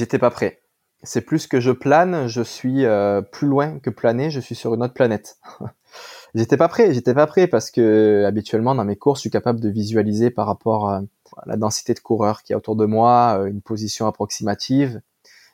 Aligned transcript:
J'étais 0.00 0.18
pas 0.18 0.30
prêt. 0.30 0.62
C'est 1.02 1.20
plus 1.20 1.46
que 1.46 1.60
je 1.60 1.70
plane, 1.70 2.26
je 2.26 2.40
suis 2.40 2.86
euh, 2.86 3.20
plus 3.20 3.46
loin 3.46 3.78
que 3.80 3.90
planer, 3.90 4.30
je 4.30 4.40
suis 4.40 4.54
sur 4.54 4.72
une 4.72 4.82
autre 4.82 4.94
planète. 4.94 5.36
j'étais 6.34 6.56
pas 6.56 6.68
prêt, 6.68 6.94
j'étais 6.94 7.12
pas 7.12 7.26
prêt 7.26 7.46
parce 7.46 7.70
que 7.70 8.24
habituellement 8.26 8.74
dans 8.74 8.86
mes 8.86 8.96
courses, 8.96 9.18
je 9.18 9.24
suis 9.24 9.30
capable 9.30 9.60
de 9.60 9.68
visualiser 9.68 10.30
par 10.30 10.46
rapport 10.46 10.88
à 10.88 11.02
la 11.44 11.58
densité 11.58 11.92
de 11.92 12.00
coureurs 12.00 12.42
qui 12.42 12.54
est 12.54 12.56
autour 12.56 12.76
de 12.76 12.86
moi, 12.86 13.40
euh, 13.40 13.44
une 13.44 13.60
position 13.60 14.06
approximative. 14.06 15.02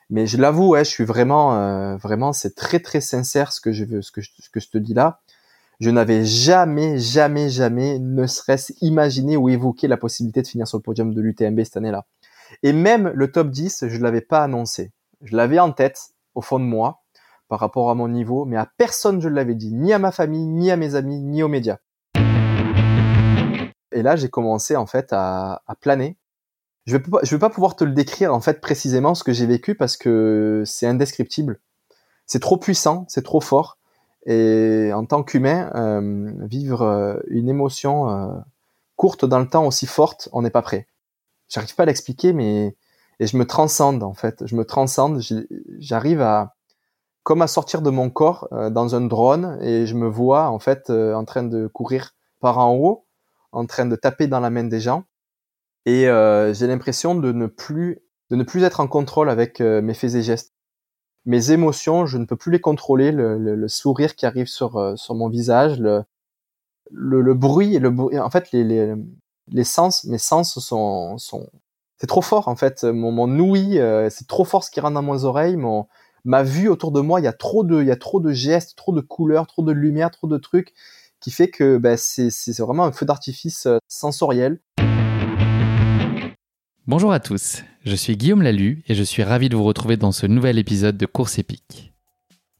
Mais 0.09 0.27
je 0.27 0.37
l'avoue, 0.37 0.69
ouais, 0.69 0.85
je 0.85 0.91
suis 0.91 1.03
vraiment, 1.03 1.57
euh, 1.57 1.97
vraiment, 1.97 2.31
c'est 2.31 2.55
très 2.55 2.79
très 2.79 3.01
sincère 3.01 3.51
ce 3.51 3.59
que 3.59 3.73
je 3.73 3.83
veux, 3.83 4.01
ce 4.01 4.13
que 4.13 4.21
je, 4.21 4.31
ce 4.39 4.49
que 4.49 4.61
je 4.61 4.69
te 4.69 4.77
dis 4.77 4.93
là. 4.93 5.19
Je 5.81 5.89
n'avais 5.89 6.23
jamais, 6.23 6.99
jamais, 6.99 7.49
jamais, 7.49 7.99
ne 7.99 8.25
serait-ce 8.27 8.71
imaginé 8.79 9.35
ou 9.35 9.49
évoqué 9.49 9.89
la 9.89 9.97
possibilité 9.97 10.41
de 10.41 10.47
finir 10.47 10.69
sur 10.69 10.77
le 10.77 10.83
podium 10.83 11.13
de 11.13 11.21
l'UTMB 11.21 11.61
cette 11.65 11.75
année-là. 11.75 12.05
Et 12.63 12.73
même 12.73 13.11
le 13.13 13.31
top 13.31 13.49
10, 13.49 13.85
je 13.87 13.97
ne 13.97 14.03
l'avais 14.03 14.21
pas 14.21 14.43
annoncé. 14.43 14.91
Je 15.21 15.35
l'avais 15.35 15.59
en 15.59 15.71
tête, 15.71 16.11
au 16.35 16.41
fond 16.41 16.59
de 16.59 16.65
moi, 16.65 17.01
par 17.47 17.59
rapport 17.59 17.89
à 17.89 17.95
mon 17.95 18.07
niveau, 18.07 18.45
mais 18.45 18.57
à 18.57 18.69
personne 18.77 19.21
je 19.21 19.29
l'avais 19.29 19.55
dit, 19.55 19.73
ni 19.73 19.93
à 19.93 19.99
ma 19.99 20.11
famille, 20.11 20.45
ni 20.45 20.71
à 20.71 20.77
mes 20.77 20.95
amis, 20.95 21.21
ni 21.21 21.43
aux 21.43 21.47
médias. 21.47 21.77
Et 23.91 24.01
là, 24.01 24.15
j'ai 24.15 24.29
commencé 24.29 24.75
en 24.75 24.85
fait 24.85 25.07
à, 25.11 25.61
planer. 25.81 26.17
Je 26.85 26.97
ne 26.97 27.29
vais 27.29 27.39
pas 27.39 27.49
pouvoir 27.49 27.75
te 27.75 27.83
le 27.83 27.91
décrire 27.91 28.33
en 28.33 28.39
fait 28.39 28.61
précisément 28.61 29.15
ce 29.15 29.23
que 29.23 29.33
j'ai 29.33 29.45
vécu 29.45 29.75
parce 29.75 29.97
que 29.97 30.63
c'est 30.65 30.87
indescriptible. 30.87 31.59
C'est 32.25 32.39
trop 32.39 32.57
puissant, 32.57 33.05
c'est 33.07 33.23
trop 33.23 33.41
fort. 33.41 33.77
Et 34.25 34.91
en 34.93 35.05
tant 35.05 35.23
qu'humain, 35.23 35.71
euh, 35.75 36.31
vivre 36.41 36.81
euh, 36.81 37.17
une 37.27 37.47
émotion 37.47 38.09
euh, 38.09 38.27
courte 38.97 39.23
dans 39.25 39.39
le 39.39 39.47
temps 39.47 39.65
aussi 39.65 39.85
forte, 39.87 40.27
on 40.33 40.41
n'est 40.41 40.49
pas 40.49 40.61
prêt. 40.61 40.87
J'arrive 41.49 41.75
pas 41.75 41.83
à 41.83 41.85
l'expliquer, 41.85 42.33
mais 42.33 42.75
et 43.19 43.27
je 43.27 43.37
me 43.37 43.45
transcende 43.45 44.03
en 44.03 44.13
fait. 44.13 44.45
Je 44.45 44.55
me 44.55 44.65
transcende. 44.65 45.21
J'arrive 45.79 46.21
à 46.21 46.55
comme 47.23 47.41
à 47.41 47.47
sortir 47.47 47.81
de 47.81 47.89
mon 47.89 48.09
corps 48.09 48.47
dans 48.51 48.95
un 48.95 49.01
drone 49.01 49.57
et 49.61 49.85
je 49.85 49.95
me 49.95 50.07
vois 50.07 50.49
en 50.49 50.59
fait 50.59 50.89
en 50.89 51.25
train 51.25 51.43
de 51.43 51.67
courir 51.67 52.11
par 52.39 52.57
en 52.59 52.75
haut, 52.75 53.05
en 53.51 53.65
train 53.65 53.85
de 53.85 53.95
taper 53.95 54.27
dans 54.27 54.39
la 54.39 54.49
main 54.49 54.63
des 54.63 54.79
gens. 54.79 55.03
Et 55.85 56.03
j'ai 56.03 56.67
l'impression 56.67 57.15
de 57.15 57.31
ne 57.31 57.47
plus 57.47 57.99
de 58.29 58.35
ne 58.35 58.43
plus 58.43 58.63
être 58.63 58.79
en 58.79 58.87
contrôle 58.87 59.29
avec 59.29 59.59
mes 59.61 59.93
faits 59.93 60.15
et 60.15 60.21
gestes 60.21 60.53
mes 61.27 61.51
émotions, 61.51 62.05
je 62.05 62.17
ne 62.17 62.25
peux 62.25 62.37
plus 62.37 62.51
les 62.53 62.61
contrôler, 62.61 63.11
le, 63.11 63.37
le, 63.37 63.67
sourire 63.67 64.15
qui 64.15 64.25
arrive 64.25 64.47
sur, 64.47 64.77
euh, 64.77 64.95
sur 64.95 65.13
mon 65.13 65.27
visage, 65.27 65.77
le, 65.77 66.03
le, 66.89 67.21
le 67.21 67.33
bruit, 67.33 67.77
le 67.79 67.91
bruit, 67.91 68.17
en 68.17 68.29
fait, 68.29 68.51
les, 68.53 68.63
les, 68.63 68.95
les 69.51 69.63
sens, 69.63 70.03
mes 70.05 70.17
sens 70.17 70.59
sont, 70.59 71.17
c'est 71.97 72.07
trop 72.07 72.21
fort, 72.21 72.47
en 72.47 72.55
fait, 72.55 72.83
mon, 72.83 73.11
mon 73.11 73.39
ouïe, 73.39 73.79
euh, 73.79 74.09
c'est 74.09 74.27
trop 74.27 74.45
fort 74.45 74.63
ce 74.63 74.71
qui 74.71 74.79
rentre 74.79 74.95
dans 74.95 75.01
mes 75.01 75.23
oreilles, 75.23 75.57
mon, 75.57 75.87
ma 76.25 76.43
vue 76.43 76.69
autour 76.69 76.91
de 76.91 77.01
moi, 77.01 77.19
il 77.19 77.23
y 77.23 77.27
a 77.27 77.33
trop 77.33 77.63
de, 77.63 77.81
il 77.81 77.87
y 77.87 77.91
a 77.91 77.95
trop 77.95 78.19
de 78.19 78.31
gestes, 78.31 78.75
trop 78.75 78.93
de 78.93 79.01
couleurs, 79.01 79.47
trop 79.47 79.63
de 79.63 79.71
lumière, 79.71 80.11
trop 80.11 80.27
de 80.27 80.37
trucs, 80.37 80.73
qui 81.19 81.31
fait 81.31 81.49
que 81.49 81.77
ben, 81.77 81.97
c'est, 81.97 82.29
c'est 82.29 82.57
vraiment 82.59 82.85
un 82.85 82.91
feu 82.91 83.05
d'artifice 83.05 83.65
euh, 83.65 83.77
sensoriel. 83.87 84.59
Bonjour 86.85 87.11
à 87.11 87.19
tous, 87.19 87.63
je 87.83 87.95
suis 87.95 88.15
Guillaume 88.15 88.41
Lalu 88.41 88.83
et 88.87 88.95
je 88.95 89.03
suis 89.03 89.23
ravi 89.23 89.49
de 89.49 89.57
vous 89.57 89.65
retrouver 89.65 89.97
dans 89.97 90.13
ce 90.13 90.25
nouvel 90.25 90.57
épisode 90.57 90.97
de 90.97 91.05
Course 91.05 91.37
épique. 91.37 91.93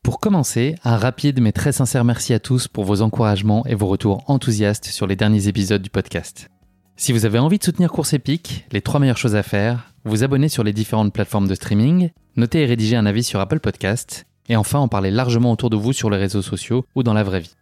Pour 0.04 0.20
commencer, 0.20 0.76
un 0.84 0.98
rapide 0.98 1.42
mais 1.42 1.52
très 1.52 1.72
sincère 1.72 2.04
merci 2.04 2.34
à 2.34 2.40
tous 2.40 2.68
pour 2.68 2.84
vos 2.86 3.02
encouragements 3.02 3.66
et 3.66 3.76
vos 3.76 3.88
retours 3.88 4.24
enthousiastes 4.28 4.86
sur 4.86 5.08
les 5.08 5.16
derniers 5.16 5.48
épisodes 5.48 5.82
du 5.82 5.90
podcast. 5.90 6.50
Si 7.00 7.12
vous 7.12 7.26
avez 7.26 7.38
envie 7.38 7.59
de 7.59 7.64
soutenir 7.64 7.92
Course 7.92 8.14
épique, 8.14 8.66
les 8.72 8.81
trois 8.81 9.00
meilleures 9.00 9.20
choses 9.20 9.36
à 9.36 9.44
faire, 9.44 9.94
vous 10.03 10.23
abonner 10.23 10.50
sur 10.50 10.64
les 10.64 10.73
différentes 10.73 11.14
plateformes 11.14 11.48
de 11.48 11.53
streaming, 11.53 12.09
noter 12.36 12.64
et 12.64 12.66
rédiger 12.66 12.95
un 12.95 13.06
avis 13.06 13.23
sur 13.23 13.40
Apple 13.40 13.59
Podcast, 13.59 14.26
et 14.50 14.56
enfin 14.56 14.80
en 14.80 14.88
parler 14.88 15.12
largement 15.12 15.52
autour 15.52 15.70
de 15.70 15.75
vous 15.75 15.94
sur 15.94 16.09
les 16.09 16.18
réseaux 16.18 16.42
sociaux 16.42 16.86
ou 16.95 17.03
dans 17.03 17.14
la 17.14 17.22
vraie 17.22 17.42
vie. 17.42 17.56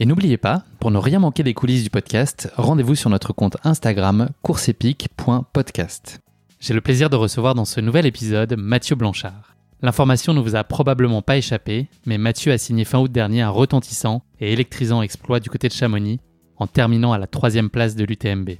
Et 0.00 0.04
n'oubliez 0.04 0.36
pas, 0.36 0.64
pour 0.80 0.90
ne 0.90 0.98
rien 0.98 1.18
manquer 1.18 1.42
des 1.42 1.54
coulisses 1.54 1.82
du 1.82 1.88
podcast, 1.88 2.52
rendez-vous 2.56 2.94
sur 2.94 3.08
notre 3.08 3.32
compte 3.32 3.56
Instagram 3.64 4.28
courseepic.podcast. 4.42 6.20
J'ai 6.60 6.74
le 6.74 6.82
plaisir 6.82 7.08
de 7.08 7.16
recevoir 7.16 7.54
dans 7.54 7.64
ce 7.64 7.80
nouvel 7.80 8.04
épisode 8.04 8.54
Mathieu 8.58 8.96
Blanchard. 8.96 9.56
L'information 9.80 10.34
ne 10.34 10.40
vous 10.40 10.56
a 10.56 10.64
probablement 10.64 11.22
pas 11.22 11.38
échappé, 11.38 11.88
mais 12.04 12.18
Mathieu 12.18 12.52
a 12.52 12.58
signé 12.58 12.84
fin 12.84 12.98
août 12.98 13.10
dernier 13.10 13.40
un 13.40 13.50
retentissant 13.50 14.22
et 14.40 14.52
électrisant 14.52 15.00
exploit 15.00 15.40
du 15.40 15.48
côté 15.48 15.68
de 15.68 15.72
Chamonix, 15.72 16.20
en 16.58 16.66
terminant 16.66 17.14
à 17.14 17.18
la 17.18 17.26
troisième 17.26 17.70
place 17.70 17.96
de 17.96 18.04
l'UTMB. 18.04 18.50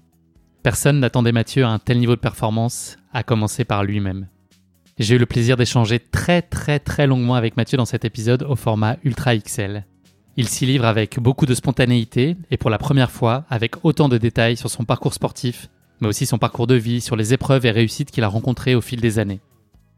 Personne 0.65 1.01
n'attendait 1.01 1.31
Mathieu 1.31 1.63
à 1.67 1.69
un 1.69 1.79
tel 1.79 1.99
niveau 1.99 2.17
de 2.17 2.21
performance, 2.21 2.97
à 3.13 3.23
commencer 3.23 3.67
par 3.67 3.85
lui-même. 3.85 4.29
J'ai 4.99 5.17
eu 5.17 5.19
le 5.19 5.27
plaisir 5.27 5.59
d'échanger 5.59 6.01
très 6.01 6.41
très 6.41 6.79
très 6.79 7.07
longuement 7.07 7.35
avec 7.35 7.59
Mathieu 7.59 7.77
dans 7.77 7.85
cet 7.85 8.07
épisode 8.07 8.45
au 8.45 8.57
format 8.57 8.97
Ultra 9.05 9.37
XL. 9.37 9.85
Il 10.39 10.49
s'y 10.49 10.65
livre 10.65 10.87
avec 10.87 11.21
beaucoup 11.21 11.45
de 11.45 11.55
spontanéité 11.55 12.39
et 12.51 12.57
pour 12.57 12.71
la 12.71 12.79
première 12.79 13.11
fois 13.11 13.45
avec 13.51 13.85
autant 13.85 14.09
de 14.09 14.17
détails 14.17 14.57
sur 14.57 14.71
son 14.71 14.87
parcours 14.87 15.13
sportif, 15.13 15.69
mais 16.01 16.09
aussi 16.09 16.25
son 16.25 16.39
parcours 16.39 16.67
de 16.67 16.77
vie, 16.77 17.03
sur 17.03 17.15
les 17.15 17.35
épreuves 17.35 17.67
et 17.67 17.71
réussites 17.71 18.11
qu'il 18.11 18.25
a 18.25 18.29
rencontrées 18.29 18.75
au 18.75 18.81
fil 18.81 19.03
des 19.03 19.19
années. 19.19 19.43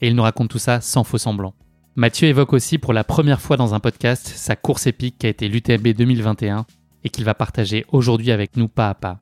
Et 0.01 0.09
il 0.09 0.17
nous 0.17 0.25
raconte 0.25 0.51
tout 0.51 0.59
ça 0.59 0.81
sans 0.81 1.05
faux 1.05 1.17
semblant. 1.17 1.55
Mathieu 1.95 2.27
évoque 2.27 2.53
aussi 2.53 2.79
pour 2.79 2.93
la 2.93 3.05
première 3.05 3.41
fois 3.41 3.57
dans 3.57 3.73
un 3.75 3.79
podcast 3.79 4.27
sa 4.35 4.57
course 4.57 4.89
épique 4.89 5.19
qui 5.19 5.27
a 5.27 5.31
été 5.31 5.49
l'UTMB 5.49 5.87
2021 5.97 6.67
et 7.05 7.09
qu'il 7.09 7.25
va 7.25 7.35
partager 7.35 7.87
aujourd'hui 7.93 8.33
avec 8.33 8.57
nous 8.57 8.67
pas 8.67 8.89
à 8.89 8.95
pas. 8.95 9.21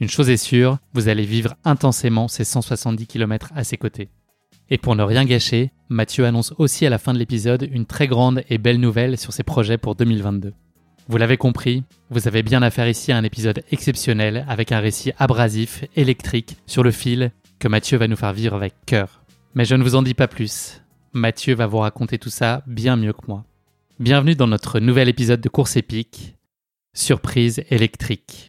Une 0.00 0.08
chose 0.08 0.30
est 0.30 0.36
sûre, 0.36 0.78
vous 0.94 1.08
allez 1.08 1.24
vivre 1.24 1.54
intensément 1.64 2.28
ces 2.28 2.44
170 2.44 3.06
km 3.06 3.50
à 3.56 3.64
ses 3.64 3.76
côtés. 3.76 4.10
Et 4.70 4.78
pour 4.78 4.94
ne 4.94 5.02
rien 5.02 5.24
gâcher, 5.24 5.72
Mathieu 5.88 6.24
annonce 6.24 6.54
aussi 6.58 6.86
à 6.86 6.90
la 6.90 6.98
fin 6.98 7.12
de 7.12 7.18
l'épisode 7.18 7.68
une 7.72 7.86
très 7.86 8.06
grande 8.06 8.44
et 8.48 8.58
belle 8.58 8.78
nouvelle 8.78 9.18
sur 9.18 9.32
ses 9.32 9.42
projets 9.42 9.78
pour 9.78 9.96
2022. 9.96 10.52
Vous 11.08 11.16
l'avez 11.16 11.36
compris, 11.36 11.82
vous 12.10 12.28
avez 12.28 12.42
bien 12.42 12.62
affaire 12.62 12.88
ici 12.88 13.10
à 13.10 13.16
un 13.16 13.24
épisode 13.24 13.64
exceptionnel 13.72 14.44
avec 14.46 14.70
un 14.70 14.78
récit 14.78 15.12
abrasif, 15.18 15.84
électrique, 15.96 16.58
sur 16.66 16.82
le 16.82 16.90
fil, 16.90 17.32
que 17.58 17.66
Mathieu 17.66 17.98
va 17.98 18.06
nous 18.06 18.16
faire 18.16 18.34
vivre 18.34 18.54
avec 18.54 18.74
cœur. 18.86 19.22
Mais 19.54 19.64
je 19.64 19.74
ne 19.74 19.82
vous 19.82 19.96
en 19.96 20.02
dis 20.02 20.14
pas 20.14 20.28
plus. 20.28 20.82
Mathieu 21.12 21.54
va 21.54 21.66
vous 21.66 21.78
raconter 21.78 22.18
tout 22.18 22.30
ça 22.30 22.62
bien 22.66 22.96
mieux 22.96 23.14
que 23.14 23.26
moi. 23.26 23.44
Bienvenue 23.98 24.36
dans 24.36 24.46
notre 24.46 24.78
nouvel 24.78 25.08
épisode 25.08 25.40
de 25.40 25.48
Course 25.48 25.76
épique, 25.76 26.36
Surprise 26.94 27.64
électrique. 27.70 28.48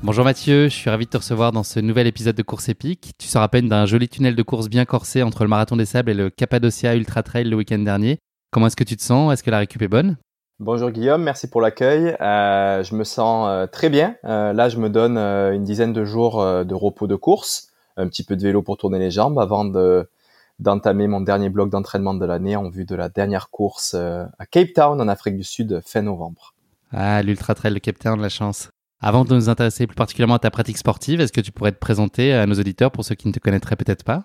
Bonjour 0.00 0.24
Mathieu, 0.24 0.68
je 0.68 0.74
suis 0.74 0.88
ravi 0.88 1.06
de 1.06 1.10
te 1.10 1.16
recevoir 1.16 1.50
dans 1.50 1.64
ce 1.64 1.80
nouvel 1.80 2.06
épisode 2.06 2.36
de 2.36 2.42
Course 2.44 2.68
épique. 2.68 3.10
Tu 3.18 3.26
sors 3.26 3.42
à 3.42 3.48
peine 3.48 3.68
d'un 3.68 3.84
joli 3.84 4.08
tunnel 4.08 4.36
de 4.36 4.42
course 4.44 4.68
bien 4.68 4.84
corsé 4.84 5.24
entre 5.24 5.42
le 5.42 5.48
Marathon 5.48 5.74
des 5.74 5.86
Sables 5.86 6.12
et 6.12 6.14
le 6.14 6.30
Cappadocia 6.30 6.94
Ultra 6.94 7.24
Trail 7.24 7.50
le 7.50 7.56
week-end 7.56 7.80
dernier. 7.80 8.18
Comment 8.52 8.68
est-ce 8.68 8.76
que 8.76 8.84
tu 8.84 8.96
te 8.96 9.02
sens? 9.02 9.32
Est-ce 9.32 9.42
que 9.42 9.50
la 9.50 9.58
récup 9.58 9.82
est 9.82 9.88
bonne? 9.88 10.16
Bonjour 10.60 10.92
Guillaume, 10.92 11.24
merci 11.24 11.50
pour 11.50 11.60
l'accueil. 11.60 12.16
Euh, 12.20 12.84
je 12.84 12.94
me 12.94 13.02
sens 13.02 13.48
euh, 13.50 13.66
très 13.66 13.90
bien. 13.90 14.14
Euh, 14.24 14.52
là, 14.52 14.68
je 14.68 14.78
me 14.78 14.88
donne 14.88 15.18
une 15.18 15.64
dizaine 15.64 15.92
de 15.92 16.04
jours 16.04 16.44
de 16.44 16.74
repos 16.74 17.08
de 17.08 17.16
course, 17.16 17.72
un 17.96 18.06
petit 18.06 18.22
peu 18.22 18.36
de 18.36 18.42
vélo 18.42 18.62
pour 18.62 18.76
tourner 18.76 19.00
les 19.00 19.10
jambes 19.10 19.38
avant 19.40 19.64
de 19.64 20.08
d'entamer 20.60 21.08
mon 21.08 21.20
dernier 21.20 21.48
bloc 21.50 21.70
d'entraînement 21.70 22.14
de 22.14 22.24
l'année 22.24 22.54
en 22.54 22.68
vue 22.68 22.84
de 22.84 22.94
la 22.94 23.08
dernière 23.08 23.50
course 23.50 23.94
à 23.94 24.46
Cape 24.46 24.72
Town 24.74 25.00
en 25.00 25.08
Afrique 25.08 25.36
du 25.36 25.44
Sud 25.44 25.80
fin 25.84 26.02
novembre. 26.02 26.54
Ah, 26.92 27.20
l'Ultra 27.22 27.54
Trail 27.56 27.74
de 27.74 27.78
Cape 27.78 27.98
Town, 27.98 28.20
la 28.20 28.28
chance. 28.28 28.70
Avant 29.00 29.24
de 29.24 29.32
nous 29.32 29.48
intéresser 29.48 29.86
plus 29.86 29.94
particulièrement 29.94 30.34
à 30.34 30.40
ta 30.40 30.50
pratique 30.50 30.76
sportive, 30.76 31.20
est-ce 31.20 31.32
que 31.32 31.40
tu 31.40 31.52
pourrais 31.52 31.72
te 31.72 31.78
présenter 31.78 32.34
à 32.34 32.46
nos 32.46 32.54
auditeurs 32.54 32.90
pour 32.90 33.04
ceux 33.04 33.14
qui 33.14 33.28
ne 33.28 33.32
te 33.32 33.38
connaîtraient 33.38 33.76
peut-être 33.76 34.02
pas? 34.02 34.24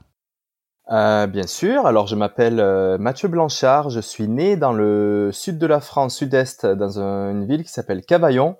Euh, 0.91 1.27
bien 1.27 1.47
sûr. 1.47 1.85
Alors, 1.85 2.07
je 2.07 2.15
m'appelle 2.15 2.59
euh, 2.59 2.97
Mathieu 2.97 3.27
Blanchard. 3.27 3.89
Je 3.89 3.99
suis 3.99 4.27
né 4.27 4.57
dans 4.57 4.73
le 4.73 5.29
sud 5.31 5.59
de 5.59 5.67
la 5.67 5.79
France, 5.79 6.17
sud-est, 6.17 6.65
dans 6.65 6.99
une 6.99 7.45
ville 7.45 7.63
qui 7.63 7.71
s'appelle 7.71 8.03
Cavaillon. 8.03 8.57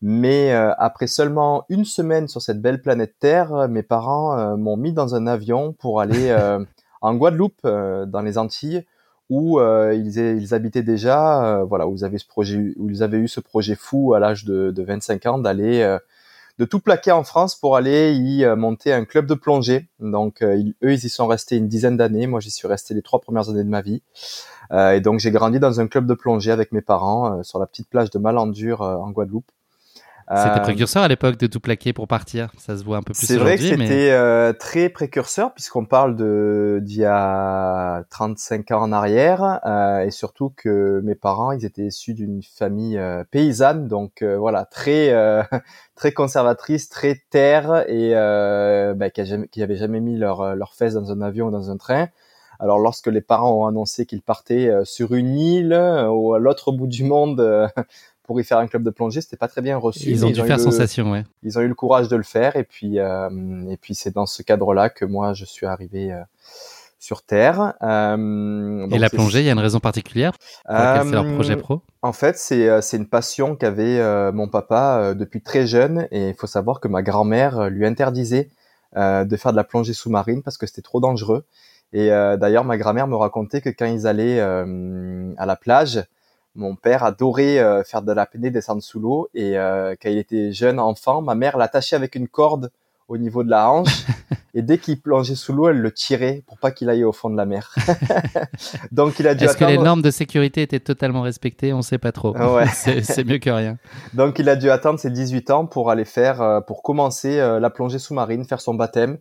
Mais 0.00 0.52
euh, 0.52 0.72
après 0.78 1.06
seulement 1.06 1.64
une 1.68 1.84
semaine 1.84 2.28
sur 2.28 2.42
cette 2.42 2.60
belle 2.60 2.80
planète 2.80 3.14
Terre, 3.18 3.68
mes 3.68 3.82
parents 3.82 4.56
m'ont 4.56 4.76
mis 4.76 4.92
dans 4.92 5.14
un 5.14 5.26
avion 5.26 5.72
pour 5.72 6.00
aller 6.00 6.34
en 7.00 7.14
Guadeloupe, 7.14 7.62
dans 7.62 8.22
les 8.22 8.38
Antilles, 8.38 8.84
où 9.28 9.58
euh, 9.58 9.94
ils, 9.94 10.18
ils, 10.18 10.54
habitaient 10.54 10.82
déjà, 10.82 11.58
euh, 11.60 11.64
voilà, 11.64 11.86
où 11.86 11.94
ils 11.94 12.04
avaient 12.04 12.18
ce 12.18 12.26
projet, 12.26 12.74
où 12.76 12.88
ils 12.90 13.02
avaient 13.02 13.18
eu 13.18 13.28
ce 13.28 13.40
projet 13.40 13.74
fou 13.74 14.14
à 14.14 14.20
l'âge 14.20 14.44
de, 14.44 14.70
de 14.70 14.82
25 14.82 15.26
ans 15.26 15.38
d'aller 15.38 15.82
euh, 15.82 15.98
de 16.58 16.64
tout 16.64 16.80
plaquer 16.80 17.12
en 17.12 17.24
France 17.24 17.54
pour 17.54 17.76
aller 17.76 18.14
y 18.14 18.46
monter 18.56 18.92
un 18.92 19.04
club 19.04 19.26
de 19.26 19.34
plongée. 19.34 19.88
Donc 20.00 20.42
eux, 20.42 20.74
ils 20.82 21.04
y 21.04 21.08
sont 21.10 21.26
restés 21.26 21.56
une 21.56 21.68
dizaine 21.68 21.98
d'années. 21.98 22.26
Moi, 22.26 22.40
j'y 22.40 22.50
suis 22.50 22.66
resté 22.66 22.94
les 22.94 23.02
trois 23.02 23.20
premières 23.20 23.50
années 23.50 23.64
de 23.64 23.68
ma 23.68 23.82
vie. 23.82 24.02
et 24.72 25.00
donc 25.02 25.20
j'ai 25.20 25.30
grandi 25.30 25.60
dans 25.60 25.80
un 25.80 25.86
club 25.86 26.06
de 26.06 26.14
plongée 26.14 26.52
avec 26.52 26.72
mes 26.72 26.80
parents 26.80 27.42
sur 27.42 27.58
la 27.58 27.66
petite 27.66 27.90
plage 27.90 28.08
de 28.08 28.18
Malandure 28.18 28.80
en 28.80 29.10
Guadeloupe. 29.10 29.50
C'était 30.28 30.58
euh, 30.58 30.62
précurseur 30.62 31.04
à 31.04 31.08
l'époque 31.08 31.36
de 31.36 31.46
tout 31.46 31.60
plaquer 31.60 31.92
pour 31.92 32.08
partir. 32.08 32.50
Ça 32.58 32.76
se 32.76 32.82
voit 32.82 32.96
un 32.96 33.02
peu 33.02 33.12
plus 33.12 33.26
C'est 33.26 33.36
vrai 33.36 33.56
que 33.56 33.62
c'était 33.62 34.10
euh, 34.10 34.52
très 34.52 34.88
précurseur 34.88 35.54
puisqu'on 35.54 35.84
parle 35.84 36.16
de 36.16 36.80
d'il 36.82 36.98
y 36.98 37.04
a 37.04 38.02
35 38.10 38.72
ans 38.72 38.82
en 38.82 38.90
arrière 38.90 39.60
euh, 39.64 40.00
et 40.00 40.10
surtout 40.10 40.52
que 40.56 41.00
mes 41.04 41.14
parents 41.14 41.52
ils 41.52 41.64
étaient 41.64 41.86
issus 41.86 42.12
d'une 42.12 42.42
famille 42.42 43.00
paysanne 43.30 43.86
donc 43.86 44.24
voilà 44.24 44.64
très 44.64 45.14
très 45.94 46.10
conservatrice, 46.10 46.88
très 46.88 47.22
terre 47.30 47.84
et 47.88 48.12
bah, 48.96 49.10
qui, 49.10 49.20
n'avaient 49.20 49.46
jamais, 49.56 49.76
jamais 49.76 50.00
mis 50.00 50.18
leur 50.18 50.56
leurs 50.56 50.74
fesses 50.74 50.94
dans 50.94 51.12
un 51.12 51.20
avion 51.20 51.46
ou 51.46 51.50
dans 51.52 51.70
un 51.70 51.76
train. 51.76 52.08
Alors 52.58 52.78
lorsque 52.80 53.08
les 53.08 53.20
parents 53.20 53.52
ont 53.52 53.66
annoncé 53.66 54.06
qu'ils 54.06 54.22
partaient 54.22 54.72
sur 54.82 55.14
une 55.14 55.38
île 55.38 55.74
ou 56.10 56.34
à 56.34 56.40
l'autre 56.40 56.72
bout 56.72 56.88
du 56.88 57.04
monde 57.04 57.70
pour 58.26 58.40
y 58.40 58.44
faire 58.44 58.58
un 58.58 58.66
club 58.66 58.82
de 58.82 58.90
plongée, 58.90 59.20
c'était 59.20 59.36
pas 59.36 59.48
très 59.48 59.62
bien 59.62 59.76
reçu. 59.76 60.10
Ils 60.10 60.26
ont 60.26 60.30
dû 60.30 60.42
faire 60.42 60.60
sensation, 60.60 61.12
ouais. 61.12 61.24
Ils 61.42 61.58
ont 61.58 61.62
eu 61.62 61.68
le 61.68 61.74
courage 61.74 62.08
de 62.08 62.16
le 62.16 62.22
faire 62.22 62.56
et 62.56 62.64
puis 62.64 62.98
euh, 62.98 63.28
et 63.70 63.76
puis 63.76 63.94
c'est 63.94 64.14
dans 64.14 64.26
ce 64.26 64.42
cadre-là 64.42 64.90
que 64.90 65.04
moi 65.04 65.32
je 65.32 65.44
suis 65.44 65.66
arrivé 65.66 66.12
euh, 66.12 66.20
sur 66.98 67.22
Terre. 67.22 67.74
Euh, 67.82 68.88
et 68.90 68.98
la 68.98 69.08
plongée, 69.08 69.40
il 69.40 69.46
y 69.46 69.48
a 69.48 69.52
une 69.52 69.58
raison 69.58 69.78
particulière 69.78 70.32
pour 70.66 70.76
c'est 70.76 71.10
leur 71.12 71.24
projet 71.34 71.56
pro? 71.56 71.82
En 72.02 72.12
fait, 72.12 72.36
c'est 72.36 72.82
c'est 72.82 72.96
une 72.96 73.08
passion 73.08 73.56
qu'avait 73.56 74.32
mon 74.32 74.48
papa 74.48 75.14
depuis 75.14 75.40
très 75.40 75.66
jeune 75.66 76.08
et 76.10 76.28
il 76.28 76.34
faut 76.34 76.48
savoir 76.48 76.80
que 76.80 76.88
ma 76.88 77.02
grand-mère 77.02 77.70
lui 77.70 77.86
interdisait 77.86 78.50
de 78.94 79.36
faire 79.36 79.52
de 79.52 79.56
la 79.56 79.64
plongée 79.64 79.92
sous-marine 79.92 80.42
parce 80.42 80.58
que 80.58 80.66
c'était 80.66 80.82
trop 80.82 81.00
dangereux. 81.00 81.44
Et 81.92 82.08
d'ailleurs, 82.08 82.64
ma 82.64 82.76
grand-mère 82.76 83.06
me 83.06 83.16
racontait 83.16 83.60
que 83.60 83.70
quand 83.70 83.86
ils 83.86 84.06
allaient 84.06 84.40
à 84.40 85.46
la 85.46 85.56
plage, 85.56 86.04
mon 86.56 86.74
père 86.74 87.04
adorait 87.04 87.58
euh, 87.58 87.84
faire 87.84 88.02
de 88.02 88.08
la 88.08 88.22
l'apnée, 88.22 88.50
descendre 88.50 88.82
sous 88.82 88.98
l'eau. 88.98 89.28
Et 89.34 89.58
euh, 89.58 89.94
quand 90.00 90.08
il 90.08 90.18
était 90.18 90.52
jeune 90.52 90.80
enfant, 90.80 91.22
ma 91.22 91.34
mère 91.34 91.56
l'attachait 91.56 91.96
avec 91.96 92.14
une 92.14 92.28
corde 92.28 92.70
au 93.08 93.18
niveau 93.18 93.44
de 93.44 93.50
la 93.50 93.70
hanche. 93.70 94.04
et 94.54 94.62
dès 94.62 94.78
qu'il 94.78 95.00
plongeait 95.00 95.34
sous 95.34 95.52
l'eau, 95.52 95.68
elle 95.68 95.80
le 95.80 95.92
tirait 95.92 96.42
pour 96.46 96.58
pas 96.58 96.70
qu'il 96.70 96.88
aille 96.88 97.04
au 97.04 97.12
fond 97.12 97.30
de 97.30 97.36
la 97.36 97.44
mer. 97.44 97.74
Donc 98.92 99.20
il 99.20 99.28
a 99.28 99.34
dû 99.34 99.44
Est-ce 99.44 99.56
que 99.56 99.64
les 99.64 99.78
normes 99.78 100.02
de 100.02 100.10
sécurité 100.10 100.62
étaient 100.62 100.80
totalement 100.80 101.20
respectées? 101.20 101.72
On 101.72 101.82
sait 101.82 101.98
pas 101.98 102.12
trop. 102.12 102.36
Ouais. 102.36 102.66
c'est 102.72 103.24
mieux 103.24 103.38
que 103.38 103.50
rien. 103.50 103.76
Donc 104.14 104.38
il 104.38 104.48
a 104.48 104.56
dû 104.56 104.70
attendre 104.70 104.98
ses 104.98 105.10
18 105.10 105.50
ans 105.50 105.66
pour 105.66 105.90
aller 105.90 106.06
faire, 106.06 106.40
euh, 106.40 106.60
pour 106.60 106.82
commencer 106.82 107.36
la 107.38 107.70
plongée 107.70 107.98
sous-marine, 107.98 108.44
faire 108.44 108.60
son 108.60 108.74
baptême. 108.74 109.18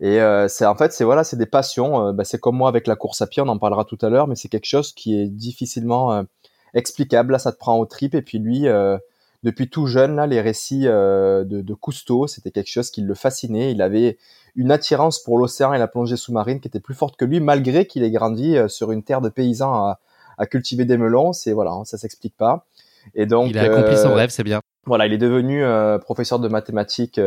Et 0.00 0.18
c'est 0.48 0.66
en 0.66 0.74
fait 0.74 0.92
c'est 0.92 1.04
voilà 1.04 1.24
c'est 1.24 1.36
des 1.36 1.46
passions. 1.46 2.12
Bah, 2.12 2.24
c'est 2.24 2.40
comme 2.40 2.56
moi 2.56 2.68
avec 2.68 2.86
la 2.86 2.96
course 2.96 3.22
à 3.22 3.26
pied, 3.26 3.42
on 3.42 3.48
en 3.48 3.58
parlera 3.58 3.84
tout 3.84 3.98
à 4.02 4.08
l'heure, 4.08 4.26
mais 4.26 4.34
c'est 4.34 4.48
quelque 4.48 4.66
chose 4.66 4.92
qui 4.92 5.20
est 5.20 5.28
difficilement 5.28 6.24
explicable. 6.74 7.32
Là, 7.32 7.38
ça 7.38 7.52
te 7.52 7.58
prend 7.58 7.78
au 7.78 7.86
trip. 7.86 8.14
Et 8.14 8.22
puis 8.22 8.38
lui, 8.38 8.68
euh, 8.68 8.98
depuis 9.42 9.68
tout 9.70 9.86
jeune, 9.86 10.16
là, 10.16 10.26
les 10.26 10.40
récits 10.40 10.86
euh, 10.86 11.44
de, 11.44 11.60
de 11.60 11.74
Cousteau, 11.74 12.26
c'était 12.26 12.50
quelque 12.50 12.70
chose 12.70 12.90
qui 12.90 13.02
le 13.02 13.14
fascinait. 13.14 13.72
Il 13.72 13.82
avait 13.82 14.18
une 14.56 14.70
attirance 14.70 15.22
pour 15.22 15.38
l'océan 15.38 15.72
et 15.72 15.78
la 15.78 15.88
plongée 15.88 16.16
sous-marine 16.16 16.60
qui 16.60 16.68
était 16.68 16.80
plus 16.80 16.94
forte 16.94 17.16
que 17.16 17.24
lui, 17.24 17.40
malgré 17.40 17.86
qu'il 17.86 18.02
ait 18.02 18.10
grandi 18.10 18.56
euh, 18.56 18.68
sur 18.68 18.92
une 18.92 19.02
terre 19.02 19.20
de 19.20 19.28
paysans 19.28 19.72
à, 19.72 20.00
à 20.38 20.46
cultiver 20.46 20.84
des 20.84 20.96
melons. 20.96 21.32
C'est 21.32 21.52
voilà, 21.52 21.72
hein, 21.72 21.84
ça 21.84 21.98
s'explique 21.98 22.36
pas. 22.36 22.66
Et 23.14 23.26
donc, 23.26 23.50
il 23.50 23.58
a 23.58 23.62
accompli 23.62 23.96
son 23.96 24.14
rêve, 24.14 24.30
c'est 24.30 24.44
bien. 24.44 24.60
Voilà, 24.86 25.06
il 25.06 25.12
est 25.12 25.18
devenu 25.18 25.62
professeur 26.00 26.38
de 26.38 26.48
mathématiques 26.48 27.20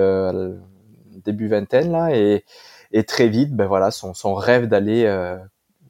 début 1.24 1.48
vingtaine 1.48 1.92
là, 1.92 2.16
et, 2.16 2.46
et 2.92 3.04
très 3.04 3.28
vite, 3.28 3.56
ben 3.56 3.68
voilà, 3.68 3.92
son, 3.92 4.14
son 4.14 4.34
rêve 4.34 4.68
d'aller 4.68 5.06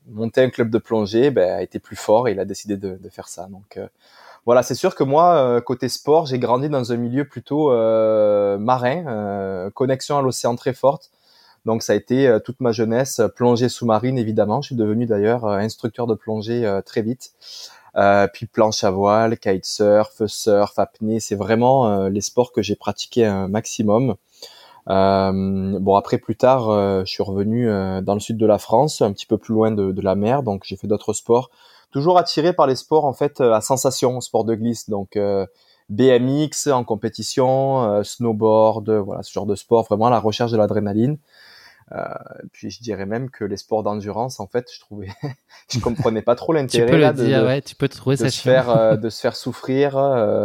monter 0.09 0.42
un 0.42 0.50
club 0.50 0.69
de 0.69 0.77
plongée 0.77 1.31
ben, 1.31 1.57
a 1.57 1.62
été 1.62 1.80
plus 1.80 1.95
fort 1.95 2.27
et 2.27 2.31
il 2.31 2.39
a 2.39 2.45
décidé 2.45 2.77
de, 2.77 2.98
de 2.98 3.09
faire 3.09 3.27
ça. 3.27 3.48
Donc 3.50 3.77
euh, 3.77 3.88
voilà, 4.45 4.63
c'est 4.63 4.75
sûr 4.75 4.95
que 4.95 5.04
moi, 5.04 5.36
euh, 5.38 5.62
côté 5.62 5.89
sport, 5.89 6.25
j'ai 6.25 6.39
grandi 6.39 6.69
dans 6.69 6.92
un 6.92 6.98
milieu 6.98 7.25
plutôt 7.25 7.71
euh, 7.71 8.57
marin, 8.57 9.69
connexion 9.74 10.18
à 10.18 10.21
l'océan 10.21 10.56
très 10.56 10.74
forte. 10.74 11.12
Donc 11.65 11.83
ça 11.83 11.94
a 11.94 11.95
été 11.98 12.38
toute 12.45 12.62
ma 12.62 12.71
jeunesse 12.71 13.21
plongée 13.36 13.68
sous-marine 13.68 14.18
évidemment. 14.18 14.62
Je 14.62 14.68
suis 14.68 14.75
devenu 14.75 15.06
d'ailleurs 15.06 15.45
instructeur 15.45 16.07
de 16.07 16.13
plongée 16.13 16.80
très 16.86 17.01
vite. 17.01 17.33
puis 18.31 18.45
planche 18.45 18.86
à 18.86 18.92
voile, 18.92 19.38
kitesurf, 19.38 20.25
surf, 20.27 20.80
apnée, 20.80 21.19
c'est 21.19 21.36
vraiment 21.36 22.07
les 22.07 22.21
sports 22.21 22.54
que 22.54 22.62
j'ai 22.62 22.77
pratiqués 22.77 23.25
un 23.25 23.50
maximum. 23.50 24.15
Euh, 24.89 25.80
bon 25.80 25.95
après 25.95 26.18
plus 26.18 26.36
tard, 26.36 26.69
euh, 26.69 27.01
je 27.06 27.12
suis 27.12 27.24
revenu 27.24 27.69
euh, 27.69 28.01
dans 28.01 28.13
le 28.13 28.19
sud 28.19 28.38
de 28.38 28.45
la 28.45 28.57
France, 28.57 29.01
un 29.01 29.12
petit 29.12 29.25
peu 29.25 29.38
plus 29.38 29.54
loin 29.54 29.72
de, 29.72 29.92
de 29.92 30.01
la 30.01 30.16
mer, 30.16 30.44
donc 30.44 30.63
j'ai 30.66 30.78
fait 30.78 30.88
d'autres 30.88 31.13
sports. 31.13 31.50
Toujours 31.92 32.18
attiré 32.18 32.54
par 32.54 32.68
les 32.68 32.75
sports 32.75 33.06
en 33.06 33.13
fait 33.13 33.42
à 33.42 33.62
sensation, 33.62 34.22
sport 34.22 34.45
de 34.45 34.56
glisse, 34.56 34.89
donc 34.89 35.18
BMX 35.89 36.68
en 36.68 36.84
compétition, 36.84 38.04
snowboard, 38.04 38.89
voilà 38.89 39.24
ce 39.24 39.31
genre 39.31 39.45
de 39.45 39.56
sport, 39.56 39.86
vraiment 39.86 40.10
la 40.10 40.19
recherche 40.19 40.51
de 40.51 40.57
l'adrénaline. 40.57 41.18
Euh, 41.94 42.04
puis 42.51 42.69
je 42.69 42.81
dirais 42.81 43.06
même 43.06 43.30
que 43.30 43.45
les 43.45 43.56
sports 43.56 43.83
d'endurance, 43.83 44.42
en 44.42 44.48
fait, 44.48 44.68
je 44.69 44.81
trouvais, 44.81 45.07
je 45.72 45.80
comprenais 45.80 46.22
pas 46.22 46.36
trop 46.36 46.51
l'intérêt 46.51 47.13
de, 47.13 47.24
dire, 47.24 47.45
ouais, 47.45 47.62
tu 47.62 47.75
peux 47.75 47.88
trouver 47.88 48.18
de 48.18 48.28
se 48.28 48.42
faire, 48.42 48.98
de 49.00 49.10
se 49.10 49.22
faire 49.22 49.38
souffrir 49.38 49.94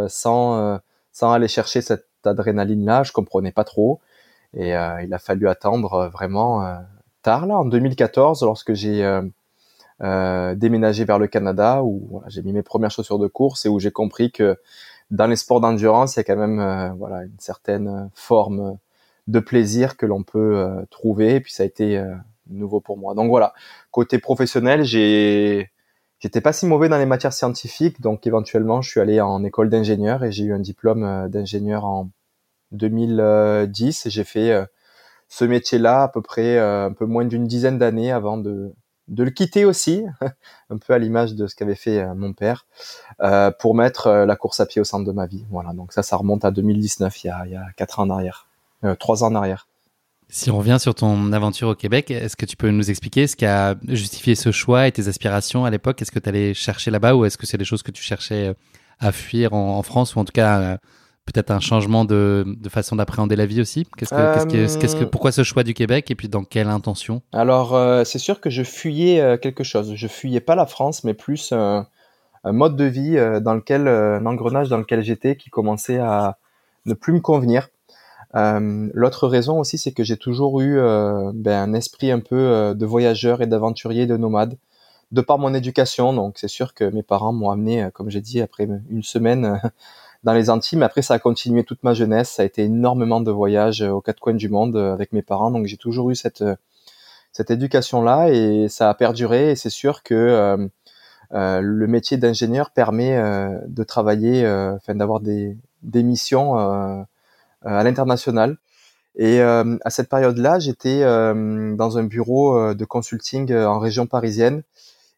sans 0.07 0.79
sans 1.11 1.31
aller 1.31 1.49
chercher 1.49 1.81
cette 1.81 2.07
adrénaline 2.23 2.85
là. 2.85 3.03
Je 3.03 3.11
comprenais 3.11 3.51
pas 3.51 3.65
trop. 3.65 3.99
Et 4.53 4.75
euh, 4.75 5.01
il 5.01 5.13
a 5.13 5.19
fallu 5.19 5.47
attendre 5.47 5.93
euh, 5.93 6.09
vraiment 6.09 6.65
euh, 6.65 6.75
tard, 7.21 7.45
là, 7.45 7.57
en 7.57 7.65
2014, 7.65 8.43
lorsque 8.43 8.73
j'ai 8.73 9.21
déménagé 9.99 11.05
vers 11.05 11.19
le 11.19 11.27
Canada, 11.27 11.81
où 11.83 12.07
voilà, 12.09 12.27
j'ai 12.29 12.41
mis 12.41 12.51
mes 12.51 12.63
premières 12.63 12.91
chaussures 12.91 13.19
de 13.19 13.27
course 13.27 13.65
et 13.65 13.69
où 13.69 13.79
j'ai 13.79 13.91
compris 13.91 14.31
que 14.31 14.57
dans 15.11 15.27
les 15.27 15.35
sports 15.35 15.61
d'endurance, 15.61 16.15
il 16.15 16.19
y 16.19 16.21
a 16.21 16.23
quand 16.23 16.35
même 16.35 16.95
voilà 16.97 17.23
une 17.23 17.39
certaine 17.39 18.09
forme 18.13 18.77
de 19.27 19.39
plaisir 19.39 19.95
que 19.95 20.05
l'on 20.05 20.23
peut 20.23 20.85
trouver. 20.89 21.35
Et 21.35 21.39
puis 21.39 21.53
ça 21.53 21.63
a 21.63 21.65
été 21.65 22.03
nouveau 22.49 22.81
pour 22.81 22.97
moi. 22.97 23.15
Donc 23.15 23.29
voilà, 23.29 23.53
côté 23.91 24.19
professionnel, 24.19 24.83
j'ai 24.83 25.71
j'étais 26.19 26.41
pas 26.41 26.51
si 26.51 26.65
mauvais 26.65 26.89
dans 26.89 26.97
les 26.97 27.05
matières 27.05 27.33
scientifiques, 27.33 28.01
donc 28.01 28.27
éventuellement 28.27 28.81
je 28.81 28.89
suis 28.89 28.99
allé 28.99 29.21
en 29.21 29.41
école 29.45 29.69
d'ingénieur 29.69 30.25
et 30.25 30.33
j'ai 30.33 30.43
eu 30.43 30.53
un 30.53 30.59
diplôme 30.59 31.29
d'ingénieur 31.29 31.85
en 31.85 32.09
2010 32.73 34.07
j'ai 34.09 34.23
fait 34.23 34.51
euh, 34.51 34.65
ce 35.29 35.45
métier-là 35.45 36.03
à 36.03 36.07
peu 36.09 36.21
près 36.21 36.57
euh, 36.57 36.87
un 36.87 36.91
peu 36.91 37.05
moins 37.05 37.25
d'une 37.25 37.47
dizaine 37.47 37.77
d'années 37.77 38.11
avant 38.11 38.37
de, 38.37 38.73
de 39.07 39.23
le 39.23 39.31
quitter 39.31 39.65
aussi, 39.65 40.03
un 40.69 40.77
peu 40.77 40.93
à 40.93 40.99
l'image 40.99 41.35
de 41.35 41.47
ce 41.47 41.55
qu'avait 41.55 41.75
fait 41.75 41.99
euh, 41.99 42.13
mon 42.13 42.33
père, 42.33 42.65
pour 43.59 43.75
mettre 43.75 44.09
la 44.09 44.35
course 44.35 44.59
à 44.59 44.65
pied 44.65 44.81
au 44.81 44.83
centre 44.83 45.05
de 45.05 45.11
ma 45.11 45.27
vie. 45.27 45.45
Voilà, 45.49 45.73
donc 45.73 45.93
ça, 45.93 46.03
ça 46.03 46.17
remonte 46.17 46.43
à 46.43 46.51
2019, 46.51 47.23
il 47.23 47.27
y 47.27 47.29
a, 47.29 47.45
il 47.45 47.51
y 47.53 47.55
a 47.55 47.65
quatre 47.77 47.99
ans 47.99 48.03
en 48.03 48.09
arrière, 48.09 48.47
trois 48.99 49.23
ans 49.23 49.27
en 49.27 49.35
arrière. 49.35 49.67
Si 50.29 50.49
on 50.49 50.57
revient 50.57 50.77
sur 50.79 50.95
ton 50.95 51.31
aventure 51.31 51.69
au 51.69 51.75
Québec, 51.75 52.09
est-ce 52.09 52.35
que 52.35 52.45
tu 52.45 52.57
peux 52.57 52.71
nous 52.71 52.89
expliquer 52.89 53.27
ce 53.27 53.35
qui 53.35 53.45
a 53.45 53.75
justifié 53.87 54.35
ce 54.35 54.51
choix 54.51 54.87
et 54.87 54.91
tes 54.91 55.07
aspirations 55.07 55.63
à 55.63 55.69
l'époque? 55.69 56.01
Est-ce 56.01 56.11
que 56.11 56.19
tu 56.19 56.27
allais 56.27 56.53
chercher 56.53 56.89
là-bas 56.89 57.13
ou 57.15 57.25
est-ce 57.25 57.37
que 57.37 57.45
c'est 57.45 57.57
des 57.57 57.65
choses 57.65 57.83
que 57.83 57.91
tu 57.91 58.01
cherchais 58.01 58.55
à 58.99 59.11
fuir 59.11 59.53
en, 59.53 59.77
en 59.77 59.83
France 59.83 60.15
ou 60.15 60.19
en 60.19 60.25
tout 60.25 60.31
cas 60.33 60.79
peut-être 61.25 61.51
un 61.51 61.59
changement 61.59 62.05
de, 62.05 62.45
de 62.45 62.69
façon 62.69 62.95
d'appréhender 62.95 63.35
la 63.35 63.45
vie 63.45 63.61
aussi 63.61 63.85
qu'est-ce 63.97 64.13
que, 64.13 64.33
qu'est-ce 64.33 64.77
que, 64.77 64.81
qu'est-ce 64.81 64.95
que, 64.95 65.03
Pourquoi 65.05 65.31
ce 65.31 65.43
choix 65.43 65.63
du 65.63 65.73
Québec 65.73 66.11
et 66.11 66.15
puis 66.15 66.27
dans 66.27 66.43
quelle 66.43 66.67
intention? 66.67 67.21
Alors, 67.31 67.75
euh, 67.75 68.03
c'est 68.03 68.19
sûr 68.19 68.41
que 68.41 68.49
je 68.49 68.63
fuyais 68.63 69.21
euh, 69.21 69.37
quelque 69.37 69.63
chose. 69.63 69.93
Je 69.95 70.07
fuyais 70.07 70.41
pas 70.41 70.55
la 70.55 70.65
France, 70.65 71.03
mais 71.03 71.13
plus 71.13 71.53
un 71.53 71.87
mode 72.45 72.75
de 72.75 72.83
vie 72.83 73.17
euh, 73.17 73.39
dans 73.39 73.53
lequel, 73.53 73.87
un 73.87 74.25
engrenage 74.25 74.69
dans 74.69 74.77
lequel 74.77 75.01
j'étais 75.03 75.37
qui 75.37 75.49
commençait 75.49 75.99
à 75.99 76.37
ne 76.85 76.93
plus 76.93 77.13
me 77.13 77.21
convenir. 77.21 77.69
L'autre 78.35 79.27
raison 79.27 79.59
aussi, 79.59 79.77
c'est 79.77 79.91
que 79.91 80.03
j'ai 80.03 80.17
toujours 80.17 80.59
eu 80.59 80.77
ben, 81.35 81.69
un 81.69 81.73
esprit 81.73 82.09
un 82.09 82.19
peu 82.19 82.73
de 82.75 82.85
voyageur 82.85 83.43
et 83.43 83.47
d'aventurier, 83.47 84.07
de 84.07 84.17
nomade, 84.17 84.57
de 85.11 85.21
par 85.21 85.37
mon 85.37 85.53
éducation. 85.53 86.13
Donc, 86.13 86.39
c'est 86.39 86.47
sûr 86.47 86.73
que 86.73 86.83
mes 86.83 87.03
parents 87.03 87.31
m'ont 87.31 87.51
amené, 87.51 87.89
comme 87.93 88.09
j'ai 88.09 88.21
dit, 88.21 88.41
après 88.41 88.67
une 88.89 89.03
semaine 89.03 89.61
dans 90.23 90.33
les 90.33 90.49
Antilles. 90.49 90.77
Mais 90.79 90.85
après, 90.85 91.01
ça 91.01 91.15
a 91.15 91.19
continué 91.19 91.63
toute 91.63 91.83
ma 91.83 91.93
jeunesse. 91.93 92.31
Ça 92.31 92.43
a 92.43 92.45
été 92.45 92.63
énormément 92.63 93.21
de 93.21 93.31
voyages 93.31 93.81
euh, 93.81 93.91
aux 93.91 94.01
quatre 94.01 94.19
coins 94.19 94.33
du 94.33 94.49
monde 94.49 94.75
euh, 94.75 94.93
avec 94.93 95.13
mes 95.13 95.21
parents. 95.21 95.51
Donc, 95.51 95.65
j'ai 95.65 95.77
toujours 95.77 96.09
eu 96.11 96.15
cette 96.15 96.41
euh, 96.41 96.55
cette 97.31 97.49
éducation-là 97.49 98.29
et 98.29 98.67
ça 98.69 98.89
a 98.89 98.93
perduré. 98.93 99.51
Et 99.51 99.55
c'est 99.55 99.71
sûr 99.71 100.03
que 100.03 100.13
euh, 101.33 101.61
le 101.61 101.87
métier 101.87 102.17
d'ingénieur 102.17 102.69
permet 102.69 103.19
de 103.67 103.83
travailler, 103.83 104.47
enfin 104.75 104.93
d'avoir 104.93 105.19
des, 105.19 105.57
des 105.81 106.03
missions 106.03 106.55
à 106.55 107.07
l'international. 107.63 108.57
Et 109.15 109.41
à 109.41 109.89
cette 109.89 110.09
période-là, 110.09 110.59
j'étais 110.59 111.01
dans 111.01 111.97
un 111.97 112.03
bureau 112.03 112.75
de 112.75 112.85
consulting 112.85 113.51
en 113.51 113.79
région 113.79 114.05
parisienne 114.05 114.61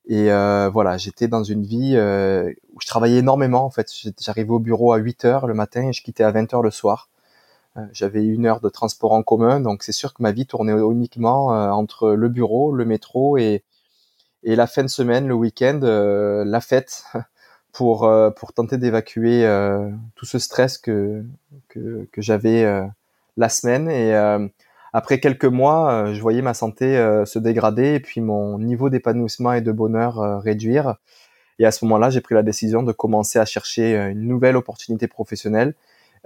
et 0.08 0.32
euh, 0.32 0.70
voilà, 0.72 0.98
j'étais 0.98 1.28
dans 1.28 1.44
une 1.44 1.64
vie 1.64 1.94
euh, 1.96 2.52
où 2.74 2.82
je 2.82 2.88
travaillais 2.88 3.20
énormément. 3.20 3.66
En 3.66 3.72
fait, 3.72 3.90
j'arrivais 4.20 4.52
au 4.52 4.60
bureau 4.60 4.94
à 4.94 4.98
8 4.98 5.26
heures 5.26 5.48
le 5.48 5.54
matin 5.54 5.90
et 5.90 5.94
je 5.94 6.04
quittais 6.04 6.24
à 6.24 6.32
20 6.32 6.54
heures 6.54 6.64
le 6.64 6.72
soir. 6.72 7.10
J'avais 7.92 8.24
une 8.24 8.46
heure 8.46 8.62
de 8.62 8.70
transport 8.70 9.12
en 9.12 9.22
commun, 9.22 9.60
donc 9.60 9.84
c'est 9.84 9.92
sûr 9.92 10.14
que 10.14 10.24
ma 10.24 10.32
vie 10.32 10.46
tournait 10.46 10.72
uniquement 10.72 11.48
entre 11.48 12.12
le 12.12 12.30
bureau, 12.30 12.72
le 12.72 12.86
métro 12.86 13.38
et, 13.38 13.66
et 14.44 14.56
la 14.56 14.66
fin 14.66 14.84
de 14.84 14.88
semaine, 14.88 15.28
le 15.28 15.34
week-end, 15.34 15.82
la 15.84 16.62
fête, 16.62 17.04
pour, 17.74 18.10
pour 18.38 18.54
tenter 18.54 18.78
d'évacuer 18.78 19.44
tout 20.16 20.26
ce 20.26 20.40
stress 20.40 20.78
que, 20.78 21.26
que, 21.68 22.08
que 22.14 22.22
j'avais 22.22 22.64
la 23.36 23.50
semaine. 23.50 23.90
Et 23.90 24.14
après 24.96 25.20
quelques 25.20 25.44
mois, 25.44 25.92
euh, 25.92 26.14
je 26.14 26.22
voyais 26.22 26.42
ma 26.42 26.54
santé 26.54 26.98
euh, 26.98 27.26
se 27.26 27.38
dégrader 27.38 27.96
et 27.96 28.00
puis 28.00 28.22
mon 28.22 28.58
niveau 28.58 28.90
d'épanouissement 28.90 29.52
et 29.52 29.60
de 29.60 29.74
bonheur 29.74 30.22
euh, 30.22 30.40
réduire. 30.40 30.96
Et 31.60 31.66
à 31.66 31.72
ce 31.72 31.84
moment-là, 31.84 32.10
j'ai 32.10 32.22
pris 32.22 32.34
la 32.34 32.44
décision 32.44 32.82
de 32.82 32.94
commencer 32.94 33.38
à 33.38 33.44
chercher 33.44 33.94
une 33.94 34.26
nouvelle 34.26 34.56
opportunité 34.56 35.08
professionnelle 35.10 35.74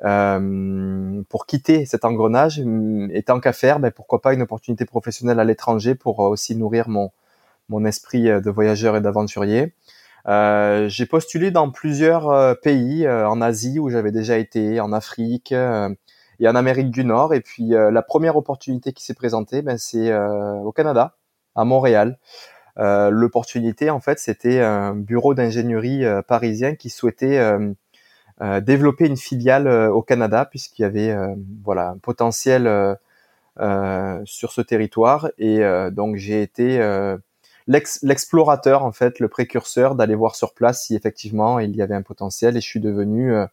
pour 0.02 1.46
quitter 1.46 1.86
cet 1.86 2.06
engrenage. 2.06 2.62
Et 3.12 3.24
tant 3.24 3.40
qu'à 3.40 3.54
faire, 3.54 3.80
ben, 3.80 3.92
pourquoi 3.92 4.22
pas 4.22 4.34
une 4.34 4.42
opportunité 4.44 4.86
professionnelle 4.86 5.40
à 5.40 5.44
l'étranger 5.44 5.94
pour 5.94 6.20
aussi 6.20 6.56
nourrir 6.56 6.90
mon, 6.90 7.12
mon 7.70 7.86
esprit 7.86 8.24
de 8.24 8.50
voyageur 8.50 8.96
et 8.96 9.02
d'aventurier. 9.02 9.74
J'ai 10.26 11.06
postulé 11.06 11.52
dans 11.52 11.70
plusieurs 11.70 12.60
pays, 12.62 13.08
en 13.08 13.40
Asie 13.40 13.78
où 13.78 13.90
j'avais 13.90 14.12
déjà 14.12 14.38
été, 14.38 14.80
en 14.80 14.94
Afrique, 14.94 15.54
et 16.40 16.48
en 16.48 16.56
Amérique 16.56 16.92
du 16.92 17.04
Nord. 17.04 17.34
Et 17.34 17.42
puis 17.42 17.74
euh, 17.74 17.92
la 17.92 18.02
première 18.02 18.38
opportunité 18.38 18.94
qui 18.94 19.04
s'est 19.04 19.14
présentée, 19.14 19.62
ben, 19.62 19.78
c'est 19.78 20.12
euh, 20.12 20.54
au 20.56 20.72
Canada, 20.72 21.16
à 21.56 21.66
Montréal. 21.66 22.18
Euh, 22.78 23.10
L'opportunité, 23.10 23.90
en 23.90 24.00
fait, 24.00 24.20
c'était 24.20 24.62
un 24.62 24.96
bureau 24.96 25.34
d'ingénierie 25.34 26.04
parisien 26.28 26.76
qui 26.76 26.90
souhaitait 26.90 27.40
développer 28.62 29.06
une 29.06 29.18
filiale 29.18 29.68
au 29.68 30.02
Canada 30.02 30.46
puisqu'il 30.46 30.84
y 30.84 30.86
avait 30.86 31.14
voilà 31.64 31.90
un 31.90 31.98
potentiel 31.98 32.98
sur 34.24 34.52
ce 34.54 34.62
territoire. 34.62 35.30
Et 35.38 35.60
donc 35.92 36.16
j'ai 36.16 36.42
été 36.42 36.80
l'explorateur 37.70 38.84
en 38.84 38.92
fait, 38.92 39.20
le 39.20 39.28
précurseur 39.28 39.96
d'aller 39.96 40.16
voir 40.16 40.36
sur 40.36 40.54
place 40.54 40.84
si 40.84 40.96
effectivement 40.96 41.60
il 41.60 41.76
y 41.76 41.82
avait 41.82 41.96
un 41.96 42.02
potentiel 42.02 42.58
et 42.58 42.62
je 42.62 42.66
suis 42.66 42.80
devenu 42.80 43.34
euh, 43.34 43.46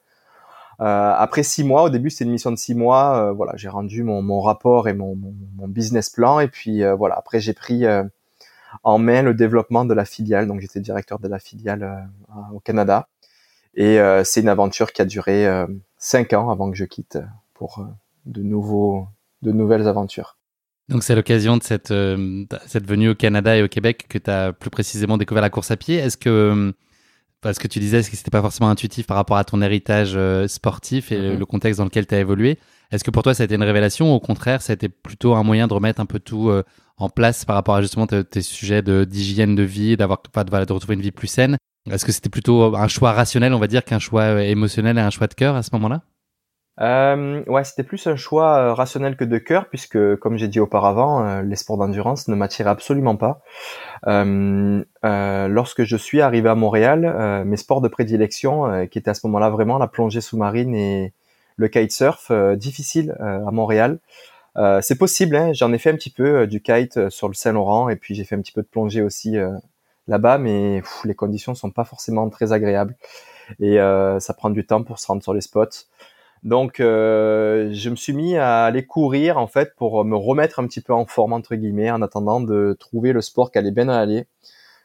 après 0.78 1.42
six 1.42 1.64
mois, 1.64 1.84
au 1.84 1.90
début 1.90 2.10
c'était 2.10 2.24
une 2.24 2.30
mission 2.30 2.50
de 2.50 2.56
six 2.56 2.74
mois, 2.74 3.18
euh, 3.18 3.32
voilà, 3.32 3.52
j'ai 3.56 3.68
rendu 3.68 4.02
mon, 4.02 4.22
mon, 4.22 4.40
rapport 4.40 4.88
et 4.88 4.94
mon, 4.94 5.16
mon, 5.16 5.68
business 5.68 6.10
plan 6.10 6.40
et 6.40 6.48
puis 6.48 6.82
euh, 6.82 6.94
voilà, 6.94 7.16
après 7.16 7.40
j'ai 7.40 7.54
pris 7.54 7.84
en 8.82 8.98
main 8.98 9.22
le 9.22 9.34
développement 9.34 9.84
de 9.84 9.94
la 9.94 10.04
filiale, 10.04 10.46
donc 10.46 10.60
j'étais 10.60 10.80
directeur 10.80 11.18
de 11.18 11.28
la 11.28 11.38
filiale 11.38 12.08
au 12.52 12.60
Canada 12.60 13.08
et 13.74 13.98
c'est 14.24 14.40
une 14.40 14.48
aventure 14.48 14.92
qui 14.92 15.02
a 15.02 15.04
duré 15.04 15.46
cinq 15.98 16.32
ans 16.32 16.50
avant 16.50 16.70
que 16.70 16.76
je 16.76 16.84
quitte 16.84 17.18
pour 17.54 17.86
de 18.26 18.42
nouveaux, 18.42 19.06
de 19.42 19.52
nouvelles 19.52 19.88
aventures. 19.88 20.36
Donc 20.88 21.02
c'est 21.02 21.14
l'occasion 21.14 21.56
de 21.56 21.62
cette, 21.62 21.92
cette 22.66 22.86
venue 22.86 23.10
au 23.10 23.14
Canada 23.14 23.56
et 23.56 23.62
au 23.62 23.68
Québec 23.68 24.06
que 24.08 24.18
tu 24.18 24.30
as 24.30 24.52
plus 24.52 24.70
précisément 24.70 25.16
découvert 25.16 25.42
la 25.42 25.50
course 25.50 25.70
à 25.70 25.76
pied. 25.76 25.96
Est-ce 25.96 26.18
que 26.18 26.74
parce 27.46 27.58
que 27.58 27.68
tu 27.68 27.78
disais 27.78 28.02
que 28.02 28.16
c'était 28.16 28.30
pas 28.30 28.42
forcément 28.42 28.68
intuitif 28.70 29.06
par 29.06 29.16
rapport 29.16 29.36
à 29.36 29.44
ton 29.44 29.62
héritage 29.62 30.14
euh, 30.16 30.48
sportif 30.48 31.12
et 31.12 31.18
mhm. 31.18 31.38
le 31.38 31.46
contexte 31.46 31.78
dans 31.78 31.84
lequel 31.84 32.06
tu 32.06 32.14
as 32.14 32.18
évolué. 32.18 32.58
Est-ce 32.90 33.04
que 33.04 33.10
pour 33.12 33.22
toi 33.22 33.34
ça 33.34 33.44
a 33.44 33.46
été 33.46 33.54
une 33.54 33.62
révélation 33.62 34.12
ou 34.12 34.16
au 34.16 34.20
contraire 34.20 34.62
ça 34.62 34.72
a 34.72 34.74
été 34.74 34.88
plutôt 34.88 35.34
un 35.34 35.44
moyen 35.44 35.68
de 35.68 35.72
remettre 35.72 36.00
un 36.00 36.06
peu 36.06 36.18
tout 36.18 36.50
euh, 36.50 36.64
en 36.96 37.08
place 37.08 37.44
par 37.44 37.54
rapport 37.54 37.76
à 37.76 37.82
justement 37.82 38.06
tes, 38.06 38.42
sujets 38.42 38.82
d'hygiène 38.82 39.54
de, 39.54 39.62
vie, 39.62 39.96
d'avoir 39.96 40.22
de, 40.22 40.64
de 40.64 40.72
retrouver 40.72 40.94
une 40.94 41.02
vie 41.02 41.12
plus 41.12 41.28
saine? 41.28 41.56
Est-ce 41.88 42.04
que 42.04 42.10
c'était 42.10 42.30
plutôt 42.30 42.74
un 42.74 42.88
choix 42.88 43.12
rationnel 43.12 43.54
on 43.54 43.60
va 43.60 43.68
dire 43.68 43.84
qu'un 43.84 44.00
choix 44.00 44.22
euh, 44.22 44.38
émotionnel 44.40 44.98
et 44.98 45.00
un 45.00 45.10
choix 45.10 45.28
de 45.28 45.34
cœur 45.34 45.54
à 45.54 45.62
ce 45.62 45.70
moment-là? 45.74 46.02
Euh, 46.80 47.42
ouais, 47.46 47.64
c'était 47.64 47.82
plus 47.82 48.06
un 48.06 48.16
choix 48.16 48.56
euh, 48.56 48.74
rationnel 48.74 49.16
que 49.16 49.24
de 49.24 49.38
cœur, 49.38 49.68
puisque, 49.68 50.16
comme 50.16 50.36
j'ai 50.36 50.48
dit 50.48 50.60
auparavant, 50.60 51.24
euh, 51.24 51.42
les 51.42 51.56
sports 51.56 51.78
d'endurance 51.78 52.28
ne 52.28 52.34
m'attiraient 52.34 52.70
absolument 52.70 53.16
pas. 53.16 53.40
Euh, 54.06 54.84
lorsque 55.48 55.84
je 55.84 55.96
suis 55.96 56.20
arrivé 56.20 56.48
à 56.48 56.54
Montréal, 56.54 57.44
mes 57.46 57.56
sports 57.56 57.80
de 57.80 57.88
prédilection, 57.88 58.86
qui 58.88 58.98
étaient 58.98 59.10
à 59.10 59.14
ce 59.14 59.26
moment-là 59.26 59.50
vraiment 59.50 59.78
la 59.78 59.86
plongée 59.86 60.20
sous-marine 60.20 60.74
et 60.74 61.12
le 61.56 61.68
kitesurf, 61.68 62.30
difficile 62.56 63.16
à 63.20 63.50
Montréal. 63.50 63.98
c'est 64.82 64.98
possible, 64.98 65.36
hein, 65.36 65.52
j'en 65.52 65.72
ai 65.72 65.78
fait 65.78 65.90
un 65.90 65.94
petit 65.94 66.10
peu 66.10 66.46
du 66.46 66.60
kite 66.60 67.08
sur 67.08 67.28
le 67.28 67.34
Saint-Laurent, 67.34 67.88
et 67.88 67.96
puis 67.96 68.14
j'ai 68.14 68.24
fait 68.24 68.34
un 68.34 68.40
petit 68.40 68.52
peu 68.52 68.62
de 68.62 68.66
plongée 68.66 69.02
aussi 69.02 69.36
là-bas, 70.08 70.38
mais 70.38 70.82
les 71.04 71.14
conditions 71.14 71.54
sont 71.54 71.70
pas 71.70 71.84
forcément 71.84 72.28
très 72.28 72.52
agréables, 72.52 72.96
et 73.60 73.78
ça 73.78 74.34
prend 74.34 74.50
du 74.50 74.66
temps 74.66 74.82
pour 74.82 74.98
se 74.98 75.06
rendre 75.06 75.22
sur 75.22 75.32
les 75.32 75.40
spots. 75.40 75.86
Donc, 76.42 76.80
euh, 76.80 77.70
je 77.72 77.90
me 77.90 77.96
suis 77.96 78.12
mis 78.12 78.36
à 78.36 78.64
aller 78.64 78.84
courir 78.84 79.38
en 79.38 79.46
fait 79.46 79.74
pour 79.76 80.04
me 80.04 80.16
remettre 80.16 80.60
un 80.60 80.66
petit 80.66 80.80
peu 80.80 80.92
en 80.92 81.06
forme 81.06 81.32
entre 81.32 81.54
guillemets, 81.56 81.90
en 81.90 82.02
attendant 82.02 82.40
de 82.40 82.76
trouver 82.78 83.12
le 83.12 83.20
sport 83.20 83.50
qui 83.50 83.58
allait 83.58 83.70
bien 83.70 83.88
aller. 83.88 84.26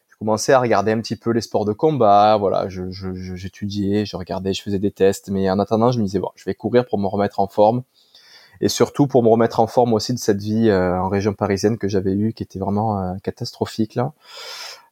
Je 0.10 0.18
commençais 0.18 0.54
à 0.54 0.60
regarder 0.60 0.92
un 0.92 1.00
petit 1.02 1.16
peu 1.16 1.32
les 1.32 1.42
sports 1.42 1.66
de 1.66 1.74
combat, 1.74 2.38
voilà, 2.38 2.68
j'étudiais, 2.70 4.06
je, 4.06 4.12
je, 4.12 4.18
regardais, 4.18 4.54
je 4.54 4.62
faisais 4.62 4.80
des 4.80 4.92
tests, 4.92 5.30
mais 5.30 5.50
en 5.50 5.60
attendant, 5.60 5.92
je 5.92 6.00
me 6.00 6.06
disais 6.06 6.20
bon, 6.20 6.30
je 6.36 6.46
vais 6.46 6.56
courir 6.56 6.86
pour 6.86 7.00
me 7.00 7.08
remettre 7.08 7.40
en 7.40 7.48
forme 7.48 7.84
et 8.62 8.70
surtout 8.70 9.08
pour 9.08 9.24
me 9.24 9.30
remettre 9.30 9.60
en 9.60 9.68
forme 9.68 9.94
aussi 9.94 10.14
de 10.14 10.20
cette 10.20 10.42
vie 10.42 10.70
euh, 10.70 11.00
en 11.00 11.10
région 11.10 11.34
parisienne 11.34 11.78
que 11.78 11.88
j'avais 11.88 12.14
eue, 12.14 12.34
qui 12.34 12.44
était 12.44 12.60
vraiment 12.60 13.02
euh, 13.02 13.14
catastrophique 13.24 13.96
là. 13.96 14.14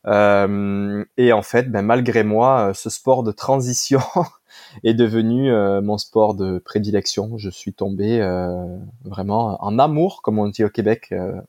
Euh, 0.08 1.04
et 1.18 1.34
en 1.34 1.42
fait, 1.42 1.72
ben, 1.72 1.82
malgré 1.82 2.24
moi, 2.24 2.72
ce 2.74 2.90
sport 2.90 3.24
de 3.24 3.32
transition 3.32 4.02
est 4.84 4.94
devenu 4.94 5.52
euh, 5.52 5.82
mon 5.82 5.98
sport 5.98 6.36
de 6.36 6.60
prédilection. 6.60 7.38
Je 7.38 7.50
suis 7.50 7.74
tombé 7.74 8.22
euh, 8.22 8.66
vraiment 9.04 9.58
en 9.64 9.80
amour, 9.80 10.22
comme 10.22 10.40
on 10.40 10.48
dit 10.48 10.64
au 10.64 10.70
Québec, 10.70 11.10
euh, 11.12 11.40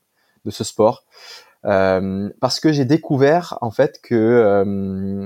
de 0.45 0.51
ce 0.51 0.63
sport. 0.63 1.05
parce 1.63 2.59
que 2.59 2.71
j'ai 2.71 2.85
découvert 2.85 3.57
en 3.61 3.71
fait 3.71 3.99
que 4.01 4.63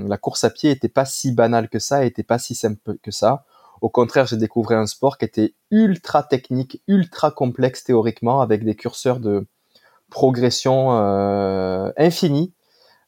la 0.07 0.17
course 0.17 0.43
à 0.43 0.49
pied 0.49 0.71
était 0.71 0.89
pas 0.89 1.05
si 1.05 1.31
banale 1.31 1.69
que 1.69 1.79
ça, 1.79 2.05
était 2.05 2.23
pas 2.23 2.39
si 2.39 2.55
simple 2.55 2.97
que 3.01 3.11
ça. 3.11 3.45
Au 3.81 3.89
contraire, 3.89 4.25
j'ai 4.25 4.37
découvert 4.37 4.79
un 4.79 4.87
sport 4.87 5.17
qui 5.17 5.25
était 5.25 5.53
ultra 5.71 6.23
technique, 6.23 6.81
ultra 6.87 7.31
complexe 7.31 7.83
théoriquement, 7.83 8.41
avec 8.41 8.63
des 8.65 8.75
curseurs 8.75 9.19
de 9.19 9.47
progression 10.09 10.97
euh, 10.97 11.91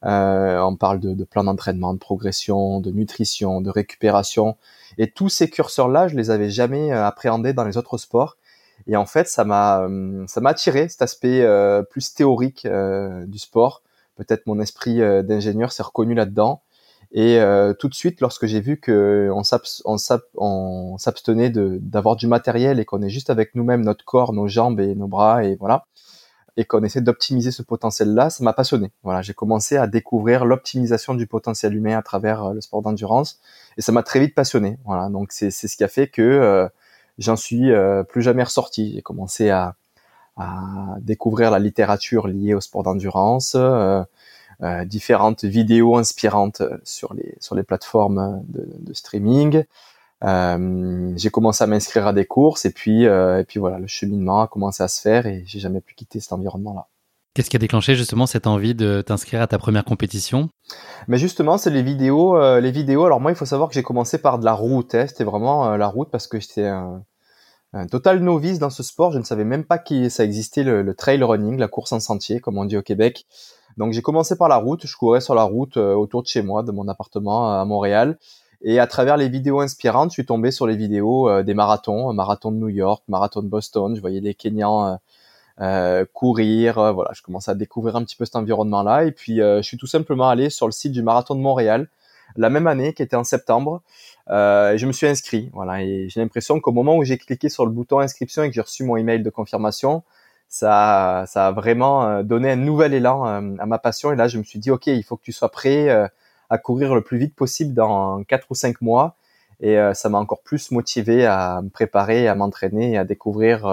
euh, 0.06 0.60
on 0.60 0.76
parle 0.76 1.00
de, 1.00 1.14
de 1.14 1.24
plan 1.24 1.44
d'entraînement, 1.44 1.94
de 1.94 2.00
progression, 2.00 2.80
de 2.80 2.92
nutrition, 2.92 3.62
de 3.62 3.70
récupération. 3.70 4.58
Et 4.98 5.10
tous 5.12 5.30
ces 5.30 5.50
curseurs-là, 5.50 6.08
je 6.08 6.16
les 6.16 6.30
avais 6.30 6.50
jamais 6.50 6.92
euh, 6.92 7.06
appréhendés 7.06 7.54
dans 7.54 7.64
les 7.64 7.78
autres 7.78 7.98
sports. 7.98 8.38
Et 8.86 8.96
en 8.96 9.06
fait, 9.06 9.28
ça 9.28 9.44
m'a 9.44 9.82
euh, 9.82 10.24
ça 10.28 10.40
m'a 10.40 10.52
attiré 10.52 10.88
cet 10.88 11.02
aspect 11.02 11.46
plus 11.90 12.14
théorique 12.14 12.68
du 13.26 13.40
sport. 13.40 13.82
Peut-être 14.16 14.46
mon 14.48 14.60
esprit 14.60 15.00
d'ingénieur 15.24 15.72
s'est 15.72 15.84
reconnu 15.84 16.14
là-dedans. 16.14 16.62
Et 17.12 17.40
tout 17.80 17.88
de 17.88 17.94
suite, 17.94 18.22
lorsque 18.22 18.46
j'ai 18.46 18.62
vu 18.62 18.80
que 18.80 19.32
on 19.34 20.98
s'abstenait 20.98 21.50
d'avoir 21.50 22.16
du 22.16 22.28
matériel 22.28 22.80
et 22.80 22.86
qu'on 22.86 23.02
est 23.02 23.10
juste 23.10 23.30
avec 23.30 23.56
nous-mêmes, 23.56 23.84
notre 23.84 24.06
corps, 24.06 24.32
nos 24.34 24.48
jambes 24.48 24.80
et 24.80 24.94
nos 24.96 25.08
bras, 25.08 25.44
et 25.44 25.56
voilà, 25.56 25.86
et 26.58 26.66
qu'on 26.66 26.84
essaie 26.84 27.02
d'optimiser 27.02 27.52
ce 27.52 27.62
potentiel-là, 27.62 28.32
ça 28.32 28.44
m'a 28.44 28.52
passionné. 28.52 28.92
Voilà, 29.04 29.22
j'ai 29.22 29.36
commencé 29.36 29.78
à 29.78 29.86
découvrir 29.86 30.44
l'optimisation 30.44 31.14
du 31.14 31.28
potentiel 31.28 31.76
humain 31.76 31.98
à 31.98 32.02
travers 32.02 32.44
euh, 32.44 32.54
le 32.54 32.62
sport 32.62 32.82
d'endurance 32.82 33.40
et 33.78 33.82
ça 33.82 33.92
m'a 33.92 34.04
très 34.04 34.20
vite 34.20 34.34
passionné. 34.34 34.80
Voilà, 34.86 35.10
donc 35.10 35.32
c'est 35.32 35.52
c'est 35.52 35.68
ce 35.68 35.78
qui 35.78 35.84
a 35.84 35.88
fait 35.88 36.08
que 36.08 36.24
euh, 36.24 36.68
j'en 37.20 37.36
suis 37.36 37.72
euh, 37.72 38.04
plus 38.04 38.24
jamais 38.24 38.44
ressorti. 38.44 38.94
J'ai 38.96 39.04
commencé 39.04 39.52
à, 39.52 39.76
à 40.36 40.96
découvrir 41.00 41.52
la 41.52 41.60
littérature 41.60 42.28
liée 42.28 42.56
au 42.56 42.62
sport 42.62 42.84
d'endurance, 42.84 43.56
différentes 44.86 45.44
vidéos 45.46 45.98
inspirantes 45.98 46.64
sur 46.84 47.14
les 47.14 47.36
sur 47.40 47.56
les 47.56 47.64
plateformes 47.64 48.44
de, 48.48 48.68
de 48.80 48.94
streaming. 48.94 49.64
Euh, 50.24 51.14
j'ai 51.16 51.30
commencé 51.30 51.64
à 51.64 51.68
m'inscrire 51.68 52.08
à 52.08 52.14
des 52.14 52.26
courses 52.26 52.66
et 52.66 52.72
puis 52.72 53.06
euh, 53.06 53.40
et 53.40 53.44
puis 53.44 53.60
voilà, 53.60 53.78
le 53.78 53.86
cheminement 53.86 54.42
a 54.42 54.48
commencé 54.48 54.82
à 54.82 54.88
se 54.88 55.00
faire 55.00 55.28
et 55.28 55.44
j'ai 55.46 55.60
jamais 55.60 55.82
pu 55.82 55.94
quitter 55.94 56.20
cet 56.20 56.34
environnement-là. 56.34 56.88
Qu'est-ce 57.36 57.52
qui 57.52 57.56
a 57.56 57.60
déclenché 57.60 57.94
justement 57.94 58.26
cette 58.26 58.48
envie 58.48 58.74
de 58.74 59.04
t'inscrire 59.04 59.44
à 59.44 59.48
ta 59.48 59.60
première 59.60 59.86
compétition? 59.86 60.50
Mais 61.08 61.20
justement, 61.20 61.60
c'est 61.60 61.70
les 61.70 61.84
vidéos. 61.84 62.36
Euh, 62.36 62.60
les 62.60 62.72
vidéos. 62.72 63.06
Alors 63.06 63.22
moi, 63.22 63.32
il 63.32 63.36
faut 63.36 63.46
savoir 63.46 63.70
que 63.70 63.76
j'ai 63.76 63.84
commencé 63.84 64.18
par 64.18 64.40
de 64.40 64.46
la 64.46 64.54
route. 64.54 64.96
Hein. 64.96 65.06
C'était 65.08 65.24
vraiment 65.24 65.78
la 65.78 65.88
route 65.88 66.10
parce 66.10 66.26
que 66.26 66.40
j'étais 66.40 66.66
un, 66.66 67.04
un, 67.74 67.86
total 67.86 68.22
novice 68.22 68.58
dans 68.58 68.72
ce 68.72 68.82
sport. 68.82 69.12
Je 69.12 69.20
ne 69.20 69.24
savais 69.24 69.44
même 69.44 69.66
pas 69.66 69.78
que 69.78 70.10
ça 70.10 70.24
existait 70.24 70.64
le, 70.64 70.82
le, 70.82 70.96
trail 70.96 71.22
running, 71.22 71.60
la 71.60 71.68
course 71.68 71.92
en 71.92 72.00
sentier, 72.00 72.40
comme 72.40 72.58
on 72.58 72.66
dit 72.66 72.76
au 72.76 72.82
Québec. 72.82 73.28
Donc 73.78 73.94
j'ai 73.94 74.02
commencé 74.02 74.36
par 74.36 74.50
la 74.50 74.58
route. 74.58 74.88
Je 74.88 74.98
courais 74.98 75.22
sur 75.22 75.36
la 75.36 75.44
route 75.44 75.78
autour 75.78 76.24
de 76.24 76.28
chez 76.28 76.42
moi, 76.42 76.64
de 76.64 76.72
mon 76.72 76.88
appartement 76.88 77.62
à 77.62 77.64
Montréal. 77.66 78.18
Et 78.62 78.80
à 78.80 78.88
travers 78.88 79.18
les 79.18 79.30
vidéos 79.30 79.60
inspirantes, 79.60 80.10
je 80.12 80.14
suis 80.14 80.26
tombé 80.26 80.52
sur 80.52 80.66
les 80.66 80.76
vidéos 80.76 81.30
euh, 81.30 81.44
des 81.44 81.54
marathons, 81.54 82.12
marathon 82.14 82.52
de 82.52 82.58
New 82.58 82.70
York, 82.70 83.04
marathon 83.08 83.42
de 83.42 83.48
Boston. 83.48 83.96
Je 83.96 84.02
voyais 84.02 84.22
des 84.22 84.34
Kenyans 84.34 84.86
euh, 84.86 84.96
euh 85.62 86.06
courir. 86.12 86.80
Euh, 86.80 86.92
voilà, 86.92 87.12
je 87.14 87.22
commençais 87.22 87.52
à 87.52 87.56
découvrir 87.56 87.96
un 87.96 88.04
petit 88.04 88.16
peu 88.16 88.26
cet 88.26 88.36
environnement-là. 88.36 89.06
Et 89.06 89.12
puis, 89.12 89.38
je 89.38 89.62
suis 89.62 89.78
tout 89.78 89.88
simplement 89.88 90.30
allé 90.30 90.50
sur 90.50 90.66
le 90.68 90.72
site 90.72 90.92
du 90.92 91.04
marathon 91.04 91.36
de 91.36 91.42
Montréal 91.42 91.88
la 92.36 92.50
même 92.50 92.68
année, 92.68 92.94
qui 92.94 93.02
était 93.04 93.16
en 93.16 93.24
septembre. 93.24 93.82
Euh, 94.30 94.78
je 94.78 94.86
me 94.86 94.92
suis 94.92 95.08
inscrit, 95.08 95.50
voilà, 95.54 95.82
et 95.82 96.10
j'ai 96.10 96.20
l'impression 96.20 96.60
qu'au 96.60 96.74
moment 96.74 96.98
où 96.98 97.04
j'ai 97.04 97.18
cliqué 97.18 97.48
sur 97.48 97.66
le 97.66 97.72
bouton 97.72 98.00
inscription 98.00 98.44
et 98.44 98.50
que 98.50 98.54
j'ai 98.54 98.62
reçu 98.62 98.84
mon 98.84 98.98
email 98.98 99.24
de 99.24 99.30
confirmation, 99.30 100.04
ça, 100.50 101.24
ça 101.28 101.48
a 101.48 101.52
vraiment 101.52 102.22
donné 102.24 102.52
un 102.52 102.58
nouvel 102.58 102.94
élan 102.94 103.24
à 103.24 103.66
ma 103.66 103.80
passion. 103.80 104.12
Et 104.12 104.16
là, 104.16 104.28
je 104.28 104.38
me 104.38 104.44
suis 104.44 104.60
dit, 104.60 104.72
ok, 104.72 104.88
il 104.88 105.04
faut 105.04 105.16
que 105.16 105.24
tu 105.24 105.32
sois 105.32 105.50
prêt 105.50 106.10
à 106.50 106.58
courir 106.58 106.96
le 106.96 107.02
plus 107.02 107.18
vite 107.18 107.36
possible 107.36 107.74
dans 107.74 108.24
quatre 108.24 108.48
ou 108.50 108.56
cinq 108.56 108.82
mois. 108.82 109.16
Et 109.60 109.76
ça 109.96 110.10
m'a 110.10 110.20
encore 110.20 110.44
plus 110.44 110.70
motivé 110.70 111.26
à 111.26 111.62
me 111.64 111.70
préparer, 111.70 112.28
à 112.28 112.36
m'entraîner 112.36 112.92
et 112.92 112.98
à 112.98 113.06
découvrir 113.06 113.66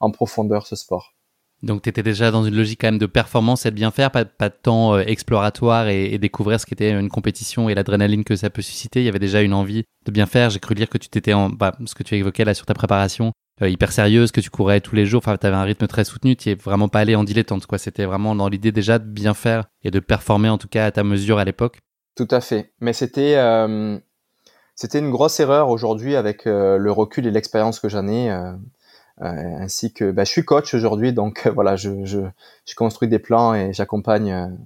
en 0.00 0.10
profondeur 0.10 0.66
ce 0.66 0.74
sport. 0.74 1.12
Donc 1.62 1.82
tu 1.82 1.88
étais 1.88 2.02
déjà 2.02 2.30
dans 2.30 2.44
une 2.44 2.56
logique 2.56 2.80
quand 2.80 2.88
même 2.88 2.98
de 2.98 3.06
performance 3.06 3.66
et 3.66 3.70
de 3.70 3.76
bien 3.76 3.92
faire, 3.92 4.10
pas, 4.10 4.24
de 4.24 4.54
temps 4.62 4.98
exploratoire 4.98 5.88
et, 5.88 6.18
découvrir 6.18 6.58
ce 6.58 6.66
qu'était 6.66 6.90
une 6.90 7.08
compétition 7.08 7.68
et 7.68 7.74
l'adrénaline 7.74 8.24
que 8.24 8.34
ça 8.34 8.50
peut 8.50 8.62
susciter. 8.62 9.00
Il 9.00 9.04
y 9.04 9.08
avait 9.08 9.20
déjà 9.20 9.42
une 9.42 9.54
envie 9.54 9.84
de 10.04 10.10
bien 10.10 10.26
faire. 10.26 10.50
J'ai 10.50 10.58
cru 10.58 10.74
lire 10.74 10.88
que 10.88 10.98
tu 10.98 11.08
t'étais 11.08 11.32
en, 11.34 11.50
bah, 11.50 11.76
ce 11.86 11.94
que 11.94 12.02
tu 12.02 12.16
évoquais 12.16 12.44
là 12.44 12.54
sur 12.54 12.66
ta 12.66 12.74
préparation, 12.74 13.32
euh, 13.62 13.68
hyper 13.68 13.92
sérieuse, 13.92 14.32
que 14.32 14.40
tu 14.40 14.50
courais 14.50 14.80
tous 14.80 14.96
les 14.96 15.06
jours. 15.06 15.18
Enfin, 15.18 15.36
tu 15.36 15.46
avais 15.46 15.56
un 15.56 15.62
rythme 15.62 15.86
très 15.86 16.04
soutenu. 16.04 16.34
Tu 16.34 16.50
es 16.50 16.54
vraiment 16.54 16.88
pas 16.88 17.00
allé 17.00 17.14
en 17.14 17.22
dilettante. 17.22 17.64
C'était 17.78 18.06
vraiment 18.06 18.34
dans 18.34 18.48
l'idée 18.48 18.72
déjà 18.72 18.98
de 18.98 19.04
bien 19.04 19.34
faire 19.34 19.64
et 19.84 19.92
de 19.92 20.00
performer 20.00 20.48
en 20.48 20.58
tout 20.58 20.68
cas 20.68 20.86
à 20.86 20.90
ta 20.90 21.04
mesure 21.04 21.38
à 21.38 21.44
l'époque. 21.44 21.78
Tout 22.14 22.28
à 22.30 22.40
fait. 22.40 22.72
Mais 22.80 22.92
c'était 22.92 23.36
euh, 23.36 23.98
c'était 24.74 24.98
une 24.98 25.10
grosse 25.10 25.40
erreur 25.40 25.68
aujourd'hui 25.70 26.16
avec 26.16 26.46
euh, 26.46 26.76
le 26.76 26.92
recul 26.92 27.26
et 27.26 27.30
l'expérience 27.30 27.80
que 27.80 27.88
j'en 27.88 28.08
ai. 28.08 28.30
ainsi 29.18 29.92
que 29.92 30.10
bah, 30.10 30.24
je 30.24 30.30
suis 30.30 30.44
coach 30.44 30.74
aujourd'hui, 30.74 31.12
donc 31.12 31.46
voilà, 31.54 31.76
je, 31.76 32.04
je, 32.04 32.74
construis 32.74 33.08
des 33.08 33.18
plans 33.18 33.54
et 33.54 33.72
j'accompagne 33.72 34.56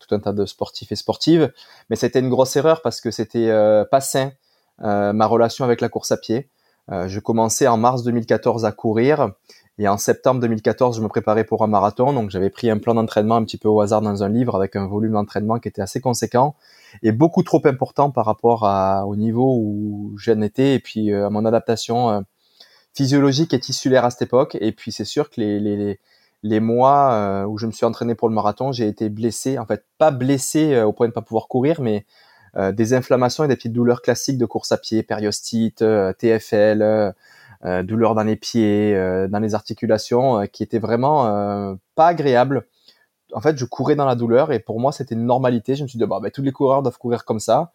tout 0.00 0.14
un 0.14 0.20
tas 0.20 0.32
de 0.32 0.46
sportifs 0.46 0.90
et 0.92 0.96
sportives. 0.96 1.52
Mais 1.90 1.96
c'était 1.96 2.20
une 2.20 2.30
grosse 2.30 2.56
erreur 2.56 2.82
parce 2.82 3.00
que 3.00 3.10
c'était 3.10 3.50
pas 3.90 4.00
sain 4.00 4.32
ma 4.78 5.26
relation 5.26 5.64
avec 5.64 5.80
la 5.80 5.88
course 5.88 6.12
à 6.12 6.16
pied. 6.16 6.50
Euh, 6.90 7.08
je 7.08 7.20
commençais 7.20 7.66
en 7.66 7.76
mars 7.76 8.02
2014 8.02 8.64
à 8.64 8.72
courir 8.72 9.32
et 9.78 9.88
en 9.88 9.96
septembre 9.96 10.40
2014, 10.40 10.96
je 10.96 11.02
me 11.02 11.08
préparais 11.08 11.44
pour 11.44 11.62
un 11.62 11.66
marathon. 11.66 12.12
Donc 12.12 12.30
j'avais 12.30 12.50
pris 12.50 12.68
un 12.70 12.78
plan 12.78 12.94
d'entraînement 12.94 13.36
un 13.36 13.44
petit 13.44 13.58
peu 13.58 13.68
au 13.68 13.80
hasard 13.80 14.00
dans 14.00 14.22
un 14.22 14.28
livre 14.28 14.56
avec 14.56 14.76
un 14.76 14.86
volume 14.86 15.12
d'entraînement 15.12 15.58
qui 15.58 15.68
était 15.68 15.82
assez 15.82 16.00
conséquent 16.00 16.56
et 17.02 17.12
beaucoup 17.12 17.42
trop 17.42 17.60
important 17.64 18.10
par 18.10 18.24
rapport 18.26 18.62
au 19.06 19.16
niveau 19.16 19.56
où 19.56 20.14
j'en 20.18 20.40
étais 20.40 20.74
et 20.74 20.78
puis 20.80 21.12
euh, 21.12 21.26
à 21.26 21.30
mon 21.30 21.44
adaptation 21.44 22.10
euh, 22.10 22.20
physiologique 22.94 23.54
et 23.54 23.60
tissulaire 23.60 24.04
à 24.04 24.10
cette 24.10 24.22
époque. 24.22 24.56
Et 24.60 24.72
puis 24.72 24.90
c'est 24.90 25.04
sûr 25.04 25.30
que 25.30 25.40
les, 25.40 25.60
les, 25.60 26.00
les 26.42 26.60
mois 26.60 27.46
où 27.46 27.58
je 27.58 27.66
me 27.66 27.72
suis 27.72 27.86
entraîné 27.86 28.14
pour 28.14 28.28
le 28.28 28.34
marathon, 28.34 28.72
j'ai 28.72 28.88
été 28.88 29.08
blessé. 29.08 29.58
En 29.58 29.66
fait, 29.66 29.84
pas 29.98 30.10
blessé 30.10 30.80
au 30.82 30.92
point 30.92 31.06
de 31.06 31.12
pas 31.12 31.22
pouvoir 31.22 31.46
courir, 31.46 31.80
mais 31.80 32.04
euh, 32.56 32.72
des 32.72 32.94
inflammations 32.94 33.44
et 33.44 33.48
des 33.48 33.56
petites 33.56 33.72
douleurs 33.72 34.02
classiques 34.02 34.38
de 34.38 34.46
course 34.46 34.72
à 34.72 34.78
pied, 34.78 35.02
périostite, 35.02 35.82
euh, 35.82 36.12
TFL, 36.12 37.14
euh, 37.64 37.82
douleurs 37.82 38.14
dans 38.14 38.22
les 38.22 38.36
pieds, 38.36 38.94
dans 39.28 39.40
les 39.40 39.54
articulations, 39.54 40.46
qui 40.52 40.62
étaient 40.62 40.78
vraiment 40.78 41.76
pas 41.94 42.06
agréables. 42.06 42.66
En 43.34 43.40
fait, 43.40 43.58
je 43.58 43.64
courais 43.64 43.94
dans 43.94 44.06
la 44.06 44.14
douleur 44.14 44.52
et 44.52 44.58
pour 44.58 44.80
moi, 44.80 44.92
c'était 44.92 45.14
une 45.14 45.26
normalité. 45.26 45.74
Je 45.74 45.82
me 45.82 45.88
suis 45.88 45.98
dit, 45.98 46.06
bah, 46.06 46.18
bah 46.22 46.30
tous 46.30 46.42
les 46.42 46.52
coureurs 46.52 46.82
doivent 46.82 46.98
courir 46.98 47.24
comme 47.24 47.40
ça. 47.40 47.72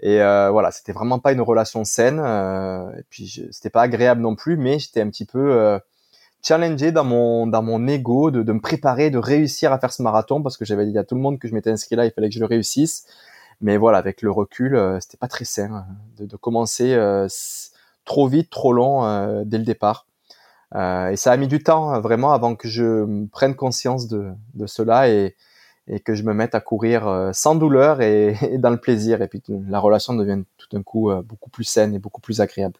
Et 0.00 0.18
voilà, 0.18 0.70
c'était 0.70 0.92
vraiment 0.92 1.18
pas 1.18 1.32
une 1.32 1.40
relation 1.40 1.84
saine. 1.84 2.18
et 2.18 3.02
puis 3.10 3.48
c'était 3.50 3.70
pas 3.70 3.82
agréable 3.82 4.20
non 4.20 4.36
plus, 4.36 4.56
mais 4.56 4.78
j'étais 4.78 5.00
un 5.00 5.08
petit 5.08 5.26
peu 5.26 5.78
challengé 6.42 6.92
dans 6.92 7.04
mon 7.04 7.46
dans 7.46 7.62
mon 7.62 7.86
ego 7.86 8.30
de, 8.30 8.42
de 8.42 8.52
me 8.52 8.60
préparer, 8.60 9.10
de 9.10 9.18
réussir 9.18 9.72
à 9.72 9.78
faire 9.78 9.92
ce 9.92 10.02
marathon 10.02 10.42
parce 10.42 10.56
que 10.56 10.64
j'avais 10.64 10.86
dit 10.86 10.98
à 10.98 11.04
tout 11.04 11.14
le 11.14 11.20
monde 11.20 11.38
que 11.38 11.48
je 11.48 11.54
m'étais 11.54 11.70
inscrit 11.70 11.96
là, 11.96 12.04
il 12.04 12.10
fallait 12.10 12.28
que 12.28 12.34
je 12.34 12.40
le 12.40 12.46
réussisse. 12.46 13.06
Mais 13.60 13.76
voilà, 13.76 13.98
avec 13.98 14.22
le 14.22 14.30
recul, 14.30 14.74
euh, 14.74 14.98
c'était 14.98 15.16
pas 15.16 15.28
très 15.28 15.44
sain 15.44 15.86
de, 16.18 16.26
de 16.26 16.36
commencer 16.36 16.94
euh, 16.94 17.28
trop 18.04 18.28
vite, 18.28 18.50
trop 18.50 18.72
long 18.72 19.04
euh, 19.04 19.42
dès 19.44 19.58
le 19.58 19.64
départ. 19.64 20.06
et 20.74 21.16
ça 21.16 21.32
a 21.32 21.36
mis 21.36 21.48
du 21.48 21.62
temps 21.62 22.00
vraiment 22.00 22.32
avant 22.32 22.56
que 22.56 22.68
je 22.68 23.26
prenne 23.28 23.54
conscience 23.54 24.08
de, 24.08 24.34
cela 24.66 25.08
et, 25.08 25.36
que 26.04 26.14
je 26.14 26.22
me 26.22 26.32
mette 26.32 26.54
à 26.54 26.60
courir 26.60 27.30
sans 27.32 27.54
douleur 27.54 28.00
et, 28.00 28.36
et, 28.50 28.58
dans 28.58 28.70
le 28.70 28.78
plaisir. 28.78 29.22
Et 29.22 29.28
puis 29.28 29.42
la 29.68 29.80
relation 29.80 30.14
devient 30.14 30.42
tout 30.58 30.68
d'un 30.72 30.82
coup 30.82 31.10
beaucoup 31.24 31.50
plus 31.50 31.64
saine 31.64 31.94
et 31.94 31.98
beaucoup 31.98 32.20
plus 32.20 32.40
agréable. 32.40 32.78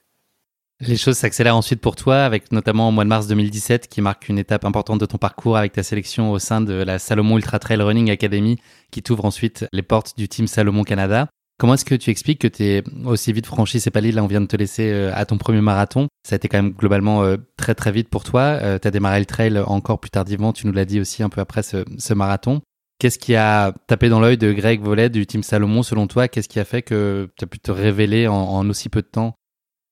Les 0.85 0.97
choses 0.97 1.17
s'accélèrent 1.17 1.57
ensuite 1.57 1.81
pour 1.81 1.95
toi, 1.95 2.25
avec 2.25 2.51
notamment 2.51 2.89
au 2.89 2.91
mois 2.91 3.05
de 3.05 3.09
mars 3.09 3.29
2017, 3.29 3.87
qui 3.87 4.01
marque 4.01 4.29
une 4.29 4.39
étape 4.39 4.65
importante 4.65 4.99
de 4.99 5.07
ton 5.07 5.17
parcours 5.17 5.57
avec 5.57 5.73
ta 5.73 5.85
sélection 5.85 6.33
au 6.33 6.41
sein 6.41 6.61
de 6.61 6.73
la 6.73 6.99
Salomon 6.99 7.37
Ultra 7.37 7.61
Trail 7.61 7.81
Running 7.81 8.11
Academy, 8.11 8.59
qui 8.91 9.01
t'ouvre 9.01 9.25
ensuite 9.25 9.65
les 9.73 9.83
portes 9.83 10.19
du 10.19 10.29
team 10.29 10.49
Salomon 10.49 10.83
Canada. 10.83 11.29
Comment 11.63 11.75
est-ce 11.75 11.85
que 11.85 11.95
tu 11.95 12.11
expliques 12.11 12.41
que 12.41 12.49
tu 12.49 12.65
es 12.65 12.83
aussi 13.05 13.33
vite 13.33 13.47
franchi 13.47 13.79
ces 13.79 13.93
paliers? 13.93 14.11
Là, 14.11 14.25
on 14.25 14.27
vient 14.27 14.41
de 14.41 14.47
te 14.47 14.57
laisser 14.57 14.91
euh, 14.91 15.13
à 15.15 15.25
ton 15.27 15.39
premier 15.39 15.61
marathon. 15.61 16.09
Ça 16.27 16.35
a 16.35 16.37
été 16.37 16.49
quand 16.49 16.61
même 16.61 16.73
globalement 16.73 17.23
euh, 17.23 17.37
très 17.57 17.77
très 17.77 17.93
vite 17.93 18.09
pour 18.09 18.25
toi. 18.25 18.41
Euh, 18.41 18.81
tu 18.81 18.89
as 18.89 18.91
démarré 18.91 19.21
le 19.21 19.27
trail 19.27 19.57
encore 19.61 20.01
plus 20.01 20.11
tardivement, 20.11 20.53
tu 20.53 20.67
nous 20.67 20.73
l'as 20.73 20.85
dit 20.85 20.99
aussi 20.99 21.23
un 21.23 21.29
peu 21.29 21.41
après 21.41 21.63
ce, 21.63 22.15
marathon. 22.15 22.63
Qu'est-ce 22.99 23.21
qui 23.21 23.37
a 23.37 23.73
tapé 23.87 24.09
dans 24.09 24.19
l'œil 24.19 24.39
de 24.39 24.53
Greg 24.53 24.83
Volet 24.83 25.09
du 25.09 25.25
team 25.25 25.45
Salomon 25.45 25.85
selon 25.85 26.09
toi? 26.09 26.27
Qu'est-ce 26.27 26.49
qui 26.49 26.59
a 26.59 26.65
fait 26.65 26.83
que 26.83 27.31
tu 27.39 27.45
as 27.45 27.47
pu 27.47 27.61
te 27.61 27.71
révéler 27.71 28.27
en, 28.27 28.69
aussi 28.69 28.89
peu 28.89 29.01
de 29.01 29.07
temps? 29.07 29.37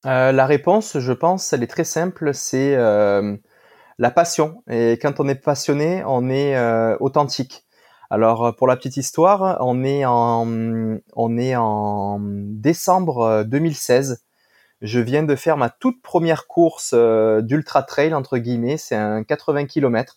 La 0.02 0.46
réponse, 0.46 0.98
je 0.98 1.12
pense, 1.12 1.52
elle 1.52 1.62
est 1.62 1.68
très 1.68 1.84
simple, 1.84 2.34
c'est 2.34 2.74
la 2.76 4.10
passion. 4.10 4.64
Et 4.68 4.98
quand 5.00 5.20
on 5.20 5.28
est 5.28 5.36
passionné, 5.36 6.02
on 6.04 6.28
est 6.30 6.58
authentique. 6.98 7.64
Alors 8.10 8.54
pour 8.56 8.66
la 8.66 8.76
petite 8.76 8.96
histoire, 8.96 9.56
on 9.60 9.84
est 9.84 10.04
en 10.04 10.98
on 11.14 11.38
est 11.38 11.54
en 11.56 12.18
décembre 12.20 13.44
2016. 13.44 14.24
Je 14.82 15.00
viens 15.00 15.22
de 15.22 15.36
faire 15.36 15.56
ma 15.56 15.70
toute 15.70 16.02
première 16.02 16.46
course 16.48 16.94
d'ultra 16.94 17.82
trail 17.82 18.12
entre 18.14 18.38
guillemets, 18.38 18.78
c'est 18.78 18.96
un 18.96 19.22
80 19.22 19.66
km. 19.66 20.16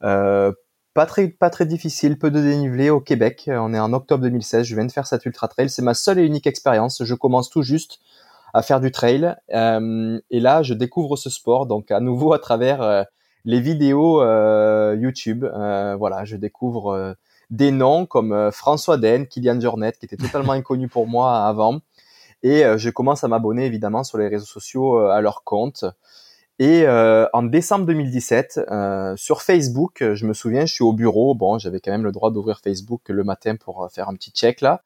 pas 0.00 1.06
très 1.06 1.28
pas 1.28 1.50
très 1.50 1.66
difficile, 1.66 2.18
peu 2.18 2.30
de 2.30 2.40
dénivelé 2.40 2.90
au 2.90 3.00
Québec. 3.00 3.48
On 3.48 3.72
est 3.72 3.80
en 3.80 3.92
octobre 3.94 4.22
2016. 4.24 4.66
Je 4.66 4.74
viens 4.74 4.84
de 4.84 4.92
faire 4.92 5.06
cette 5.06 5.24
ultra 5.24 5.48
trail. 5.48 5.70
C'est 5.70 5.82
ma 5.82 5.94
seule 5.94 6.18
et 6.18 6.24
unique 6.24 6.46
expérience. 6.46 7.02
Je 7.02 7.14
commence 7.14 7.48
tout 7.48 7.62
juste 7.62 7.98
à 8.54 8.62
faire 8.62 8.80
du 8.80 8.90
trail. 8.90 9.34
Euh, 9.54 10.20
et 10.30 10.40
là, 10.40 10.62
je 10.62 10.74
découvre 10.74 11.16
ce 11.16 11.30
sport, 11.30 11.66
donc 11.66 11.90
à 11.90 12.00
nouveau 12.00 12.32
à 12.32 12.38
travers 12.38 12.82
euh, 12.82 13.02
les 13.44 13.60
vidéos 13.60 14.22
euh, 14.22 14.96
YouTube. 14.98 15.44
voilà, 15.44 16.24
je 16.24 16.36
découvre 16.36 17.16
des 17.50 17.70
noms 17.70 18.06
comme 18.06 18.50
François 18.52 18.96
Den, 18.96 19.26
Kylian 19.26 19.60
Jornet, 19.60 19.92
qui 19.92 20.06
était 20.06 20.16
totalement 20.16 20.52
inconnu 20.52 20.88
pour 20.88 21.06
moi 21.06 21.44
avant. 21.44 21.80
Et 22.42 22.64
je 22.76 22.90
commence 22.90 23.22
à 23.22 23.28
m'abonner 23.28 23.66
évidemment 23.66 24.04
sur 24.04 24.18
les 24.18 24.28
réseaux 24.28 24.46
sociaux 24.46 24.98
à 24.98 25.20
leur 25.20 25.44
compte. 25.44 25.84
Et 26.58 26.86
en 26.88 27.42
décembre 27.42 27.86
2017, 27.86 28.60
sur 29.16 29.42
Facebook, 29.42 30.02
je 30.14 30.26
me 30.26 30.32
souviens, 30.32 30.66
je 30.66 30.74
suis 30.74 30.84
au 30.84 30.92
bureau. 30.92 31.34
Bon, 31.34 31.58
j'avais 31.58 31.80
quand 31.80 31.92
même 31.92 32.04
le 32.04 32.12
droit 32.12 32.30
d'ouvrir 32.30 32.60
Facebook 32.60 33.02
le 33.08 33.22
matin 33.22 33.56
pour 33.56 33.88
faire 33.92 34.08
un 34.08 34.14
petit 34.14 34.30
check 34.30 34.60
là. 34.60 34.82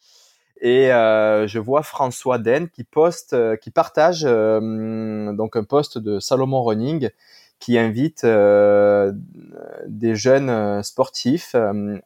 Et 0.61 0.91
euh, 0.93 1.47
je 1.47 1.59
vois 1.59 1.83
François 1.83 2.39
Den 2.39 2.69
qui 2.69 2.85
poste, 2.85 3.35
euh, 3.35 3.57
qui 3.57 3.71
partage 3.71 4.23
euh, 4.25 5.33
donc 5.33 5.57
un 5.57 5.65
post 5.65 5.99
de 5.99 6.19
Salomon 6.19 6.63
Running 6.63 7.11
qui 7.59 7.79
invite 7.79 8.25
des 8.25 10.15
jeunes 10.15 10.83
sportifs 10.83 11.55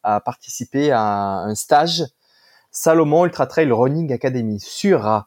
à 0.03 0.21
participer 0.21 0.93
à 0.93 1.43
un 1.45 1.55
stage 1.55 2.05
Salomon 2.71 3.25
Ultra 3.25 3.47
Trail 3.47 3.73
Running 3.73 4.13
Academy 4.13 4.61
sur 4.61 5.25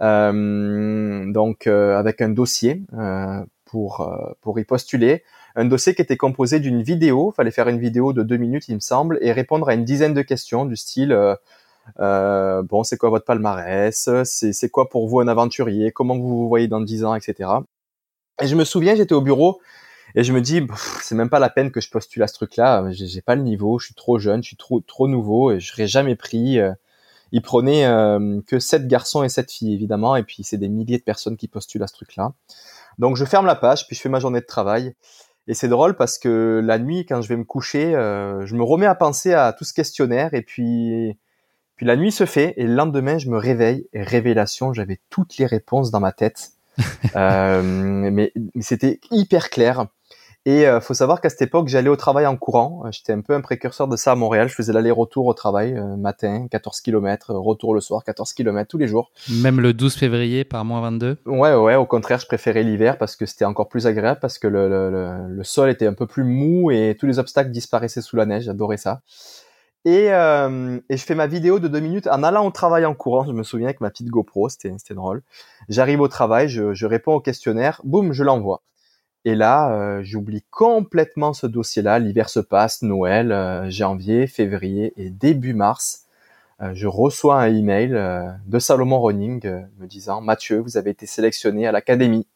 donc 0.00 1.66
avec 1.66 2.20
un 2.20 2.30
dossier 2.30 2.82
pour 3.64 4.12
pour 4.40 4.58
y 4.58 4.64
postuler. 4.64 5.22
Un 5.56 5.64
dossier 5.64 5.94
qui 5.94 6.02
était 6.02 6.16
composé 6.16 6.60
d'une 6.60 6.82
vidéo, 6.82 7.32
fallait 7.36 7.50
faire 7.50 7.68
une 7.68 7.80
vidéo 7.80 8.12
de 8.12 8.22
deux 8.22 8.36
minutes 8.36 8.68
il 8.68 8.76
me 8.76 8.80
semble 8.80 9.18
et 9.20 9.32
répondre 9.32 9.68
à 9.68 9.74
une 9.74 9.84
dizaine 9.84 10.14
de 10.14 10.22
questions 10.22 10.64
du 10.64 10.76
style 10.76 11.36
euh, 11.98 12.62
bon, 12.62 12.84
c'est 12.84 12.96
quoi 12.96 13.10
votre 13.10 13.24
palmarès? 13.24 14.08
C'est 14.24 14.68
quoi 14.68 14.88
pour 14.88 15.08
vous 15.08 15.20
un 15.20 15.28
aventurier? 15.28 15.92
Comment 15.92 16.16
vous 16.16 16.28
vous 16.28 16.48
voyez 16.48 16.68
dans 16.68 16.80
10 16.80 17.04
ans, 17.04 17.14
etc. 17.14 17.50
Et 18.40 18.46
je 18.46 18.56
me 18.56 18.64
souviens, 18.64 18.94
j'étais 18.94 19.14
au 19.14 19.20
bureau 19.20 19.60
et 20.14 20.24
je 20.24 20.32
me 20.32 20.40
dis, 20.40 20.62
c'est 21.02 21.14
même 21.14 21.30
pas 21.30 21.38
la 21.38 21.50
peine 21.50 21.70
que 21.70 21.80
je 21.80 21.90
postule 21.90 22.22
à 22.22 22.26
ce 22.26 22.34
truc-là. 22.34 22.84
J'ai 22.90 23.22
pas 23.22 23.34
le 23.34 23.42
niveau, 23.42 23.78
je 23.78 23.86
suis 23.86 23.94
trop 23.94 24.18
jeune, 24.18 24.42
je 24.42 24.48
suis 24.48 24.56
trop 24.56 24.80
trop 24.80 25.08
nouveau 25.08 25.52
et 25.52 25.60
je 25.60 25.70
serais 25.70 25.86
jamais 25.86 26.16
pris. 26.16 26.58
Euh. 26.58 26.72
Il 27.32 27.42
prenait 27.42 27.86
euh, 27.86 28.40
que 28.48 28.58
7 28.58 28.88
garçons 28.88 29.22
et 29.22 29.28
7 29.28 29.52
filles 29.52 29.74
évidemment, 29.74 30.16
et 30.16 30.24
puis 30.24 30.42
c'est 30.42 30.58
des 30.58 30.68
milliers 30.68 30.98
de 30.98 31.04
personnes 31.04 31.36
qui 31.36 31.46
postulent 31.46 31.82
à 31.84 31.86
ce 31.86 31.94
truc-là. 31.94 32.32
Donc 32.98 33.16
je 33.16 33.24
ferme 33.24 33.46
la 33.46 33.54
page, 33.54 33.86
puis 33.86 33.94
je 33.94 34.00
fais 34.00 34.08
ma 34.08 34.18
journée 34.18 34.40
de 34.40 34.46
travail. 34.46 34.94
Et 35.46 35.54
c'est 35.54 35.68
drôle 35.68 35.94
parce 35.94 36.18
que 36.18 36.60
la 36.64 36.78
nuit, 36.80 37.06
quand 37.06 37.22
je 37.22 37.28
vais 37.28 37.36
me 37.36 37.44
coucher, 37.44 37.92
je 37.92 38.54
me 38.54 38.62
remets 38.64 38.86
à 38.86 38.96
penser 38.96 39.32
à 39.32 39.52
tout 39.52 39.64
ce 39.64 39.72
questionnaire 39.72 40.34
et 40.34 40.42
puis 40.42 41.16
puis 41.80 41.86
la 41.86 41.96
nuit 41.96 42.12
se 42.12 42.26
fait 42.26 42.52
et 42.58 42.64
le 42.64 42.74
lendemain, 42.74 43.16
je 43.16 43.30
me 43.30 43.38
réveille 43.38 43.88
et 43.94 44.02
révélation, 44.02 44.74
j'avais 44.74 45.00
toutes 45.08 45.38
les 45.38 45.46
réponses 45.46 45.90
dans 45.90 45.98
ma 45.98 46.12
tête. 46.12 46.50
Euh, 47.16 47.62
mais, 47.62 48.10
mais 48.10 48.62
c'était 48.62 49.00
hyper 49.10 49.50
clair. 49.50 49.86
Et 50.46 50.66
euh, 50.66 50.80
faut 50.80 50.94
savoir 50.94 51.20
qu'à 51.20 51.28
cette 51.28 51.42
époque, 51.42 51.68
j'allais 51.68 51.90
au 51.90 51.96
travail 51.96 52.26
en 52.26 52.34
courant. 52.36 52.84
Euh, 52.86 52.88
j'étais 52.92 53.12
un 53.12 53.20
peu 53.20 53.34
un 53.34 53.42
précurseur 53.42 53.88
de 53.88 53.96
ça 53.96 54.12
à 54.12 54.14
Montréal. 54.14 54.48
Je 54.48 54.54
faisais 54.54 54.72
l'aller-retour 54.72 55.26
au 55.26 55.34
travail, 55.34 55.74
euh, 55.76 55.96
matin, 55.96 56.46
14 56.50 56.80
km, 56.80 57.34
retour 57.34 57.74
le 57.74 57.82
soir, 57.82 58.02
14 58.04 58.32
km 58.32 58.66
tous 58.66 58.78
les 58.78 58.88
jours. 58.88 59.12
Même 59.30 59.60
le 59.60 59.74
12 59.74 59.94
février 59.96 60.44
par 60.44 60.64
moins 60.64 60.80
22 60.80 61.18
Ouais, 61.26 61.54
ouais, 61.54 61.74
au 61.74 61.84
contraire, 61.84 62.18
je 62.20 62.26
préférais 62.26 62.62
l'hiver 62.62 62.96
parce 62.96 63.16
que 63.16 63.26
c'était 63.26 63.44
encore 63.44 63.68
plus 63.68 63.86
agréable, 63.86 64.18
parce 64.18 64.38
que 64.38 64.48
le, 64.48 64.70
le, 64.70 65.26
le, 65.28 65.44
sol 65.44 65.68
était 65.68 65.86
un 65.86 65.92
peu 65.92 66.06
plus 66.06 66.24
mou 66.24 66.70
et 66.70 66.96
tous 66.98 67.06
les 67.06 67.18
obstacles 67.18 67.50
disparaissaient 67.50 68.00
sous 68.00 68.16
la 68.16 68.24
neige. 68.24 68.44
J'adorais 68.44 68.78
ça. 68.78 69.02
Et, 69.86 70.12
euh, 70.12 70.78
et, 70.90 70.96
je 70.98 71.04
fais 71.04 71.14
ma 71.14 71.26
vidéo 71.26 71.58
de 71.58 71.66
deux 71.66 71.80
minutes 71.80 72.06
en 72.06 72.22
allant 72.22 72.46
au 72.46 72.50
travail 72.50 72.84
en 72.84 72.94
courant. 72.94 73.24
Je 73.24 73.32
me 73.32 73.42
souviens 73.42 73.68
avec 73.68 73.80
ma 73.80 73.90
petite 73.90 74.08
GoPro, 74.08 74.50
c'était 74.50 74.74
drôle. 74.90 75.22
J'arrive 75.70 76.02
au 76.02 76.08
travail, 76.08 76.48
je, 76.48 76.74
je, 76.74 76.86
réponds 76.86 77.14
au 77.14 77.20
questionnaire, 77.20 77.80
boum, 77.84 78.12
je 78.12 78.22
l'envoie. 78.22 78.62
Et 79.24 79.34
là, 79.34 79.72
euh, 79.72 80.00
j'oublie 80.02 80.42
complètement 80.50 81.32
ce 81.34 81.46
dossier-là. 81.46 81.98
L'hiver 81.98 82.30
se 82.30 82.40
passe, 82.40 82.82
Noël, 82.82 83.32
euh, 83.32 83.70
janvier, 83.70 84.26
février 84.26 84.94
et 84.96 85.10
début 85.10 85.52
mars. 85.52 86.06
Euh, 86.62 86.72
je 86.74 86.86
reçois 86.86 87.40
un 87.40 87.54
email 87.54 87.90
de 88.46 88.58
Salomon 88.58 89.00
Running 89.00 89.42
me 89.78 89.86
disant 89.86 90.20
Mathieu, 90.20 90.58
vous 90.58 90.76
avez 90.76 90.90
été 90.90 91.06
sélectionné 91.06 91.66
à 91.66 91.72
l'académie. 91.72 92.26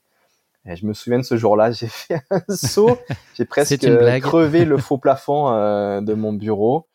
Et 0.67 0.77
je 0.77 0.87
me 0.87 0.95
souviens 0.95 1.19
de 1.19 1.25
ce 1.25 1.37
jour-là, 1.37 1.73
j'ai 1.73 1.87
fait 1.91 2.23
un 2.31 2.43
saut, 2.55 2.99
j'ai 3.35 3.45
presque 3.47 3.87
crevé 4.21 4.65
le 4.65 4.79
faux 4.79 4.99
plafond 4.99 5.51
de 6.01 6.15
mon 6.15 6.33
bureau. 6.33 6.87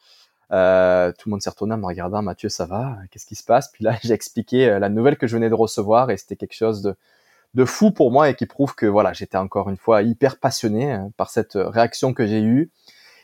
Euh, 0.51 1.11
tout 1.11 1.29
le 1.29 1.31
monde 1.31 1.41
s'est 1.41 1.49
retourné 1.49 1.75
en 1.75 1.77
me 1.77 1.85
regardant, 1.85 2.21
Mathieu, 2.21 2.49
ça 2.49 2.65
va? 2.65 2.97
Qu'est-ce 3.11 3.25
qui 3.25 3.35
se 3.35 3.43
passe? 3.43 3.69
Puis 3.71 3.83
là, 3.83 3.95
j'ai 4.03 4.13
expliqué 4.13 4.79
la 4.79 4.89
nouvelle 4.89 5.17
que 5.17 5.27
je 5.27 5.35
venais 5.35 5.49
de 5.49 5.55
recevoir 5.55 6.11
et 6.11 6.17
c'était 6.17 6.35
quelque 6.35 6.55
chose 6.55 6.81
de, 6.81 6.95
de 7.55 7.65
fou 7.65 7.91
pour 7.91 8.11
moi 8.11 8.29
et 8.29 8.35
qui 8.35 8.45
prouve 8.45 8.75
que 8.75 8.85
voilà, 8.85 9.13
j'étais 9.13 9.37
encore 9.37 9.69
une 9.69 9.77
fois 9.77 10.01
hyper 10.01 10.37
passionné 10.37 10.93
euh, 10.93 10.99
par 11.17 11.29
cette 11.29 11.53
réaction 11.55 12.13
que 12.13 12.25
j'ai 12.25 12.41
eue. 12.41 12.71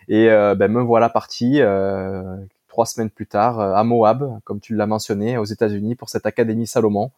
Et 0.07 0.29
euh, 0.29 0.55
ben, 0.55 0.71
me 0.71 0.81
voilà 0.81 1.09
parti 1.09 1.61
euh, 1.61 2.38
trois 2.67 2.85
semaines 2.85 3.09
plus 3.09 3.27
tard 3.27 3.59
à 3.59 3.83
Moab, 3.83 4.39
comme 4.43 4.59
tu 4.59 4.75
l'as 4.75 4.88
mentionné, 4.88 5.38
aux 5.38 5.45
États-Unis 5.45 5.95
pour 5.95 6.09
cette 6.09 6.25
académie 6.25 6.67
Salomon, 6.67 7.11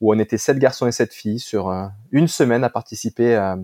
où 0.00 0.12
on 0.14 0.18
était 0.18 0.38
sept 0.38 0.58
garçons 0.58 0.86
et 0.86 0.92
sept 0.92 1.12
filles 1.12 1.40
sur 1.40 1.72
une 2.12 2.28
semaine 2.28 2.64
à 2.64 2.70
participer 2.70 3.34
à, 3.34 3.58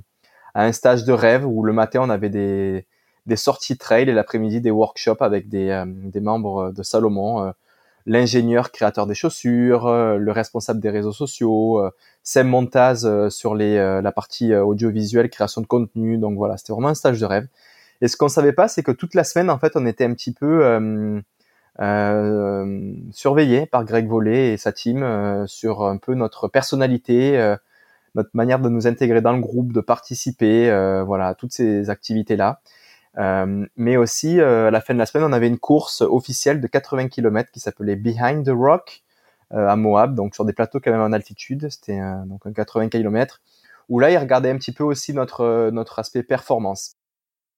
un 0.54 0.72
stage 0.72 1.04
de 1.04 1.12
rêve 1.12 1.46
où 1.46 1.62
le 1.62 1.74
matin 1.74 2.00
on 2.02 2.08
avait 2.08 2.30
des, 2.30 2.86
des 3.26 3.36
sorties 3.36 3.76
trail 3.76 4.08
et 4.08 4.12
l'après-midi 4.12 4.60
des 4.60 4.70
workshops 4.70 5.20
avec 5.20 5.48
des, 5.48 5.84
des 5.86 6.20
membres 6.20 6.72
de 6.72 6.82
Salomon 6.82 7.52
l'ingénieur 8.06 8.70
créateur 8.70 9.06
des 9.06 9.14
chaussures, 9.14 9.86
euh, 9.86 10.16
le 10.16 10.32
responsable 10.32 10.80
des 10.80 10.90
réseaux 10.90 11.12
sociaux, 11.12 11.80
euh, 11.80 11.90
Sam 12.22 12.48
Montaz 12.48 13.04
euh, 13.04 13.28
sur 13.30 13.54
les, 13.54 13.76
la 13.76 14.12
partie 14.12 14.54
audiovisuelle, 14.54 15.28
création 15.28 15.60
de 15.60 15.66
contenu. 15.66 16.16
Donc 16.16 16.36
voilà, 16.36 16.56
c'était 16.56 16.72
vraiment 16.72 16.88
un 16.88 16.94
stage 16.94 17.20
de 17.20 17.26
rêve. 17.26 17.46
Et 18.00 18.08
ce 18.08 18.16
qu'on 18.16 18.28
savait 18.28 18.52
pas, 18.52 18.68
c'est 18.68 18.82
que 18.82 18.92
toute 18.92 19.14
la 19.14 19.24
semaine, 19.24 19.50
en 19.50 19.58
fait, 19.58 19.72
on 19.74 19.86
était 19.86 20.04
un 20.04 20.12
petit 20.12 20.32
peu 20.32 20.64
euh, 21.80 22.94
surveillé 23.10 23.66
par 23.66 23.84
Greg 23.84 24.06
Vollet 24.06 24.52
et 24.52 24.56
sa 24.56 24.72
team 24.72 25.44
sur 25.46 25.84
un 25.84 25.96
peu 25.96 26.14
notre 26.14 26.46
personnalité, 26.48 27.56
notre 28.14 28.30
manière 28.34 28.58
de 28.58 28.68
nous 28.68 28.86
intégrer 28.86 29.22
dans 29.22 29.32
le 29.32 29.40
groupe, 29.40 29.72
de 29.72 29.80
participer, 29.80 30.66
voilà, 31.06 31.34
toutes 31.34 31.52
ces 31.52 31.88
activités 31.88 32.36
là. 32.36 32.60
Euh, 33.18 33.66
mais 33.76 33.96
aussi, 33.96 34.40
euh, 34.40 34.68
à 34.68 34.70
la 34.70 34.80
fin 34.80 34.94
de 34.94 34.98
la 34.98 35.06
semaine, 35.06 35.24
on 35.24 35.32
avait 35.32 35.46
une 35.46 35.58
course 35.58 36.02
officielle 36.02 36.60
de 36.60 36.66
80 36.66 37.08
km 37.08 37.50
qui 37.50 37.60
s'appelait 37.60 37.96
Behind 37.96 38.44
the 38.44 38.52
Rock 38.52 39.02
euh, 39.52 39.68
à 39.68 39.76
Moab, 39.76 40.14
donc 40.14 40.34
sur 40.34 40.44
des 40.44 40.52
plateaux 40.52 40.80
quand 40.80 40.90
même 40.90 41.00
en 41.00 41.12
altitude. 41.12 41.68
C'était 41.70 41.98
donc 42.26 42.46
un 42.46 42.52
80 42.52 42.88
km 42.88 43.40
où 43.88 44.00
là, 44.00 44.10
il 44.10 44.18
regardait 44.18 44.50
un 44.50 44.56
petit 44.56 44.72
peu 44.72 44.84
aussi 44.84 45.14
notre 45.14 45.70
notre 45.70 45.98
aspect 45.98 46.22
performance. 46.22 46.96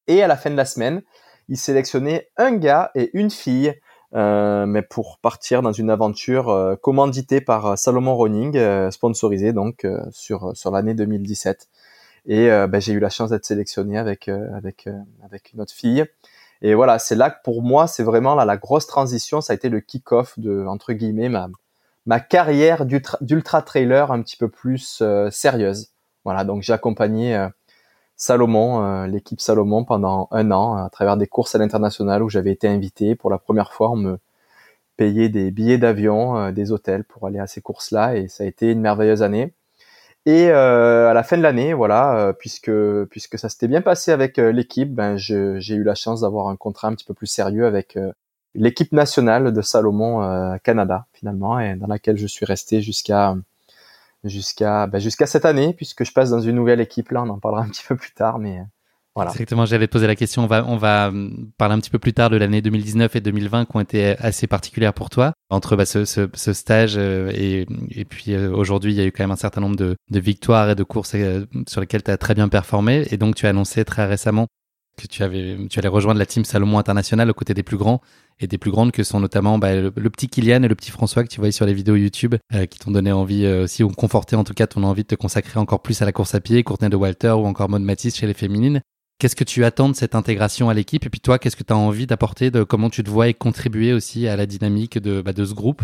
Et 0.07 0.23
à 0.23 0.27
la 0.27 0.37
fin 0.37 0.51
de 0.51 0.57
la 0.57 0.65
semaine, 0.65 1.03
il 1.49 1.57
sélectionnait 1.57 2.29
un 2.37 2.55
gars 2.55 2.91
et 2.95 3.11
une 3.15 3.31
fille, 3.31 3.75
mais 4.13 4.83
pour 4.83 5.19
partir 5.19 5.63
dans 5.63 5.73
une 5.73 5.91
aventure 5.91 6.77
commanditée 6.83 7.41
par 7.41 7.79
Salomon 7.79 8.17
Running, 8.17 8.91
sponsorisée 8.91 9.53
donc 9.55 9.87
sur 10.11 10.55
sur 10.55 10.71
l'année 10.71 10.95
2017. 10.95 11.69
Et 12.27 12.51
euh, 12.51 12.67
ben, 12.67 12.81
j'ai 12.81 12.93
eu 12.93 13.01
la 13.01 13.11
chance 13.11 13.31
d'être 13.31 13.45
sélectionné 13.45 13.99
avec 13.99 14.29
euh, 14.29 14.55
avec 14.57 14.87
euh, 14.87 14.99
avec 15.25 15.53
une 15.53 15.61
autre 15.61 15.73
fille. 15.73 16.05
Et 16.63 16.75
voilà, 16.75 16.99
c'est 16.99 17.15
là 17.15 17.31
que 17.31 17.39
pour 17.45 17.63
moi, 17.63 17.87
c'est 17.87 18.03
vraiment 18.03 18.35
là 18.35 18.45
la 18.45 18.57
grosse 18.57 18.87
transition. 18.87 19.41
Ça 19.41 19.53
a 19.53 19.57
été 19.57 19.69
le 19.69 19.81
kick-off 19.81 20.39
de 20.39 20.67
entre 20.67 20.93
guillemets 20.93 21.29
ma 21.29 21.49
ma 22.07 22.21
carrière 22.21 22.87
d'ultra 23.21 23.63
trailer 23.63 24.11
un 24.13 24.23
petit 24.23 24.37
peu 24.37 24.49
plus 24.49 25.03
sérieuse. 25.31 25.91
Voilà, 26.25 26.45
donc 26.45 26.63
j'ai 26.63 26.73
accompagné 26.73 27.49
Salomon, 28.17 29.05
l'équipe 29.05 29.41
Salomon 29.41 29.85
pendant 29.85 30.29
un 30.31 30.51
an 30.51 30.75
à 30.77 30.89
travers 30.91 31.19
des 31.19 31.27
courses 31.27 31.55
à 31.55 31.59
l'international 31.59 32.23
où 32.23 32.31
j'avais 32.31 32.53
été 32.53 32.67
invité 32.67 33.15
pour 33.15 33.31
la 33.31 33.39
première 33.39 33.73
fois. 33.75 33.91
On 33.91 33.97
me 33.97 34.19
payait 34.97 35.29
des 35.29 35.51
billets 35.51 35.79
d'avion, 35.79 36.51
des 36.51 36.73
hôtels 36.73 37.05
pour 37.05 37.27
aller 37.27 37.41
à 37.41 37.47
ces 37.47 37.61
courses-là 37.61 38.17
et 38.17 38.29
ça 38.29 38.45
a 38.45 38.47
été 38.47 38.73
une 38.73 38.81
merveilleuse 38.81 39.23
année. 39.23 39.53
Et 40.27 40.51
euh, 40.51 41.09
à 41.09 41.15
la 41.15 41.23
fin 41.23 41.39
de 41.39 41.43
l'année, 41.43 41.73
voilà, 41.73 42.19
euh, 42.19 42.33
puisque 42.33 42.71
puisque 43.11 43.39
ça 43.39 43.49
s'était 43.49 43.69
bien 43.69 43.81
passé 43.83 44.13
avec 44.13 44.39
euh, 44.39 44.53
l'équipe, 44.53 44.95
ben 44.95 45.17
j'ai 45.17 45.75
eu 45.75 45.83
la 45.83 45.95
chance 45.95 46.21
d'avoir 46.21 46.49
un 46.49 46.57
contrat 46.57 46.89
un 46.89 46.95
petit 46.95 47.05
peu 47.07 47.15
plus 47.15 47.27
sérieux 47.27 47.67
avec 47.67 47.99
l'équipe 48.55 48.93
nationale 48.93 49.53
de 49.53 49.63
Salomon 49.63 50.59
Canada 50.63 51.07
finalement, 51.13 51.59
et 51.61 51.77
dans 51.77 51.87
laquelle 51.87 52.19
je 52.19 52.27
suis 52.27 52.45
resté 52.45 52.83
jusqu'à 52.83 53.37
jusqu'à 54.25 54.87
ben, 54.87 54.99
jusqu'à 54.99 55.27
cette 55.27 55.45
année, 55.45 55.75
puisque 55.75 56.05
je 56.05 56.13
passe 56.13 56.31
dans 56.31 56.41
une 56.41 56.57
nouvelle 56.57 56.81
équipe. 56.81 57.11
Là, 57.11 57.23
on 57.23 57.29
en 57.31 57.39
parlera 57.39 57.63
un 57.63 57.69
petit 57.69 57.85
peu 57.89 57.97
plus 57.97 58.13
tard, 58.13 58.39
mais 58.39 58.63
voilà. 59.19 59.33
Exactement, 59.33 59.67
j'allais 59.67 59.89
te 59.89 59.93
poser 59.93 60.07
la 60.07 60.15
question. 60.15 60.45
On 60.45 60.47
va, 60.47 60.65
on 60.65 60.77
va 60.77 61.09
hum, 61.09 61.51
parler 61.59 61.75
un 61.75 61.81
petit 61.81 61.91
peu 61.91 61.99
plus 61.99 62.13
tard 62.13 62.31
de 62.31 62.37
l'année 62.37 62.63
2019 62.63 63.17
et 63.17 63.21
2020 63.21 63.65
qui 63.65 63.77
ont 63.77 63.81
été 63.81 64.17
assez 64.19 64.47
particulières 64.47 64.95
pour 64.95 65.11
toi. 65.11 65.33
Entre 65.51 65.75
bah, 65.75 65.87
ce, 65.87 66.05
ce, 66.05 66.29
ce, 66.33 66.53
stage 66.53 66.95
euh, 66.97 67.33
et, 67.35 67.67
et 67.91 68.05
puis 68.05 68.35
euh, 68.35 68.49
aujourd'hui, 68.53 68.93
il 68.93 68.97
y 68.97 69.01
a 69.01 69.05
eu 69.05 69.11
quand 69.11 69.25
même 69.25 69.33
un 69.33 69.37
certain 69.37 69.61
nombre 69.61 69.75
de, 69.75 69.97
de 70.09 70.21
victoires 70.21 70.71
et 70.71 70.77
de 70.77 70.85
courses 70.85 71.17
euh, 71.17 71.47
sur 71.67 71.81
lesquelles 71.81 72.05
tu 72.05 72.13
as 72.13 72.17
très 72.17 72.37
bien 72.37 72.49
performé. 72.49 73.09
Et 73.11 73.17
donc, 73.17 73.35
tu 73.35 73.47
as 73.47 73.49
annoncé 73.49 73.85
très 73.85 74.07
récemment 74.07 74.47
que 74.97 75.09
tu, 75.09 75.25
avais, 75.25 75.57
tu 75.69 75.81
allais 75.81 75.89
rejoindre 75.89 76.21
la 76.21 76.27
team 76.27 76.45
Salomon 76.45 76.79
International 76.79 77.29
aux 77.29 77.35
côtés 77.35 77.55
des 77.55 77.65
plus 77.65 77.77
grands 77.77 78.01
et 78.39 78.47
des 78.47 78.59
plus 78.59 78.71
grandes 78.71 78.93
que 78.93 79.03
sont 79.03 79.19
notamment 79.19 79.59
bah, 79.59 79.75
le, 79.75 79.91
petit 80.11 80.29
Kylian 80.29 80.63
et 80.63 80.69
le 80.69 80.77
petit 80.77 80.93
François 80.93 81.25
que 81.25 81.29
tu 81.29 81.39
voyais 81.39 81.51
sur 81.51 81.67
les 81.67 81.75
vidéos 81.75 81.97
YouTube 81.97 82.35
qui 82.69 82.79
t'ont 82.81 82.91
donné 82.91 83.13
envie 83.13 83.47
aussi 83.47 83.85
ou 83.85 83.91
conforté 83.91 84.35
en 84.35 84.43
tout 84.43 84.55
cas 84.55 84.67
ton 84.67 84.83
envie 84.83 85.03
de 85.03 85.09
te 85.09 85.15
consacrer 85.15 85.61
encore 85.61 85.83
plus 85.83 86.03
à 86.03 86.05
la 86.05 86.11
course 86.11 86.35
à 86.35 86.41
pied, 86.41 86.65
Courtenay 86.65 86.91
de 86.91 86.97
Walter 86.97 87.31
ou 87.31 87.47
encore 87.47 87.69
Maud 87.69 87.83
Matisse 87.83 88.17
chez 88.17 88.27
les 88.27 88.35
féminines. 88.35 88.83
Qu'est-ce 89.19 89.35
que 89.35 89.43
tu 89.43 89.65
attends 89.65 89.89
de 89.89 89.97
cette 89.97 90.15
intégration 90.15 90.69
à 90.69 90.75
l'équipe 90.75 91.05
Et 91.05 91.11
puis 91.11 91.19
toi, 91.19 91.41
qu'est-ce 91.41 91.57
que 91.57 91.65
tu 91.65 91.73
as 91.73 91.77
envie 91.77 92.07
d'apporter 92.07 92.53
de 92.53 92.63
comment 92.63 92.89
tu 92.89 93.03
te 93.03 93.11
vois 93.11 93.27
et 93.27 93.35
contribuer 93.35 93.93
aussi 93.93 94.29
à 94.29 94.37
la 94.37 94.47
dynamique 94.47 94.97
de, 94.97 95.23
bah, 95.23 95.33
ce 95.37 95.55
groupe 95.55 95.83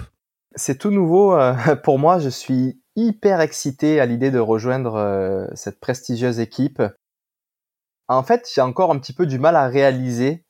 C'est 0.54 0.78
tout 0.78 0.92
nouveau 0.92 1.34
euh, 1.34 1.52
pour 1.82 1.98
moi. 1.98 2.20
Je 2.20 2.28
suis 2.28 2.80
hyper 2.94 3.40
excité 3.40 3.98
à 3.98 4.06
l'idée 4.06 4.30
de 4.30 4.38
rejoindre 4.38 4.94
euh, 4.94 5.46
cette 5.54 5.80
prestigieuse 5.80 6.38
équipe. 6.38 6.80
En 8.06 8.22
fait, 8.22 8.48
j'ai 8.54 8.60
encore 8.60 8.92
un 8.92 9.00
petit 9.00 9.12
peu 9.12 9.26
du 9.26 9.40
mal 9.40 9.56
à 9.56 9.66
réaliser 9.66 10.44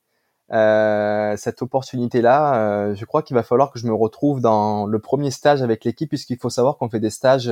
euh, 0.51 1.35
cette 1.37 1.63
opportunité-là. 1.63 2.93
je 2.93 3.05
crois 3.05 3.23
qu'il 3.23 3.33
va 3.33 3.41
falloir 3.41 3.71
que 3.71 3.79
je 3.79 3.87
me 3.87 3.95
retrouve 3.95 4.41
dans 4.41 4.85
le 4.85 4.99
premier 4.99 5.31
stage 5.31 5.63
avec 5.63 5.85
l'équipe, 5.85 6.09
puisqu'il 6.09 6.37
faut 6.37 6.51
savoir 6.51 6.77
qu'on 6.77 6.89
fait 6.91 6.99
des 6.99 7.09
stages 7.09 7.51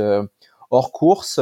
hors 0.69 0.91
course 0.91 1.39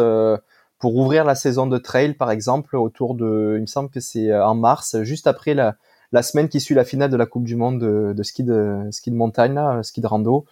pour 0.82 0.96
ouvrir 0.98 1.24
la 1.24 1.36
saison 1.36 1.68
de 1.68 1.78
trail, 1.78 2.16
par 2.16 2.32
exemple, 2.32 2.76
autour 2.76 3.16
de, 3.16 3.54
il 3.56 3.62
me 3.62 3.68
semble 3.68 3.90
que 3.90 4.02
c'est 4.02 4.32
euh, 4.32 4.46
en 4.46 4.56
mars, 4.56 5.02
juste 5.04 5.28
après 5.28 5.54
la, 5.54 5.76
la 6.12 6.24
semaine 6.24 6.50
qui 6.50 6.60
suit 6.60 6.76
la 6.76 6.84
finale 6.84 7.10
de 7.12 7.16
la 7.16 7.28
Coupe 7.28 7.46
du 7.46 7.56
Monde 7.56 7.80
de, 7.80 8.14
de 8.14 8.24
ski 8.24 8.44
de 8.44 8.88
ski 8.92 9.12
de 9.12 9.16
montagne, 9.16 9.54
là, 9.54 9.84
ski 9.84 10.02
de 10.02 10.08
rando, 10.08 10.46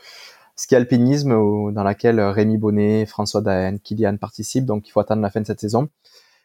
ski 0.55 0.75
alpinisme, 0.75 1.31
dans 1.73 1.83
laquelle 1.83 2.21
Rémi 2.21 2.57
Bonnet, 2.57 3.05
François 3.07 3.41
Daen, 3.41 3.79
Kylian 3.79 4.17
participent. 4.17 4.65
Donc, 4.65 4.87
il 4.87 4.91
faut 4.91 4.99
attendre 4.99 5.21
la 5.21 5.31
fin 5.31 5.41
de 5.41 5.47
cette 5.47 5.59
saison. 5.59 5.89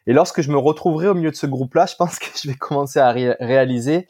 Et 0.07 0.13
lorsque 0.13 0.41
je 0.41 0.51
me 0.51 0.57
retrouverai 0.57 1.07
au 1.07 1.13
milieu 1.13 1.31
de 1.31 1.35
ce 1.35 1.47
groupe-là, 1.47 1.85
je 1.85 1.95
pense 1.95 2.19
que 2.19 2.25
je 2.43 2.47
vais 2.47 2.55
commencer 2.55 2.99
à 2.99 3.11
réaliser. 3.11 4.07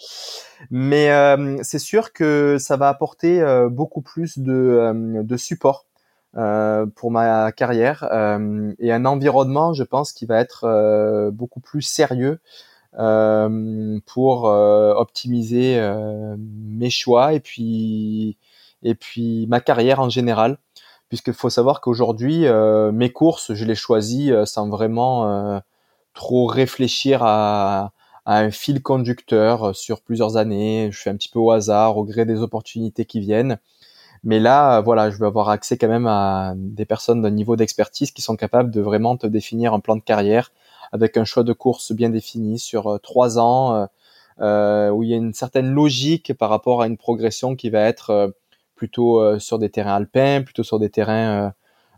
Mais 0.72 1.12
euh, 1.12 1.58
c'est 1.64 1.80
sûr 1.80 2.14
que 2.14 2.58
ça 2.60 2.78
va 2.78 2.88
apporter 2.88 3.42
euh, 3.42 3.70
beaucoup 3.70 4.02
plus 4.02 4.40
de, 4.40 5.22
de 5.22 5.38
support 5.38 5.86
euh, 5.86 5.95
pour 6.96 7.12
ma 7.12 7.52
carrière 7.54 8.08
euh, 8.12 8.74
et 8.80 8.92
un 8.92 9.06
environnement, 9.06 9.74
je 9.74 9.84
pense, 9.84 10.12
qui 10.12 10.26
va 10.26 10.40
être 10.40 10.66
euh, 10.66 11.32
beaucoup 11.32 11.62
plus 11.62 11.82
sérieux 11.82 12.40
pour 14.06 14.46
optimiser 14.46 15.78
mes 16.38 16.90
choix 16.90 17.34
et 17.34 17.42
puis 17.42 18.38
et 18.84 18.96
puis 18.96 19.48
ma 19.48 19.60
carrière 19.60 20.00
en 20.00 20.10
général. 20.10 20.60
Puisqu'il 21.10 21.34
faut 21.34 21.50
savoir 21.50 21.82
qu'aujourd'hui 21.82 22.46
mes 22.94 23.12
courses 23.12 23.54
je 23.54 23.66
les 23.66 23.76
choisis 23.76 24.32
sans 24.46 24.70
vraiment 24.70 25.62
trop 26.14 26.46
réfléchir 26.46 27.22
à, 27.24 27.92
à, 28.24 28.40
un 28.40 28.50
fil 28.50 28.82
conducteur 28.82 29.76
sur 29.76 30.02
plusieurs 30.02 30.38
années. 30.38 30.88
Je 30.90 30.98
fais 30.98 31.10
un 31.10 31.18
petit 31.18 31.28
peu 31.28 31.40
au 31.40 31.52
hasard 31.52 31.98
au 31.98 32.06
gré 32.06 32.24
des 32.24 32.42
opportunités 32.42 33.04
qui 33.04 33.20
viennent 33.20 33.60
mais 34.26 34.40
là, 34.40 34.82
voilà, 34.82 35.10
je 35.12 35.18
veux 35.18 35.28
avoir 35.28 35.50
accès 35.50 35.78
quand 35.78 35.88
même 35.88 36.08
à 36.08 36.54
des 36.58 36.86
personnes 36.86 37.22
d'un 37.22 37.30
niveau 37.30 37.56
d'expertise 37.56 38.12
qui 38.12 38.22
sont 38.22 38.36
capables 38.36 38.72
de 38.72 38.82
vraiment 38.82 39.16
te 39.18 39.28
définir 39.28 39.74
un 39.74 39.80
plan 39.80 39.96
de 39.96 40.02
carrière 40.02 40.52
avec 40.92 41.16
un 41.18 41.26
choix 41.26 41.44
de 41.44 41.54
course 41.54 41.94
bien 41.94 42.10
défini 42.10 42.60
sur 42.60 43.00
trois 43.02 43.40
ans, 43.40 43.88
où 44.40 45.04
il 45.04 45.10
y 45.10 45.14
a 45.14 45.18
une 45.18 45.34
certaine 45.34 45.72
logique 45.72 46.34
par 46.34 46.50
rapport 46.50 46.82
à 46.82 46.88
une 46.88 46.98
progression 46.98 47.56
qui 47.56 47.70
va 47.70 47.82
être 47.82 48.34
plutôt 48.76 49.40
sur 49.40 49.60
des 49.60 49.70
terrains 49.70 49.96
alpins, 49.96 50.42
plutôt 50.44 50.64
sur 50.64 50.80
des 50.80 50.90
terrains 50.90 51.54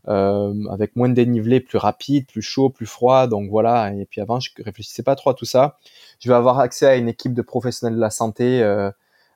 avec 0.05 0.95
moins 0.95 1.09
de 1.09 1.13
dénivelé, 1.13 1.59
plus 1.59 1.77
rapide, 1.77 2.27
plus 2.27 2.41
chaud, 2.41 2.69
plus 2.69 2.85
froid. 2.85 3.27
Donc 3.27 3.49
voilà. 3.49 3.93
Et 3.93 4.05
puis 4.05 4.21
avant, 4.21 4.39
je 4.39 4.51
réfléchissais 4.63 5.03
pas 5.03 5.15
trop 5.15 5.29
à 5.31 5.33
tout 5.33 5.45
ça. 5.45 5.77
Je 6.19 6.29
vais 6.29 6.35
avoir 6.35 6.59
accès 6.59 6.87
à 6.87 6.95
une 6.95 7.09
équipe 7.09 7.33
de 7.33 7.41
professionnels 7.41 7.95
de 7.95 8.01
la 8.01 8.09
santé 8.09 8.61
euh, 8.63 8.89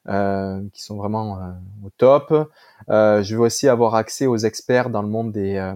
qui 0.07 0.81
sont 0.81 0.95
vraiment 0.95 1.37
euh, 1.37 1.51
au 1.85 1.89
top. 1.97 2.49
Euh, 2.89 3.21
je 3.23 3.35
veux 3.35 3.41
aussi 3.41 3.67
avoir 3.67 3.95
accès 3.95 4.25
aux 4.25 4.37
experts 4.37 4.89
dans 4.89 5.01
le 5.01 5.07
monde 5.07 5.31
des 5.31 5.73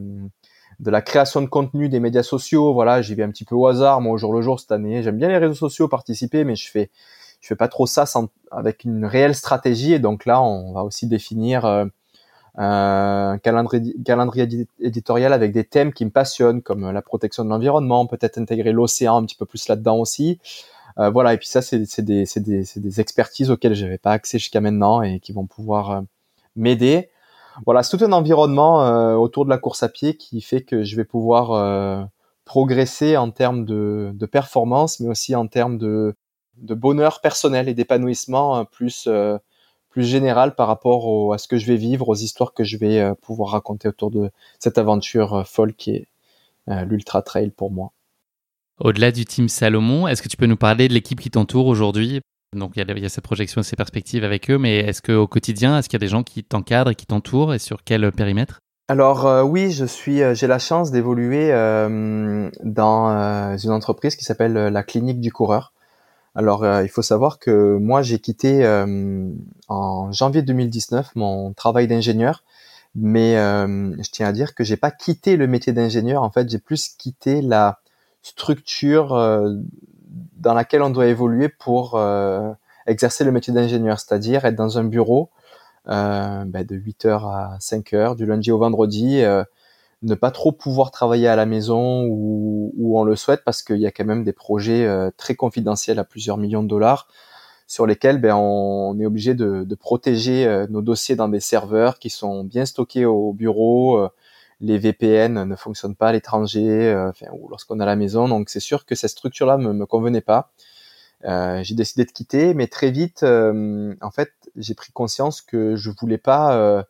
de 0.80 0.92
la 0.92 1.02
création 1.02 1.42
de 1.42 1.46
contenu 1.48 1.88
des 1.88 2.02
médias 2.02 2.24
sociaux. 2.24 2.74
Voilà, 2.74 3.02
j'y 3.02 3.16
vais 3.16 3.24
un 3.24 3.30
petit 3.30 3.46
peu 3.46 3.56
au 3.56 3.68
hasard, 3.68 4.02
moi 4.02 4.14
au 4.14 4.18
jour 4.18 4.34
le 4.34 4.42
jour 4.42 4.60
cette 4.60 4.72
année. 4.72 5.04
J'aime 5.04 5.18
bien 5.18 5.30
les 5.30 5.38
réseaux 5.38 5.54
sociaux, 5.54 5.88
participer, 5.88 6.44
mais 6.44 6.56
je 6.56 6.70
fais 6.70 6.90
je 7.40 7.48
fais 7.50 7.56
pas 7.56 7.68
trop 7.68 7.86
ça 7.86 8.08
sans, 8.08 8.30
avec 8.50 8.86
une 8.86 9.06
réelle 9.06 9.36
stratégie. 9.36 9.94
Et 9.94 10.00
donc 10.00 10.26
là, 10.26 10.42
on 10.42 10.74
va 10.74 10.84
aussi 10.84 11.08
définir 11.08 11.64
euh, 11.66 11.86
un 12.58 13.38
calendrier, 13.38 13.96
calendrier 14.04 14.68
éditorial 14.80 15.32
avec 15.32 15.52
des 15.52 15.64
thèmes 15.64 15.94
qui 15.94 16.06
me 16.06 16.10
passionnent, 16.10 16.64
comme 16.64 16.90
la 16.92 17.02
protection 17.04 17.46
de 17.46 17.50
l'environnement, 17.50 18.08
peut-être 18.08 18.40
intégrer 18.40 18.72
l'océan 18.72 19.18
un 19.18 19.26
petit 19.26 19.36
peu 19.36 19.46
plus 19.46 19.68
là-dedans 19.68 19.98
aussi. 19.98 20.40
Euh, 21.00 21.10
voilà, 21.10 21.34
et 21.34 21.38
puis 21.38 21.48
ça, 21.48 21.62
c'est 21.62 21.80
des, 22.02 22.26
des, 22.38 22.64
des, 22.78 23.02
expertises 23.02 23.52
auxquelles 23.52 23.76
je 23.76 23.84
n'avais 23.84 23.98
pas 23.98 24.12
accès 24.12 24.40
jusqu'à 24.40 24.62
maintenant 24.62 25.02
et 25.02 25.20
qui 25.20 25.34
vont 25.34 25.46
pouvoir 25.46 25.92
euh, 25.92 26.02
m'aider. 26.56 27.10
Voilà, 27.66 27.84
c'est 27.84 27.98
tout 27.98 28.04
un 28.04 28.12
environnement 28.12 28.86
euh, 28.86 29.16
autour 29.16 29.46
de 29.46 29.50
la 29.50 29.58
course 29.58 29.84
à 29.84 29.90
pied 29.90 30.16
qui 30.18 30.42
fait 30.42 30.62
que 30.62 30.84
je 30.84 30.96
vais 30.96 31.06
pouvoir 31.06 32.10
progresser 32.46 33.18
en 33.18 33.32
termes 33.32 33.66
de, 33.66 34.12
de, 34.14 34.26
performance, 34.26 35.00
mais 35.00 35.10
aussi 35.10 35.36
en 35.36 35.48
termes 35.48 35.78
de, 35.78 36.16
de 36.58 36.74
bonheur 36.74 37.22
personnel 37.22 37.70
et 37.70 37.74
d'épanouissement 37.74 38.66
plus 38.66 39.10
plus 39.90 40.04
général 40.04 40.56
par 40.56 40.68
rapport 40.68 41.34
à 41.34 41.38
ce 41.38 41.48
que 41.48 41.58
je 41.58 41.66
vais 41.66 41.78
vivre, 41.78 42.10
aux 42.10 42.16
histoires 42.16 42.54
que 42.54 42.66
je 42.66 42.78
vais 42.78 43.16
pouvoir 43.22 43.52
raconter 43.52 43.88
autour 43.88 44.12
de 44.12 44.30
cette 44.60 44.78
aventure 44.78 45.48
folle 45.48 45.74
qui 45.74 45.92
est 45.92 46.08
l'ultra 46.68 47.22
trail 47.22 47.52
pour 47.52 47.72
moi. 47.72 47.95
Au-delà 48.80 49.14
du 49.14 49.24
team 49.24 49.48
Salomon, 49.48 50.06
est-ce 50.06 50.22
que 50.22 50.28
tu 50.28 50.36
peux 50.36 50.48
nous 50.48 50.58
parler 50.58 50.90
de 50.90 50.94
l'équipe 50.94 51.22
qui 51.22 51.32
t'entoure 51.32 51.68
aujourd'hui? 51.68 52.20
Donc 52.54 52.74
il 52.76 52.86
y, 52.86 53.06
a 53.06 53.10
cette 53.10 53.24
projection, 53.24 53.64
ces 53.64 53.78
perspectives 53.78 54.26
avec 54.26 54.50
eux, 54.50 54.58
mais 54.58 54.80
est-ce 54.80 55.02
qu'au 55.02 55.28
quotidien, 55.28 55.78
est-ce 55.78 55.88
qu'il 55.88 55.98
y 55.98 56.04
a 56.04 56.06
des 56.06 56.10
gens 56.10 56.24
qui 56.24 56.44
t'encadrent 56.44 56.92
et 56.92 56.96
qui 56.96 57.06
t'entourent 57.06 57.54
et 57.54 57.60
sur 57.60 57.84
quel 57.86 58.12
périmètre? 58.12 58.60
Alors 58.90 59.26
euh, 59.26 59.44
oui, 59.44 59.72
je 59.72 59.86
suis, 59.86 60.22
euh, 60.22 60.36
j'ai 60.36 60.48
la 60.48 60.60
chance 60.60 60.92
d'évoluer 60.92 61.52
euh, 61.52 62.50
dans 62.64 63.58
une 63.58 63.72
entreprise 63.72 64.18
qui 64.18 64.26
s'appelle 64.26 64.54
la 64.54 64.84
Clinique 64.84 65.22
du 65.22 65.32
Coureur. 65.32 65.72
Alors 66.36 66.66
il 66.82 66.90
faut 66.90 67.02
savoir 67.02 67.40
que 67.40 67.78
moi 67.78 68.02
j'ai 68.02 68.20
quitté 68.20 68.68
en 69.70 70.12
janvier 70.12 70.42
2019 70.42 71.12
mon 71.16 71.54
travail 71.54 71.88
d'ingénieur, 71.88 72.44
mais 72.94 73.36
je 73.36 74.12
tiens 74.12 74.28
à 74.28 74.34
dire 74.34 74.54
que 74.54 74.66
j'ai 74.66 74.76
pas 74.76 74.92
quitté 74.92 75.38
le 75.38 75.48
métier 75.48 75.72
d'ingénieur. 75.72 76.24
En 76.24 76.30
fait, 76.30 76.50
j'ai 76.50 76.60
plus 76.60 76.90
quitté 76.90 77.42
la 77.42 77.80
structure 78.26 79.14
euh, 79.14 79.54
dans 80.38 80.56
laquelle 80.56 80.82
on 80.82 80.90
doit 80.90 81.06
évoluer 81.06 81.48
pour 81.48 81.94
euh, 81.96 82.52
exercer 82.88 83.24
le 83.24 83.32
métier 83.32 83.54
d'ingénieur, 83.54 84.00
c'est-à-dire 84.00 84.46
être 84.46 84.56
dans 84.56 84.80
un 84.80 84.84
bureau 84.84 85.30
euh, 85.88 86.44
ben, 86.46 86.66
de 86.66 86.76
8h 86.76 87.08
à 87.08 87.58
5h, 87.60 88.16
du 88.16 88.26
lundi 88.26 88.52
au 88.52 88.58
vendredi, 88.58 89.22
ne 90.02 90.16
pas 90.16 90.32
trop 90.32 90.52
pouvoir 90.52 90.90
travailler 90.90 91.28
à 91.28 91.36
la 91.36 91.46
maison 91.46 92.04
où, 92.06 92.74
où 92.76 93.00
on 93.00 93.04
le 93.04 93.16
souhaite 93.16 93.44
parce 93.46 93.62
qu'il 93.62 93.78
y 93.78 93.86
a 93.86 93.92
quand 93.92 94.06
même 94.06 94.24
des 94.24 94.34
projets 94.34 94.88
très 95.18 95.36
confidentiels 95.36 96.00
à 96.00 96.04
plusieurs 96.04 96.38
millions 96.38 96.64
de 96.64 96.68
dollars 96.68 97.08
sur 97.68 97.86
lesquels 97.86 98.20
ben, 98.20 98.36
on, 98.36 99.00
est 99.00 99.06
obligé 99.06 99.36
de, 99.36 99.64
de 99.64 99.76
protéger 99.76 100.66
nos 100.70 100.82
dossiers 100.82 101.16
dans 101.16 101.30
des 101.30 101.40
serveurs 101.40 102.00
qui 102.00 102.10
sont 102.10 102.44
bien 102.44 102.66
stockés 102.66 103.06
au 103.06 103.34
bureau, 103.34 104.10
les 104.62 104.78
VPN 104.78 105.44
ne 105.44 105.56
fonctionnent 105.56 105.96
pas 105.96 106.10
à 106.10 106.12
l'étranger, 106.14 106.90
euh, 106.90 107.12
ou 107.34 107.50
lorsqu'on 107.50 107.80
est 107.80 107.84
à 107.84 107.86
la 107.86 107.96
maison. 107.96 108.28
Donc 108.28 108.50
c'est 108.50 108.60
sûr 108.60 108.86
que 108.86 108.96
cette 108.96 109.12
structure-là 109.12 109.58
me, 109.58 109.74
me 109.74 109.86
convenait 109.86 110.22
pas. 110.22 110.52
Euh, 111.26 111.62
j'ai 111.64 111.76
décidé 111.76 112.06
de 112.06 112.12
quitter, 112.12 112.54
mais 112.54 112.68
très 112.68 112.92
vite, 112.92 113.24
euh, 113.24 113.96
en 114.02 114.12
fait, 114.12 114.32
j'ai 114.56 114.76
pris 114.76 114.92
conscience 114.92 115.42
que 115.42 115.76
je 115.76 115.90
voulais 115.90 116.18
pas 116.18 116.86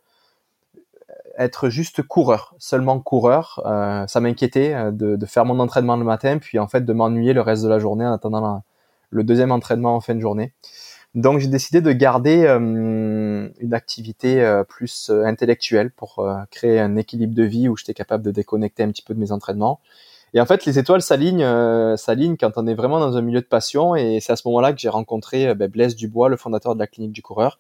être 1.38 1.70
juste 1.70 2.02
coureur, 2.02 2.56
seulement 2.60 3.00
coureur. 3.00 3.62
ça 4.08 4.20
m'inquiétait 4.22 4.92
de, 4.92 5.26
faire 5.26 5.46
mon 5.46 5.60
entraînement 5.60 5.98
le 5.98 6.06
matin, 6.06 6.38
puis 6.38 6.60
en 6.60 6.68
fait 6.68 6.86
de 6.86 6.94
m'ennuyer 6.94 7.34
le 7.34 7.42
reste 7.42 7.64
de 7.64 7.68
la 7.68 7.80
journée 7.80 8.06
en 8.06 8.14
attendant 8.14 8.64
le 9.10 9.24
deuxième 9.24 9.52
entraînement 9.52 9.96
en 9.96 10.02
fin 10.02 10.16
de 10.16 10.22
journée. 10.22 10.54
Donc 11.16 11.40
j'ai 11.40 11.48
décidé 11.48 11.80
de 11.80 11.94
garder 11.94 12.44
euh, 12.46 13.48
une 13.60 13.74
activité 13.74 14.42
euh, 14.44 14.66
plus 14.66 15.10
euh, 15.10 15.24
intellectuelle 15.24 15.90
pour 15.92 16.28
créer 16.52 16.78
un 16.80 16.98
équilibre 16.98 17.34
de 17.34 17.44
vie 17.44 17.70
où 17.70 17.78
j'étais 17.78 17.94
capable 17.94 18.22
de 18.22 18.32
déconnecter 18.32 18.84
un 18.84 18.90
petit 18.90 19.02
peu 19.02 19.14
de 19.14 19.20
mes 19.20 19.32
entraînements. 19.32 19.80
Et 20.34 20.42
en 20.42 20.46
fait, 20.46 20.66
les 20.66 20.78
étoiles 20.78 21.02
s'alignent, 21.02 21.48
s'alignent 21.96 22.36
quand 22.36 22.52
on 22.58 22.68
est 22.68 22.74
vraiment 22.74 23.00
dans 23.00 23.16
un 23.16 23.22
milieu 23.22 23.40
de 23.40 23.46
passion. 23.46 23.96
Et 23.96 24.20
c'est 24.20 24.34
à 24.34 24.36
ce 24.36 24.46
moment-là 24.50 24.74
que 24.74 24.80
j'ai 24.80 24.90
rencontré 24.90 25.56
ben, 25.56 25.70
Blaise 25.70 25.96
Dubois, 25.96 26.28
le 26.28 26.36
fondateur 26.36 26.76
de 26.76 26.80
la 26.80 26.88
clinique 26.88 27.14
du 27.14 27.22
coureur, 27.22 27.58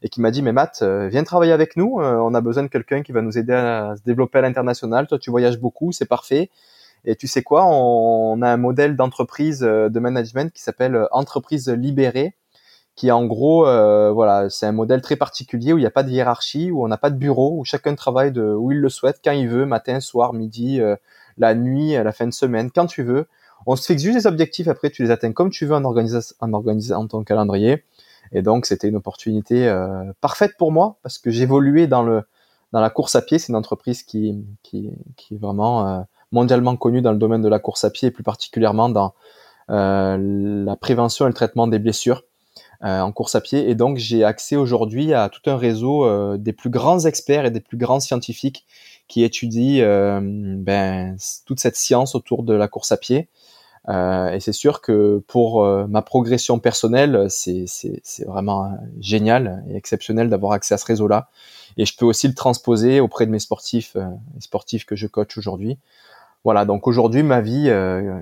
et 0.00 0.08
qui 0.08 0.22
m'a 0.22 0.30
dit, 0.30 0.40
mais 0.40 0.52
Matt, 0.52 0.82
viens 0.82 1.22
travailler 1.24 1.52
avec 1.52 1.76
nous. 1.76 1.98
on 2.00 2.32
a 2.32 2.40
besoin 2.40 2.62
de 2.62 2.68
quelqu'un 2.68 3.02
qui 3.02 3.12
va 3.12 3.20
nous 3.20 3.36
aider 3.36 3.52
à 3.52 3.94
se 3.98 4.02
développer 4.04 4.38
à 4.38 4.40
l'international. 4.40 5.06
Toi, 5.06 5.18
tu 5.18 5.30
voyages 5.30 5.58
beaucoup, 5.58 5.92
c'est 5.92 6.06
parfait. 6.06 6.48
Et 7.04 7.14
tu 7.14 7.26
sais 7.26 7.42
quoi, 7.42 7.66
on 7.66 8.40
a 8.40 8.48
un 8.48 8.56
modèle 8.56 8.96
d'entreprise 8.96 9.60
de 9.60 10.00
management 10.00 10.50
qui 10.50 10.62
s'appelle 10.62 11.06
Entreprise 11.10 11.68
Libérée 11.68 12.34
qui 12.96 13.10
en 13.10 13.24
gros, 13.26 13.66
euh, 13.66 14.12
voilà, 14.12 14.48
c'est 14.50 14.66
un 14.66 14.72
modèle 14.72 15.00
très 15.00 15.16
particulier 15.16 15.72
où 15.72 15.78
il 15.78 15.80
n'y 15.80 15.86
a 15.86 15.90
pas 15.90 16.04
de 16.04 16.10
hiérarchie, 16.10 16.70
où 16.70 16.84
on 16.84 16.88
n'a 16.88 16.96
pas 16.96 17.10
de 17.10 17.16
bureau, 17.16 17.58
où 17.58 17.64
chacun 17.64 17.94
travaille 17.94 18.30
de 18.30 18.42
où 18.42 18.70
il 18.70 18.78
le 18.78 18.88
souhaite, 18.88 19.20
quand 19.24 19.32
il 19.32 19.48
veut, 19.48 19.66
matin, 19.66 19.98
soir, 20.00 20.32
midi, 20.32 20.80
euh, 20.80 20.94
la 21.36 21.54
nuit, 21.54 21.96
à 21.96 22.04
la 22.04 22.12
fin 22.12 22.26
de 22.26 22.32
semaine, 22.32 22.70
quand 22.70 22.86
tu 22.86 23.02
veux. 23.02 23.26
On 23.66 23.76
se 23.76 23.86
fixe 23.86 24.02
juste 24.02 24.18
des 24.18 24.26
objectifs, 24.26 24.68
après 24.68 24.90
tu 24.90 25.02
les 25.02 25.10
atteins 25.10 25.32
comme 25.32 25.50
tu 25.50 25.66
veux 25.66 25.74
en, 25.74 25.84
organisant, 25.84 26.20
en 26.40 26.52
organisant 26.52 27.06
ton 27.08 27.24
calendrier. 27.24 27.82
Et 28.32 28.42
donc 28.42 28.66
c'était 28.66 28.88
une 28.88 28.96
opportunité 28.96 29.68
euh, 29.68 30.12
parfaite 30.20 30.52
pour 30.58 30.72
moi 30.72 30.96
parce 31.02 31.18
que 31.18 31.30
j'évoluais 31.30 31.86
dans 31.86 32.02
le 32.02 32.22
dans 32.72 32.80
la 32.80 32.90
course 32.90 33.14
à 33.16 33.22
pied. 33.22 33.38
C'est 33.38 33.48
une 33.48 33.56
entreprise 33.56 34.02
qui 34.02 34.44
qui, 34.62 34.90
qui 35.16 35.34
est 35.34 35.38
vraiment 35.38 36.06
mondialement 36.32 36.76
connue 36.76 37.02
dans 37.02 37.12
le 37.12 37.18
domaine 37.18 37.42
de 37.42 37.48
la 37.48 37.58
course 37.58 37.84
à 37.84 37.90
pied 37.90 38.08
et 38.08 38.10
plus 38.10 38.24
particulièrement 38.24 38.88
dans 38.88 39.14
la 39.68 40.76
prévention 40.76 41.26
et 41.26 41.28
le 41.28 41.34
traitement 41.34 41.66
des 41.66 41.78
blessures. 41.78 42.24
Euh, 42.84 43.00
en 43.00 43.12
course 43.12 43.34
à 43.34 43.40
pied. 43.40 43.70
Et 43.70 43.74
donc, 43.74 43.96
j'ai 43.96 44.24
accès 44.24 44.56
aujourd'hui 44.56 45.14
à 45.14 45.30
tout 45.30 45.48
un 45.48 45.56
réseau 45.56 46.04
euh, 46.04 46.36
des 46.36 46.52
plus 46.52 46.68
grands 46.68 47.06
experts 47.06 47.46
et 47.46 47.50
des 47.50 47.60
plus 47.60 47.78
grands 47.78 48.00
scientifiques 48.00 48.66
qui 49.08 49.24
étudient 49.24 49.82
euh, 49.82 50.20
ben, 50.22 51.16
toute 51.46 51.60
cette 51.60 51.76
science 51.76 52.14
autour 52.14 52.42
de 52.42 52.52
la 52.52 52.68
course 52.68 52.92
à 52.92 52.98
pied. 52.98 53.28
et 53.88 54.38
c'est 54.40 54.52
sûr 54.52 54.82
que 54.82 55.22
pour 55.28 55.64
ma 55.88 56.02
progression 56.02 56.58
personnelle, 56.58 57.26
c'est 57.30 57.66
vraiment 58.26 58.70
génial 59.00 59.64
et 59.68 59.76
exceptionnel 59.76 60.28
d'avoir 60.28 60.52
accès 60.52 60.74
à 60.74 60.78
ce 60.78 60.86
réseau-là. 60.86 61.28
Et 61.78 61.86
je 61.86 61.96
peux 61.96 62.06
aussi 62.06 62.28
le 62.28 62.34
transposer 62.34 63.00
auprès 63.00 63.24
de 63.26 63.30
mes 63.30 63.38
sportifs, 63.38 63.94
les 64.34 64.40
sportifs 64.40 64.84
que 64.84 64.96
je 64.96 65.06
coach 65.06 65.38
aujourd'hui. 65.38 65.78
Voilà, 66.44 66.64
donc 66.64 66.86
aujourd'hui, 66.86 67.22
ma 67.22 67.40
vie 67.40 67.70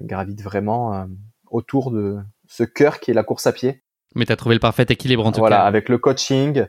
gravite 0.03 0.43
vraiment 0.43 1.07
autour 1.51 1.91
de 1.93 2.19
ce 2.49 2.65
cœur 2.65 2.99
qui 3.01 3.13
est 3.13 3.15
la 3.15 3.25
course 3.25 3.47
à 3.47 3.53
pied. 3.53 3.83
Mais 4.15 4.27
tu 4.27 4.33
as 4.33 4.37
trouvé 4.37 4.55
le 4.55 4.61
parfait 4.61 4.87
équilibre 4.89 5.27
en 5.27 5.33
tout 5.33 5.41
voilà, 5.41 5.57
cas. 5.57 5.61
Voilà, 5.63 5.69
avec 5.69 5.89
le 5.89 5.99
coaching 5.99 6.67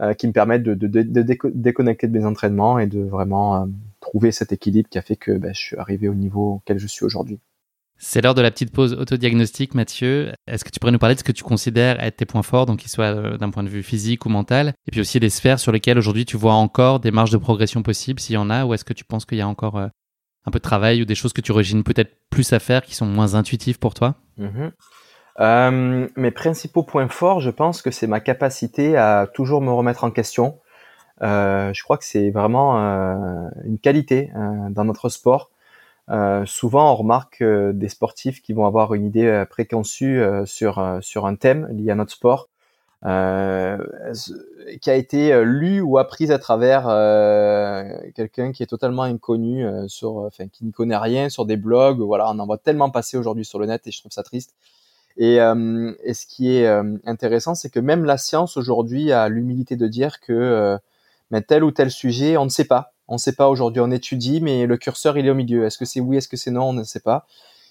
euh, 0.00 0.12
qui 0.12 0.26
me 0.26 0.32
permet 0.32 0.58
de, 0.58 0.74
de, 0.74 0.88
de, 0.88 1.50
déconnecter 1.54 2.08
de 2.08 2.18
mes 2.18 2.24
entraînements 2.24 2.80
et 2.80 2.88
de 2.88 3.00
vraiment 3.00 3.62
euh, 3.62 3.66
trouver 4.00 4.32
cet 4.32 4.52
équilibre 4.52 4.88
qui 4.88 4.98
a 4.98 5.02
fait 5.02 5.14
que 5.14 5.30
bah, 5.30 5.52
je 5.52 5.60
suis 5.60 5.76
arrivé 5.76 6.08
au 6.08 6.14
niveau 6.14 6.54
auquel 6.54 6.78
je 6.78 6.88
suis 6.88 7.04
aujourd'hui. 7.04 7.38
C'est 7.96 8.20
l'heure 8.20 8.34
de 8.34 8.42
la 8.42 8.50
petite 8.50 8.72
pause 8.72 8.94
autodiagnostique, 8.94 9.72
Mathieu. 9.76 10.32
Est-ce 10.48 10.64
que 10.64 10.70
tu 10.70 10.80
pourrais 10.80 10.90
nous 10.90 10.98
parler 10.98 11.14
de 11.14 11.20
ce 11.20 11.24
que 11.24 11.30
tu 11.30 11.44
considères 11.44 12.02
être 12.02 12.16
tes 12.16 12.24
points 12.24 12.42
forts, 12.42 12.66
donc 12.66 12.80
qu'ils 12.80 12.90
soient 12.90 13.04
euh, 13.04 13.38
d'un 13.38 13.50
point 13.50 13.62
de 13.62 13.68
vue 13.68 13.84
physique 13.84 14.26
ou 14.26 14.30
mental, 14.30 14.74
et 14.88 14.90
puis 14.90 15.00
aussi 15.00 15.20
des 15.20 15.30
sphères 15.30 15.60
sur 15.60 15.70
lesquelles 15.70 15.96
aujourd'hui 15.96 16.24
tu 16.24 16.36
vois 16.36 16.54
encore 16.54 16.98
des 16.98 17.12
marges 17.12 17.30
de 17.30 17.38
progression 17.38 17.84
possibles, 17.84 18.18
s'il 18.18 18.34
y 18.34 18.38
en 18.38 18.50
a, 18.50 18.64
ou 18.64 18.74
est-ce 18.74 18.84
que 18.84 18.94
tu 18.94 19.04
penses 19.04 19.26
qu'il 19.26 19.38
y 19.38 19.42
a 19.42 19.48
encore 19.48 19.76
un 19.76 20.50
peu 20.50 20.58
de 20.58 20.64
travail 20.64 21.02
ou 21.02 21.04
des 21.04 21.14
choses 21.14 21.32
que 21.32 21.40
tu 21.40 21.52
origines 21.52 21.84
peut-être 21.84 22.16
plus 22.30 22.52
à 22.52 22.58
faire 22.58 22.82
qui 22.82 22.96
sont 22.96 23.06
moins 23.06 23.36
intuitives 23.36 23.78
pour 23.78 23.94
toi? 23.94 24.16
Mm-hmm. 24.40 24.72
Euh, 25.40 26.08
mes 26.16 26.30
principaux 26.30 26.82
points 26.84 27.08
forts, 27.08 27.40
je 27.40 27.50
pense 27.50 27.82
que 27.82 27.90
c'est 27.90 28.06
ma 28.06 28.20
capacité 28.20 28.96
à 28.96 29.26
toujours 29.32 29.60
me 29.60 29.72
remettre 29.72 30.04
en 30.04 30.10
question. 30.10 30.58
Euh, 31.22 31.72
je 31.72 31.82
crois 31.82 31.98
que 31.98 32.04
c'est 32.04 32.30
vraiment 32.30 32.78
euh, 32.80 33.48
une 33.64 33.78
qualité 33.78 34.30
euh, 34.36 34.70
dans 34.70 34.84
notre 34.84 35.08
sport. 35.08 35.50
Euh, 36.10 36.44
souvent, 36.46 36.92
on 36.92 36.96
remarque 36.96 37.42
des 37.42 37.88
sportifs 37.88 38.42
qui 38.42 38.52
vont 38.52 38.66
avoir 38.66 38.94
une 38.94 39.06
idée 39.06 39.44
préconçue 39.50 40.22
sur 40.44 40.98
sur 41.00 41.26
un 41.26 41.34
thème 41.36 41.68
lié 41.72 41.90
à 41.90 41.94
notre 41.94 42.12
sport. 42.12 42.48
qui 44.80 44.90
a 44.90 44.94
été 44.94 45.44
lu 45.44 45.80
ou 45.80 45.98
apprise 45.98 46.30
à 46.30 46.38
travers 46.38 46.84
quelqu'un 48.14 48.52
qui 48.52 48.62
est 48.62 48.66
totalement 48.66 49.02
inconnu 49.02 49.66
sur, 49.88 50.16
enfin 50.18 50.48
qui 50.48 50.64
n'y 50.64 50.72
connaît 50.72 50.96
rien 50.96 51.28
sur 51.28 51.46
des 51.46 51.56
blogs. 51.56 52.00
Voilà, 52.00 52.30
on 52.30 52.38
en 52.38 52.46
voit 52.46 52.58
tellement 52.58 52.90
passer 52.90 53.16
aujourd'hui 53.16 53.44
sur 53.44 53.58
le 53.58 53.66
net 53.66 53.86
et 53.86 53.90
je 53.90 54.00
trouve 54.00 54.12
ça 54.12 54.22
triste. 54.22 54.54
Et, 55.16 55.36
et 55.36 56.14
ce 56.14 56.26
qui 56.26 56.56
est 56.56 56.66
intéressant, 57.04 57.54
c'est 57.54 57.70
que 57.70 57.80
même 57.80 58.04
la 58.04 58.18
science 58.18 58.56
aujourd'hui 58.56 59.12
a 59.12 59.28
l'humilité 59.28 59.76
de 59.76 59.86
dire 59.86 60.20
que 60.20 60.78
mais 61.30 61.42
tel 61.42 61.64
ou 61.64 61.70
tel 61.70 61.90
sujet, 61.90 62.36
on 62.36 62.44
ne 62.44 62.50
sait 62.50 62.64
pas. 62.64 62.94
On 63.08 63.14
ne 63.14 63.18
sait 63.18 63.34
pas 63.34 63.48
aujourd'hui, 63.48 63.80
on 63.80 63.90
étudie, 63.90 64.40
mais 64.40 64.66
le 64.66 64.76
curseur 64.76 65.18
il 65.18 65.26
est 65.26 65.30
au 65.30 65.34
milieu. 65.34 65.64
Est-ce 65.64 65.78
que 65.78 65.84
c'est 65.84 66.00
oui, 66.00 66.16
est-ce 66.16 66.28
que 66.28 66.36
c'est 66.36 66.50
non, 66.50 66.70
on 66.70 66.72
ne 66.72 66.84
sait 66.84 67.00
pas. 67.00 67.26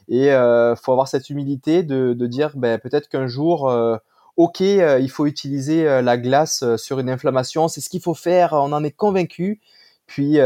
Et 0.07 0.31
euh, 0.31 0.75
faut 0.75 0.91
avoir 0.91 1.07
cette 1.07 1.29
humilité 1.29 1.83
de, 1.83 2.13
de 2.13 2.27
dire, 2.27 2.51
ben, 2.55 2.77
peut-être 2.79 3.07
qu'un 3.09 3.27
jour, 3.27 3.69
euh, 3.69 3.97
ok, 4.37 4.61
euh, 4.61 4.99
il 4.99 5.09
faut 5.09 5.25
utiliser 5.25 5.87
euh, 5.87 6.01
la 6.01 6.17
glace 6.17 6.63
sur 6.77 6.99
une 6.99 7.09
inflammation, 7.09 7.67
c'est 7.67 7.81
ce 7.81 7.89
qu'il 7.89 8.01
faut 8.01 8.13
faire, 8.13 8.53
on 8.53 8.73
en 8.73 8.83
est 8.83 8.91
convaincu. 8.91 9.61
Puis, 10.05 10.37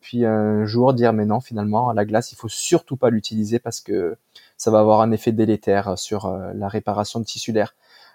puis 0.00 0.24
un 0.24 0.64
jour 0.64 0.94
dire, 0.94 1.12
mais 1.12 1.26
non, 1.26 1.40
finalement, 1.40 1.92
la 1.92 2.04
glace, 2.06 2.32
il 2.32 2.36
faut 2.36 2.48
surtout 2.48 2.96
pas 2.96 3.10
l'utiliser 3.10 3.58
parce 3.58 3.80
que 3.80 4.16
ça 4.56 4.70
va 4.70 4.80
avoir 4.80 5.00
un 5.00 5.12
effet 5.12 5.32
délétère 5.32 5.98
sur 5.98 6.30
la 6.54 6.68
réparation 6.68 7.20
de 7.20 7.24
tissulaire. 7.24 7.74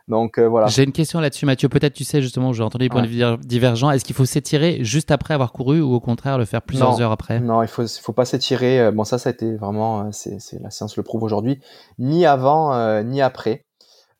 Donc 0.09 0.39
euh, 0.39 0.47
voilà. 0.47 0.67
J'ai 0.67 0.83
une 0.83 0.91
question 0.91 1.19
là-dessus, 1.19 1.45
Mathieu. 1.45 1.69
Peut-être 1.69 1.93
tu 1.93 2.03
sais 2.03 2.21
justement, 2.21 2.51
j'ai 2.51 2.63
entendu 2.63 2.85
des 2.85 2.89
points 2.89 3.03
de 3.03 3.07
vue 3.07 3.23
divergents. 3.45 3.91
Est-ce 3.91 4.03
qu'il 4.03 4.15
faut 4.15 4.25
s'étirer 4.25 4.83
juste 4.83 5.11
après 5.11 5.35
avoir 5.35 5.53
couru 5.53 5.81
ou 5.81 5.93
au 5.93 5.99
contraire 5.99 6.37
le 6.39 6.45
faire 6.45 6.63
plusieurs 6.63 6.99
heures 6.99 7.11
après? 7.11 7.39
Non, 7.39 7.61
il 7.61 7.67
faut, 7.67 7.87
faut 7.87 8.11
pas 8.11 8.25
s'étirer. 8.25 8.81
Euh, 8.81 8.91
bon, 8.91 9.03
ça, 9.03 9.19
ça 9.19 9.29
a 9.29 9.31
été 9.31 9.55
vraiment, 9.55 10.01
euh, 10.01 10.09
c'est, 10.11 10.39
la 10.61 10.71
science 10.71 10.97
le 10.97 11.03
prouve 11.03 11.23
aujourd'hui, 11.23 11.61
ni 11.99 12.25
avant 12.25 12.73
ni 13.03 13.21
après. 13.21 13.65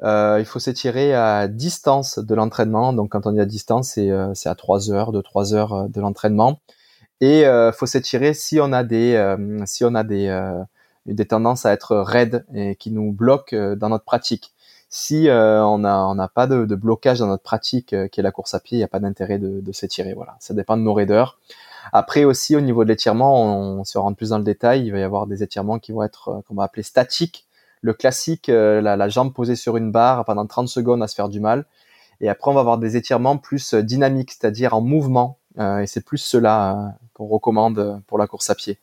il 0.02 0.46
faut 0.46 0.60
s'étirer 0.60 1.16
à 1.16 1.48
distance 1.48 2.20
de 2.20 2.36
l'entraînement. 2.36 2.94
Donc 2.94 3.10
quand 3.12 3.26
on 3.26 3.32
dit 3.32 3.42
à 3.42 3.46
distance, 3.46 3.90
c'est, 3.96 4.12
c'est 4.36 4.50
à 4.50 4.56
3 4.56 4.92
heures, 4.92 5.12
de 5.12 5.22
3 5.22 5.56
heures 5.56 5.90
de 5.90 6.00
l'entraînement. 6.00 6.60
Et 7.20 7.42
il 7.42 7.72
faut 7.74 7.88
s'étirer 7.88 8.36
si 8.36 8.60
on 8.60 8.72
a 8.72 8.84
des, 8.84 9.36
si 9.66 9.84
on 9.84 9.96
a 9.96 10.04
des, 10.04 10.30
des 11.06 11.26
tendances 11.26 11.66
à 11.66 11.72
être 11.72 11.98
raides 11.98 12.46
et 12.54 12.76
qui 12.76 12.92
nous 12.92 13.12
bloquent 13.12 13.76
dans 13.76 13.90
notre 13.90 14.06
pratique 14.06 14.54
si 14.90 15.30
euh, 15.30 15.64
on 15.64 15.78
n'a 15.78 16.08
on 16.08 16.28
pas 16.34 16.48
de, 16.48 16.76
blocage 16.76 17.20
dans 17.20 17.28
notre 17.28 17.44
pratique 17.44 17.94
euh, 17.94 18.08
qui 18.08 18.20
est 18.20 18.24
la 18.24 18.32
course 18.32 18.56
à 18.56 18.60
pied, 18.60 18.78
il 18.78 18.80
n'y 18.80 18.84
a 18.84 18.88
pas 18.88 19.00
d'intérêt 19.00 19.38
de, 19.38 19.72
s'étirer. 19.72 20.14
Voilà, 20.14 20.36
ça 20.40 20.54
dépend 20.54 20.78
de 20.78 20.82
nos 20.82 20.94
raideurs. 20.94 21.38
Après 21.94 22.24
aussi 22.24 22.56
au 22.56 22.62
niveau 22.62 22.84
de 22.84 22.90
l'étirement, 22.90 23.60
on, 23.60 23.84
se 23.84 23.98
rentre 23.98 24.18
plus 24.18 24.30
dans 24.30 24.40
le 24.40 24.44
détail, 24.44 24.86
il 24.86 24.92
va 24.92 25.00
y 25.00 25.04
avoir 25.04 25.28
des 25.28 25.44
étirements 25.44 25.80
qui 25.80 25.92
vont 25.92 26.04
être 26.04 26.30
euh, 26.30 26.42
qu'on 26.48 26.56
va 26.56 26.64
appeler 26.64 26.84
statiques. 26.84 27.46
Le 27.82 27.94
classique, 27.94 28.48
la, 28.48 28.82
la, 28.82 29.08
jambe 29.08 29.34
posée 29.34 29.56
sur 29.56 29.78
une 29.78 29.90
barre 29.90 30.26
pendant 30.26 30.46
30 30.46 30.68
secondes 30.68 31.02
à 31.02 31.08
se 31.08 31.16
faire 31.16 31.30
du 31.30 31.40
mal. 31.40 31.66
Et 32.20 32.28
après, 32.28 32.52
on 32.52 32.54
va 32.54 32.60
avoir 32.60 32.78
des 32.78 32.98
étirements 32.98 33.38
plus 33.38 33.74
dynamiques, 33.74 34.32
c'est-à-dire 34.34 34.74
en 34.74 34.82
mouvement. 34.82 35.38
et 35.58 35.86
c'est 35.88 36.04
plus 36.04 36.18
cela 36.18 36.98
qu'on 37.14 37.28
recommande 37.28 38.02
pour 38.06 38.18
la 38.18 38.28
course 38.28 38.50
à 38.50 38.56
pied, 38.56 38.80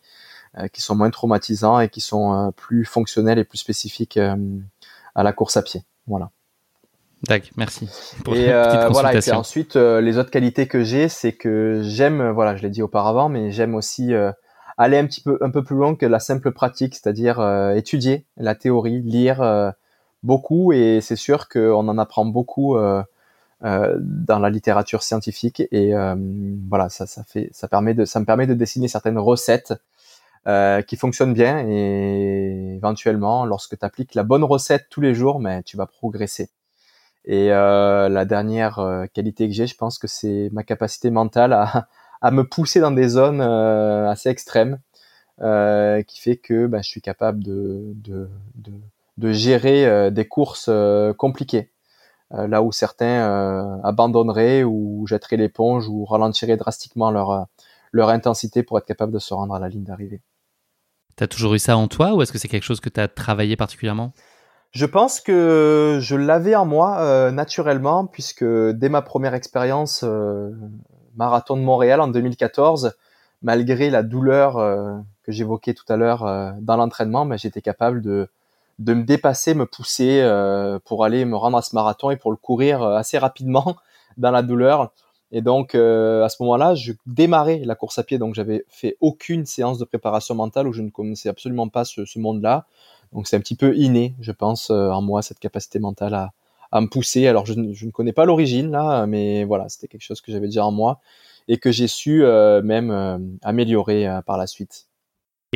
qui 0.73 0.81
sont 0.83 0.95
moins 0.95 1.11
traumatisants 1.11 1.81
et 1.81 1.89
qui 1.89 2.01
sont 2.01 2.53
plus 2.57 2.85
fonctionnels 2.85 3.39
et 3.39 3.45
plus 3.45 3.59
spécifiques 3.59 4.19
à 4.19 5.23
la 5.23 5.33
course 5.33 5.57
à 5.57 5.63
pied. 5.63 5.83
Voilà. 6.07 6.31
D'accord, 7.23 7.51
merci. 7.57 7.89
et 8.29 8.53
euh, 8.53 8.89
voilà. 8.91 9.15
Et 9.15 9.33
ensuite, 9.33 9.77
euh, 9.77 10.01
les 10.01 10.19
autres 10.19 10.31
qualités 10.31 10.69
que 10.69 10.85
j'ai, 10.85 11.09
c'est 11.09 11.33
que 11.33 11.81
j'aime, 11.83 12.31
voilà, 12.31 12.57
je 12.57 12.63
l'ai 12.63 12.71
dit 12.71 12.83
auparavant, 12.83 13.29
mais 13.29 13.51
j'aime 13.51 13.75
aussi 13.75 14.13
euh, 14.13 14.31
aller 14.77 14.99
un 14.99 15.07
petit 15.07 15.23
peu, 15.23 15.39
un 15.41 15.51
peu 15.51 15.65
plus 15.65 15.77
loin 15.77 15.95
que 15.95 16.07
la 16.07 16.21
simple 16.21 16.53
pratique, 16.53 16.95
c'est-à-dire 16.95 17.41
étudier 17.75 18.27
la 18.37 18.55
théorie, 18.55 19.01
lire 19.01 19.73
beaucoup. 20.23 20.73
Et 20.73 21.01
c'est 21.01 21.17
sûr 21.17 21.49
qu'on 21.49 21.89
en 21.89 21.97
apprend 21.97 22.27
beaucoup 22.27 22.77
dans 23.63 24.39
la 24.39 24.51
littérature 24.51 25.03
scientifique. 25.03 25.63
Et 25.73 25.95
voilà, 26.69 26.91
ça, 26.91 27.07
ça 27.07 27.25
fait, 27.25 27.49
ça 27.53 27.69
permet 27.69 27.95
de, 27.95 28.05
ça 28.05 28.21
me 28.21 28.27
permet 28.27 28.47
de 28.47 28.53
dessiner 28.53 28.89
certaines 28.89 29.19
recettes 29.19 29.73
euh, 30.47 30.81
qui 30.81 30.97
fonctionne 30.97 31.35
bien 31.35 31.67
et 31.69 32.77
éventuellement, 32.77 33.45
lorsque 33.47 33.77
tu 33.77 33.85
appliques 33.85 34.15
la 34.15 34.23
bonne 34.23 34.45
recette 34.45 34.87
tous 34.91 35.01
les 35.01 35.13
jours, 35.13 35.41
mais 35.41 35.65
tu 35.65 35.77
vas 35.77 35.87
progresser. 35.87 36.51
Et 37.25 37.53
euh, 37.53 38.09
la 38.09 38.25
dernière 38.25 38.79
euh, 38.79 39.07
qualité 39.13 39.49
que 39.49 39.55
j'ai, 39.55 39.67
je 39.67 39.75
pense 39.77 39.99
que 39.99 40.07
c'est 40.07 40.49
ma 40.53 40.63
capacité 40.63 41.11
mentale 41.11 41.53
à, 41.53 42.31
me 42.31 42.45
pousser 42.45 42.79
dans 42.79 42.93
des 42.93 43.09
zones 43.09 43.41
assez 43.41 44.29
extrêmes, 44.29 44.79
qui 45.39 46.21
fait 46.21 46.37
que 46.37 46.67
bah, 46.67 46.81
je 46.81 46.89
suis 46.89 47.01
capable 47.01 47.43
de 47.43 48.29
gérer 49.33 50.11
des 50.13 50.29
courses 50.29 50.71
compliquées. 51.19 51.71
là 52.31 52.63
où 52.63 52.73
certains 52.73 53.81
abandonneraient 53.85 54.65
ou 54.65 55.07
jetteraient 55.09 55.37
l'éponge 55.37 55.89
ou 55.89 56.05
ralentiraient 56.05 56.57
drastiquement 56.57 57.11
leur, 57.11 57.49
leur 57.93 58.11
intensité 58.11 58.63
pour 58.63 58.79
être 58.79 58.87
capable 58.87 59.13
de 59.13 59.19
se 59.19 59.35
rendre 59.35 59.55
à 59.55 59.59
la 59.59 59.69
ligne 59.69 59.85
d'arrivée. 59.85 60.23
T'as 61.17 61.27
toujours 61.27 61.55
eu 61.55 61.59
ça 61.59 61.77
en 61.79 61.89
toi 61.89 62.15
ou 62.15 62.23
est-ce 62.23 62.31
que 62.31 62.39
c'est 62.39 62.49
quelque 62.49 62.65
chose 62.65 62.81
que 62.81 62.91
tu 62.91 63.01
as 63.01 63.09
travaillé 63.09 63.57
particulièrement? 63.57 64.13
Je 64.73 64.85
pense 64.85 65.21
que 65.21 65.99
je 66.03 66.17
l'avais 66.17 66.55
en 66.55 66.67
moi 66.67 66.99
euh, 66.99 67.31
naturellement 67.31 68.05
puisque 68.05 68.45
dès 68.45 68.91
ma 68.91 69.01
première 69.01 69.33
expérience 69.33 70.05
euh, 70.05 70.51
marathon 71.17 71.57
de 71.57 71.63
Montréal 71.63 72.03
en 72.03 72.09
2014, 72.09 72.95
malgré 73.41 73.89
la 73.89 74.03
douleur 74.03 74.59
euh, 74.59 74.99
que 75.23 75.33
j'évoquais 75.33 75.73
tout 75.73 75.91
à 75.91 75.97
l'heure 75.97 76.55
dans 76.61 76.77
l'entraînement, 76.77 77.27
j'étais 77.39 77.63
capable 77.63 78.03
de 78.03 78.29
me 78.79 79.03
dépasser, 79.03 79.55
me 79.55 79.65
pousser 79.65 80.21
pour 80.85 81.05
aller 81.05 81.25
me 81.25 81.37
rendre 81.37 81.57
à 81.57 81.63
ce 81.63 81.75
marathon 81.75 82.11
et 82.11 82.17
pour 82.17 82.31
le 82.31 82.37
courir 82.37 82.83
assez 82.83 83.17
rapidement 83.17 83.77
dans 84.19 84.31
la 84.31 84.43
douleur. 84.43 84.93
Et 85.33 85.41
donc 85.43 85.75
euh, 85.75 86.25
à 86.25 86.29
ce 86.29 86.43
moment-là, 86.43 86.75
je 86.75 86.93
démarrais 87.07 87.59
la 87.65 87.75
course 87.75 87.99
à 87.99 88.05
pied, 88.05 88.19
donc 88.19 88.35
j'avais 88.35 88.65
fait 88.69 88.97
aucune 89.01 89.45
séance 89.45 89.79
de 89.79 89.85
préparation 89.85 90.35
mentale 90.35 90.69
où 90.69 90.73
je 90.73 90.83
ne 90.83 90.91
connaissais 90.91 91.29
absolument 91.29 91.69
pas 91.69 91.85
ce, 91.85 92.19
monde-là. 92.19 92.67
Donc 93.13 93.27
c'est 93.27 93.37
un 93.37 93.41
petit 93.41 93.57
peu 93.57 93.77
inné, 93.77 94.15
je 94.21 94.33
pense, 94.33 94.71
euh, 94.71 94.91
en 94.91 95.03
moi 95.03 95.23
cette 95.23 95.39
capacité 95.39 95.79
mentale 95.79 96.15
à, 96.15 96.33
me 96.81 96.89
pousser. 96.89 97.27
Alors 97.27 97.47
je, 97.47 97.55
ne 97.55 97.91
connais 97.91 98.13
pas 98.13 98.25
l'origine 98.25 98.71
là, 98.71 99.07
mais 99.07 99.45
voilà, 99.45 99.69
c'était 99.69 99.89
quelque 99.89 100.03
chose 100.03 100.21
que 100.21 100.31
j'avais 100.31 100.47
déjà 100.47 100.65
en 100.67 100.73
moi 100.73 101.01
et 101.49 101.59
que 101.59 101.71
j'ai 101.73 101.89
su 101.89 102.25
euh, 102.25 102.61
même 102.63 103.39
améliorer 103.43 104.21
par 104.27 104.37
la 104.37 104.47
suite. 104.47 104.86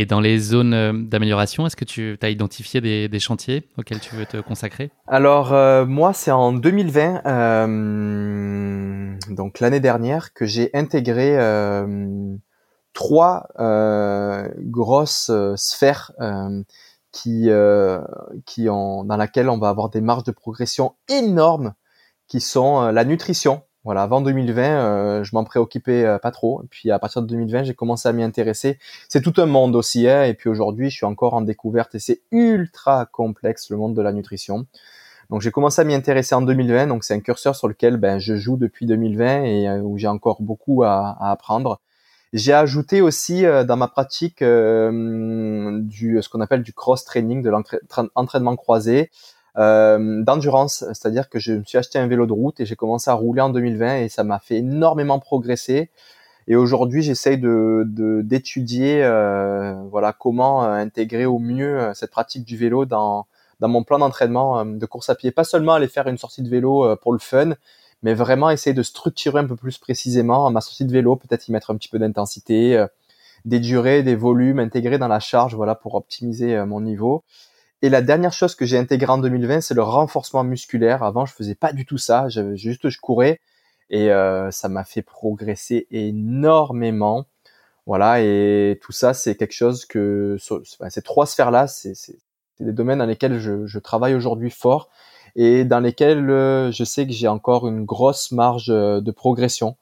Et 0.00 0.06
dans 0.06 0.20
les 0.20 0.38
zones 0.38 0.72
euh, 0.72 0.94
d'amélioration, 0.94 1.66
est-ce 1.66 1.76
que 1.76 1.84
tu 1.84 2.16
as 2.22 2.30
identifié 2.30 2.80
des, 2.80 3.20
chantiers 3.20 3.68
auxquels 3.76 4.00
tu 4.00 4.16
veux 4.16 4.24
te 4.24 4.38
consacrer? 4.38 4.90
Alors 5.06 5.52
euh, 5.52 5.84
moi, 5.84 6.14
c'est 6.14 6.30
en 6.30 6.54
2020, 6.54 7.26
euh, 7.26 9.14
donc 9.28 9.60
l'année 9.60 9.80
dernière, 9.80 10.32
que 10.32 10.46
j'ai 10.46 10.70
intégré 10.72 11.36
trois 12.94 13.46
grosses 14.56 15.30
sphères 15.56 16.12
qui, 17.12 17.50
qui 18.46 18.68
ont, 18.70 19.04
dans 19.04 19.16
laquelle 19.18 19.50
on 19.50 19.58
va 19.58 19.68
avoir 19.68 19.90
des 19.90 20.00
marges 20.00 20.24
de 20.24 20.32
progression 20.32 20.94
énormes, 21.10 21.74
qui 22.26 22.40
sont 22.40 22.90
la 22.90 23.04
nutrition, 23.04 23.64
voilà, 23.84 24.02
avant 24.02 24.20
2020, 24.20 24.62
euh, 24.62 25.24
je 25.24 25.34
m'en 25.34 25.44
préoccupais 25.44 26.04
euh, 26.04 26.18
pas 26.18 26.30
trop. 26.30 26.62
Et 26.62 26.66
puis 26.66 26.90
à 26.90 26.98
partir 26.98 27.22
de 27.22 27.26
2020, 27.28 27.64
j'ai 27.64 27.74
commencé 27.74 28.08
à 28.08 28.12
m'y 28.12 28.22
intéresser. 28.22 28.78
C'est 29.08 29.22
tout 29.22 29.32
un 29.38 29.46
monde 29.46 29.74
aussi, 29.74 30.06
hein. 30.06 30.24
et 30.24 30.34
puis 30.34 30.50
aujourd'hui, 30.50 30.90
je 30.90 30.96
suis 30.96 31.06
encore 31.06 31.32
en 31.32 31.40
découverte 31.40 31.94
et 31.94 31.98
c'est 31.98 32.20
ultra 32.30 33.06
complexe 33.06 33.70
le 33.70 33.78
monde 33.78 33.94
de 33.94 34.02
la 34.02 34.12
nutrition. 34.12 34.66
Donc 35.30 35.40
j'ai 35.40 35.50
commencé 35.50 35.80
à 35.80 35.84
m'y 35.84 35.94
intéresser 35.94 36.34
en 36.34 36.42
2020. 36.42 36.88
Donc 36.88 37.04
c'est 37.04 37.14
un 37.14 37.20
curseur 37.20 37.56
sur 37.56 37.68
lequel 37.68 37.96
ben, 37.96 38.18
je 38.18 38.36
joue 38.36 38.58
depuis 38.58 38.84
2020 38.84 39.44
et 39.44 39.68
euh, 39.68 39.80
où 39.80 39.96
j'ai 39.96 40.08
encore 40.08 40.42
beaucoup 40.42 40.82
à, 40.82 41.16
à 41.18 41.30
apprendre. 41.30 41.80
J'ai 42.32 42.52
ajouté 42.52 43.00
aussi 43.00 43.42
dans 43.42 43.76
ma 43.76 43.88
pratique 43.88 44.38
du 44.38 44.44
ce 46.22 46.28
qu'on 46.28 46.40
appelle 46.40 46.62
du 46.62 46.72
cross 46.72 47.04
training, 47.04 47.42
de 47.42 47.50
l'entraînement 47.50 48.54
croisé 48.54 49.10
euh, 49.60 50.22
d'endurance, 50.22 50.84
c'est-à-dire 50.88 51.28
que 51.28 51.38
je 51.38 51.52
me 51.52 51.64
suis 51.64 51.76
acheté 51.76 51.98
un 51.98 52.06
vélo 52.06 52.24
de 52.24 52.32
route 52.32 52.60
et 52.60 52.66
j'ai 52.66 52.76
commencé 52.76 53.10
à 53.10 53.14
rouler 53.14 53.42
en 53.42 53.50
2020 53.50 53.96
et 53.98 54.08
ça 54.08 54.24
m'a 54.24 54.38
fait 54.38 54.56
énormément 54.56 55.18
progresser. 55.18 55.90
Et 56.48 56.56
aujourd'hui, 56.56 57.02
j'essaye 57.02 57.36
de 57.36 57.84
d'étudier 58.22 59.04
euh, 59.04 59.74
voilà 59.90 60.14
comment 60.14 60.64
euh, 60.64 60.72
intégrer 60.72 61.26
au 61.26 61.38
mieux 61.38 61.90
cette 61.94 62.10
pratique 62.10 62.44
du 62.44 62.56
vélo 62.56 62.86
dans 62.86 63.26
dans 63.60 63.68
mon 63.68 63.84
plan 63.84 63.98
d'entraînement 63.98 64.64
de 64.64 64.86
course 64.86 65.10
à 65.10 65.14
pied. 65.14 65.30
Pas 65.30 65.44
seulement 65.44 65.74
aller 65.74 65.88
faire 65.88 66.06
une 66.08 66.16
sortie 66.16 66.42
de 66.42 66.48
vélo 66.48 66.96
pour 67.02 67.12
le 67.12 67.18
fun, 67.18 67.52
mais 68.02 68.14
vraiment 68.14 68.48
essayer 68.48 68.72
de 68.72 68.82
structurer 68.82 69.40
un 69.40 69.46
peu 69.46 69.56
plus 69.56 69.76
précisément 69.76 70.50
ma 70.50 70.62
sortie 70.62 70.86
de 70.86 70.92
vélo, 70.92 71.16
peut-être 71.16 71.46
y 71.48 71.52
mettre 71.52 71.70
un 71.70 71.76
petit 71.76 71.90
peu 71.90 71.98
d'intensité, 71.98 72.82
des 73.44 73.60
durées, 73.60 74.02
des 74.02 74.16
volumes 74.16 74.58
intégrés 74.60 74.96
dans 74.96 75.08
la 75.08 75.20
charge, 75.20 75.54
voilà 75.54 75.74
pour 75.74 75.94
optimiser 75.96 76.64
mon 76.64 76.80
niveau. 76.80 77.22
Et 77.82 77.88
la 77.88 78.02
dernière 78.02 78.32
chose 78.32 78.54
que 78.54 78.66
j'ai 78.66 78.76
intégrée 78.76 79.12
en 79.12 79.18
2020, 79.18 79.62
c'est 79.62 79.74
le 79.74 79.82
renforcement 79.82 80.44
musculaire. 80.44 81.02
Avant, 81.02 81.24
je 81.24 81.32
faisais 81.32 81.54
pas 81.54 81.72
du 81.72 81.86
tout 81.86 81.98
ça. 81.98 82.28
juste, 82.28 82.88
je 82.88 83.00
courais 83.00 83.40
et 83.88 84.12
euh, 84.12 84.50
ça 84.50 84.68
m'a 84.68 84.84
fait 84.84 85.02
progresser 85.02 85.86
énormément. 85.90 87.26
Voilà, 87.86 88.20
et 88.20 88.78
tout 88.82 88.92
ça, 88.92 89.14
c'est 89.14 89.34
quelque 89.34 89.54
chose 89.54 89.84
que 89.84 90.36
ces 90.90 91.02
trois 91.02 91.26
sphères-là, 91.26 91.66
c'est 91.66 91.94
des 92.60 92.72
domaines 92.72 92.98
dans 92.98 93.06
lesquels 93.06 93.40
je, 93.40 93.66
je 93.66 93.78
travaille 93.78 94.14
aujourd'hui 94.14 94.50
fort 94.50 94.90
et 95.34 95.64
dans 95.64 95.80
lesquels 95.80 96.26
je 96.70 96.84
sais 96.84 97.06
que 97.06 97.12
j'ai 97.12 97.26
encore 97.26 97.66
une 97.66 97.84
grosse 97.84 98.30
marge 98.30 98.68
de 98.68 99.10
progression. 99.10 99.76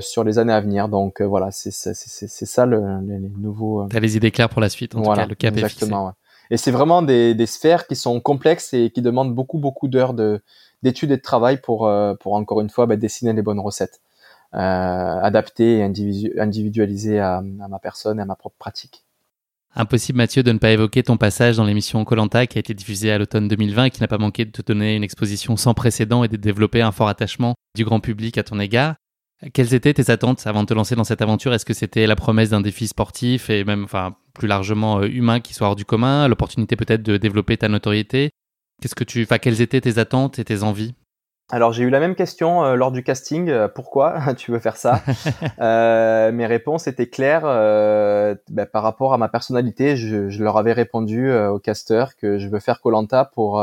sur 0.00 0.24
les 0.24 0.38
années 0.38 0.52
à 0.52 0.60
venir. 0.60 0.88
Donc 0.88 1.22
voilà, 1.22 1.50
c'est 1.52 1.70
ça 1.70 2.66
le, 2.66 2.82
les, 3.06 3.18
nouveaux. 3.38 3.86
T'as 3.88 4.00
les 4.00 4.16
idées 4.16 4.32
claires 4.32 4.50
pour 4.50 4.60
la 4.60 4.68
suite, 4.68 4.94
en 4.94 5.02
tout 5.02 5.12
cas, 5.12 5.24
le 5.24 5.34
cap 5.34 5.56
exactement, 5.56 6.10
est 6.10 6.21
Et 6.52 6.56
c'est 6.56 6.70
vraiment 6.70 7.02
des, 7.02 7.46
sphères 7.46 7.88
qui 7.88 7.96
sont 7.96 8.20
complexes 8.20 8.72
et 8.74 8.90
qui 8.90 9.02
demandent 9.02 9.34
beaucoup 9.34 9.58
beaucoup 9.58 9.88
d'heures 9.88 10.14
de 10.14 10.40
d'études 10.84 11.10
et 11.10 11.16
de 11.16 11.22
travail 11.22 11.60
pour 11.60 11.90
pour 12.20 12.34
encore 12.34 12.60
une 12.60 12.70
fois 12.70 12.86
bah, 12.86 12.96
dessiner 12.96 13.32
les 13.32 13.42
bonnes 13.42 13.58
recettes. 13.58 14.00
Euh, 14.54 15.20
adapté 15.22 15.78
et 15.78 15.82
individualisé 15.82 17.18
à, 17.18 17.40
ma 17.40 17.78
personne 17.78 18.18
et 18.18 18.22
à 18.22 18.26
ma 18.26 18.36
propre 18.36 18.56
pratique. 18.58 19.02
Impossible, 19.74 20.18
Mathieu, 20.18 20.42
de 20.42 20.52
ne 20.52 20.58
pas 20.58 20.72
évoquer 20.72 21.02
ton 21.02 21.16
passage 21.16 21.56
dans 21.56 21.64
l'émission 21.64 22.04
Colanta 22.04 22.46
qui 22.46 22.58
a 22.58 22.60
été 22.60 22.74
diffusée 22.74 23.10
à 23.10 23.16
l'automne 23.16 23.48
2020 23.48 23.86
et 23.86 23.90
qui 23.90 24.02
n'a 24.02 24.08
pas 24.08 24.18
manqué 24.18 24.44
de 24.44 24.50
te 24.50 24.60
donner 24.60 24.94
une 24.94 25.04
exposition 25.04 25.56
sans 25.56 25.72
précédent 25.72 26.22
et 26.22 26.28
de 26.28 26.36
développer 26.36 26.82
un 26.82 26.92
fort 26.92 27.08
attachement 27.08 27.54
du 27.74 27.86
grand 27.86 28.00
public 28.00 28.36
à 28.36 28.42
ton 28.42 28.60
égard. 28.60 28.96
Quelles 29.52 29.74
étaient 29.74 29.94
tes 29.94 30.10
attentes 30.10 30.46
avant 30.46 30.62
de 30.62 30.66
te 30.66 30.74
lancer 30.74 30.94
dans 30.94 31.04
cette 31.04 31.22
aventure? 31.22 31.52
Est-ce 31.52 31.64
que 31.64 31.74
c'était 31.74 32.06
la 32.06 32.16
promesse 32.16 32.50
d'un 32.50 32.60
défi 32.60 32.86
sportif 32.86 33.50
et 33.50 33.64
même, 33.64 33.84
enfin, 33.84 34.16
plus 34.34 34.48
largement 34.48 35.00
euh, 35.00 35.06
humain 35.06 35.40
qui 35.40 35.54
soit 35.54 35.66
hors 35.66 35.76
du 35.76 35.84
commun, 35.84 36.28
l'opportunité 36.28 36.76
peut-être 36.76 37.02
de 37.02 37.16
développer 37.16 37.56
ta 37.56 37.68
notoriété? 37.68 38.30
Qu'est-ce 38.80 38.94
que 38.94 39.04
tu, 39.04 39.22
enfin, 39.22 39.38
quelles 39.38 39.60
étaient 39.60 39.80
tes 39.80 39.98
attentes 39.98 40.38
et 40.38 40.44
tes 40.44 40.62
envies? 40.62 40.94
Alors 41.52 41.74
j'ai 41.74 41.82
eu 41.82 41.90
la 41.90 42.00
même 42.00 42.14
question 42.14 42.64
euh, 42.64 42.76
lors 42.76 42.92
du 42.92 43.02
casting. 43.02 43.50
Euh, 43.50 43.68
pourquoi 43.68 44.34
tu 44.36 44.50
veux 44.50 44.58
faire 44.58 44.78
ça 44.78 45.02
euh, 45.60 46.32
Mes 46.32 46.46
réponses 46.46 46.86
étaient 46.86 47.08
claires 47.08 47.42
ben, 47.42 48.66
par 48.72 48.82
rapport 48.82 49.12
à 49.12 49.18
ma 49.18 49.28
personnalité. 49.28 49.96
Je, 49.96 50.42
leur 50.42 50.56
avais 50.56 50.72
répondu 50.72 51.32
au 51.32 51.58
caster 51.58 52.04
que 52.18 52.38
je 52.38 52.48
veux 52.48 52.58
faire 52.58 52.80
Colanta 52.80 53.26
pour 53.26 53.62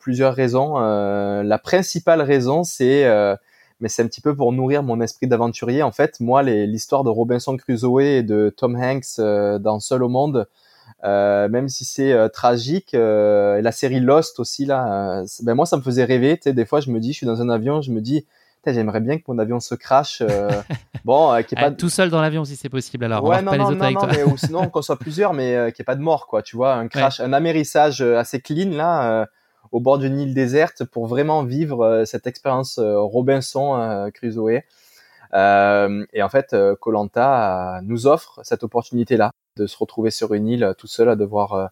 plusieurs 0.00 0.34
raisons. 0.34 0.78
la 0.78 1.58
principale 1.58 2.22
raison, 2.22 2.64
c'est 2.64 3.04
mais 3.84 3.90
c'est 3.90 4.02
un 4.02 4.06
petit 4.06 4.22
peu 4.22 4.34
pour 4.34 4.50
nourrir 4.50 4.82
mon 4.82 5.02
esprit 5.02 5.26
d'aventurier. 5.26 5.82
En 5.82 5.92
fait, 5.92 6.18
moi, 6.20 6.42
l'histoire 6.42 7.04
de 7.04 7.10
Robinson 7.10 7.54
Crusoe 7.58 8.00
et 8.00 8.22
de 8.22 8.48
Tom 8.48 8.76
Hanks 8.76 9.20
dans 9.60 9.78
Seul 9.78 10.02
au 10.02 10.08
monde, 10.08 10.48
euh, 11.04 11.50
même 11.50 11.68
si 11.68 11.84
c'est 11.84 12.12
euh, 12.12 12.28
tragique. 12.28 12.94
Euh, 12.94 13.58
et 13.58 13.62
la 13.62 13.72
série 13.72 14.00
Lost 14.00 14.40
aussi 14.40 14.64
là, 14.64 15.22
ben 15.42 15.54
moi 15.54 15.66
ça 15.66 15.76
me 15.76 15.82
faisait 15.82 16.04
rêver. 16.04 16.38
Tu 16.38 16.44
sais, 16.44 16.52
des 16.54 16.64
fois 16.64 16.80
je 16.80 16.90
me 16.90 16.98
dis, 16.98 17.12
je 17.12 17.18
suis 17.18 17.26
dans 17.26 17.42
un 17.42 17.50
avion, 17.50 17.82
je 17.82 17.90
me 17.90 18.00
dis, 18.00 18.24
j'aimerais 18.66 19.00
bien 19.00 19.18
que 19.18 19.24
mon 19.28 19.38
avion 19.38 19.60
se 19.60 19.74
crache. 19.74 20.22
bon, 21.04 21.42
qui 21.46 21.54
est 21.54 21.60
pas 21.60 21.70
tout 21.70 21.90
seul 21.90 22.08
dans 22.08 22.22
l'avion 22.22 22.46
si 22.46 22.56
c'est 22.56 22.70
possible. 22.70 23.04
Alors, 23.04 23.22
ouais, 23.22 23.42
non, 23.42 23.50
pas 23.50 23.58
non, 23.58 23.68
les 23.68 23.76
autres 23.76 23.90
non, 23.90 24.06
mais, 24.06 24.22
ou 24.22 24.38
sinon 24.38 24.68
qu'on 24.70 24.80
soit 24.80 24.98
plusieurs, 24.98 25.34
mais 25.34 25.54
euh, 25.54 25.70
qu'il 25.70 25.82
n'y 25.82 25.84
ait 25.84 25.92
pas 25.92 25.96
de 25.96 26.02
mort, 26.02 26.26
quoi. 26.26 26.42
Tu 26.42 26.56
vois, 26.56 26.74
un 26.74 26.88
crash, 26.88 27.20
un 27.20 27.34
amérissage 27.34 28.00
assez 28.00 28.40
clean 28.40 28.70
là, 28.70 29.26
au 29.74 29.80
bord 29.80 29.98
d'une 29.98 30.18
île 30.18 30.34
déserte 30.34 30.84
pour 30.84 31.06
vraiment 31.06 31.42
vivre 31.44 32.04
cette 32.06 32.26
expérience 32.26 32.78
Robinson 32.78 34.10
Crusoe. 34.14 34.62
et 35.32 36.22
en 36.22 36.28
fait, 36.30 36.56
Colanta 36.80 37.80
nous 37.82 38.06
offre 38.06 38.40
cette 38.44 38.62
opportunité 38.62 39.16
là 39.16 39.30
de 39.56 39.66
se 39.66 39.76
retrouver 39.76 40.10
sur 40.10 40.34
une 40.34 40.48
île 40.48 40.64
euh, 40.64 40.74
tout 40.74 40.86
seul 40.86 41.08
à 41.08 41.16
devoir 41.16 41.52
euh, 41.54 41.66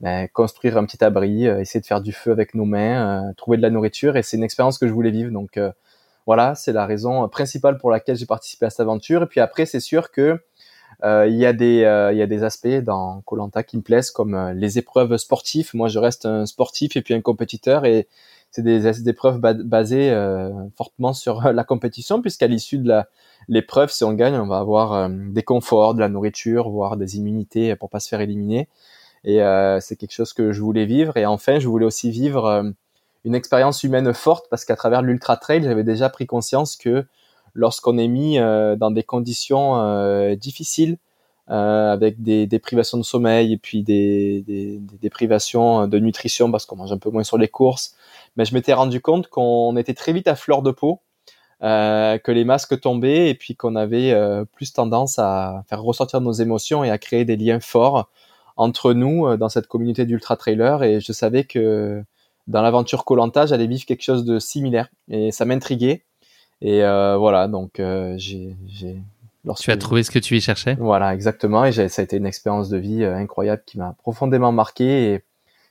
ben, 0.00 0.28
construire 0.28 0.76
un 0.76 0.84
petit 0.84 1.02
abri, 1.02 1.46
euh, 1.46 1.60
essayer 1.60 1.80
de 1.80 1.86
faire 1.86 2.00
du 2.00 2.12
feu 2.12 2.32
avec 2.32 2.54
nos 2.54 2.64
mains, 2.64 3.32
trouver 3.36 3.56
de 3.56 3.62
la 3.62 3.70
nourriture. 3.70 4.16
Et 4.16 4.22
c'est 4.22 4.36
une 4.36 4.44
expérience 4.44 4.78
que 4.78 4.86
je 4.86 4.92
voulais 4.92 5.10
vivre. 5.10 5.30
Donc 5.30 5.58
voilà, 6.26 6.54
c'est 6.54 6.72
la 6.72 6.86
raison 6.86 7.28
principale 7.28 7.78
pour 7.78 7.90
laquelle 7.90 8.16
j'ai 8.16 8.26
participé 8.26 8.66
à 8.66 8.70
cette 8.70 8.80
aventure. 8.80 9.22
Et 9.22 9.26
puis 9.26 9.40
après, 9.40 9.66
c'est 9.66 9.80
sûr 9.80 10.10
que 10.10 10.40
il 11.04 11.34
y 11.34 11.46
a 11.46 11.52
des 11.52 12.10
il 12.12 12.16
y 12.16 12.22
a 12.22 12.26
des 12.26 12.44
aspects 12.44 12.68
dans 12.68 13.22
Colanta 13.22 13.62
qui 13.62 13.76
me 13.76 13.82
plaisent 13.82 14.10
comme 14.10 14.52
les 14.54 14.78
épreuves 14.78 15.16
sportives. 15.16 15.70
Moi, 15.74 15.88
je 15.88 15.98
reste 15.98 16.26
un 16.26 16.46
sportif 16.46 16.96
et 16.96 17.02
puis 17.02 17.14
un 17.14 17.20
compétiteur 17.20 17.84
et 17.84 18.08
c'est 18.50 18.62
des, 18.62 19.08
épreuves 19.08 19.38
basées 19.38 20.14
fortement 20.76 21.12
sur 21.12 21.42
la 21.52 21.64
compétition 21.64 22.20
puisqu'à 22.20 22.46
l'issue 22.46 22.78
de 22.78 23.02
l'épreuve, 23.48 23.90
si 23.90 24.04
on 24.04 24.12
gagne, 24.12 24.34
on 24.34 24.46
va 24.46 24.58
avoir 24.58 24.92
euh, 24.92 25.08
des 25.10 25.42
conforts, 25.42 25.94
de 25.94 26.00
la 26.00 26.08
nourriture, 26.08 26.70
voire 26.70 26.96
des 26.96 27.16
immunités 27.16 27.74
pour 27.76 27.90
pas 27.90 28.00
se 28.00 28.08
faire 28.08 28.20
éliminer. 28.20 28.68
Et 29.24 29.42
euh, 29.42 29.80
c'est 29.80 29.96
quelque 29.96 30.12
chose 30.12 30.32
que 30.32 30.52
je 30.52 30.60
voulais 30.60 30.86
vivre. 30.86 31.16
Et 31.16 31.26
enfin, 31.26 31.58
je 31.58 31.68
voulais 31.68 31.86
aussi 31.86 32.10
vivre 32.10 32.46
euh, 32.46 32.70
une 33.24 33.34
expérience 33.34 33.82
humaine 33.84 34.12
forte 34.12 34.46
parce 34.50 34.64
qu'à 34.64 34.76
travers 34.76 35.02
l'ultra 35.02 35.36
trail, 35.36 35.62
j'avais 35.62 35.84
déjà 35.84 36.08
pris 36.08 36.26
conscience 36.26 36.76
que 36.76 37.04
lorsqu'on 37.54 37.98
est 37.98 38.08
mis 38.08 38.38
dans 38.38 38.90
des 38.90 39.02
conditions 39.02 40.34
difficiles, 40.36 40.98
avec 41.48 42.22
des, 42.22 42.46
des, 42.46 42.58
privations 42.58 42.98
de 42.98 43.02
sommeil 43.02 43.52
et 43.52 43.58
puis 43.58 43.82
des, 43.82 44.42
des, 44.46 44.78
des, 44.78 45.10
privations 45.10 45.86
de 45.86 45.98
nutrition 45.98 46.50
parce 46.50 46.64
qu'on 46.64 46.76
mange 46.76 46.92
un 46.92 46.98
peu 46.98 47.10
moins 47.10 47.24
sur 47.24 47.36
les 47.36 47.48
courses, 47.48 47.94
mais 48.36 48.44
je 48.44 48.54
m'étais 48.54 48.72
rendu 48.72 49.00
compte 49.00 49.28
qu'on 49.28 49.76
était 49.76 49.94
très 49.94 50.12
vite 50.12 50.28
à 50.28 50.34
fleur 50.34 50.62
de 50.62 50.70
peau 50.70 51.00
euh, 51.62 52.18
que 52.18 52.32
les 52.32 52.44
masques 52.44 52.80
tombaient 52.80 53.28
et 53.28 53.34
puis 53.34 53.54
qu'on 53.54 53.76
avait 53.76 54.10
euh, 54.10 54.44
plus 54.44 54.72
tendance 54.72 55.20
à 55.20 55.62
faire 55.68 55.80
ressortir 55.80 56.20
nos 56.20 56.32
émotions 56.32 56.82
et 56.82 56.90
à 56.90 56.98
créer 56.98 57.24
des 57.24 57.36
liens 57.36 57.60
forts 57.60 58.10
entre 58.56 58.92
nous 58.92 59.28
euh, 59.28 59.36
dans 59.36 59.48
cette 59.48 59.68
communauté 59.68 60.04
d'ultra 60.04 60.36
trailer 60.36 60.82
et 60.82 60.98
je 60.98 61.12
savais 61.12 61.44
que 61.44 62.02
dans 62.48 62.62
l'aventure 62.62 63.04
Colanta 63.04 63.46
j'allais 63.46 63.68
vivre 63.68 63.84
quelque 63.84 64.02
chose 64.02 64.24
de 64.24 64.40
similaire. 64.40 64.88
Et 65.08 65.30
ça 65.30 65.44
m'intriguait 65.44 66.04
et 66.62 66.80
voilà 66.80 67.48
donc 67.48 67.80
j'ai 68.16 68.56
tu 69.58 69.72
as 69.72 69.76
trouvé 69.76 70.04
ce 70.04 70.10
que 70.12 70.20
tu 70.20 70.36
y 70.36 70.40
cherchais? 70.40 70.76
Voilà 70.78 71.12
exactement 71.12 71.64
et 71.64 71.72
ça 71.72 72.00
a 72.00 72.04
été 72.04 72.16
une 72.16 72.26
expérience 72.26 72.68
de 72.68 72.78
vie 72.78 73.04
incroyable 73.04 73.62
qui 73.66 73.76
m'a 73.76 73.94
profondément 74.02 74.52
marqué 74.52 75.14
et 75.14 75.24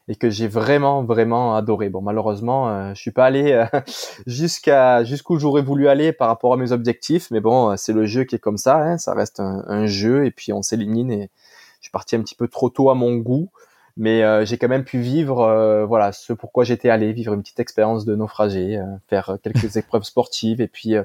et 0.08 0.16
que 0.16 0.30
j'ai 0.30 0.48
vraiment 0.48 1.04
vraiment 1.04 1.56
adoré. 1.56 1.90
Bon, 1.90 2.02
malheureusement, 2.02 2.70
euh, 2.70 2.94
je 2.94 3.00
suis 3.00 3.12
pas 3.12 3.26
allé 3.26 3.52
euh, 3.52 3.66
jusqu'à 4.28 5.04
jusqu'où 5.04 5.40
j'aurais 5.40 5.62
voulu 5.62 5.88
aller 5.88 6.12
par 6.12 6.28
rapport 6.28 6.54
à 6.54 6.58
mes 6.58 6.74
objectifs, 6.74 7.32
mais 7.32 7.40
bon, 7.40 7.76
c'est 7.78 7.94
le 7.94 8.06
jeu 8.06 8.26
qui 8.26 8.36
est 8.36 8.40
comme 8.40 8.58
ça. 8.58 8.78
Hein, 8.78 8.98
ça 8.98 9.14
reste 9.14 9.40
un, 9.40 9.86
jeu 9.86 10.26
et 10.26 10.32
puis 10.32 10.54
on 10.54 10.62
s'élimine 10.62 11.12
et 11.12 11.30
je 11.80 11.86
suis 11.86 11.92
parti 11.92 12.16
un 12.16 12.22
petit 12.22 12.36
peu 12.36 12.48
trop 12.48 12.70
tôt 12.70 12.90
à 12.90 12.96
mon 12.96 13.16
goût, 13.16 13.50
mais 13.98 14.24
euh, 14.24 14.46
j'ai 14.46 14.58
quand 14.58 14.68
même 14.68 14.84
pu 14.84 15.00
vivre, 15.00 15.86
voilà, 15.88 16.12
ce 16.12 16.34
pourquoi 16.34 16.64
j'étais 16.64 16.90
allé, 16.90 17.14
vivre 17.14 17.34
une 17.34 17.42
petite 17.42 17.60
expérience 17.60 18.06
de 18.06 18.16
naufragé, 18.16 18.82
faire 19.08 19.38
quelques 19.44 19.76
épreuves 19.78 20.04
sportives 20.04 20.62
et 20.62 20.68
puis 20.68 20.96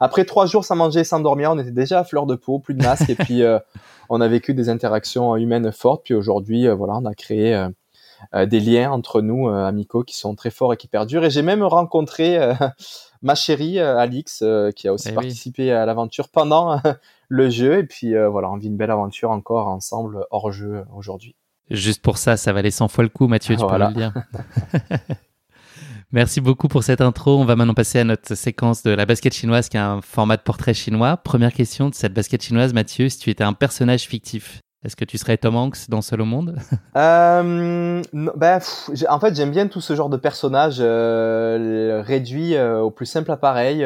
après 0.00 0.24
trois 0.24 0.46
jours 0.46 0.64
sans 0.64 0.76
manger, 0.76 1.04
sans 1.04 1.20
dormir, 1.20 1.52
on 1.52 1.58
était 1.58 1.70
déjà 1.70 2.00
à 2.00 2.04
fleur 2.04 2.26
de 2.26 2.34
peau, 2.34 2.58
plus 2.58 2.74
de 2.74 2.82
masque 2.82 3.08
et 3.08 3.14
puis 3.14 3.42
on 4.08 4.20
a 4.20 4.28
vécu 4.28 4.54
des 4.54 4.68
interactions 4.68 5.36
humaines 5.36 5.72
fortes. 5.72 6.02
Puis 6.04 6.14
aujourd'hui, 6.14 6.68
voilà, 6.68 6.94
on 6.94 7.04
a 7.04 7.14
créé 7.14 7.68
euh, 8.34 8.46
des 8.46 8.60
liens 8.60 8.90
entre 8.90 9.20
nous 9.20 9.48
euh, 9.48 9.64
amicaux 9.64 10.02
qui 10.02 10.16
sont 10.16 10.34
très 10.34 10.50
forts 10.50 10.72
et 10.72 10.76
qui 10.76 10.88
perdurent. 10.88 11.24
Et 11.24 11.30
j'ai 11.30 11.42
même 11.42 11.62
rencontré 11.62 12.38
euh, 12.38 12.54
ma 13.22 13.34
chérie 13.34 13.78
Alix 13.78 14.44
qui 14.76 14.88
a 14.88 14.92
aussi 14.92 15.08
eh 15.10 15.14
participé 15.14 15.72
à 15.72 15.86
l'aventure 15.86 16.28
pendant 16.28 16.80
le 17.28 17.50
jeu. 17.50 17.78
Et 17.78 17.84
puis 17.84 18.14
voilà, 18.30 18.50
on 18.50 18.56
vit 18.56 18.68
une 18.68 18.76
belle 18.76 18.90
aventure 18.90 19.30
encore 19.30 19.68
ensemble 19.68 20.26
hors 20.30 20.52
jeu 20.52 20.84
aujourd'hui. 20.94 21.34
Juste 21.70 22.02
pour 22.02 22.18
ça, 22.18 22.36
ça 22.36 22.52
valait 22.52 22.70
100 22.70 22.88
fois 22.88 23.04
le 23.04 23.10
coup, 23.10 23.26
Mathieu, 23.26 23.56
tu 23.56 23.66
peux 23.66 23.78
le 23.78 23.92
dire. 23.92 24.12
Merci 26.12 26.40
beaucoup 26.40 26.68
pour 26.68 26.84
cette 26.84 27.00
intro. 27.00 27.40
On 27.40 27.44
va 27.44 27.56
maintenant 27.56 27.74
passer 27.74 27.98
à 27.98 28.04
notre 28.04 28.36
séquence 28.36 28.84
de 28.84 28.92
la 28.92 29.04
basket 29.04 29.34
chinoise 29.34 29.68
qui 29.68 29.76
est 29.76 29.80
un 29.80 30.00
format 30.00 30.36
de 30.36 30.42
portrait 30.42 30.74
chinois. 30.74 31.16
Première 31.16 31.52
question 31.52 31.88
de 31.88 31.94
cette 31.94 32.14
basket 32.14 32.40
chinoise, 32.42 32.72
Mathieu, 32.72 33.08
si 33.08 33.18
tu 33.18 33.30
étais 33.30 33.42
un 33.42 33.52
personnage 33.52 34.02
fictif, 34.02 34.60
est-ce 34.84 34.96
que 34.96 35.04
tu 35.04 35.16
serais 35.16 35.38
Tom 35.38 35.56
Hanks 35.56 35.88
dans 35.88 36.02
Seul 36.02 36.20
au 36.20 36.26
monde? 36.26 36.56
Euh, 36.96 38.00
ben, 38.12 38.60
En 39.08 39.18
fait, 39.18 39.34
j'aime 39.34 39.50
bien 39.50 39.66
tout 39.66 39.80
ce 39.80 39.96
genre 39.96 40.08
de 40.08 40.16
personnages 40.16 40.76
euh, 40.78 42.02
réduits 42.06 42.54
euh, 42.54 42.78
au 42.78 42.92
plus 42.92 43.06
simple 43.06 43.32
appareil, 43.32 43.84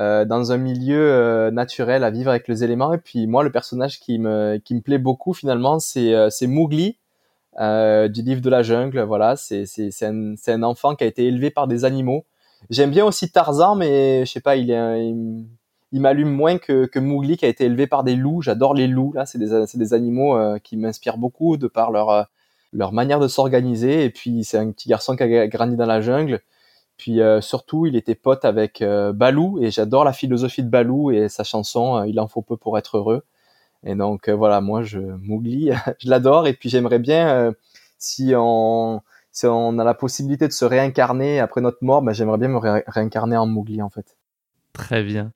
euh, 0.00 0.22
euh, 0.22 0.24
dans 0.24 0.52
un 0.52 0.56
milieu 0.56 1.12
euh, 1.12 1.50
naturel 1.50 2.04
à 2.04 2.10
vivre 2.10 2.30
avec 2.30 2.48
les 2.48 2.64
éléments. 2.64 2.92
Et 2.92 2.98
puis 2.98 3.26
moi, 3.26 3.42
le 3.42 3.52
personnage 3.52 4.00
qui 4.00 4.18
me, 4.18 4.58
qui 4.58 4.74
me 4.74 4.80
plaît 4.80 4.98
beaucoup 4.98 5.34
finalement, 5.34 5.78
c'est 5.78 6.14
c'est 6.30 6.46
Mowgli 6.46 6.98
du 7.58 8.22
livre 8.22 8.40
de 8.40 8.50
la 8.50 8.62
jungle. 8.62 9.00
Voilà, 9.02 9.36
c'est 9.36 9.66
un, 10.02 10.34
un 10.46 10.62
enfant 10.62 10.94
qui 10.94 11.04
a 11.04 11.06
été 11.06 11.26
élevé 11.26 11.50
par 11.50 11.66
des 11.66 11.84
animaux. 11.84 12.24
J'aime 12.68 12.90
bien 12.90 13.04
aussi 13.04 13.30
Tarzan, 13.30 13.74
mais 13.74 14.24
je 14.26 14.32
sais 14.32 14.40
pas, 14.40 14.56
il 14.56 14.70
est... 14.70 15.14
Il, 15.92 16.00
m'allume 16.00 16.30
moins 16.30 16.58
que, 16.58 16.86
que 16.86 17.00
Mowgli 17.00 17.36
qui 17.36 17.44
a 17.44 17.48
été 17.48 17.64
élevé 17.64 17.88
par 17.88 18.04
des 18.04 18.14
loups. 18.14 18.42
J'adore 18.42 18.74
les 18.74 18.86
loups. 18.86 19.12
Là, 19.12 19.26
c'est 19.26 19.38
des, 19.38 19.64
des 19.74 19.92
animaux 19.92 20.36
euh, 20.36 20.60
qui 20.60 20.76
m'inspirent 20.76 21.18
beaucoup 21.18 21.56
de 21.56 21.66
par 21.66 21.90
leur 21.90 22.10
euh, 22.10 22.22
leur 22.72 22.92
manière 22.92 23.18
de 23.18 23.26
s'organiser. 23.26 24.04
Et 24.04 24.10
puis 24.10 24.44
c'est 24.44 24.58
un 24.58 24.70
petit 24.70 24.88
garçon 24.88 25.16
qui 25.16 25.24
a 25.24 25.48
grandi 25.48 25.74
dans 25.74 25.86
la 25.86 26.00
jungle. 26.00 26.40
Puis 27.00 27.22
euh, 27.22 27.40
surtout, 27.40 27.86
il 27.86 27.96
était 27.96 28.14
pote 28.14 28.44
avec 28.44 28.84
Balou 29.14 29.58
et 29.62 29.70
j'adore 29.70 30.04
la 30.04 30.12
philosophie 30.12 30.62
de 30.62 30.68
Balou 30.68 31.10
et 31.10 31.30
sa 31.30 31.44
chanson 31.44 32.04
"Il 32.04 32.20
en 32.20 32.28
faut 32.28 32.42
peu 32.42 32.58
pour 32.58 32.76
être 32.76 32.98
heureux". 32.98 33.24
Et 33.86 33.94
donc 33.94 34.28
voilà, 34.28 34.60
moi 34.60 34.82
je 34.82 34.98
Mowgli, 34.98 35.70
je 35.98 36.10
l'adore 36.10 36.46
et 36.46 36.52
puis 36.52 36.68
j'aimerais 36.68 36.98
bien 36.98 37.54
si 37.98 38.34
on 38.36 39.00
si 39.32 39.46
on 39.46 39.78
a 39.78 39.84
la 39.84 39.94
possibilité 39.94 40.46
de 40.46 40.52
se 40.52 40.66
réincarner 40.66 41.40
après 41.40 41.62
notre 41.62 41.78
mort, 41.82 42.02
ben, 42.02 42.12
j'aimerais 42.12 42.36
bien 42.36 42.48
me 42.48 42.58
réincarner 42.58 43.36
en 43.38 43.46
Mowgli 43.46 43.80
en 43.80 43.88
fait. 43.88 44.18
Très 44.74 45.02
bien. 45.02 45.32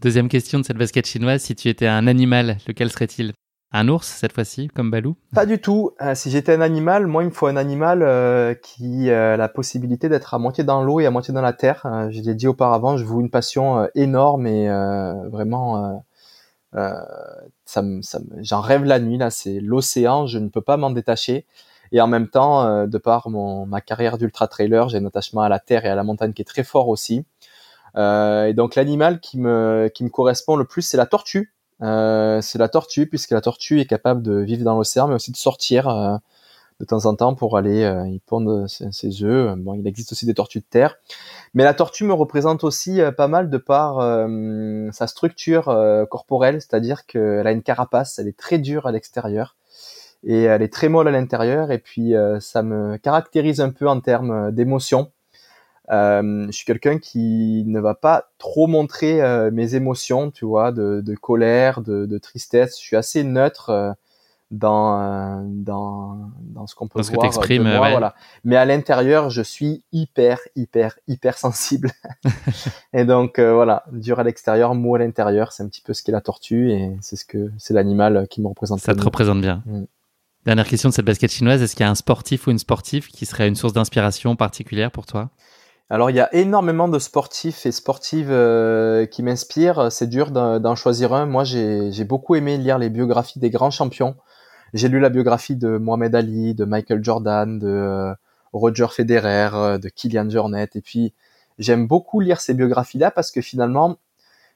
Deuxième 0.00 0.28
question 0.28 0.58
de 0.58 0.64
cette 0.64 0.76
basket 0.76 1.06
chinoise, 1.06 1.42
si 1.42 1.54
tu 1.54 1.68
étais 1.68 1.86
un 1.86 2.06
animal, 2.06 2.58
lequel 2.66 2.90
serait-il? 2.90 3.32
Un 3.78 3.88
ours 3.88 4.06
cette 4.06 4.32
fois-ci, 4.32 4.68
comme 4.68 4.90
Balou? 4.90 5.16
Pas 5.34 5.44
du 5.44 5.60
tout. 5.60 5.90
Euh, 6.00 6.14
si 6.14 6.30
j'étais 6.30 6.54
un 6.54 6.62
animal, 6.62 7.06
moi 7.06 7.22
il 7.24 7.26
me 7.26 7.30
faut 7.30 7.46
un 7.46 7.56
animal 7.56 8.02
euh, 8.02 8.54
qui 8.54 9.10
a 9.10 9.36
la 9.36 9.48
possibilité 9.50 10.08
d'être 10.08 10.32
à 10.32 10.38
moitié 10.38 10.64
dans 10.64 10.82
l'eau 10.82 10.98
et 10.98 11.04
à 11.04 11.10
moitié 11.10 11.34
dans 11.34 11.42
la 11.42 11.52
terre. 11.52 11.84
Euh, 11.84 12.08
je 12.10 12.22
l'ai 12.22 12.34
dit 12.34 12.46
auparavant, 12.46 12.96
je 12.96 13.04
vous 13.04 13.20
une 13.20 13.28
passion 13.28 13.86
énorme 13.94 14.46
et 14.46 14.66
vraiment, 15.30 16.02
j'en 16.72 18.60
rêve 18.62 18.84
la 18.84 18.98
nuit 18.98 19.18
là. 19.18 19.28
C'est 19.28 19.60
l'océan, 19.60 20.26
je 20.26 20.38
ne 20.38 20.48
peux 20.48 20.62
pas 20.62 20.78
m'en 20.78 20.88
détacher. 20.88 21.44
Et 21.92 22.00
en 22.00 22.06
même 22.06 22.28
temps, 22.28 22.86
de 22.86 22.98
par 22.98 23.28
ma 23.28 23.82
carrière 23.82 24.16
d'ultra 24.16 24.48
trailer, 24.48 24.88
j'ai 24.88 24.96
un 24.96 25.04
attachement 25.04 25.42
à 25.42 25.50
la 25.50 25.58
terre 25.58 25.84
et 25.84 25.90
à 25.90 25.94
la 25.94 26.02
montagne 26.02 26.32
qui 26.32 26.40
est 26.40 26.46
très 26.46 26.64
fort 26.64 26.88
aussi. 26.88 27.26
et 27.94 28.54
donc 28.54 28.74
l'animal 28.74 29.20
qui 29.20 29.36
qui 29.36 30.04
me 30.04 30.08
correspond 30.08 30.56
le 30.56 30.64
plus, 30.64 30.80
c'est 30.80 30.96
la 30.96 31.04
tortue. 31.04 31.52
Euh, 31.82 32.40
c'est 32.40 32.58
la 32.58 32.68
tortue, 32.68 33.06
puisque 33.06 33.30
la 33.30 33.40
tortue 33.40 33.80
est 33.80 33.86
capable 33.86 34.22
de 34.22 34.38
vivre 34.38 34.64
dans 34.64 34.76
l'océan, 34.76 35.08
mais 35.08 35.14
aussi 35.14 35.30
de 35.30 35.36
sortir 35.36 35.88
euh, 35.88 36.16
de 36.80 36.84
temps 36.84 37.06
en 37.06 37.14
temps 37.14 37.34
pour 37.34 37.56
aller 37.56 37.82
euh, 37.84 38.06
y 38.08 38.18
pondre 38.20 38.66
ses, 38.68 39.22
œufs. 39.22 39.56
Bon, 39.58 39.74
il 39.74 39.86
existe 39.86 40.12
aussi 40.12 40.26
des 40.26 40.34
tortues 40.34 40.60
de 40.60 40.66
terre. 40.68 40.96
Mais 41.54 41.64
la 41.64 41.74
tortue 41.74 42.04
me 42.04 42.14
représente 42.14 42.64
aussi 42.64 43.00
pas 43.16 43.28
mal 43.28 43.50
de 43.50 43.58
par 43.58 43.96
sa 44.92 45.06
structure 45.06 45.64
corporelle, 46.10 46.60
c'est-à-dire 46.60 47.06
qu'elle 47.06 47.46
a 47.46 47.52
une 47.52 47.62
carapace, 47.62 48.18
elle 48.18 48.28
est 48.28 48.36
très 48.36 48.58
dure 48.58 48.86
à 48.86 48.92
l'extérieur 48.92 49.56
et 50.22 50.42
elle 50.42 50.60
est 50.60 50.72
très 50.72 50.90
molle 50.90 51.08
à 51.08 51.12
l'intérieur. 51.12 51.70
Et 51.70 51.78
puis 51.78 52.12
ça 52.40 52.62
me 52.62 52.98
caractérise 52.98 53.62
un 53.62 53.70
peu 53.70 53.88
en 53.88 54.00
termes 54.00 54.52
d'émotion. 54.52 55.10
Euh, 55.90 56.46
je 56.46 56.52
suis 56.52 56.64
quelqu'un 56.64 56.98
qui 56.98 57.64
ne 57.66 57.78
va 57.80 57.94
pas 57.94 58.30
trop 58.38 58.66
montrer 58.66 59.22
euh, 59.22 59.50
mes 59.52 59.74
émotions, 59.74 60.30
tu 60.30 60.44
vois, 60.44 60.72
de, 60.72 61.00
de 61.00 61.14
colère, 61.14 61.80
de, 61.80 62.06
de, 62.06 62.18
tristesse. 62.18 62.78
Je 62.80 62.84
suis 62.84 62.96
assez 62.96 63.22
neutre 63.22 63.70
euh, 63.70 63.92
dans, 64.50 65.44
dans, 65.48 66.30
dans 66.40 66.66
ce 66.66 66.74
qu'on 66.74 66.88
peut 66.88 67.00
voir 67.00 67.30
que 67.40 67.54
de 67.54 67.62
moi, 67.62 67.90
voilà. 67.90 68.14
Mais 68.44 68.56
à 68.56 68.64
l'intérieur, 68.64 69.30
je 69.30 69.42
suis 69.42 69.84
hyper, 69.92 70.40
hyper, 70.54 70.98
hyper 71.06 71.38
sensible. 71.38 71.90
et 72.92 73.04
donc 73.04 73.38
voilà, 73.38 73.84
dur 73.92 74.18
à 74.20 74.24
l'extérieur, 74.24 74.74
mou 74.74 74.94
à 74.94 74.98
l'intérieur, 74.98 75.52
c'est 75.52 75.62
un 75.62 75.68
petit 75.68 75.82
peu 75.82 75.94
ce 75.94 76.02
qu'est 76.02 76.12
la 76.12 76.20
tortue 76.20 76.70
et 76.70 76.96
c'est 77.00 77.16
ce 77.16 77.24
que 77.24 77.50
c'est 77.58 77.74
l'animal 77.74 78.26
qui 78.28 78.40
me 78.40 78.48
représente. 78.48 78.80
Ça 78.80 78.94
te 78.94 79.02
représente 79.02 79.40
bien. 79.40 79.62
Mm. 79.66 79.84
Dernière 80.46 80.68
question 80.68 80.90
de 80.90 80.94
cette 80.94 81.04
basket 81.04 81.32
chinoise, 81.32 81.60
est-ce 81.60 81.74
qu'il 81.74 81.84
y 81.84 81.88
a 81.88 81.90
un 81.90 81.96
sportif 81.96 82.46
ou 82.46 82.52
une 82.52 82.60
sportive 82.60 83.08
qui 83.08 83.26
serait 83.26 83.48
une 83.48 83.56
source 83.56 83.72
d'inspiration 83.72 84.36
particulière 84.36 84.92
pour 84.92 85.04
toi? 85.04 85.30
Alors 85.88 86.10
il 86.10 86.16
y 86.16 86.20
a 86.20 86.34
énormément 86.34 86.88
de 86.88 86.98
sportifs 86.98 87.64
et 87.64 87.70
sportives 87.70 88.30
euh, 88.30 89.06
qui 89.06 89.22
m'inspirent. 89.22 89.92
C'est 89.92 90.08
dur 90.08 90.32
d'en 90.32 90.74
choisir 90.74 91.12
un. 91.12 91.26
Moi 91.26 91.44
j'ai 91.44 92.04
beaucoup 92.04 92.34
aimé 92.34 92.58
lire 92.58 92.78
les 92.78 92.90
biographies 92.90 93.38
des 93.38 93.50
grands 93.50 93.70
champions. 93.70 94.16
J'ai 94.74 94.88
lu 94.88 94.98
la 94.98 95.10
biographie 95.10 95.54
de 95.54 95.78
Mohamed 95.78 96.14
Ali, 96.14 96.54
de 96.54 96.64
Michael 96.64 97.04
Jordan, 97.04 97.58
de 97.60 97.68
euh, 97.68 98.14
Roger 98.52 98.88
Federer, 98.90 99.50
euh, 99.54 99.78
de 99.78 99.88
Kylian 99.88 100.28
Jornet. 100.28 100.68
Et 100.74 100.80
puis 100.80 101.14
j'aime 101.58 101.86
beaucoup 101.86 102.18
lire 102.18 102.40
ces 102.40 102.54
biographies-là 102.54 103.12
parce 103.12 103.30
que 103.30 103.40
finalement 103.40 103.96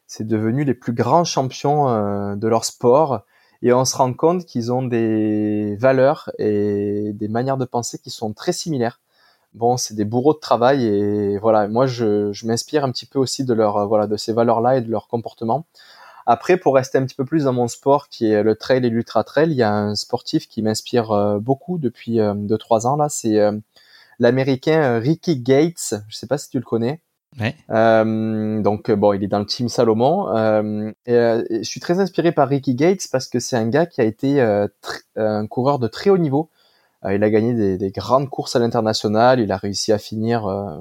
c'est 0.09 0.27
devenu 0.27 0.65
les 0.65 0.75
plus 0.75 0.93
grands 0.93 1.25
champions 1.25 2.37
de 2.37 2.49
leur 2.49 2.65
sport. 2.65 3.25
Et 3.63 3.73
on 3.73 3.85
se 3.85 3.97
rend 3.97 4.13
compte 4.15 4.47
qu'ils 4.47 4.73
ont 4.73 4.83
des 4.83 5.77
valeurs 5.77 6.31
et 6.39 7.13
des 7.15 7.29
manières 7.29 7.59
de 7.59 7.67
penser 7.67 7.99
qui 7.99 8.11
sont 8.11 8.33
très 8.33 8.53
similaires 8.53 8.99
bon, 9.55 9.77
c'est 9.77 9.95
des 9.95 10.05
bourreaux 10.05 10.35
de 10.35 10.39
travail 10.39 10.85
et 10.87 11.39
voilà. 11.39 11.69
Moi, 11.69 11.87
je, 11.87 12.33
je 12.33 12.47
m'inspire 12.47 12.85
un 12.85 12.91
petit 12.91 13.07
peu 13.07 13.19
aussi 13.19 13.45
de 13.45 13.55
leur 13.55 13.87
voilà 13.89 14.07
de 14.07 14.17
ces 14.17 14.33
valeurs-là 14.33 14.79
et 14.79 14.81
de 14.81 14.91
leur 14.91 15.09
comportement. 15.09 15.67
Après, 16.27 16.57
pour 16.57 16.77
rester 16.77 16.97
un 16.97 17.05
petit 17.05 17.17
peu 17.17 17.25
plus 17.25 17.45
dans 17.45 17.53
mon 17.53 17.67
sport, 17.67 18.09
qui 18.09 18.31
est 18.31 18.43
le 18.43 18.55
trail 18.55 18.85
et 18.87 18.91
l'ultra 18.91 19.25
trail, 19.25 19.51
il 19.51 19.57
y 19.57 19.63
a 19.63 19.73
un 19.73 19.95
sportif 19.95 20.49
qui 20.49 20.63
m'inspire 20.63 21.11
euh, 21.11 21.39
beaucoup 21.41 21.79
depuis 21.79 22.19
2-3 22.19 22.87
euh, 22.87 22.89
ans 22.89 22.97
là. 22.97 23.09
C'est 23.09 23.41
euh, 23.41 23.59
l'américain 24.21 24.99
Ricky 24.99 25.41
Gates. 25.41 25.95
Je 26.09 26.17
sais 26.17 26.29
pas 26.29 26.39
si 26.39 26.49
tu 26.49 26.59
le 26.59 26.65
connais. 26.65 27.01
Ouais. 27.41 27.57
Euh, 27.71 28.61
donc 28.61 28.91
bon, 28.91 29.13
il 29.13 29.25
est 29.25 29.29
dans 29.29 29.39
le 29.39 29.47
team 29.47 29.69
Salomon. 29.69 30.29
Euh, 30.37 30.93
et, 31.07 31.15
je 31.51 31.69
suis 31.69 31.81
très 31.81 31.99
inspiré 31.99 32.33
par 32.33 32.49
Ricky 32.49 32.75
Gates 32.75 33.09
parce 33.11 33.29
que 33.29 33.41
c'est 33.41 33.57
un 33.57 33.69
gars 33.69 33.87
qui 33.87 34.01
a 34.01 34.05
été 34.05 34.41
un 35.17 35.47
coureur 35.49 35.81
de 35.81 35.89
très 35.89 36.11
haut 36.11 36.19
niveau. 36.19 36.51
Euh, 37.05 37.15
il 37.15 37.23
a 37.25 37.31
gagné 37.31 37.55
des, 37.55 37.79
des 37.79 37.91
grandes 37.91 38.29
courses 38.29 38.57
à 38.57 38.59
l'international. 38.59 39.41
Il 39.41 39.53
a 39.53 39.57
réussi 39.57 39.93
à 39.93 39.99
finir 39.99 40.47
euh, 40.47 40.77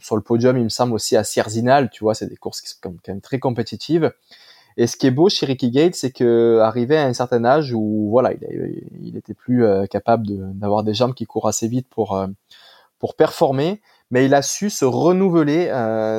sur 0.00 0.16
le 0.16 0.22
podium, 0.22 0.56
il 0.56 0.64
me 0.64 0.68
semble 0.68 0.94
aussi 0.94 1.16
à 1.16 1.24
Sierzinal. 1.24 1.90
Tu 1.90 2.04
vois, 2.04 2.14
c'est 2.14 2.26
des 2.26 2.36
courses 2.36 2.60
qui 2.60 2.68
sont 2.68 2.78
quand 2.82 3.08
même 3.08 3.20
très 3.20 3.38
compétitives. 3.38 4.12
Et 4.76 4.86
ce 4.86 4.96
qui 4.96 5.06
est 5.06 5.12
beau 5.12 5.28
chez 5.28 5.46
Ricky 5.46 5.70
Gates, 5.70 5.94
c'est 5.94 6.10
que 6.10 6.58
arrivé 6.60 6.96
à 6.96 7.06
un 7.06 7.12
certain 7.12 7.44
âge 7.44 7.72
où 7.72 8.08
voilà, 8.10 8.32
il, 8.32 8.82
il 9.02 9.16
était 9.16 9.34
plus 9.34 9.64
euh, 9.64 9.86
capable 9.86 10.26
d'avoir 10.58 10.82
des 10.82 10.94
jambes 10.94 11.14
qui 11.14 11.26
courent 11.26 11.48
assez 11.48 11.68
vite 11.68 11.88
pour 11.88 12.20
pour 12.98 13.14
performer, 13.14 13.80
mais 14.10 14.24
il 14.24 14.34
a 14.34 14.42
su 14.42 14.70
se 14.70 14.84
renouveler 14.84 15.68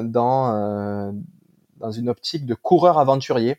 dans 0.06 1.14
dans 1.78 1.92
une 1.92 2.10
optique 2.10 2.46
de 2.46 2.54
coureur 2.54 2.98
aventurier 2.98 3.58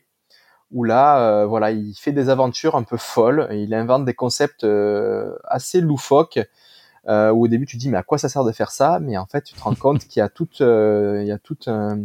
où 0.71 0.83
là, 0.83 1.19
euh, 1.19 1.45
voilà, 1.45 1.71
il 1.71 1.93
fait 1.95 2.11
des 2.11 2.29
aventures 2.29 2.75
un 2.75 2.83
peu 2.83 2.97
folles, 2.97 3.47
il 3.51 3.73
invente 3.73 4.05
des 4.05 4.13
concepts 4.13 4.63
euh, 4.63 5.35
assez 5.45 5.81
loufoques. 5.81 6.39
Euh, 7.07 7.31
où 7.31 7.45
au 7.45 7.47
début 7.47 7.65
tu 7.65 7.77
dis 7.77 7.87
mais 7.87 7.97
à 7.97 8.03
quoi 8.03 8.17
ça 8.17 8.27
sert 8.27 8.43
de 8.43 8.51
faire 8.51 8.69
ça? 8.69 8.99
Mais 8.99 9.17
en 9.17 9.25
fait 9.25 9.41
tu 9.41 9.53
te 9.53 9.61
rends 9.61 9.75
compte 9.75 9.99
qu'il 9.99 10.19
y 10.19 10.21
a 10.21 10.27
tout, 10.27 10.49
il 10.59 11.23
y 11.25 11.31
a 11.31 11.37
tout 11.37 11.57
un, 11.67 11.99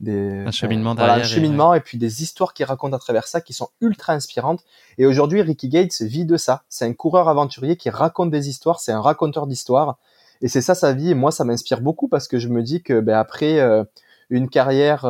des, 0.00 0.44
un 0.46 0.50
cheminement 0.50 0.94
derrière. 0.94 1.14
un 1.14 1.22
cheminement 1.22 1.72
et, 1.72 1.80
puis 1.80 1.96
des 1.96 2.22
histoires 2.22 2.52
qu'il 2.52 2.66
raconte 2.66 2.92
à 2.92 2.98
travers 2.98 3.26
ça 3.26 3.40
qui 3.40 3.54
sont 3.54 3.70
ultra 3.80 4.12
inspirantes. 4.12 4.62
Et 4.98 5.06
aujourd'hui 5.06 5.40
Ricky 5.40 5.70
Gates 5.70 6.02
vit 6.02 6.26
de 6.26 6.36
ça. 6.36 6.64
C'est 6.68 6.84
un 6.84 6.92
coureur 6.92 7.30
aventurier 7.30 7.76
qui 7.76 7.88
raconte 7.88 8.30
des 8.30 8.50
histoires, 8.50 8.80
c'est 8.80 8.92
un 8.92 9.00
raconteur 9.00 9.46
d'histoires. 9.46 9.96
Et 10.42 10.48
c'est 10.48 10.60
ça 10.60 10.74
sa 10.74 10.92
vie. 10.92 11.12
Et 11.12 11.14
moi 11.14 11.30
ça 11.30 11.44
m'inspire 11.44 11.80
beaucoup 11.80 12.08
parce 12.08 12.28
que 12.28 12.38
je 12.38 12.48
me 12.48 12.62
dis 12.62 12.82
que 12.82 13.00
ben, 13.00 13.16
après 13.16 13.58
une 14.30 14.48
carrière 14.48 15.06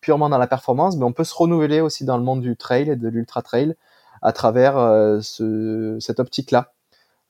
purement 0.00 0.28
dans 0.28 0.38
la 0.38 0.46
performance, 0.46 0.96
mais 0.96 1.04
on 1.04 1.12
peut 1.12 1.24
se 1.24 1.34
renouveler 1.34 1.80
aussi 1.80 2.04
dans 2.04 2.16
le 2.16 2.24
monde 2.24 2.40
du 2.40 2.56
trail 2.56 2.90
et 2.90 2.96
de 2.96 3.08
l'ultra 3.08 3.42
trail 3.42 3.74
à 4.22 4.32
travers 4.32 4.76
euh, 4.78 5.20
ce, 5.20 5.96
cette 6.00 6.20
optique-là. 6.20 6.72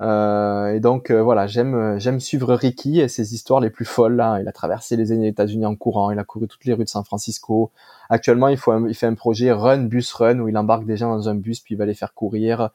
Euh, 0.00 0.74
et 0.74 0.80
donc 0.80 1.10
euh, 1.10 1.20
voilà, 1.20 1.48
j'aime 1.48 1.98
j'aime 1.98 2.20
suivre 2.20 2.54
Ricky 2.54 3.00
et 3.00 3.08
ses 3.08 3.34
histoires 3.34 3.60
les 3.60 3.70
plus 3.70 3.84
folles. 3.84 4.16
Là. 4.16 4.38
Il 4.40 4.46
a 4.46 4.52
traversé 4.52 4.96
les 4.96 5.12
États-Unis 5.12 5.66
en 5.66 5.74
courant, 5.74 6.10
il 6.10 6.18
a 6.18 6.24
couru 6.24 6.46
toutes 6.46 6.64
les 6.66 6.72
rues 6.72 6.84
de 6.84 6.88
San 6.88 7.04
Francisco. 7.04 7.72
Actuellement, 8.08 8.48
il, 8.48 8.56
faut 8.56 8.86
il 8.86 8.94
fait 8.94 9.06
un 9.06 9.14
projet 9.14 9.50
Run 9.50 9.84
Bus 9.84 10.12
Run 10.12 10.38
où 10.38 10.48
il 10.48 10.56
embarque 10.56 10.84
des 10.84 10.96
gens 10.96 11.10
dans 11.10 11.28
un 11.28 11.34
bus 11.34 11.60
puis 11.60 11.74
il 11.74 11.78
va 11.78 11.86
les 11.86 11.94
faire 11.94 12.14
courir. 12.14 12.70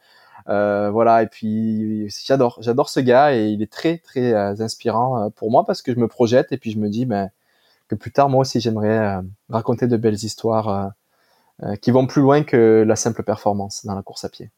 voilà 0.47 1.23
et 1.23 1.27
puis 1.27 2.09
j'adore 2.09 2.57
j'adore 2.61 2.89
ce 2.89 2.99
gars 2.99 3.33
et 3.33 3.47
il 3.47 3.61
est 3.61 3.71
très 3.71 3.99
très 3.99 4.33
inspirant 4.61 5.29
pour 5.31 5.49
moi 5.49 5.65
parce 5.65 5.81
que 5.81 5.93
je 5.93 5.99
me 5.99 6.07
projette 6.09 6.51
et 6.51 6.57
puis 6.57 6.71
je 6.71 6.79
me 6.79 6.89
dis 6.89 7.05
ben 7.05 7.29
que 7.87 7.95
plus 7.95 8.11
tard, 8.11 8.29
moi 8.29 8.41
aussi, 8.41 8.59
j'aimerais 8.59 8.97
euh, 8.97 9.21
raconter 9.49 9.87
de 9.87 9.97
belles 9.97 10.23
histoires 10.23 10.69
euh, 10.69 10.87
euh, 11.63 11.75
qui 11.75 11.91
vont 11.91 12.07
plus 12.07 12.21
loin 12.21 12.43
que 12.43 12.83
la 12.85 12.95
simple 12.95 13.23
performance 13.23 13.85
dans 13.85 13.95
la 13.95 14.01
course 14.01 14.23
à 14.25 14.29
pied. 14.29 14.51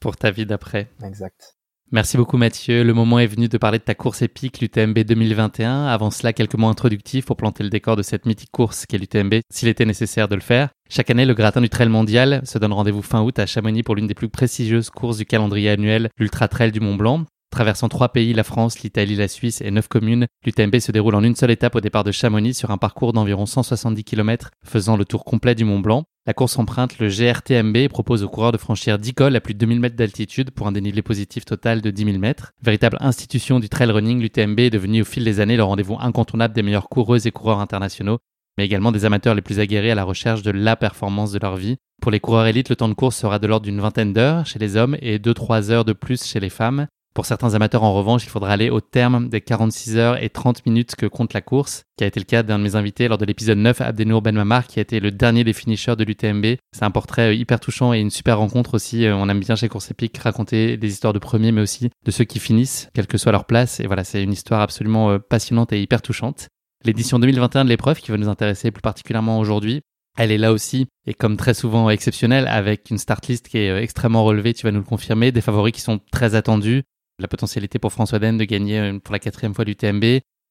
Pour 0.00 0.16
ta 0.16 0.30
vie 0.30 0.46
d'après. 0.46 0.90
Exact. 1.04 1.56
Merci 1.94 2.16
beaucoup 2.16 2.38
Mathieu. 2.38 2.84
Le 2.84 2.94
moment 2.94 3.18
est 3.18 3.26
venu 3.26 3.48
de 3.48 3.58
parler 3.58 3.78
de 3.78 3.84
ta 3.84 3.94
course 3.94 4.22
épique, 4.22 4.60
l'UTMB 4.60 5.00
2021. 5.00 5.84
Avant 5.86 6.10
cela, 6.10 6.32
quelques 6.32 6.54
mots 6.54 6.68
introductifs 6.68 7.26
pour 7.26 7.36
planter 7.36 7.62
le 7.62 7.68
décor 7.68 7.96
de 7.96 8.02
cette 8.02 8.24
mythique 8.24 8.50
course 8.50 8.86
qu'est 8.86 8.96
l'UTMB, 8.96 9.34
s'il 9.50 9.68
était 9.68 9.84
nécessaire 9.84 10.26
de 10.26 10.34
le 10.34 10.40
faire. 10.40 10.70
Chaque 10.88 11.10
année, 11.10 11.26
le 11.26 11.34
gratin 11.34 11.60
du 11.60 11.68
trail 11.68 11.90
mondial 11.90 12.40
se 12.44 12.56
donne 12.56 12.72
rendez-vous 12.72 13.02
fin 13.02 13.20
août 13.20 13.38
à 13.38 13.44
Chamonix 13.44 13.82
pour 13.82 13.94
l'une 13.94 14.06
des 14.06 14.14
plus 14.14 14.30
prestigieuses 14.30 14.88
courses 14.88 15.18
du 15.18 15.26
calendrier 15.26 15.68
annuel, 15.68 16.08
l'Ultra 16.16 16.48
Trail 16.48 16.72
du 16.72 16.80
Mont 16.80 16.96
Blanc. 16.96 17.26
Traversant 17.52 17.90
trois 17.90 18.08
pays, 18.08 18.32
la 18.32 18.44
France, 18.44 18.80
l'Italie, 18.80 19.14
la 19.14 19.28
Suisse 19.28 19.60
et 19.60 19.70
neuf 19.70 19.86
communes, 19.86 20.26
l'UTMB 20.46 20.78
se 20.78 20.90
déroule 20.90 21.14
en 21.14 21.22
une 21.22 21.36
seule 21.36 21.50
étape 21.50 21.76
au 21.76 21.82
départ 21.82 22.02
de 22.02 22.10
Chamonix 22.10 22.54
sur 22.54 22.70
un 22.70 22.78
parcours 22.78 23.12
d'environ 23.12 23.44
170 23.44 24.04
km 24.04 24.50
faisant 24.64 24.96
le 24.96 25.04
tour 25.04 25.22
complet 25.22 25.54
du 25.54 25.66
Mont 25.66 25.78
Blanc. 25.78 26.04
La 26.26 26.32
course 26.32 26.58
emprunte 26.58 26.98
le 26.98 27.10
GRTMB 27.10 27.76
et 27.76 27.88
propose 27.90 28.22
aux 28.22 28.30
coureurs 28.30 28.52
de 28.52 28.56
franchir 28.56 28.98
10 28.98 29.12
cols 29.12 29.36
à 29.36 29.42
plus 29.42 29.52
de 29.52 29.58
2000 29.58 29.80
mètres 29.80 29.96
d'altitude 29.96 30.50
pour 30.50 30.66
un 30.66 30.72
dénivelé 30.72 31.02
positif 31.02 31.44
total 31.44 31.82
de 31.82 31.90
10 31.90 32.04
000 32.06 32.18
mètres. 32.18 32.52
Véritable 32.62 32.96
institution 33.00 33.60
du 33.60 33.68
trail 33.68 33.90
running, 33.90 34.22
l'UTMB 34.22 34.58
est 34.60 34.70
devenue 34.70 35.02
au 35.02 35.04
fil 35.04 35.22
des 35.22 35.40
années 35.40 35.58
le 35.58 35.62
rendez-vous 35.62 35.98
incontournable 36.00 36.54
des 36.54 36.62
meilleurs 36.62 36.88
coureuses 36.88 37.26
et 37.26 37.32
coureurs 37.32 37.60
internationaux, 37.60 38.16
mais 38.56 38.64
également 38.64 38.92
des 38.92 39.04
amateurs 39.04 39.34
les 39.34 39.42
plus 39.42 39.60
aguerris 39.60 39.90
à 39.90 39.94
la 39.94 40.04
recherche 40.04 40.40
de 40.40 40.52
la 40.52 40.74
performance 40.74 41.32
de 41.32 41.38
leur 41.38 41.56
vie. 41.56 41.76
Pour 42.00 42.10
les 42.10 42.20
coureurs 42.20 42.46
élites, 42.46 42.70
le 42.70 42.76
temps 42.76 42.88
de 42.88 42.94
course 42.94 43.16
sera 43.16 43.38
de 43.38 43.46
l'ordre 43.46 43.66
d'une 43.66 43.80
vingtaine 43.82 44.14
d'heures 44.14 44.46
chez 44.46 44.58
les 44.58 44.76
hommes 44.76 44.96
et 45.02 45.18
2-3 45.18 45.70
heures 45.70 45.84
de 45.84 45.92
plus 45.92 46.24
chez 46.24 46.40
les 46.40 46.48
femmes. 46.48 46.86
Pour 47.14 47.26
certains 47.26 47.52
amateurs, 47.52 47.82
en 47.82 47.92
revanche, 47.92 48.24
il 48.24 48.30
faudra 48.30 48.52
aller 48.52 48.70
au 48.70 48.80
terme 48.80 49.28
des 49.28 49.42
46 49.42 49.98
heures 49.98 50.22
et 50.22 50.30
30 50.30 50.64
minutes 50.64 50.96
que 50.96 51.04
compte 51.04 51.34
la 51.34 51.42
course, 51.42 51.84
qui 51.98 52.04
a 52.04 52.06
été 52.06 52.18
le 52.18 52.24
cas 52.24 52.42
d'un 52.42 52.58
de 52.58 52.64
mes 52.64 52.74
invités 52.74 53.06
lors 53.06 53.18
de 53.18 53.26
l'épisode 53.26 53.58
9, 53.58 53.82
Abdenour 53.82 54.22
Ben 54.22 54.34
Mamar, 54.34 54.66
qui 54.66 54.78
a 54.78 54.82
été 54.82 54.98
le 54.98 55.10
dernier 55.10 55.44
des 55.44 55.52
finishers 55.52 55.94
de 55.94 56.04
l'UTMB. 56.04 56.56
C'est 56.72 56.84
un 56.84 56.90
portrait 56.90 57.28
euh, 57.28 57.34
hyper 57.34 57.60
touchant 57.60 57.92
et 57.92 58.00
une 58.00 58.08
super 58.08 58.38
rencontre 58.38 58.72
aussi. 58.74 59.04
Euh, 59.04 59.14
on 59.14 59.28
aime 59.28 59.40
bien 59.40 59.56
chez 59.56 59.68
Course 59.68 59.90
Épique 59.90 60.16
raconter 60.16 60.78
des 60.78 60.88
histoires 60.88 61.12
de 61.12 61.18
premiers, 61.18 61.52
mais 61.52 61.60
aussi 61.60 61.90
de 62.02 62.10
ceux 62.10 62.24
qui 62.24 62.38
finissent, 62.38 62.88
quelle 62.94 63.06
que 63.06 63.18
soit 63.18 63.32
leur 63.32 63.44
place. 63.44 63.78
Et 63.80 63.86
voilà, 63.86 64.04
c'est 64.04 64.22
une 64.22 64.32
histoire 64.32 64.62
absolument 64.62 65.10
euh, 65.10 65.18
passionnante 65.18 65.74
et 65.74 65.82
hyper 65.82 66.00
touchante. 66.00 66.48
L'édition 66.82 67.18
2021 67.18 67.64
de 67.64 67.68
l'épreuve 67.68 68.00
qui 68.00 68.10
va 68.10 68.16
nous 68.16 68.30
intéresser 68.30 68.70
plus 68.70 68.80
particulièrement 68.80 69.38
aujourd'hui 69.38 69.82
Elle 70.16 70.32
est 70.32 70.38
là 70.38 70.52
aussi, 70.52 70.86
et 71.06 71.12
comme 71.12 71.36
très 71.36 71.52
souvent 71.52 71.90
exceptionnelle, 71.90 72.48
avec 72.48 72.90
une 72.90 72.98
start 72.98 73.28
list 73.28 73.48
qui 73.48 73.58
est 73.58 73.82
extrêmement 73.82 74.24
relevée, 74.24 74.54
tu 74.54 74.64
vas 74.64 74.72
nous 74.72 74.80
le 74.80 74.84
confirmer, 74.84 75.30
des 75.30 75.42
favoris 75.42 75.72
qui 75.72 75.82
sont 75.82 76.00
très 76.10 76.34
attendus, 76.34 76.82
la 77.22 77.28
potentialité 77.28 77.78
pour 77.78 77.92
François 77.92 78.18
Den 78.18 78.36
de 78.36 78.44
gagner 78.44 78.78
euh, 78.78 78.98
pour 78.98 79.12
la 79.12 79.18
quatrième 79.18 79.54
fois 79.54 79.64
l'UTMB, 79.64 80.02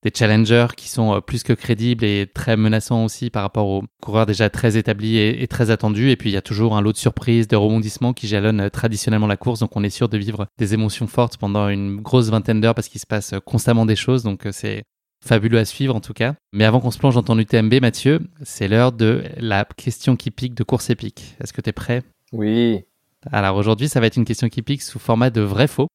des 0.03 0.11
challengers 0.13 0.67
qui 0.75 0.89
sont 0.89 1.15
euh, 1.15 1.21
plus 1.21 1.43
que 1.43 1.53
crédibles 1.53 2.03
et 2.03 2.27
très 2.33 2.57
menaçants 2.57 3.05
aussi 3.05 3.29
par 3.29 3.43
rapport 3.43 3.67
aux 3.67 3.83
coureurs 4.01 4.25
déjà 4.25 4.49
très 4.49 4.77
établis 4.77 5.17
et, 5.17 5.47
très 5.47 5.69
attendus. 5.69 6.09
Et 6.09 6.15
puis 6.15 6.29
il 6.29 6.33
y 6.33 6.37
a 6.37 6.41
toujours 6.41 6.75
un 6.75 6.81
lot 6.81 6.93
de 6.93 6.97
surprises, 6.97 7.47
de 7.47 7.55
rebondissements 7.55 8.13
qui 8.13 8.27
jalonnent 8.27 8.69
traditionnellement 8.69 9.27
la 9.27 9.37
course. 9.37 9.59
Donc 9.59 9.75
on 9.75 9.83
est 9.83 9.89
sûr 9.89 10.09
de 10.09 10.17
vivre 10.17 10.47
des 10.57 10.73
émotions 10.73 11.07
fortes 11.07 11.37
pendant 11.37 11.69
une 11.69 12.01
grosse 12.01 12.29
vingtaine 12.29 12.61
d'heures 12.61 12.75
parce 12.75 12.89
qu'il 12.89 13.01
se 13.01 13.07
passe 13.07 13.35
constamment 13.45 13.85
des 13.85 13.95
choses. 13.95 14.23
Donc 14.23 14.47
c'est 14.51 14.83
fabuleux 15.23 15.59
à 15.59 15.65
suivre 15.65 15.95
en 15.95 16.01
tout 16.01 16.13
cas. 16.13 16.33
Mais 16.51 16.65
avant 16.65 16.79
qu'on 16.79 16.91
se 16.91 16.97
plonge 16.97 17.15
dans 17.15 17.23
ton 17.23 17.37
UTMB, 17.37 17.75
Mathieu, 17.81 18.21
c'est 18.41 18.67
l'heure 18.67 18.91
de 18.91 19.23
la 19.37 19.65
question 19.65 20.15
qui 20.15 20.31
pique 20.31 20.55
de 20.55 20.63
course 20.63 20.89
épique. 20.89 21.35
Est-ce 21.41 21.53
que 21.53 21.61
tu 21.61 21.69
es 21.69 21.73
prêt? 21.73 22.01
Oui. 22.31 22.83
Alors 23.31 23.55
aujourd'hui, 23.55 23.87
ça 23.87 23.99
va 23.99 24.07
être 24.07 24.17
une 24.17 24.25
question 24.25 24.49
qui 24.49 24.61
pique 24.61 24.81
sous 24.81 24.99
format 24.99 25.29
de 25.29 25.41
vrai-faux. 25.41 25.87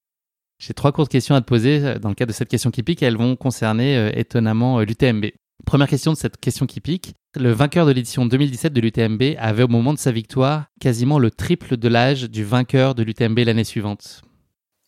J'ai 0.58 0.74
trois 0.74 0.92
courtes 0.92 1.10
questions 1.10 1.34
à 1.34 1.40
te 1.40 1.46
poser 1.46 1.84
euh, 1.84 1.98
dans 1.98 2.08
le 2.08 2.14
cadre 2.14 2.30
de 2.30 2.34
cette 2.34 2.48
question 2.48 2.70
qui 2.70 2.82
pique 2.82 3.02
et 3.02 3.06
elles 3.06 3.16
vont 3.16 3.36
concerner 3.36 3.96
euh, 3.96 4.10
étonnamment 4.14 4.80
euh, 4.80 4.84
l'UTMB. 4.84 5.26
Première 5.64 5.88
question 5.88 6.12
de 6.12 6.16
cette 6.16 6.38
question 6.38 6.66
qui 6.66 6.80
pique. 6.80 7.14
Le 7.34 7.50
vainqueur 7.50 7.86
de 7.86 7.92
l'édition 7.92 8.24
2017 8.24 8.72
de 8.72 8.80
l'UTMB 8.80 9.22
avait 9.38 9.62
au 9.62 9.68
moment 9.68 9.92
de 9.92 9.98
sa 9.98 10.12
victoire 10.12 10.66
quasiment 10.80 11.18
le 11.18 11.30
triple 11.30 11.76
de 11.76 11.88
l'âge 11.88 12.30
du 12.30 12.44
vainqueur 12.44 12.94
de 12.94 13.02
l'UTMB 13.02 13.38
l'année 13.40 13.64
suivante. 13.64 14.22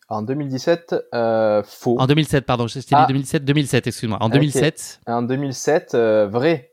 En 0.08 0.22
2017, 0.22 0.94
euh, 1.14 1.62
faux. 1.62 1.96
En 1.98 2.06
2007, 2.06 2.46
pardon, 2.46 2.66
je 2.66 2.78
dit 2.78 2.86
2007, 3.08 3.44
2007, 3.44 3.86
excuse-moi. 3.88 4.18
En 4.22 4.30
2007. 4.30 5.00
En 5.06 5.20
2007, 5.22 5.94
euh, 5.94 6.26
vrai. 6.26 6.72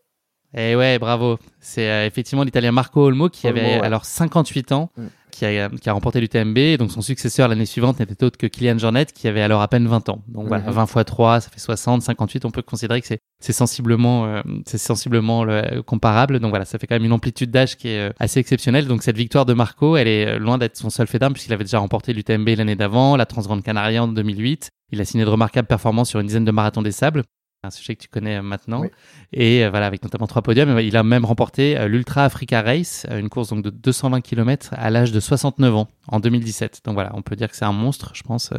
Eh 0.53 0.75
ouais, 0.77 0.97
bravo. 0.99 1.37
C'est 1.59 1.89
euh, 1.89 2.05
effectivement 2.05 2.43
l'Italien 2.43 2.71
Marco 2.71 3.01
Olmo 3.01 3.27
qui 3.27 3.47
avait 3.47 3.73
alors 3.81 4.05
58 4.05 4.71
ans. 4.71 4.89
Mm 4.95 5.07
qui 5.35 5.45
a, 5.45 5.69
qui 5.69 5.89
a 5.89 5.93
remporté 5.93 6.21
l'UTMB. 6.21 6.77
Donc 6.77 6.91
son 6.91 7.01
successeur 7.01 7.47
l'année 7.47 7.65
suivante 7.65 7.99
n'était 7.99 8.23
autre 8.23 8.37
que 8.37 8.47
Kylian 8.47 8.77
Jornet 8.77 9.05
qui 9.05 9.27
avait 9.27 9.41
alors 9.41 9.61
à 9.61 9.67
peine 9.67 9.87
20 9.87 10.09
ans. 10.09 10.23
Donc 10.27 10.47
voilà, 10.47 10.71
20 10.71 10.83
x 10.83 11.05
3, 11.05 11.41
ça 11.41 11.49
fait 11.49 11.59
60, 11.59 12.01
58. 12.01 12.45
On 12.45 12.51
peut 12.51 12.61
considérer 12.61 13.01
que 13.01 13.07
c'est 13.07 13.53
sensiblement, 13.53 14.25
euh, 14.25 14.41
c'est 14.65 14.77
sensiblement 14.77 15.43
le, 15.43 15.81
comparable. 15.81 16.39
Donc 16.39 16.49
voilà, 16.49 16.65
ça 16.65 16.79
fait 16.79 16.87
quand 16.87 16.95
même 16.95 17.05
une 17.05 17.13
amplitude 17.13 17.51
d'âge 17.51 17.75
qui 17.75 17.89
est 17.89 18.09
euh, 18.09 18.13
assez 18.19 18.39
exceptionnelle. 18.39 18.87
Donc 18.87 19.03
cette 19.03 19.17
victoire 19.17 19.45
de 19.45 19.53
Marco, 19.53 19.97
elle 19.97 20.07
est 20.07 20.27
euh, 20.27 20.39
loin 20.39 20.57
d'être 20.57 20.77
son 20.77 20.89
seul 20.89 21.07
fait 21.07 21.19
d'armes 21.19 21.33
puisqu'il 21.33 21.53
avait 21.53 21.65
déjà 21.65 21.79
remporté 21.79 22.13
l'UTMB 22.13 22.49
l'année 22.57 22.75
d'avant, 22.75 23.17
la 23.17 23.25
Transgrande 23.25 23.63
Canaria 23.63 24.03
en 24.03 24.07
2008. 24.07 24.69
Il 24.91 25.01
a 25.01 25.05
signé 25.05 25.25
de 25.25 25.29
remarquables 25.29 25.67
performances 25.67 26.09
sur 26.09 26.19
une 26.19 26.27
dizaine 26.27 26.45
de 26.45 26.51
marathons 26.51 26.81
des 26.81 26.91
sables 26.91 27.23
un 27.65 27.71
sujet 27.71 27.95
que 27.95 28.01
tu 28.01 28.07
connais 28.07 28.37
euh, 28.37 28.41
maintenant. 28.41 28.83
Et 29.33 29.65
euh, 29.65 29.69
voilà, 29.69 29.87
avec 29.87 30.03
notamment 30.03 30.27
trois 30.27 30.41
podiums. 30.41 30.79
Il 30.79 30.95
a 30.97 31.03
même 31.03 31.25
remporté 31.25 31.77
euh, 31.77 31.87
l'Ultra 31.87 32.25
Africa 32.25 32.61
Race, 32.61 33.05
une 33.09 33.29
course 33.29 33.49
donc 33.49 33.63
de 33.63 33.69
220 33.69 34.21
km 34.21 34.69
à 34.73 34.89
l'âge 34.89 35.11
de 35.11 35.19
69 35.19 35.75
ans 35.75 35.87
en 36.07 36.19
2017. 36.19 36.81
Donc 36.85 36.93
voilà, 36.93 37.11
on 37.15 37.21
peut 37.21 37.35
dire 37.35 37.49
que 37.49 37.55
c'est 37.55 37.65
un 37.65 37.73
monstre, 37.73 38.11
je 38.13 38.23
pense, 38.23 38.51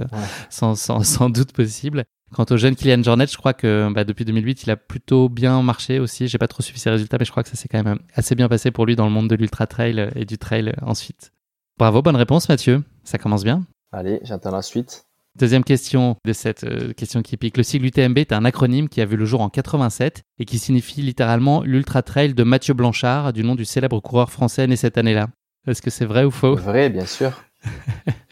sans, 0.51 0.75
sans, 0.75 1.03
sans, 1.05 1.31
doute 1.31 1.53
possible. 1.53 2.05
Quant 2.35 2.47
au 2.51 2.57
jeune 2.57 2.75
Kylian 2.75 3.03
Jornet, 3.03 3.29
je 3.29 3.37
crois 3.37 3.55
que 3.55 3.89
bah, 3.95 4.05
depuis 4.05 4.25
2008, 4.25 4.65
il 4.65 4.71
a 4.71 4.77
plutôt 4.77 5.29
bien 5.29 5.63
marché 5.63 6.01
aussi. 6.01 6.27
J'ai 6.29 6.39
pas 6.39 6.49
trop 6.49 6.63
suivi 6.63 6.81
ses 6.81 6.91
résultats, 6.91 7.17
mais 7.19 7.25
je 7.25 7.31
crois 7.31 7.43
que 7.43 7.49
ça 7.49 7.55
s'est 7.55 7.69
quand 7.69 7.83
même 7.83 7.99
assez 8.15 8.35
bien 8.35 8.49
passé 8.49 8.71
pour 8.71 8.85
lui 8.85 8.97
dans 8.97 9.07
le 9.07 9.13
monde 9.13 9.29
de 9.29 9.37
l'ultra 9.37 9.67
trail 9.67 10.11
et 10.17 10.25
du 10.25 10.37
trail 10.37 10.75
ensuite. 10.83 11.33
Bravo, 11.79 12.03
bonne 12.03 12.17
réponse 12.17 12.49
Mathieu. 12.49 12.83
Ça 13.05 13.19
commence 13.19 13.45
bien. 13.45 13.65
Allez, 13.93 14.21
j'attends 14.25 14.51
la 14.51 14.63
suite. 14.63 15.06
Deuxième 15.39 15.65
question 15.65 16.17
de 16.25 16.33
cette 16.33 16.65
euh, 16.65 16.95
question 16.95 17.21
qui 17.21 17.37
pique. 17.37 17.59
Le 17.59 17.63
sigle 17.63 17.85
UTMB 17.87 18.17
est 18.17 18.33
un 18.33 18.47
acronyme 18.47 18.89
qui 18.89 19.03
a 19.03 19.05
vu 19.05 19.17
le 19.17 19.27
jour 19.27 19.43
en 19.43 19.51
87 19.51 20.23
et 20.39 20.47
qui 20.47 20.59
signifie 20.59 21.03
littéralement 21.03 21.63
l'Ultra 21.63 22.01
Trail 22.01 22.33
de 22.33 22.43
Mathieu 22.43 22.73
Blanchard, 22.73 23.35
du 23.35 23.45
nom 23.45 23.55
du 23.55 23.67
célèbre 23.67 24.01
coureur 24.01 24.31
français 24.31 24.67
né 24.67 24.77
cette 24.77 24.97
année-là. 24.97 25.29
Est-ce 25.67 25.83
que 25.83 25.91
c'est 25.91 26.07
vrai 26.07 26.25
ou 26.25 26.31
faux? 26.31 26.57
Vrai, 26.57 26.89
bien 26.89 27.05
sûr. 27.05 27.43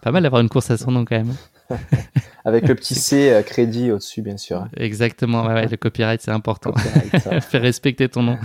Pas 0.00 0.10
mal 0.10 0.22
d'avoir 0.22 0.42
une 0.42 0.48
course 0.48 0.70
à 0.70 0.76
son 0.76 0.90
nom 0.90 1.04
quand 1.04 1.16
même. 1.16 1.34
Avec 2.44 2.66
le 2.66 2.74
petit 2.74 2.94
C 2.94 3.30
euh, 3.30 3.42
crédit 3.42 3.90
au-dessus, 3.90 4.22
bien 4.22 4.36
sûr. 4.36 4.68
Exactement, 4.76 5.46
le 5.48 5.76
copyright, 5.76 6.22
c'est 6.22 6.30
important. 6.30 6.72
Fais 7.40 7.58
respecter 7.58 8.08
ton 8.08 8.22
nom. 8.22 8.38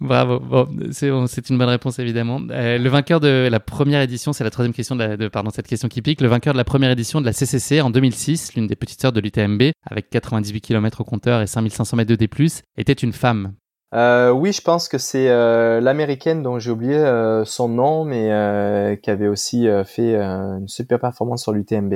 Bravo. 0.00 0.40
Bon, 0.40 0.68
c'est 0.90 1.10
c'est 1.28 1.50
une 1.50 1.58
bonne 1.58 1.68
réponse, 1.68 1.98
évidemment. 1.98 2.40
Euh, 2.50 2.78
le 2.78 2.88
vainqueur 2.88 3.20
de 3.20 3.48
la 3.50 3.60
première 3.60 4.00
édition, 4.00 4.32
c'est 4.32 4.44
la 4.44 4.50
troisième 4.50 4.74
question 4.74 4.96
de, 4.96 5.28
pardon, 5.28 5.50
cette 5.50 5.68
question 5.68 5.88
qui 5.88 6.02
pique. 6.02 6.20
Le 6.20 6.28
vainqueur 6.28 6.52
de 6.52 6.58
la 6.58 6.64
première 6.64 6.90
édition 6.90 7.20
de 7.20 7.26
la 7.26 7.32
CCC 7.32 7.80
en 7.80 7.90
2006, 7.90 8.54
l'une 8.54 8.66
des 8.66 8.76
petites 8.76 9.00
sœurs 9.00 9.12
de 9.12 9.20
l'UTMB, 9.20 9.70
avec 9.88 10.10
98 10.10 10.60
km 10.60 11.00
au 11.02 11.04
compteur 11.04 11.40
et 11.42 11.46
5500 11.46 11.96
mètres 11.96 12.10
de 12.10 12.16
D+, 12.16 12.28
était 12.76 12.92
une 12.92 13.12
femme. 13.12 13.54
Euh, 13.92 14.30
oui, 14.30 14.52
je 14.52 14.60
pense 14.60 14.88
que 14.88 14.98
c'est 14.98 15.28
l'américaine 15.80 16.42
dont 16.42 16.58
j'ai 16.58 16.70
oublié 16.70 16.98
son 17.44 17.68
nom, 17.68 18.04
mais 18.04 18.98
qui 19.02 19.10
avait 19.10 19.28
aussi 19.28 19.68
fait 19.84 20.16
une 20.16 20.68
super 20.68 20.98
performance 21.00 21.42
sur 21.42 21.52
l'UTMB. 21.52 21.94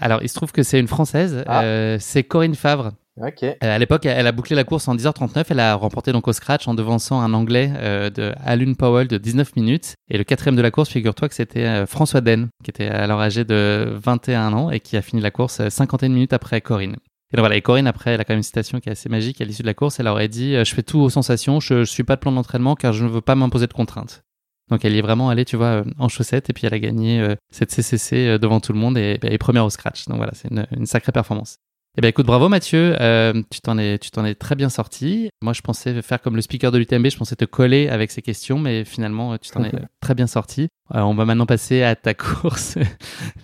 Alors, 0.00 0.20
il 0.22 0.28
se 0.28 0.34
trouve 0.34 0.52
que 0.52 0.62
c'est 0.62 0.80
une 0.80 0.88
Française, 0.88 1.44
ah. 1.46 1.64
euh, 1.64 1.96
c'est 2.00 2.22
Corinne 2.22 2.54
Favre. 2.54 2.92
Ok. 3.20 3.42
Euh, 3.42 3.54
à 3.60 3.78
l'époque, 3.78 4.06
elle 4.06 4.26
a 4.26 4.32
bouclé 4.32 4.56
la 4.56 4.64
course 4.64 4.88
en 4.88 4.96
10h39. 4.96 5.44
Elle 5.50 5.60
a 5.60 5.74
remporté 5.74 6.12
donc 6.12 6.28
au 6.28 6.32
scratch 6.32 6.66
en 6.66 6.74
devançant 6.74 7.20
un 7.20 7.34
Anglais 7.34 7.70
euh, 7.76 8.08
de 8.08 8.32
Alun 8.42 8.72
Powell 8.72 9.06
de 9.06 9.18
19 9.18 9.54
minutes. 9.56 9.94
Et 10.08 10.16
le 10.16 10.24
quatrième 10.24 10.56
de 10.56 10.62
la 10.62 10.70
course, 10.70 10.88
figure-toi 10.88 11.28
que 11.28 11.34
c'était 11.34 11.84
François 11.86 12.22
Den, 12.22 12.48
qui 12.64 12.70
était 12.70 12.86
alors 12.86 13.20
âgé 13.20 13.44
de 13.44 13.98
21 14.02 14.54
ans 14.54 14.70
et 14.70 14.80
qui 14.80 14.96
a 14.96 15.02
fini 15.02 15.20
la 15.20 15.30
course 15.30 15.68
51 15.68 16.08
minutes 16.08 16.32
après 16.32 16.62
Corinne. 16.62 16.96
Et 17.32 17.36
donc 17.36 17.42
voilà, 17.42 17.56
et 17.56 17.62
Corinne, 17.62 17.86
après, 17.86 18.12
elle 18.12 18.20
a 18.20 18.24
quand 18.24 18.32
même 18.32 18.38
une 18.38 18.44
citation 18.44 18.80
qui 18.80 18.88
est 18.88 18.92
assez 18.92 19.08
magique. 19.08 19.40
À 19.40 19.44
l'issue 19.44 19.62
de 19.62 19.66
la 19.66 19.74
course, 19.74 19.98
elle 20.00 20.08
aurait 20.08 20.28
dit 20.28 20.54
Je 20.54 20.74
fais 20.74 20.82
tout 20.82 20.98
aux 20.98 21.10
sensations, 21.10 21.60
je 21.60 21.74
ne 21.74 21.84
suis 21.84 22.04
pas 22.04 22.16
de 22.16 22.20
plan 22.20 22.32
d'entraînement 22.32 22.74
car 22.74 22.92
je 22.92 23.04
ne 23.04 23.08
veux 23.08 23.22
pas 23.22 23.34
m'imposer 23.34 23.66
de 23.66 23.72
contraintes. 23.72 24.22
Donc 24.72 24.84
elle 24.86 24.94
y 24.94 24.98
est 24.98 25.02
vraiment 25.02 25.28
allée, 25.28 25.44
tu 25.44 25.56
vois, 25.56 25.66
euh, 25.66 25.84
en 25.98 26.08
chaussettes 26.08 26.48
et 26.48 26.52
puis 26.54 26.66
elle 26.66 26.72
a 26.72 26.78
gagné 26.78 27.20
euh, 27.20 27.34
cette 27.50 27.70
CCC 27.70 28.26
euh, 28.26 28.38
devant 28.38 28.58
tout 28.58 28.72
le 28.72 28.78
monde 28.78 28.96
et, 28.96 29.18
et 29.22 29.38
première 29.38 29.66
au 29.66 29.70
scratch. 29.70 30.06
Donc 30.06 30.16
voilà, 30.16 30.32
c'est 30.34 30.48
une, 30.50 30.86
sacrée 30.86 31.12
performance. 31.12 31.58
Eh 31.98 32.00
bien, 32.00 32.08
écoute, 32.08 32.24
bravo 32.24 32.48
Mathieu, 32.48 32.96
tu 33.50 33.60
t'en 33.60 33.76
es, 33.76 33.98
tu 33.98 34.10
t'en 34.10 34.24
es 34.24 34.34
très 34.34 34.54
bien 34.54 34.70
sorti. 34.70 35.28
Moi, 35.42 35.52
je 35.52 35.60
pensais 35.60 36.00
faire 36.00 36.22
comme 36.22 36.36
le 36.36 36.40
speaker 36.40 36.72
de 36.72 36.78
l'UTMB, 36.78 37.10
je 37.10 37.18
pensais 37.18 37.36
te 37.36 37.44
coller 37.44 37.90
avec 37.90 38.10
ces 38.10 38.22
questions, 38.22 38.58
mais 38.58 38.86
finalement, 38.86 39.36
tu 39.36 39.50
t'en 39.50 39.62
es 39.64 39.72
très 40.00 40.14
bien 40.14 40.26
sorti. 40.26 40.68
On 40.92 41.14
va 41.14 41.24
maintenant 41.24 41.46
passer 41.46 41.82
à 41.82 41.96
ta 41.96 42.14
course. 42.14 42.78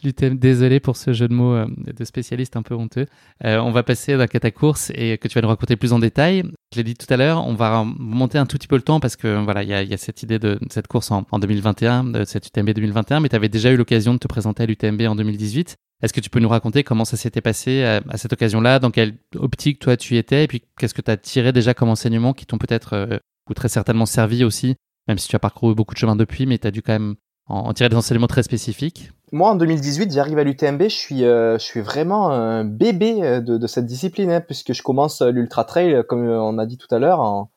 L'UTMB, 0.05 0.38
désolé 0.38 0.80
pour 0.80 0.96
ce 0.96 1.12
jeu 1.12 1.28
de 1.28 1.34
mots 1.34 1.64
de 1.66 2.05
spécialiste 2.05 2.57
un 2.57 2.62
peu 2.62 2.74
honteux. 2.74 3.07
on 3.42 3.70
va 3.70 3.82
passer 3.82 4.14
à 4.14 4.28
ta 4.28 4.51
course 4.51 4.90
et 4.94 5.18
que 5.18 5.28
tu 5.28 5.34
vas 5.34 5.42
nous 5.42 5.49
raconter 5.49 5.76
plus 5.76 5.92
en 5.92 5.99
détail. 5.99 6.42
Je 6.72 6.78
l'ai 6.78 6.84
dit 6.84 6.94
tout 6.94 7.12
à 7.12 7.16
l'heure, 7.16 7.46
on 7.46 7.55
va 7.55 7.84
monter 7.99 8.38
un 8.38 8.46
tout 8.46 8.59
petit 8.59 8.68
peu 8.68 8.76
le 8.76 8.82
temps 8.82 9.01
parce 9.01 9.16
que 9.16 9.42
voilà, 9.42 9.62
il 9.62 9.68
y 9.68 9.94
a, 9.94 9.96
cette 9.96 10.22
idée 10.22 10.38
de, 10.38 10.59
cette 10.70 10.86
course 10.86 11.11
en, 11.11 11.26
en 11.30 11.38
2021, 11.38 12.05
de 12.05 12.24
cette 12.24 12.46
UTMB 12.46 12.70
2021, 12.70 13.20
mais 13.20 13.28
tu 13.28 13.36
avais 13.36 13.49
déjà 13.49 13.70
eu 13.70 13.76
l'occasion 13.76 14.14
de 14.14 14.18
te 14.18 14.28
présenter 14.28 14.64
à 14.64 14.66
l'UTMB 14.66 15.03
en 15.03 15.14
2018. 15.14 15.76
Est-ce 16.03 16.12
que 16.12 16.20
tu 16.20 16.30
peux 16.30 16.38
nous 16.38 16.49
raconter 16.49 16.84
comment 16.84 17.05
ça 17.05 17.16
s'était 17.16 17.40
passé 17.40 17.82
à, 17.82 18.16
cette 18.16 18.32
occasion-là, 18.32 18.78
dans 18.78 18.90
quelle 18.90 19.16
optique 19.34 19.80
toi 19.80 19.96
tu 19.96 20.16
étais, 20.16 20.44
et 20.44 20.46
puis 20.46 20.62
qu'est-ce 20.78 20.94
que 20.94 21.03
tu 21.03 21.11
as 21.11 21.16
tiré 21.16 21.53
déjà 21.53 21.74
comme 21.74 21.88
enseignement 21.88 22.32
qui 22.32 22.46
t'ont 22.46 22.59
peut-être 22.59 22.92
euh, 22.92 23.18
ou 23.51 23.55
très 23.55 23.68
certainement 23.68 24.07
servi 24.07 24.44
aussi, 24.44 24.76
même 25.09 25.18
si 25.18 25.28
tu 25.28 25.34
as 25.34 25.40
parcouru 25.40 25.74
beaucoup 25.74 25.94
de 25.94 25.99
chemin 25.99 26.14
depuis, 26.14 26.46
mais 26.46 26.59
tu 26.59 26.68
as 26.68 26.70
dû 26.70 26.82
quand 26.82 26.92
même 26.92 27.16
en, 27.49 27.72
tirer 27.72 27.88
des 27.88 27.96
enseignements 27.96 28.26
très 28.26 28.42
spécifiques 28.42 29.11
Moi, 29.32 29.51
en 29.51 29.55
2018, 29.57 30.12
j'arrive 30.12 30.38
à 30.38 30.44
l'UTMB, 30.44 30.82
je 30.82 30.88
suis, 30.88 31.24
euh, 31.24 31.59
je 31.59 31.64
suis 31.64 31.80
vraiment 31.80 32.30
un 32.30 32.64
bébé 32.64 33.22
euh, 33.22 33.40
de, 33.40 33.66
cette 33.66 33.86
discipline, 33.86 34.30
hein, 34.30 34.40
puisque 34.40 34.72
je 34.72 34.82
commence 34.82 35.22
euh, 35.22 35.30
l'ultra 35.30 35.64
trail, 35.64 36.05
comme 36.09 36.26
on 36.26 36.59
a 36.59 36.66
dit 36.66 36.76
tout 36.76 36.92
à 36.94 36.99
l'heure, 36.99 37.20
en, 37.20 37.51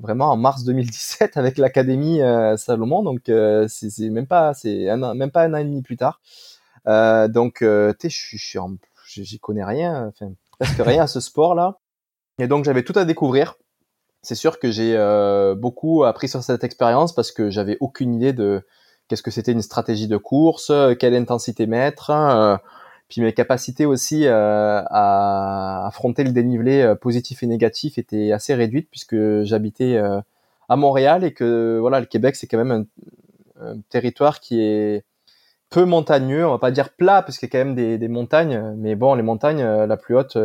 vraiment 0.00 0.30
en 0.30 0.36
mars 0.36 0.64
2017 0.64 1.36
avec 1.36 1.58
l'académie 1.58 2.20
Salomon, 2.56 3.02
donc 3.02 3.22
c'est 3.68 4.10
même 4.10 4.26
pas, 4.26 4.54
c'est 4.54 4.86
même 4.96 5.30
pas 5.30 5.44
un 5.44 5.54
an 5.54 5.58
et 5.58 5.64
demi 5.64 5.82
plus 5.82 5.96
tard. 5.96 6.20
donc, 6.86 7.64
tu 7.98 8.10
sais, 8.10 9.24
j'y 9.24 9.38
connais 9.38 9.64
rien, 9.64 10.08
enfin 10.08 10.32
presque 10.58 10.80
rien 10.80 11.04
à 11.04 11.06
ce 11.06 11.20
sport-là, 11.20 11.78
et 12.38 12.46
donc 12.46 12.64
j'avais 12.64 12.82
tout 12.82 12.96
à 12.96 13.04
découvrir. 13.04 13.54
C'est 14.22 14.34
sûr 14.34 14.58
que 14.58 14.70
j'ai 14.70 14.96
beaucoup 15.56 16.04
appris 16.04 16.28
sur 16.28 16.42
cette 16.42 16.62
expérience 16.62 17.12
parce 17.14 17.32
que 17.32 17.50
j'avais 17.50 17.76
aucune 17.80 18.14
idée 18.14 18.32
de 18.32 18.64
qu'est-ce 19.08 19.22
que 19.22 19.30
c'était 19.30 19.52
une 19.52 19.62
stratégie 19.62 20.06
de 20.06 20.16
course, 20.16 20.70
euh, 20.70 20.94
quelle 20.94 21.14
intensité 21.14 21.66
mettre, 21.66 22.10
euh, 22.10 22.56
puis 23.08 23.22
mes 23.22 23.32
capacités 23.32 23.86
aussi 23.86 24.26
euh, 24.26 24.82
à 24.90 25.86
affronter 25.86 26.24
le 26.24 26.32
dénivelé 26.32 26.94
positif 27.00 27.42
et 27.42 27.46
négatif 27.46 27.96
étaient 27.98 28.32
assez 28.32 28.54
réduites 28.54 28.88
puisque 28.90 29.16
j'habitais 29.44 29.98
à 30.68 30.76
Montréal 30.76 31.24
et 31.24 31.32
que 31.32 31.78
voilà 31.80 32.00
le 32.00 32.06
Québec 32.06 32.36
c'est 32.36 32.46
quand 32.46 32.62
même 32.62 32.86
un, 33.60 33.78
territoire 33.88 34.40
qui 34.40 34.60
est 34.60 35.04
peu 35.70 35.86
montagneux, 35.86 36.46
on 36.46 36.50
va 36.50 36.58
pas 36.58 36.70
dire 36.70 36.90
plat 36.90 37.22
parce 37.22 37.38
qu'il 37.38 37.48
y 37.48 37.50
a 37.50 37.52
quand 37.52 37.64
même 37.64 37.74
des, 37.74 38.08
montagnes, 38.08 38.74
mais 38.76 38.94
bon 38.94 39.14
les 39.14 39.22
montagnes 39.22 39.64
la 39.64 39.96
plus 39.96 40.14
haute 40.14 40.36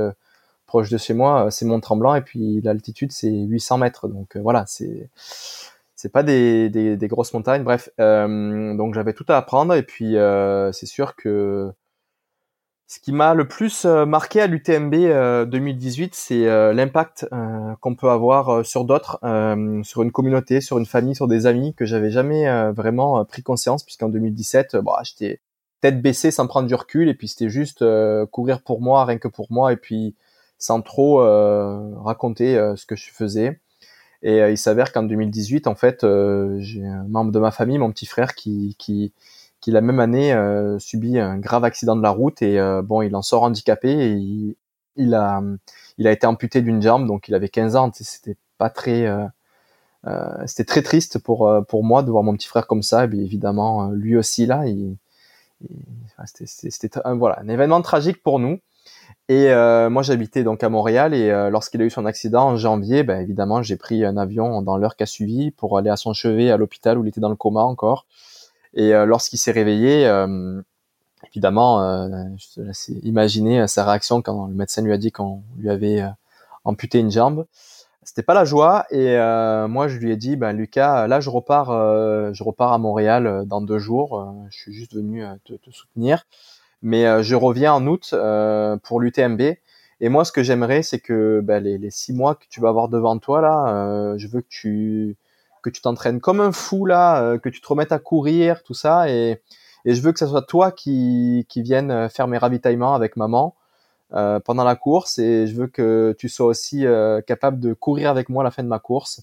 proche 0.66 0.90
de 0.90 0.98
chez 0.98 1.14
moi 1.14 1.52
c'est 1.52 1.66
Mont 1.66 1.82
Tremblant 1.82 2.16
et 2.16 2.22
puis 2.22 2.62
l'altitude 2.62 3.12
c'est 3.12 3.30
800 3.30 3.78
mètres. 3.80 4.08
Donc 4.08 4.38
voilà 4.38 4.64
c'est 4.68 5.10
c'est 6.04 6.10
pas 6.10 6.24
des, 6.24 6.70
des, 6.70 6.98
des, 6.98 7.08
grosses 7.08 7.34
montagnes. 7.34 7.64
Bref, 7.64 7.90
euh, 8.02 8.76
donc 8.76 8.94
j'avais 8.94 9.14
tout 9.14 9.24
à 9.30 9.38
apprendre 9.38 9.74
et 9.74 9.84
puis 9.84 10.18
euh, 10.18 10.70
c'est 10.74 10.86
sûr 10.86 11.16
que 11.16 11.72
Ce 12.88 13.00
qui 13.00 13.14
m'a 13.14 13.34
le 13.34 13.48
plus 13.48 13.86
marqué 13.86 14.42
à 14.42 14.48
l'UTMB 14.48 14.94
2018, 15.50 16.14
c'est 16.14 16.74
l'impact 16.74 17.26
qu'on 17.80 17.96
peut 17.96 18.10
avoir 18.10 18.66
sur 18.66 18.84
d'autres, 18.84 19.18
sur 19.84 20.04
une 20.04 20.12
communauté, 20.12 20.60
sur 20.60 20.78
une 20.78 20.86
famille, 20.86 21.16
sur 21.16 21.30
des 21.30 21.46
amis 21.46 21.74
que 21.74 21.86
j'avais 21.86 22.12
jamais 22.12 22.72
vraiment 22.74 23.24
pris 23.24 23.42
conscience, 23.42 23.86
puisqu'en 23.86 24.10
2017, 24.10 24.76
bon, 24.76 24.92
j'étais 25.04 25.40
tête 25.80 26.02
baissée 26.02 26.32
sans 26.32 26.48
prendre 26.48 26.68
du 26.68 26.76
recul, 26.76 27.08
et 27.08 27.14
puis 27.14 27.30
c'était 27.30 27.50
juste 27.50 27.82
courir 28.32 28.62
pour 28.62 28.82
moi, 28.82 29.06
rien 29.06 29.20
que 29.20 29.30
pour 29.30 29.48
moi, 29.52 29.72
et 29.72 29.78
puis 29.78 30.18
sans 30.60 30.82
trop 30.82 31.20
raconter 32.04 32.74
ce 32.76 32.86
que 32.86 32.98
je 32.98 33.10
faisais. 33.10 33.62
Et 34.24 34.38
il 34.38 34.58
s'avère 34.58 34.94
qu'en 34.94 35.04
2018, 35.04 35.68
en 35.68 35.76
fait, 35.76 36.06
j'ai 36.60 36.86
un 36.86 37.04
membre 37.10 37.32
de 37.32 37.40
ma 37.40 37.52
famille, 37.52 37.78
mon 37.78 37.92
petit 37.92 38.06
frère, 38.06 38.36
qui, 38.36 38.76
qui 38.80 39.14
qui 39.64 39.72
la 39.72 39.80
même 39.80 40.02
année 40.02 40.34
euh, 40.34 40.78
subit 40.78 41.18
un 41.20 41.38
grave 41.38 41.64
accident 41.64 41.96
de 41.96 42.02
la 42.02 42.10
route 42.10 42.42
et 42.42 42.60
euh, 42.60 42.82
bon, 42.82 43.02
il 43.02 43.16
en 43.16 43.22
sort 43.22 43.44
handicapé 43.44 43.90
et 43.92 44.56
il, 44.98 45.16
a 45.16 45.42
il 45.98 46.06
a 46.06 46.12
été 46.12 46.28
amputé 46.28 46.62
d'une 46.62 46.82
jambe, 46.82 47.08
donc 47.08 47.30
il 47.30 47.34
avait 47.34 47.48
15 47.48 47.78
ans. 47.78 47.90
C'était 47.94 48.36
pas 48.58 48.70
très 48.70 49.06
euh, 49.06 49.26
euh, 50.06 50.44
c'était 50.48 50.66
très 50.66 50.82
triste 50.82 51.18
pour 51.18 51.50
pour 51.70 51.86
moi 51.86 52.04
de 52.04 52.12
voir 52.12 52.24
mon 52.24 52.34
petit 52.36 52.50
frère 52.50 52.68
comme 52.68 52.84
ça. 52.84 53.06
Et 53.06 53.08
bien 53.08 53.22
évidemment, 53.22 53.92
lui 53.92 54.18
aussi 54.18 54.46
là, 54.46 54.68
il, 54.68 54.98
c'était 56.26 57.00
voilà 57.16 57.40
un 57.40 57.48
événement 57.48 57.82
tragique 57.82 58.22
pour 58.22 58.40
nous. 58.40 58.60
Et 59.30 59.52
euh, 59.52 59.90
moi, 59.90 60.04
j'habitais 60.04 60.44
donc 60.44 60.64
à 60.64 60.70
Montréal 60.70 61.14
et 61.14 61.30
lorsqu'il 61.50 61.82
a 61.82 61.86
eu 61.86 61.90
son 61.90 62.06
accident 62.06 62.50
en 62.50 62.58
janvier, 62.58 63.04
ben, 63.04 63.22
évidemment, 63.22 63.62
j'ai 63.62 63.78
pris 63.78 64.04
un 64.04 64.18
avion 64.18 64.62
dans 64.62 64.78
l'heure 64.78 64.96
qui 64.96 65.04
a 65.04 65.06
suivi 65.06 65.52
pour 65.52 65.78
aller 65.78 65.90
à 65.90 65.96
son 65.96 66.14
chevet 66.14 66.52
à 66.52 66.58
l'hôpital 66.58 66.98
où 66.98 67.06
il 67.06 67.08
était 67.08 67.22
dans 67.22 67.30
le 67.30 67.36
coma 67.36 67.62
encore. 67.62 68.06
Et 68.74 68.94
euh, 68.94 69.06
lorsqu'il 69.06 69.40
s'est 69.40 69.52
réveillé, 69.52 70.08
euh, 70.08 70.62
évidemment, 71.32 71.82
euh, 71.82 72.08
je 72.38 72.62
te 72.62 72.92
imaginer 73.06 73.68
sa 73.68 73.86
réaction 73.86 74.22
quand 74.22 74.48
le 74.48 74.54
médecin 74.54 74.82
lui 74.82 74.94
a 74.94 74.98
dit 74.98 75.12
qu'on 75.12 75.44
lui 75.58 75.70
avait 75.70 76.04
amputé 76.64 77.00
une 77.00 77.12
jambe. 77.12 77.46
C'était 78.06 78.24
pas 78.24 78.34
la 78.34 78.44
joie 78.44 78.86
et 78.92 79.16
moi 79.70 79.88
je 79.88 79.98
lui 79.98 80.12
ai 80.12 80.18
dit, 80.18 80.36
ben 80.36 80.52
Lucas, 80.52 81.08
là 81.08 81.22
je 81.22 81.30
repars, 81.30 81.68
je 82.34 82.44
repars 82.44 82.74
à 82.74 82.78
Montréal 82.78 83.46
dans 83.46 83.62
deux 83.62 83.80
jours. 83.80 84.36
je 84.50 84.58
suis 84.58 84.74
juste 84.74 84.94
venu 84.94 85.24
te, 85.46 85.54
te, 85.54 85.72
soutenir, 85.72 86.26
mais 86.84 87.24
je 87.24 87.36
reviens 87.36 87.74
en 87.74 87.88
août 87.88 88.14
pour 88.84 89.00
l'UTMB. 89.00 89.42
Et 90.02 90.10
moi, 90.10 90.26
ce 90.26 90.32
que 90.32 90.44
j'aimerais, 90.44 90.84
c'est 90.84 91.00
que 91.00 91.42
ben, 91.42 91.64
les, 91.64 91.78
les, 91.78 91.90
six 91.90 92.14
mois 92.14 92.36
que 92.36 92.46
tu 92.50 92.60
vas 92.62 92.70
avoir 92.70 92.90
devant 92.90 93.18
toi 93.18 93.42
là, 93.42 94.16
je 94.18 94.28
veux 94.28 94.42
que 94.42 94.50
tu 94.50 95.18
que 95.64 95.70
tu 95.70 95.82
t'entraînes 95.82 96.20
comme 96.20 96.42
un 96.42 96.52
fou 96.52 96.86
là, 96.86 97.24
euh, 97.24 97.40
que 97.40 97.50
tu 97.50 97.62
te 97.62 97.68
remettes 97.68 97.92
à 97.94 98.00
courir, 98.00 98.62
tout 98.64 98.76
ça, 98.76 99.10
et, 99.10 99.42
et 99.86 99.96
je 99.96 100.02
veux 100.02 100.12
que 100.12 100.20
ce 100.20 100.28
soit 100.28 100.44
toi 100.44 100.72
qui, 100.72 101.46
qui 101.50 101.64
vienne 101.64 101.90
euh, 101.90 102.10
faire 102.10 102.28
mes 102.28 102.38
ravitaillements 102.38 102.94
avec 102.94 103.16
maman 103.16 103.56
euh, 104.14 104.40
pendant 104.40 104.64
la 104.64 104.76
course, 104.76 105.18
et 105.18 105.48
je 105.48 105.56
veux 105.56 105.68
que 105.68 106.16
tu 106.20 106.30
sois 106.30 106.46
aussi 106.46 106.86
euh, 106.86 107.22
capable 107.22 107.60
de 107.60 107.74
courir 107.74 108.12
avec 108.12 108.30
moi 108.30 108.44
à 108.44 108.46
la 108.46 108.52
fin 108.52 108.62
de 108.62 108.68
ma 108.68 108.80
course. 108.80 109.22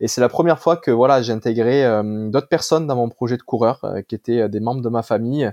Et 0.00 0.06
c'est 0.06 0.20
la 0.20 0.28
première 0.28 0.60
fois 0.60 0.76
que 0.76 0.92
voilà, 0.92 1.22
j'ai 1.22 1.32
intégré 1.32 1.82
d'autres 2.30 2.46
personnes 2.46 2.86
dans 2.86 2.94
mon 2.94 3.08
projet 3.08 3.36
de 3.36 3.42
coureur, 3.42 3.84
qui 4.06 4.14
étaient 4.14 4.48
des 4.48 4.60
membres 4.60 4.80
de 4.80 4.88
ma 4.88 5.02
famille. 5.02 5.50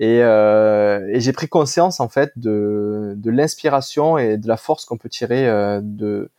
Et, 0.00 0.18
et 0.18 1.20
j'ai 1.20 1.32
pris 1.32 1.48
conscience 1.48 1.98
en 1.98 2.08
fait 2.08 2.32
de, 2.36 3.14
de 3.16 3.30
l'inspiration 3.30 4.16
et 4.16 4.36
de 4.36 4.46
la 4.46 4.56
force 4.56 4.84
qu'on 4.84 4.96
peut 4.96 5.08
tirer 5.08 5.46
de, 5.82 6.30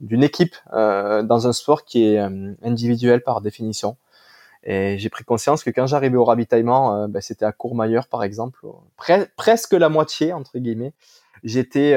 d'une 0.00 0.22
équipe 0.22 0.56
euh, 0.72 1.22
dans 1.22 1.46
un 1.46 1.52
sport 1.52 1.84
qui 1.84 2.04
est 2.04 2.18
euh, 2.18 2.54
individuel 2.62 3.22
par 3.22 3.40
définition. 3.40 3.96
Et 4.62 4.98
j'ai 4.98 5.08
pris 5.08 5.24
conscience 5.24 5.62
que 5.64 5.70
quand 5.70 5.86
j'arrivais 5.86 6.16
au 6.16 6.24
ravitaillement, 6.24 6.96
euh, 6.96 7.06
ben, 7.06 7.22
c'était 7.22 7.44
à 7.44 7.52
Courmayeur 7.52 8.08
par 8.08 8.24
exemple, 8.24 8.66
presque 9.36 9.72
la 9.72 9.88
moitié 9.88 10.32
entre 10.32 10.58
guillemets. 10.58 10.92
J'étais 11.42 11.94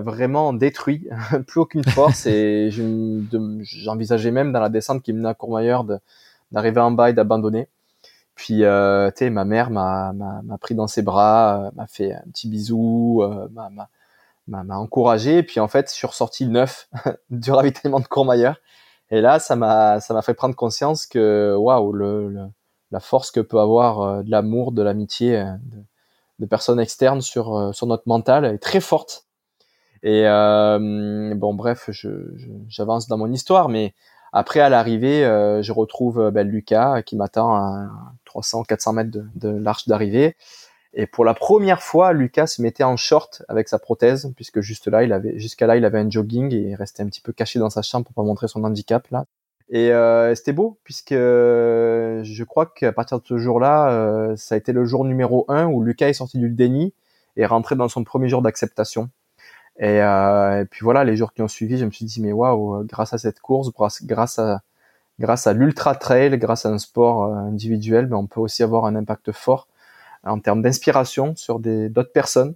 vraiment 0.00 0.52
détruit, 0.52 1.08
plus 1.46 1.60
aucune 1.60 1.84
force 1.84 2.26
et 2.26 2.68
j'envisageais 2.70 4.30
même 4.30 4.52
dans 4.52 4.60
la 4.60 4.68
descente 4.68 5.02
qui 5.02 5.14
menait 5.14 5.30
à 5.30 5.34
Courmayeur 5.34 5.86
d'arriver 6.50 6.80
en 6.80 6.90
bas 6.90 7.08
et 7.08 7.14
d'abandonner. 7.14 7.68
Puis, 8.42 8.64
euh, 8.64 9.08
tu 9.12 9.18
sais, 9.18 9.30
ma 9.30 9.44
mère 9.44 9.70
m'a 9.70 10.12
pris 10.60 10.74
dans 10.74 10.88
ses 10.88 11.02
bras, 11.02 11.70
m'a 11.76 11.86
fait 11.86 12.12
un 12.12 12.24
petit 12.32 12.48
bisou, 12.48 13.22
m'a 13.52 13.70
m'a 14.48 14.76
encouragé. 14.76 15.38
Et 15.38 15.42
puis 15.44 15.60
en 15.60 15.68
fait, 15.68 15.88
je 15.88 15.94
suis 15.94 16.08
ressorti 16.08 16.48
neuf 16.48 16.88
du 17.30 17.52
ravitaillement 17.52 18.00
de 18.00 18.08
Courmayeur. 18.08 18.56
Et 19.10 19.20
là, 19.20 19.38
ça 19.38 19.54
m'a 19.54 20.00
ça 20.00 20.12
m'a 20.12 20.22
fait 20.22 20.34
prendre 20.34 20.56
conscience 20.56 21.06
que 21.06 21.54
waouh, 21.56 21.92
le, 21.92 22.48
la 22.90 22.98
force 22.98 23.30
que 23.30 23.38
peut 23.38 23.60
avoir 23.60 24.00
euh, 24.00 24.22
de 24.24 24.30
l'amour, 24.32 24.72
de 24.72 24.82
l'amitié 24.82 25.38
euh, 25.38 25.52
de, 26.40 26.46
personnes 26.46 26.80
externes 26.80 27.20
sur 27.20 27.56
euh, 27.56 27.72
sur 27.72 27.86
notre 27.86 28.04
mental 28.06 28.44
est 28.44 28.58
très 28.58 28.80
forte. 28.80 29.28
Et 30.02 30.26
euh, 30.26 31.32
bon, 31.36 31.54
bref, 31.54 31.88
j'avance 31.92 33.04
je, 33.04 33.08
dans 33.08 33.18
mon 33.18 33.30
histoire, 33.30 33.68
mais 33.68 33.94
après 34.32 34.60
à 34.60 34.68
l'arrivée, 34.68 35.22
je 35.22 35.72
retrouve 35.72 36.30
ben, 36.30 36.48
Lucas 36.48 37.02
qui 37.02 37.16
m'attend 37.16 37.54
à 37.54 37.90
300-400 38.26 38.94
mètres 38.94 39.10
de, 39.10 39.24
de 39.34 39.48
l'arche 39.48 39.88
d'arrivée. 39.88 40.36
Et 40.94 41.06
pour 41.06 41.24
la 41.24 41.34
première 41.34 41.82
fois, 41.82 42.12
Lucas 42.12 42.46
se 42.46 42.60
mettait 42.60 42.84
en 42.84 42.96
short 42.96 43.42
avec 43.48 43.68
sa 43.68 43.78
prothèse, 43.78 44.30
puisque 44.36 44.60
juste 44.60 44.88
là, 44.88 45.02
il 45.04 45.12
avait, 45.12 45.38
jusqu'à 45.38 45.66
là, 45.66 45.76
il 45.76 45.84
avait 45.84 45.98
un 45.98 46.10
jogging 46.10 46.52
et 46.52 46.58
il 46.58 46.74
restait 46.74 47.02
un 47.02 47.06
petit 47.06 47.22
peu 47.22 47.32
caché 47.32 47.58
dans 47.58 47.70
sa 47.70 47.80
chambre 47.82 48.04
pour 48.04 48.14
pas 48.14 48.22
montrer 48.22 48.48
son 48.48 48.62
handicap 48.64 49.06
là. 49.10 49.24
Et 49.70 49.90
euh, 49.90 50.34
c'était 50.34 50.52
beau, 50.52 50.78
puisque 50.84 51.12
euh, 51.12 52.22
je 52.24 52.44
crois 52.44 52.66
qu'à 52.66 52.92
partir 52.92 53.18
de 53.20 53.24
ce 53.26 53.38
jour-là, 53.38 53.90
euh, 53.90 54.36
ça 54.36 54.54
a 54.54 54.58
été 54.58 54.72
le 54.72 54.84
jour 54.84 55.06
numéro 55.06 55.46
un 55.48 55.64
où 55.66 55.82
Lucas 55.82 56.08
est 56.08 56.12
sorti 56.12 56.36
du 56.36 56.50
déni 56.50 56.92
et 57.36 57.46
rentré 57.46 57.74
dans 57.74 57.88
son 57.88 58.04
premier 58.04 58.28
jour 58.28 58.42
d'acceptation. 58.42 59.08
Et, 59.78 60.02
euh, 60.02 60.62
et, 60.62 60.64
puis 60.66 60.80
voilà, 60.84 61.04
les 61.04 61.16
jours 61.16 61.32
qui 61.32 61.42
ont 61.42 61.48
suivi, 61.48 61.78
je 61.78 61.84
me 61.84 61.90
suis 61.90 62.04
dit 62.04 62.20
mais 62.20 62.32
waouh, 62.32 62.84
grâce 62.84 63.12
à 63.12 63.18
cette 63.18 63.40
course, 63.40 63.70
grâce 64.04 64.38
à 64.38 64.62
grâce 65.20 65.46
à 65.46 65.52
l'ultra 65.52 65.94
trail, 65.94 66.36
grâce 66.38 66.66
à 66.66 66.70
un 66.70 66.78
sport 66.78 67.24
euh, 67.24 67.34
individuel, 67.36 68.08
mais 68.08 68.16
on 68.16 68.26
peut 68.26 68.40
aussi 68.40 68.62
avoir 68.62 68.84
un 68.86 68.96
impact 68.96 69.32
fort 69.32 69.68
en 70.24 70.38
termes 70.40 70.62
d'inspiration 70.62 71.34
sur 71.36 71.58
d'autres 71.60 72.12
personnes. 72.12 72.54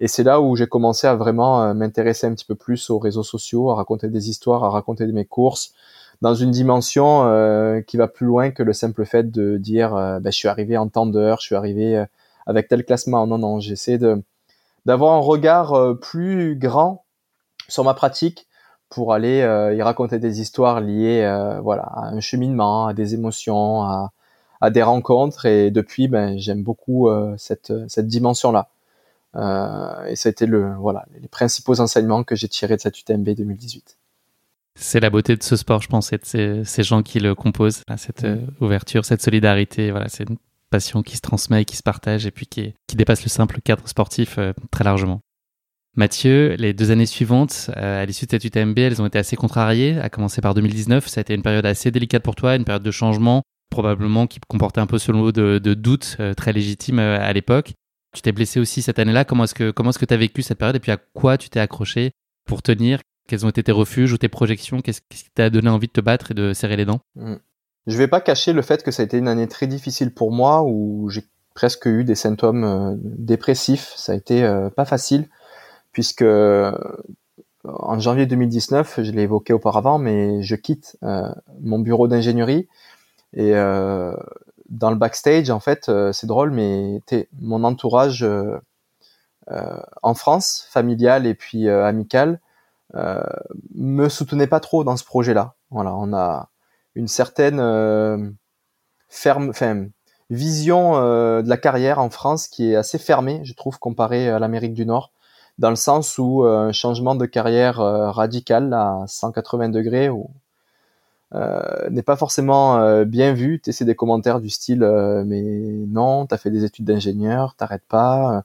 Et 0.00 0.08
c'est 0.08 0.22
là 0.22 0.40
où 0.40 0.54
j'ai 0.56 0.66
commencé 0.68 1.06
à 1.06 1.16
vraiment 1.16 1.62
euh, 1.62 1.74
m'intéresser 1.74 2.26
un 2.26 2.34
petit 2.34 2.44
peu 2.44 2.54
plus 2.54 2.90
aux 2.90 2.98
réseaux 2.98 3.22
sociaux, 3.24 3.70
à 3.70 3.74
raconter 3.74 4.08
des 4.08 4.30
histoires, 4.30 4.64
à 4.64 4.70
raconter 4.70 5.06
mes 5.06 5.24
courses, 5.24 5.74
dans 6.22 6.34
une 6.34 6.50
dimension 6.50 7.24
euh, 7.26 7.80
qui 7.80 7.96
va 7.96 8.08
plus 8.08 8.26
loin 8.26 8.50
que 8.50 8.62
le 8.62 8.72
simple 8.72 9.04
fait 9.04 9.30
de 9.30 9.56
dire 9.56 9.92
ben, 9.94 10.22
je 10.26 10.36
suis 10.36 10.48
arrivé 10.48 10.76
en 10.76 10.88
temps 10.88 11.06
d'heure, 11.06 11.38
je 11.40 11.46
suis 11.46 11.54
arrivé 11.54 12.04
avec 12.46 12.68
tel 12.68 12.84
classement. 12.84 13.26
Non, 13.26 13.38
non, 13.38 13.60
j'essaie 13.60 13.98
de 13.98 14.22
d'avoir 14.88 15.14
un 15.14 15.20
regard 15.20 15.96
plus 16.00 16.56
grand 16.56 17.04
sur 17.68 17.84
ma 17.84 17.94
pratique 17.94 18.48
pour 18.88 19.12
aller 19.12 19.38
y 19.76 19.82
raconter 19.82 20.18
des 20.18 20.40
histoires 20.40 20.80
liées 20.80 21.22
voilà 21.62 21.84
à 21.84 22.08
un 22.08 22.20
cheminement, 22.20 22.86
à 22.86 22.94
des 22.94 23.14
émotions, 23.14 23.82
à, 23.82 24.10
à 24.60 24.70
des 24.70 24.82
rencontres. 24.82 25.46
Et 25.46 25.70
depuis 25.70 26.08
ben 26.08 26.38
j'aime 26.38 26.62
beaucoup 26.62 27.08
euh, 27.08 27.34
cette 27.36 27.72
cette 27.88 28.06
dimension 28.06 28.52
là 28.52 28.68
euh, 29.36 30.06
et 30.06 30.16
ça 30.16 30.28
a 30.28 30.30
été 30.30 30.46
le 30.46 30.74
voilà 30.76 31.04
les 31.20 31.28
principaux 31.28 31.80
enseignements 31.80 32.24
que 32.24 32.34
j'ai 32.34 32.48
tirés 32.48 32.76
de 32.76 32.80
cette 32.80 32.98
UTMB 32.98 33.28
2018 33.28 33.98
c'est 34.74 35.00
la 35.00 35.10
beauté 35.10 35.36
de 35.36 35.42
ce 35.42 35.56
sport 35.56 35.82
je 35.82 35.88
pense 35.88 36.10
ces, 36.22 36.64
ces 36.64 36.82
gens 36.82 37.02
qui 37.02 37.20
le 37.20 37.34
composent 37.34 37.82
cette 37.98 38.24
euh, 38.24 38.38
ouverture 38.60 39.04
cette 39.04 39.20
solidarité 39.20 39.90
voilà 39.90 40.08
c'est 40.08 40.28
une 40.28 40.38
passion 40.70 41.02
qui 41.02 41.16
se 41.16 41.20
transmet 41.20 41.62
et 41.62 41.64
qui 41.64 41.76
se 41.76 41.82
partage 41.82 42.26
et 42.26 42.30
puis 42.30 42.46
qui, 42.46 42.74
dépasse 42.94 43.22
le 43.22 43.28
simple 43.28 43.60
cadre 43.60 43.88
sportif 43.88 44.38
très 44.70 44.84
largement 44.84 45.20
Mathieu, 45.96 46.54
les 46.58 46.74
deux 46.74 46.92
années 46.92 47.06
suivantes, 47.06 47.70
à 47.74 48.06
l'issue 48.06 48.26
de 48.26 48.30
cette 48.30 48.44
UTMB, 48.44 48.78
elles 48.78 49.02
ont 49.02 49.06
été 49.06 49.18
assez 49.18 49.34
contrariées, 49.34 49.98
à 49.98 50.08
commencer 50.08 50.40
par 50.40 50.54
2019. 50.54 51.08
Ça 51.08 51.18
a 51.18 51.22
été 51.22 51.34
une 51.34 51.42
période 51.42 51.66
assez 51.66 51.90
délicate 51.90 52.22
pour 52.22 52.36
toi, 52.36 52.54
une 52.54 52.64
période 52.64 52.84
de 52.84 52.90
changement, 52.92 53.42
probablement 53.68 54.28
qui 54.28 54.38
comportait 54.46 54.80
un 54.80 54.86
peu 54.86 54.98
ce 54.98 55.10
lot 55.10 55.32
de, 55.32 55.58
de 55.58 55.74
doutes 55.74 56.16
euh, 56.20 56.34
très 56.34 56.52
légitimes 56.52 57.00
euh, 57.00 57.18
à 57.20 57.32
l'époque. 57.32 57.72
Tu 58.14 58.22
t'es 58.22 58.32
blessé 58.32 58.60
aussi 58.60 58.80
cette 58.80 58.98
année-là. 58.98 59.24
Comment 59.24 59.44
est-ce 59.44 59.54
que 59.54 60.04
tu 60.04 60.14
as 60.14 60.16
vécu 60.16 60.42
cette 60.42 60.58
période 60.58 60.76
et 60.76 60.80
puis 60.80 60.92
à 60.92 60.96
quoi 60.96 61.36
tu 61.36 61.50
t'es 61.50 61.60
accroché 61.60 62.12
pour 62.46 62.62
tenir? 62.62 63.00
Quels 63.28 63.44
ont 63.44 63.50
été 63.50 63.62
tes 63.62 63.72
refuges 63.72 64.12
ou 64.12 64.18
tes 64.18 64.28
projections? 64.28 64.80
Qu'est-ce 64.80 65.02
qui 65.10 65.24
t'a 65.34 65.50
donné 65.50 65.68
envie 65.68 65.88
de 65.88 65.92
te 65.92 66.00
battre 66.00 66.30
et 66.30 66.34
de 66.34 66.54
serrer 66.54 66.76
les 66.76 66.86
dents? 66.86 67.00
Mmh. 67.16 67.34
Je 67.88 67.96
vais 67.96 68.06
pas 68.06 68.20
cacher 68.20 68.52
le 68.52 68.62
fait 68.62 68.84
que 68.84 68.92
ça 68.92 69.02
a 69.02 69.04
été 69.04 69.18
une 69.18 69.26
année 69.26 69.48
très 69.48 69.66
difficile 69.66 70.14
pour 70.14 70.30
moi 70.30 70.62
où 70.62 71.08
j'ai 71.10 71.24
presque 71.54 71.86
eu 71.86 72.04
des 72.04 72.14
symptômes 72.14 72.64
euh, 72.64 72.94
dépressifs. 72.96 73.92
Ça 73.96 74.12
a 74.12 74.14
été 74.14 74.48
pas 74.76 74.84
facile 74.84 75.28
puisque 75.90 76.24
en 77.64 77.98
janvier 77.98 78.26
2019, 78.26 79.00
je 79.02 79.10
l'ai 79.10 79.22
évoqué 79.22 79.52
auparavant, 79.52 79.98
mais 79.98 80.42
je 80.42 80.54
quitte 80.54 80.96
mon 81.60 81.80
bureau 81.80 82.06
d'ingénierie 82.06 82.68
et 83.32 83.54
euh, 83.54 84.14
dans 84.68 84.90
le 84.90 84.96
backstage, 84.96 85.50
en 85.50 85.60
fait, 85.60 85.88
euh, 85.88 86.12
c'est 86.12 86.26
drôle, 86.26 86.50
mais 86.50 87.00
mon 87.40 87.64
entourage 87.64 88.22
euh, 88.22 88.58
en 90.02 90.14
France, 90.14 90.66
familial 90.70 91.26
et 91.26 91.34
puis 91.34 91.68
amical, 91.68 92.40
me 93.74 94.08
soutenait 94.08 94.46
pas 94.46 94.60
trop 94.60 94.84
dans 94.84 94.96
ce 94.96 95.04
projet-là. 95.04 95.54
Voilà, 95.70 95.94
on 95.94 96.12
a 96.12 96.48
une 96.98 97.08
certaine 97.08 97.58
ferme, 99.08 99.50
enfin, 99.50 99.86
vision 100.30 100.94
de 100.94 101.48
la 101.48 101.56
carrière 101.56 101.98
en 101.98 102.10
France 102.10 102.48
qui 102.48 102.72
est 102.72 102.76
assez 102.76 102.98
fermée, 102.98 103.40
je 103.44 103.54
trouve, 103.54 103.78
comparée 103.78 104.28
à 104.28 104.38
l'Amérique 104.38 104.74
du 104.74 104.84
Nord, 104.84 105.12
dans 105.58 105.70
le 105.70 105.76
sens 105.76 106.18
où 106.18 106.44
un 106.44 106.72
changement 106.72 107.14
de 107.14 107.26
carrière 107.26 107.76
radical 107.76 108.72
à 108.74 109.04
180 109.06 109.70
degrés 109.70 110.10
euh, 111.34 111.90
n'est 111.90 112.02
pas 112.02 112.16
forcément 112.16 112.78
euh, 112.78 113.04
bien 113.04 113.34
vu. 113.34 113.60
Tu 113.60 113.84
des 113.84 113.94
commentaires 113.94 114.40
du 114.40 114.48
style 114.48 114.82
euh, 114.82 115.24
mais 115.26 115.42
non, 115.42 116.26
t'as 116.26 116.38
fait 116.38 116.50
des 116.50 116.64
études 116.64 116.86
d'ingénieur, 116.86 117.54
t'arrêtes 117.54 117.86
pas. 117.88 118.44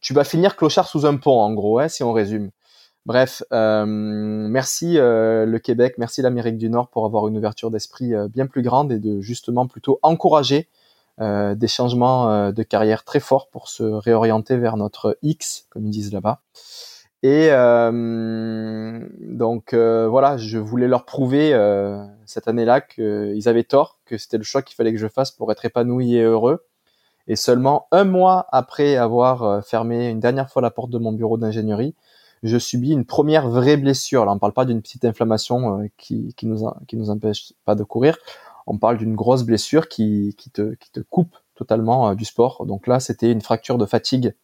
tu 0.00 0.14
vas 0.14 0.24
finir 0.24 0.56
clochard 0.56 0.88
sous 0.88 1.06
un 1.06 1.16
pont 1.16 1.40
en 1.40 1.52
gros, 1.52 1.78
hein, 1.78 1.88
si 1.88 2.02
on 2.02 2.12
résume. 2.12 2.50
Bref, 3.06 3.42
merci 3.50 4.96
le 4.98 5.56
Québec, 5.58 5.94
merci 5.96 6.20
l'Amérique 6.20 6.58
du 6.58 6.68
Nord 6.68 6.88
pour 6.88 7.06
avoir 7.06 7.28
une 7.28 7.38
ouverture 7.38 7.70
d'esprit 7.70 8.12
bien 8.28 8.46
plus 8.46 8.62
grande 8.62 8.92
et 8.92 8.98
de 8.98 9.20
justement 9.20 9.66
plutôt 9.66 9.98
encourager 10.02 10.68
des 11.18 11.68
changements 11.68 12.50
de 12.50 12.62
carrière 12.64 13.04
très 13.04 13.20
forts 13.20 13.48
pour 13.48 13.68
se 13.68 13.84
réorienter 13.84 14.56
vers 14.56 14.76
notre 14.76 15.16
X, 15.22 15.66
comme 15.70 15.86
ils 15.86 15.90
disent 15.90 16.12
là-bas. 16.12 16.42
Et 17.22 17.48
euh, 17.50 19.00
donc 19.20 19.72
euh, 19.72 20.06
voilà, 20.06 20.36
je 20.36 20.58
voulais 20.58 20.86
leur 20.86 21.04
prouver 21.04 21.54
euh, 21.54 22.04
cette 22.24 22.46
année-là 22.46 22.80
qu'ils 22.80 23.48
avaient 23.48 23.64
tort, 23.64 23.98
que 24.04 24.18
c'était 24.18 24.38
le 24.38 24.44
choix 24.44 24.62
qu'il 24.62 24.76
fallait 24.76 24.92
que 24.92 24.98
je 24.98 25.08
fasse 25.08 25.30
pour 25.30 25.50
être 25.50 25.64
épanoui 25.64 26.14
et 26.16 26.22
heureux. 26.22 26.64
Et 27.26 27.34
seulement 27.34 27.88
un 27.90 28.04
mois 28.04 28.46
après 28.52 28.96
avoir 28.96 29.64
fermé 29.64 30.08
une 30.08 30.20
dernière 30.20 30.48
fois 30.50 30.62
la 30.62 30.70
porte 30.70 30.90
de 30.90 30.98
mon 30.98 31.12
bureau 31.12 31.36
d'ingénierie, 31.36 31.96
je 32.42 32.58
subis 32.58 32.92
une 32.92 33.04
première 33.04 33.48
vraie 33.48 33.76
blessure. 33.76 34.24
Là, 34.24 34.32
on 34.32 34.34
ne 34.34 34.40
parle 34.40 34.52
pas 34.52 34.64
d'une 34.64 34.82
petite 34.82 35.04
inflammation 35.04 35.88
qui, 35.96 36.34
qui 36.36 36.46
nous 36.46 36.68
qui 36.86 36.96
nous 36.96 37.10
empêche 37.10 37.52
pas 37.64 37.74
de 37.74 37.84
courir. 37.84 38.18
On 38.66 38.78
parle 38.78 38.98
d'une 38.98 39.14
grosse 39.14 39.44
blessure 39.44 39.88
qui, 39.88 40.34
qui 40.36 40.50
te 40.50 40.74
qui 40.74 40.90
te 40.90 41.00
coupe 41.00 41.36
totalement 41.54 42.14
du 42.14 42.24
sport. 42.24 42.66
Donc 42.66 42.86
là, 42.86 43.00
c'était 43.00 43.32
une 43.32 43.40
fracture 43.40 43.78
de 43.78 43.86
fatigue, 43.86 44.34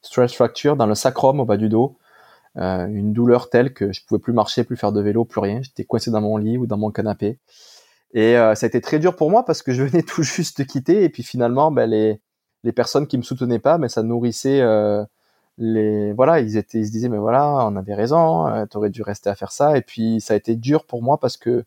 stress 0.00 0.32
fracture 0.32 0.76
dans 0.76 0.86
le 0.86 0.94
sacrum 0.94 1.40
au 1.40 1.44
bas 1.44 1.56
du 1.56 1.68
dos 1.68 1.98
euh, 2.58 2.86
une 2.86 3.12
douleur 3.12 3.48
telle 3.48 3.72
que 3.72 3.92
je 3.92 4.04
pouvais 4.04 4.20
plus 4.20 4.34
marcher, 4.34 4.64
plus 4.64 4.76
faire 4.76 4.92
de 4.92 5.00
vélo, 5.00 5.24
plus 5.24 5.40
rien. 5.40 5.60
J'étais 5.62 5.84
coincé 5.84 6.10
dans 6.10 6.20
mon 6.20 6.36
lit 6.36 6.58
ou 6.58 6.66
dans 6.66 6.76
mon 6.76 6.90
canapé. 6.90 7.38
Et 8.12 8.36
euh, 8.36 8.54
ça 8.54 8.66
a 8.66 8.68
été 8.68 8.80
très 8.82 8.98
dur 8.98 9.16
pour 9.16 9.30
moi 9.30 9.44
parce 9.44 9.62
que 9.62 9.72
je 9.72 9.82
venais 9.84 10.02
tout 10.02 10.22
juste 10.22 10.58
de 10.58 10.64
quitter 10.64 11.04
et 11.04 11.08
puis 11.08 11.22
finalement, 11.22 11.70
ben, 11.70 11.88
les, 11.88 12.20
les 12.62 12.72
personnes 12.72 13.06
qui 13.06 13.16
me 13.16 13.22
soutenaient 13.22 13.58
pas, 13.58 13.78
mais 13.78 13.86
ben, 13.86 13.88
ça 13.88 14.02
nourrissait 14.02 14.60
euh, 14.60 15.04
les 15.58 16.12
voilà, 16.12 16.40
ils 16.40 16.56
étaient, 16.56 16.78
ils 16.78 16.86
se 16.86 16.92
disaient 16.92 17.08
mais 17.08 17.18
voilà, 17.18 17.66
on 17.66 17.76
avait 17.76 17.94
raison, 17.94 18.46
euh, 18.48 18.66
tu 18.70 18.76
aurais 18.76 18.90
dû 18.90 19.02
rester 19.02 19.30
à 19.30 19.34
faire 19.34 19.52
ça. 19.52 19.76
Et 19.76 19.82
puis 19.82 20.20
ça 20.20 20.34
a 20.34 20.36
été 20.36 20.56
dur 20.56 20.84
pour 20.86 21.02
moi 21.02 21.18
parce 21.18 21.36
que 21.36 21.64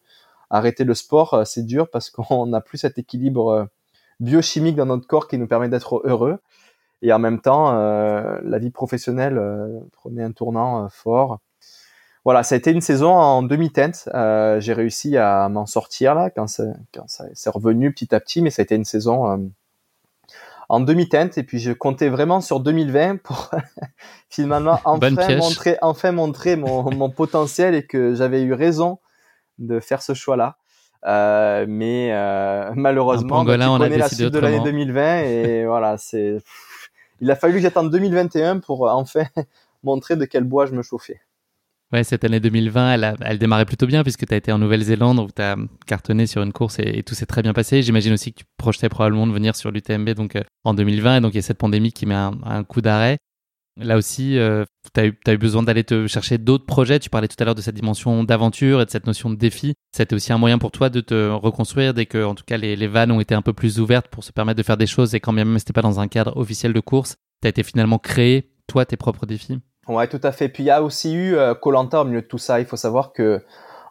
arrêter 0.50 0.84
le 0.84 0.94
sport, 0.94 1.46
c'est 1.46 1.66
dur 1.66 1.90
parce 1.90 2.10
qu'on 2.12 2.48
n'a 2.48 2.62
plus 2.62 2.80
cet 2.80 2.98
équilibre 2.98 3.70
biochimique 4.20 4.76
dans 4.76 4.86
notre 4.86 5.08
corps 5.08 5.28
qui 5.28 5.38
nous 5.38 5.48
permet 5.48 5.70
d'être 5.70 6.02
heureux. 6.06 6.40
Et 7.02 7.14
en 7.14 7.20
même 7.20 7.40
temps, 7.40 7.78
euh, 7.78 8.40
la 8.44 8.58
vie 8.58 8.72
professionnelle 8.72 9.38
euh, 9.38 9.80
prenait 9.92 10.24
un 10.24 10.32
tournant 10.32 10.86
euh, 10.86 10.88
fort. 10.90 11.40
Voilà, 12.24 12.42
ça 12.42 12.56
a 12.56 12.58
été 12.58 12.72
une 12.72 12.82
saison 12.82 13.12
en 13.12 13.44
demi-teinte. 13.44 14.10
j'ai 14.60 14.74
réussi 14.74 15.16
à 15.16 15.48
m'en 15.50 15.68
sortir 15.68 16.16
là 16.16 16.32
quand, 16.32 16.48
ça 16.48 16.74
s'est 17.08 17.50
revenu 17.52 17.94
petit 17.94 18.16
à 18.16 18.20
petit, 18.20 18.42
mais 18.42 18.50
ça 18.50 18.62
a 18.62 18.64
été 18.64 18.74
une 18.74 18.86
saison 18.86 19.52
en 20.70 20.80
demi-teinte. 20.80 21.38
Et 21.38 21.44
puis 21.44 21.60
je 21.60 21.72
comptais 21.72 22.10
vraiment 22.10 22.42
sur 22.42 22.60
2020 22.60 23.18
pour 23.18 23.52
finalement 24.30 24.80
enfin 24.86 25.10
montrer, 25.38 25.78
enfin 25.82 26.12
montrer 26.12 26.56
mon, 26.56 26.92
mon 26.96 27.10
potentiel 27.10 27.76
et 27.76 27.86
que 27.86 28.16
j'avais 28.16 28.44
eu 28.44 28.54
raison 28.54 29.00
de 29.58 29.80
faire 29.80 30.02
ce 30.02 30.14
choix-là. 30.14 30.58
Euh, 31.06 31.66
mais 31.68 32.10
euh, 32.14 32.72
malheureusement, 32.76 33.42
on 33.42 33.46
connais 33.46 33.98
la 33.98 34.10
suite 34.10 34.34
de 34.34 34.40
l'année 34.40 34.62
2020 34.62 35.20
et 35.22 35.66
voilà, 35.68 35.98
c'est 35.98 36.38
il 37.22 37.30
a 37.30 37.36
fallu 37.36 37.54
que 37.56 37.60
j'attende 37.60 37.92
2021 37.92 38.60
pour 38.60 38.88
euh, 38.88 38.92
enfin 38.92 39.26
montrer 39.84 40.16
de 40.16 40.26
quel 40.26 40.44
bois 40.44 40.66
je 40.66 40.74
me 40.74 40.82
chauffais. 40.82 41.22
Cette 42.04 42.24
année 42.24 42.40
2020, 42.40 42.94
elle, 42.94 43.16
elle 43.22 43.38
démarrait 43.38 43.66
plutôt 43.66 43.88
bien 43.88 44.04
puisque 44.04 44.26
tu 44.26 44.34
as 44.34 44.38
été 44.38 44.52
en 44.52 44.58
Nouvelle-Zélande 44.58 45.20
où 45.20 45.28
tu 45.34 45.42
as 45.42 45.56
cartonné 45.86 46.28
sur 46.28 46.42
une 46.44 46.54
course 46.54 46.80
et, 46.80 47.04
tout 47.04 47.16
s'est 47.16 47.26
très 47.26 47.42
bien 47.42 47.54
passé. 47.54 47.82
J'imagine 47.82 48.14
aussi 48.14 48.34
que 48.34 48.40
tu 48.40 48.46
projetais 48.58 48.90
probablement 48.90 49.28
de 49.28 49.34
venir 49.34 49.56
sur 49.56 49.72
l'UTMB 49.72 50.10
donc, 50.12 50.36
euh, 50.36 50.44
en 50.64 50.74
2020 50.74 51.18
et 51.18 51.22
donc 51.22 51.34
il 51.34 51.38
y 51.38 51.40
a 51.40 51.44
cette 51.44 51.58
pandémie 51.58 51.92
qui 51.92 52.06
met 52.06 52.16
un 52.16 52.64
coup 52.64 52.82
d'arrêt. 52.82 53.18
Là 53.78 53.98
aussi, 53.98 54.38
euh, 54.38 54.64
tu 54.94 55.02
as, 55.02 55.34
eu 55.34 55.38
besoin 55.38 55.62
d'aller 55.62 55.84
te 55.84 56.08
chercher 56.08 56.38
d'autres 56.38 56.66
projets. 56.66 57.00
Tu 57.00 57.10
parlais 57.10 57.28
tout 57.28 57.36
à 57.40 57.46
l'heure 57.46 57.56
de 57.56 57.62
cette 57.62 57.76
dimension 57.76 58.24
d'aventure 58.24 58.82
et 58.82 58.86
de 58.86 58.90
cette 58.90 59.06
notion 59.06 59.30
de 59.30 59.36
défi. 59.36 59.74
C'était 59.92 60.16
aussi 60.16 60.32
un 60.32 60.38
moyen 60.38 60.58
pour 60.58 60.72
toi 60.72 60.90
de 60.90 61.02
te 61.02 61.30
reconstruire 61.30 61.94
dès 61.94 62.06
que, 62.06 62.24
en 62.24 62.36
tout 62.36 62.46
cas, 62.46 62.56
les, 62.56 62.78
les 62.78 62.88
vannes 62.88 63.12
ont 63.12 63.20
été 63.20 63.36
un 63.36 63.42
peu 63.42 63.52
plus 63.52 63.80
ouvertes 63.80 64.08
pour 64.08 64.24
se 64.24 64.32
permettre 64.32 64.58
de 64.58 64.64
faire 64.64 64.78
des 64.78 64.88
choses. 64.88 65.14
Et 65.14 65.20
quand 65.20 65.34
bien 65.34 65.44
même 65.44 65.60
c'était 65.60 65.74
pas 65.74 65.82
dans 65.82 66.00
un 66.00 66.08
cadre 66.08 66.38
officiel 66.38 66.72
de 66.72 66.80
course, 66.80 67.16
tu 67.42 67.48
as 67.48 67.50
été 67.50 67.64
finalement 67.64 68.00
créé, 68.00 68.50
toi, 68.68 68.86
tes 68.86 68.96
propres 68.96 69.26
défis? 69.26 69.60
Ouais, 69.88 70.08
tout 70.08 70.22
à 70.24 70.32
fait. 70.32 70.50
Puis 70.50 70.64
il 70.64 70.68
y 70.68 70.72
a 70.72 70.82
aussi 70.82 71.14
eu 71.14 71.36
euh, 71.36 71.54
Colanta 71.54 72.02
au 72.02 72.06
milieu 72.06 72.22
de 72.22 72.28
tout 72.28 72.38
ça. 72.38 72.60
Il 72.60 72.66
faut 72.66 72.76
savoir 72.78 73.14
que 73.14 73.42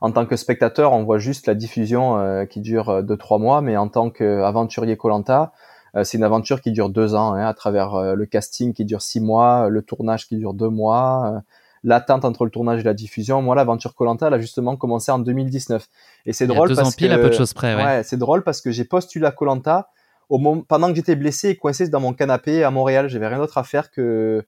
en 0.00 0.10
tant 0.10 0.26
que 0.26 0.36
spectateur, 0.36 0.92
on 0.92 1.04
voit 1.04 1.18
juste 1.18 1.46
la 1.46 1.54
diffusion 1.54 2.18
euh, 2.18 2.44
qui 2.44 2.60
dure 2.60 3.02
2-3 3.02 3.40
mois, 3.40 3.60
mais 3.62 3.76
en 3.76 3.88
tant 3.88 4.10
qu'aventurier 4.10 4.96
Colanta, 4.96 5.52
euh, 5.96 6.04
c'est 6.04 6.18
une 6.18 6.24
aventure 6.24 6.60
qui 6.60 6.72
dure 6.72 6.90
deux 6.90 7.14
ans, 7.14 7.34
hein, 7.34 7.46
à 7.46 7.54
travers 7.54 7.94
euh, 7.94 8.14
le 8.14 8.26
casting 8.26 8.72
qui 8.72 8.84
dure 8.84 9.02
six 9.02 9.20
mois, 9.20 9.68
le 9.68 9.82
tournage 9.82 10.26
qui 10.26 10.36
dure 10.36 10.52
deux 10.52 10.68
mois, 10.68 11.32
euh, 11.34 11.40
l'attente 11.84 12.24
entre 12.24 12.44
le 12.44 12.50
tournage 12.50 12.80
et 12.80 12.82
la 12.82 12.94
diffusion. 12.94 13.42
Moi, 13.42 13.54
l'aventure 13.54 13.94
Colanta, 13.94 14.26
elle 14.26 14.34
a 14.34 14.40
justement 14.40 14.76
commencé 14.76 15.12
en 15.12 15.18
2019. 15.18 15.86
Et 16.26 16.32
c'est 16.32 16.46
drôle 16.46 16.68
deux 16.68 16.74
parce 16.74 16.88
ans 16.88 16.92
pile, 16.96 17.12
à 17.12 17.18
peu 17.18 17.28
de 17.28 17.34
choses 17.34 17.54
près. 17.54 17.74
Ouais. 17.76 18.02
c'est 18.02 18.16
drôle 18.16 18.42
parce 18.42 18.60
que 18.60 18.70
j'ai 18.70 18.84
postulé 18.84 19.26
à 19.26 19.30
Colanta 19.30 19.88
au 20.30 20.38
moment 20.38 20.62
pendant 20.62 20.88
que 20.88 20.94
j'étais 20.94 21.16
blessé 21.16 21.50
et 21.50 21.56
coincé 21.56 21.86
dans 21.88 22.00
mon 22.00 22.12
canapé 22.12 22.64
à 22.64 22.70
Montréal. 22.70 23.08
J'avais 23.08 23.28
rien 23.28 23.38
d'autre 23.38 23.58
à 23.58 23.64
faire 23.64 23.90
que 23.90 24.44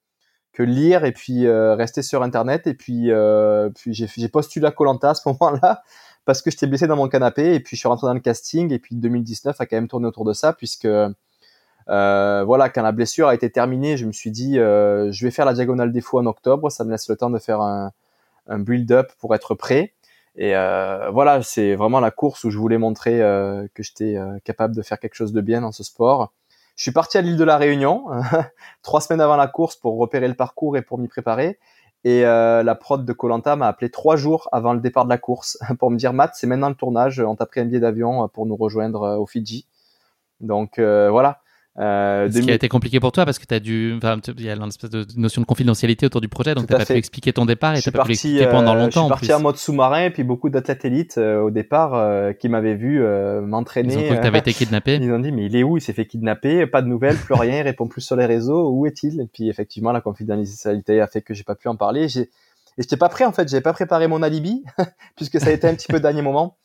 que 0.57 0.63
lire 0.63 1.05
et 1.05 1.13
puis 1.13 1.49
rester 1.49 2.03
sur 2.03 2.23
internet. 2.23 2.67
Et 2.67 2.75
puis 2.75 3.11
puis 3.75 3.93
j'ai 3.95 4.29
postulé 4.29 4.67
à 4.67 4.71
Colanta 4.71 5.11
à 5.11 5.15
ce 5.15 5.29
moment-là 5.29 5.83
parce 6.25 6.43
que 6.43 6.51
j'étais 6.51 6.67
blessé 6.67 6.87
dans 6.87 6.97
mon 6.97 7.09
canapé 7.09 7.55
et 7.55 7.61
puis 7.61 7.77
je 7.77 7.81
suis 7.81 7.89
rentré 7.89 8.07
dans 8.07 8.15
le 8.15 8.21
casting 8.21 8.73
et 8.73 8.79
puis 8.79 8.97
2019 8.97 9.61
a 9.61 9.67
quand 9.67 9.77
même 9.77 9.89
tourné 9.89 10.07
autour 10.07 10.25
de 10.25 10.33
ça 10.33 10.53
puisque 10.53 10.89
euh, 11.89 12.45
voilà, 12.45 12.69
quand 12.69 12.83
la 12.83 12.93
blessure 12.93 13.29
a 13.29 13.35
été 13.35 13.51
terminée, 13.51 13.97
je 13.97 14.07
me 14.07 14.13
suis 14.13 14.31
dit, 14.31 14.59
euh, 14.59 15.11
je 15.13 15.25
vais 15.25 15.31
faire 15.31 15.47
la 15.47 15.55
diagonale 15.55 15.93
des 15.93 16.01
fous 16.01 16.19
en 16.19 16.27
octobre. 16.27 16.71
Ça 16.71 16.85
me 16.85 16.91
laisse 16.91 17.09
le 17.09 17.17
temps 17.17 17.31
de 17.31 17.39
faire 17.39 17.61
un, 17.61 17.93
build-up 18.49 19.13
pour 19.19 19.35
être 19.35 19.55
prêt. 19.55 19.95
Et 20.37 20.55
euh, 20.55 21.11
voilà, 21.11 21.43
c'est 21.43 21.75
vraiment 21.75 21.99
la 21.99 22.11
course 22.11 22.45
où 22.45 22.51
je 22.51 22.59
voulais 22.59 22.79
montrer 22.79 23.23
euh, 23.23 23.67
que 23.75 23.83
j'étais 23.83 24.17
euh, 24.17 24.39
capable 24.45 24.77
de 24.77 24.83
faire 24.83 25.01
quelque 25.01 25.15
chose 25.15 25.33
de 25.33 25.41
bien 25.41 25.63
dans 25.63 25.73
ce 25.73 25.83
sport. 25.83 26.33
Je 26.77 26.83
suis 26.83 26.93
parti 26.93 27.19
à 27.19 27.23
l'île 27.23 27.37
de 27.37 27.45
la 27.45 27.57
Réunion 27.57 28.07
trois 28.83 29.01
semaines 29.01 29.21
avant 29.21 29.37
la 29.37 29.49
course 29.49 29.77
pour 29.77 29.99
repérer 29.99 30.29
le 30.29 30.35
parcours 30.35 30.77
et 30.77 30.83
pour 30.83 30.99
m'y 30.99 31.09
préparer. 31.09 31.59
Et 32.05 32.23
la 32.23 32.75
prod 32.77 33.05
de 33.05 33.13
Colanta 33.13 33.57
m'a 33.57 33.67
appelé 33.67 33.91
trois 33.91 34.17
jours 34.17 34.49
avant 34.53 34.75
le 34.75 34.81
départ 34.81 35.05
de 35.05 35.09
la 35.09 35.19
course 35.19 35.59
pour 35.81 35.91
me 35.91 35.97
dire 35.97 36.13
Matt, 36.13 36.35
c'est 36.35 36.47
maintenant 36.47 36.69
le 36.69 36.75
tournage, 36.75 37.19
on 37.19 37.35
t'a 37.35 37.47
pris 37.47 37.61
un 37.61 37.65
billet 37.65 37.81
d'avion 37.81 38.29
pour 38.29 38.47
nous 38.47 38.55
rejoindre 38.55 39.19
au 39.19 39.27
Fidji. 39.27 39.67
Donc 40.41 40.79
voilà, 40.79 41.41
euh, 41.79 42.31
Ce 42.31 42.39
qui 42.41 42.51
a 42.51 42.55
été 42.55 42.69
compliqué 42.69 43.01
pour 43.01 43.13
toi 43.13 43.25
parce 43.25 43.39
que 43.39 43.45
tu 43.45 43.55
as 43.55 43.61
dû, 43.61 43.99
il 44.39 44.45
y 44.45 44.51
a 44.51 44.55
une 44.55 44.69
espèce 44.69 44.91
de 44.91 45.07
notion 45.17 45.43
de 45.43 45.47
confidentialité 45.47 46.07
autour 46.07 46.21
du 46.21 46.29
projet, 46.29 46.55
donc 46.55 46.67
tu 46.67 46.73
n'as 46.73 46.79
pas 46.79 46.87
pu 46.87 46.95
expliquer 46.95 47.33
ton 47.33 47.45
départ 47.45 47.77
et 47.77 47.81
tu 47.81 47.91
pas 47.93 48.05
pu 48.05 48.11
l'expliquer 48.11 48.47
pendant 48.47 48.75
longtemps. 48.75 49.09
Je 49.09 49.17
suis 49.17 49.29
parti 49.29 49.33
en, 49.35 49.41
mode 49.41 49.57
sous-marin 49.57 50.05
et 50.05 50.11
puis 50.11 50.25
beaucoup 50.25 50.49
d'athlètes 50.49 50.85
élites 50.85 51.19
euh, 51.19 51.41
au 51.41 51.51
départ 51.51 51.95
euh, 51.95 52.33
qui 52.33 52.49
m'avaient 52.49 52.75
vu 52.77 53.03
euh, 53.03 53.43
m'entraîner. 53.43 53.95
Ils 53.95 53.99
ont 53.99 54.05
cru 54.05 54.17
que 54.17 54.21
tu 54.21 54.27
avais 54.27 54.39
été 54.39 54.53
kidnappé. 54.53 54.97
Ils 55.03 55.13
ont 55.13 55.19
dit 55.19 55.33
mais 55.33 55.47
il 55.47 55.57
est 55.57 55.63
où? 55.63 55.77
Il 55.77 55.81
s'est 55.81 55.93
fait 55.93 56.07
kidnapper, 56.07 56.67
pas 56.67 56.83
de 56.83 56.89
nouvelles, 56.89 57.17
plus 57.17 57.35
rien, 57.35 57.59
il 57.59 57.63
répond 57.63 57.87
plus 57.87 58.01
sur 58.01 58.17
les 58.17 58.27
réseaux, 58.27 58.71
où 58.71 58.87
est-il? 58.87 59.21
Et 59.21 59.27
puis 59.27 59.49
effectivement 59.49 59.93
la 59.93 60.01
confidentialité 60.01 61.01
a 61.01 61.07
fait 61.07 61.21
que 61.21 61.35
j'ai 61.35 61.45
pas 61.45 61.55
pu 61.55 61.69
en 61.69 61.77
parler. 61.77 62.05
Et 62.17 62.29
j'étais 62.79 62.97
pas 62.97 63.09
prêt 63.09 63.25
en 63.25 63.33
fait, 63.33 63.49
j'avais 63.49 63.63
pas 63.63 63.73
préparé 63.73 64.09
mon 64.09 64.23
alibi 64.23 64.65
puisque 65.17 65.41
ça 65.41 65.49
a 65.49 65.53
été 65.53 65.69
un 65.69 65.75
petit 65.75 65.89
peu 65.89 66.01
dernier 66.01 66.23
moment. 66.23 66.57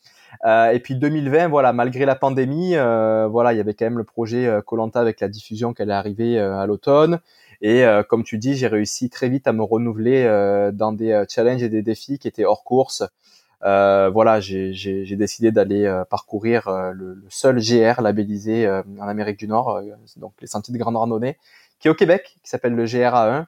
Euh, 0.44 0.70
et 0.70 0.80
puis 0.80 0.96
2020, 0.96 1.48
voilà, 1.48 1.72
malgré 1.72 2.04
la 2.04 2.14
pandémie, 2.14 2.74
euh, 2.74 3.26
voilà, 3.28 3.52
il 3.52 3.56
y 3.56 3.60
avait 3.60 3.74
quand 3.74 3.84
même 3.84 3.98
le 3.98 4.04
projet 4.04 4.46
euh, 4.46 4.60
Colanta 4.60 5.00
avec 5.00 5.20
la 5.20 5.28
diffusion 5.28 5.72
qui 5.74 5.82
allait 5.82 5.92
arriver 5.92 6.38
à 6.38 6.66
l'automne. 6.66 7.20
Et 7.64 7.84
comme 8.08 8.24
tu 8.24 8.38
dis, 8.38 8.56
j'ai 8.56 8.66
réussi 8.66 9.08
très 9.08 9.28
vite 9.28 9.46
à 9.46 9.52
me 9.52 9.62
renouveler 9.62 10.24
dans 10.72 10.92
des 10.92 11.24
challenges 11.28 11.62
et 11.62 11.68
des 11.68 11.82
défis 11.82 12.18
qui 12.18 12.26
étaient 12.26 12.44
hors 12.44 12.64
course. 12.64 13.04
Voilà, 13.60 14.40
j'ai 14.40 15.16
décidé 15.16 15.52
d'aller 15.52 16.02
parcourir 16.10 16.68
le, 16.92 17.14
le, 17.14 17.26
seul 17.28 17.60
GR 17.60 18.02
labellisé 18.02 18.68
en 18.68 19.06
Amérique 19.06 19.38
du 19.38 19.46
Nord, 19.46 19.80
donc 20.16 20.32
les 20.40 20.48
sentiers 20.48 20.74
de 20.74 20.78
grande 20.80 20.96
randonnée, 20.96 21.38
qui 21.78 21.86
est 21.86 21.90
au 21.92 21.94
Québec, 21.94 22.36
qui 22.42 22.50
s'appelle 22.50 22.74
le 22.74 22.84
GRA1. 22.84 23.46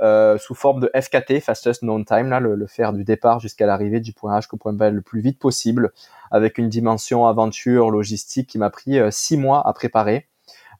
Euh, 0.00 0.38
sous 0.38 0.54
forme 0.54 0.80
de 0.80 0.90
FKT, 0.94 1.40
Fastest 1.40 1.82
Known 1.82 2.04
Time, 2.04 2.28
là, 2.28 2.40
le, 2.40 2.56
le 2.56 2.66
faire 2.66 2.92
du 2.92 3.04
départ 3.04 3.38
jusqu'à 3.38 3.66
l'arrivée 3.66 4.00
du 4.00 4.12
point 4.12 4.36
H 4.38 4.48
au 4.52 4.56
point 4.56 4.72
B 4.72 4.82
le 4.92 5.02
plus 5.02 5.20
vite 5.20 5.38
possible, 5.38 5.92
avec 6.30 6.58
une 6.58 6.68
dimension 6.68 7.26
aventure 7.26 7.90
logistique 7.90 8.48
qui 8.48 8.58
m'a 8.58 8.70
pris 8.70 8.98
euh, 8.98 9.10
six 9.10 9.36
mois 9.36 9.66
à 9.66 9.72
préparer. 9.72 10.26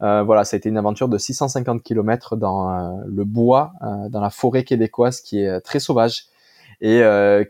Euh, 0.02 0.24
voilà, 0.24 0.44
ça 0.44 0.56
a 0.56 0.58
été 0.58 0.68
une 0.68 0.76
aventure 0.76 1.08
de 1.08 1.16
650 1.16 1.82
km 1.82 2.36
dans 2.36 2.70
euh, 2.70 2.90
le 3.06 3.24
bois, 3.24 3.72
dans 4.10 4.20
la 4.20 4.30
forêt 4.30 4.64
québécoise 4.64 5.20
qui 5.20 5.40
est 5.40 5.60
très 5.60 5.78
sauvage 5.78 6.24
et 6.80 7.02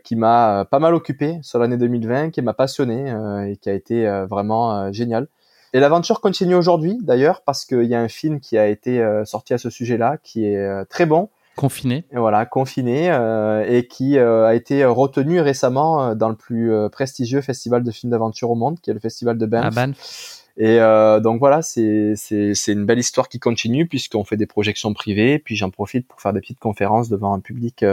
qui 0.03 0.15
m'a 0.15 0.65
pas 0.69 0.77
mal 0.79 0.93
occupé 0.93 1.39
sur 1.41 1.57
l'année 1.57 1.77
2020, 1.77 2.29
qui 2.29 2.41
m'a 2.43 2.53
passionné 2.53 3.09
et 3.49 3.57
qui 3.57 3.69
a 3.69 3.73
été 3.73 4.07
vraiment 4.29 4.93
génial. 4.93 5.27
Et 5.75 5.81
l'aventure 5.81 6.21
continue 6.21 6.55
aujourd'hui 6.55 6.97
d'ailleurs 7.01 7.41
parce 7.41 7.65
qu'il 7.65 7.83
y 7.83 7.95
a 7.95 7.99
un 7.99 8.07
film 8.07 8.39
qui 8.39 8.57
a 8.57 8.65
été 8.67 9.01
euh, 9.01 9.25
sorti 9.25 9.53
à 9.53 9.57
ce 9.57 9.69
sujet-là 9.69 10.15
qui 10.23 10.45
est 10.45 10.55
euh, 10.55 10.85
très 10.85 11.05
bon. 11.05 11.27
Confiné. 11.55 12.05
Et 12.11 12.17
voilà, 12.17 12.45
confiné 12.45 13.11
euh, 13.11 13.65
et 13.67 13.87
qui 13.87 14.19
a 14.19 14.53
été 14.53 14.83
retenu 14.85 15.39
récemment 15.39 16.15
dans 16.15 16.29
le 16.29 16.35
plus 16.35 16.71
prestigieux 16.91 17.41
festival 17.41 17.83
de 17.83 17.91
films 17.91 18.11
d'aventure 18.11 18.51
au 18.51 18.55
monde, 18.55 18.79
qui 18.81 18.89
est 18.89 18.93
le 18.93 18.99
festival 18.99 19.37
de 19.37 19.45
Banff. 19.45 20.43
Et 20.57 20.79
donc 21.21 21.39
voilà, 21.39 21.61
c'est 21.61 22.13
c'est 22.15 22.71
une 22.71 22.85
belle 22.85 22.99
histoire 22.99 23.29
qui 23.29 23.39
continue 23.39 23.87
puisqu'on 23.87 24.23
fait 24.23 24.37
des 24.37 24.47
projections 24.47 24.93
privées, 24.93 25.39
puis 25.39 25.55
j'en 25.55 25.69
profite 25.69 26.07
pour 26.07 26.21
faire 26.21 26.33
des 26.33 26.41
petites 26.41 26.59
conférences 26.59 27.09
devant 27.09 27.33
un 27.33 27.39
public 27.39 27.85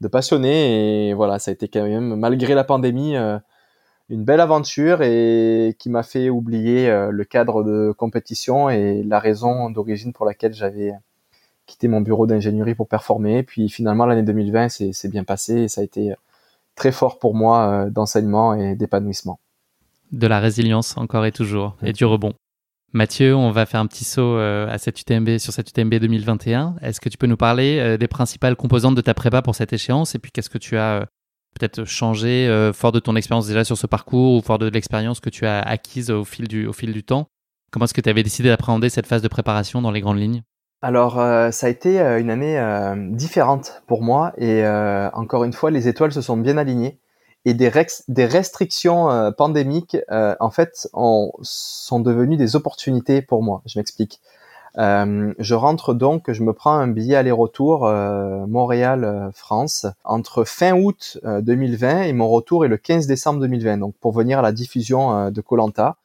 de 0.00 0.08
passionnés 0.08 1.08
et 1.08 1.14
voilà, 1.14 1.38
ça 1.38 1.50
a 1.50 1.54
été 1.54 1.68
quand 1.68 1.86
même 1.86 2.16
malgré 2.16 2.54
la 2.54 2.64
pandémie 2.64 3.16
une 4.08 4.24
belle 4.24 4.40
aventure 4.40 5.02
et 5.02 5.76
qui 5.78 5.90
m'a 5.90 6.02
fait 6.02 6.30
oublier 6.30 6.88
euh, 6.88 7.10
le 7.10 7.24
cadre 7.24 7.62
de 7.62 7.92
compétition 7.96 8.70
et 8.70 9.02
la 9.02 9.18
raison 9.18 9.70
d'origine 9.70 10.12
pour 10.12 10.24
laquelle 10.24 10.54
j'avais 10.54 10.92
quitté 11.68 11.86
mon 11.86 12.00
bureau 12.00 12.26
d'ingénierie 12.26 12.74
pour 12.74 12.88
performer. 12.88 13.44
Puis 13.44 13.68
finalement, 13.68 14.06
l'année 14.06 14.24
2020 14.24 14.68
c'est 14.68 15.08
bien 15.08 15.22
passé 15.22 15.54
et 15.62 15.68
ça 15.68 15.82
a 15.82 15.84
été 15.84 16.14
très 16.74 16.90
fort 16.90 17.18
pour 17.20 17.34
moi 17.34 17.68
euh, 17.68 17.90
d'enseignement 17.90 18.54
et 18.54 18.74
d'épanouissement. 18.74 19.38
De 20.10 20.26
la 20.26 20.40
résilience 20.40 20.96
encore 20.96 21.26
et 21.26 21.32
toujours 21.32 21.76
et 21.82 21.92
du 21.92 22.04
rebond. 22.04 22.34
Mathieu, 22.92 23.36
on 23.36 23.50
va 23.50 23.66
faire 23.66 23.80
un 23.80 23.86
petit 23.86 24.04
saut 24.04 24.36
euh, 24.36 24.66
à 24.68 24.78
cette 24.78 25.00
UTMB 25.00 25.38
sur 25.38 25.52
cette 25.52 25.68
UTMB 25.68 25.94
2021. 25.94 26.76
Est-ce 26.80 27.00
que 27.00 27.10
tu 27.10 27.18
peux 27.18 27.26
nous 27.26 27.36
parler 27.36 27.98
des 27.98 28.08
principales 28.08 28.56
composantes 28.56 28.94
de 28.94 29.02
ta 29.02 29.14
prépa 29.14 29.42
pour 29.42 29.54
cette 29.54 29.72
échéance 29.72 30.14
et 30.14 30.18
puis 30.18 30.32
qu'est-ce 30.32 30.50
que 30.50 30.58
tu 30.58 30.78
as 30.78 31.06
peut-être 31.58 31.84
changé 31.84 32.48
euh, 32.48 32.72
fort 32.72 32.92
de 32.92 33.00
ton 33.00 33.16
expérience 33.16 33.46
déjà 33.46 33.64
sur 33.64 33.76
ce 33.76 33.86
parcours 33.86 34.38
ou 34.38 34.42
fort 34.42 34.58
de 34.58 34.68
l'expérience 34.68 35.20
que 35.20 35.30
tu 35.30 35.46
as 35.46 35.60
acquise 35.60 36.10
au 36.10 36.24
fil 36.24 36.48
du, 36.48 36.66
au 36.66 36.72
fil 36.72 36.92
du 36.92 37.02
temps? 37.02 37.28
Comment 37.70 37.84
est-ce 37.84 37.94
que 37.94 38.00
tu 38.00 38.08
avais 38.08 38.22
décidé 38.22 38.48
d'appréhender 38.48 38.88
cette 38.88 39.06
phase 39.06 39.22
de 39.22 39.28
préparation 39.28 39.82
dans 39.82 39.90
les 39.90 40.00
grandes 40.00 40.18
lignes? 40.18 40.42
Alors 40.80 41.18
euh, 41.18 41.50
ça 41.50 41.66
a 41.66 41.70
été 41.70 42.00
euh, 42.00 42.20
une 42.20 42.30
année 42.30 42.60
différente 43.16 43.82
pour 43.86 44.02
moi 44.02 44.32
et 44.38 44.66
encore 45.12 45.44
une 45.44 45.52
fois 45.52 45.70
les 45.70 45.88
étoiles 45.88 46.12
se 46.12 46.22
sont 46.22 46.36
bien 46.36 46.56
alignées 46.56 46.98
et 47.44 47.54
des, 47.54 47.68
restrictions 47.68 49.32
pandémiques 49.36 49.96
en 50.10 50.50
fait 50.50 50.88
sont 51.42 52.00
devenues 52.00 52.36
des 52.36 52.56
opportunités 52.56 53.22
pour 53.22 53.42
moi. 53.42 53.62
Je 53.64 53.78
m'explique. 53.78 54.20
Euh, 54.76 55.34
je 55.38 55.54
rentre 55.54 55.92
donc, 55.92 56.30
je 56.30 56.42
me 56.42 56.52
prends 56.52 56.74
un 56.74 56.86
billet 56.88 57.16
aller-retour 57.16 57.86
euh, 57.86 58.46
Montréal-France 58.46 59.86
euh, 59.86 59.90
entre 60.04 60.44
fin 60.44 60.72
août 60.72 61.18
2020 61.24 62.02
et 62.02 62.12
mon 62.12 62.28
retour 62.28 62.64
est 62.64 62.68
le 62.68 62.76
15 62.76 63.06
décembre 63.06 63.40
2020. 63.40 63.78
Donc 63.78 63.94
pour 64.00 64.12
venir 64.12 64.38
à 64.38 64.42
la 64.42 64.52
diffusion 64.52 65.30
de 65.30 65.40
Colanta, 65.40 65.96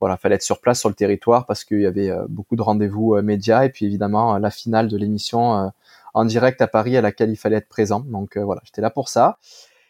voilà, 0.00 0.16
fallait 0.16 0.36
être 0.36 0.42
sur 0.42 0.60
place 0.60 0.80
sur 0.80 0.88
le 0.88 0.94
territoire 0.94 1.46
parce 1.46 1.64
qu'il 1.64 1.80
y 1.80 1.86
avait 1.86 2.12
beaucoup 2.28 2.56
de 2.56 2.62
rendez-vous 2.62 3.20
médias 3.22 3.64
et 3.64 3.70
puis 3.70 3.86
évidemment 3.86 4.38
la 4.38 4.50
finale 4.50 4.88
de 4.88 4.96
l'émission 4.96 5.72
en 6.14 6.24
direct 6.24 6.60
à 6.60 6.66
Paris 6.66 6.96
à 6.96 7.00
laquelle 7.00 7.30
il 7.30 7.36
fallait 7.36 7.56
être 7.56 7.68
présent. 7.68 8.00
Donc 8.00 8.36
voilà, 8.36 8.60
j'étais 8.64 8.82
là 8.82 8.90
pour 8.90 9.08
ça. 9.08 9.38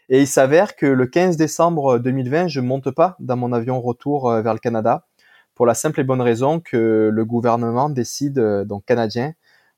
Et 0.09 0.21
il 0.21 0.29
s'avère 0.29 0.77
que 0.77 0.87
le 0.87 1.07
15 1.07 1.37
décembre 1.37 1.99
2020, 1.99 2.47
je 2.47 2.61
monte 2.61 2.93
pas 2.93 3.17
dans 3.19 3.37
mon 3.37 3.53
avion 3.53 3.81
retour 3.81 4.31
vers 4.31 4.53
le 4.53 4.61
Canada 4.61 5.05
pour 5.57 5.67
la 5.67 5.75
simple 5.75 6.01
et 6.01 6.05
bonne 6.05 6.21
raison 6.21 6.61
que 6.61 7.11
le 7.13 7.25
gouvernement 7.25 7.89
décide, 7.89 8.39
euh, 8.39 8.65
donc 8.65 8.85
canadien, 8.85 9.33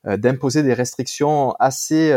euh, 0.07 0.18
d'imposer 0.18 0.62
des 0.62 0.74
restrictions 0.74 1.53
assez 1.53 2.12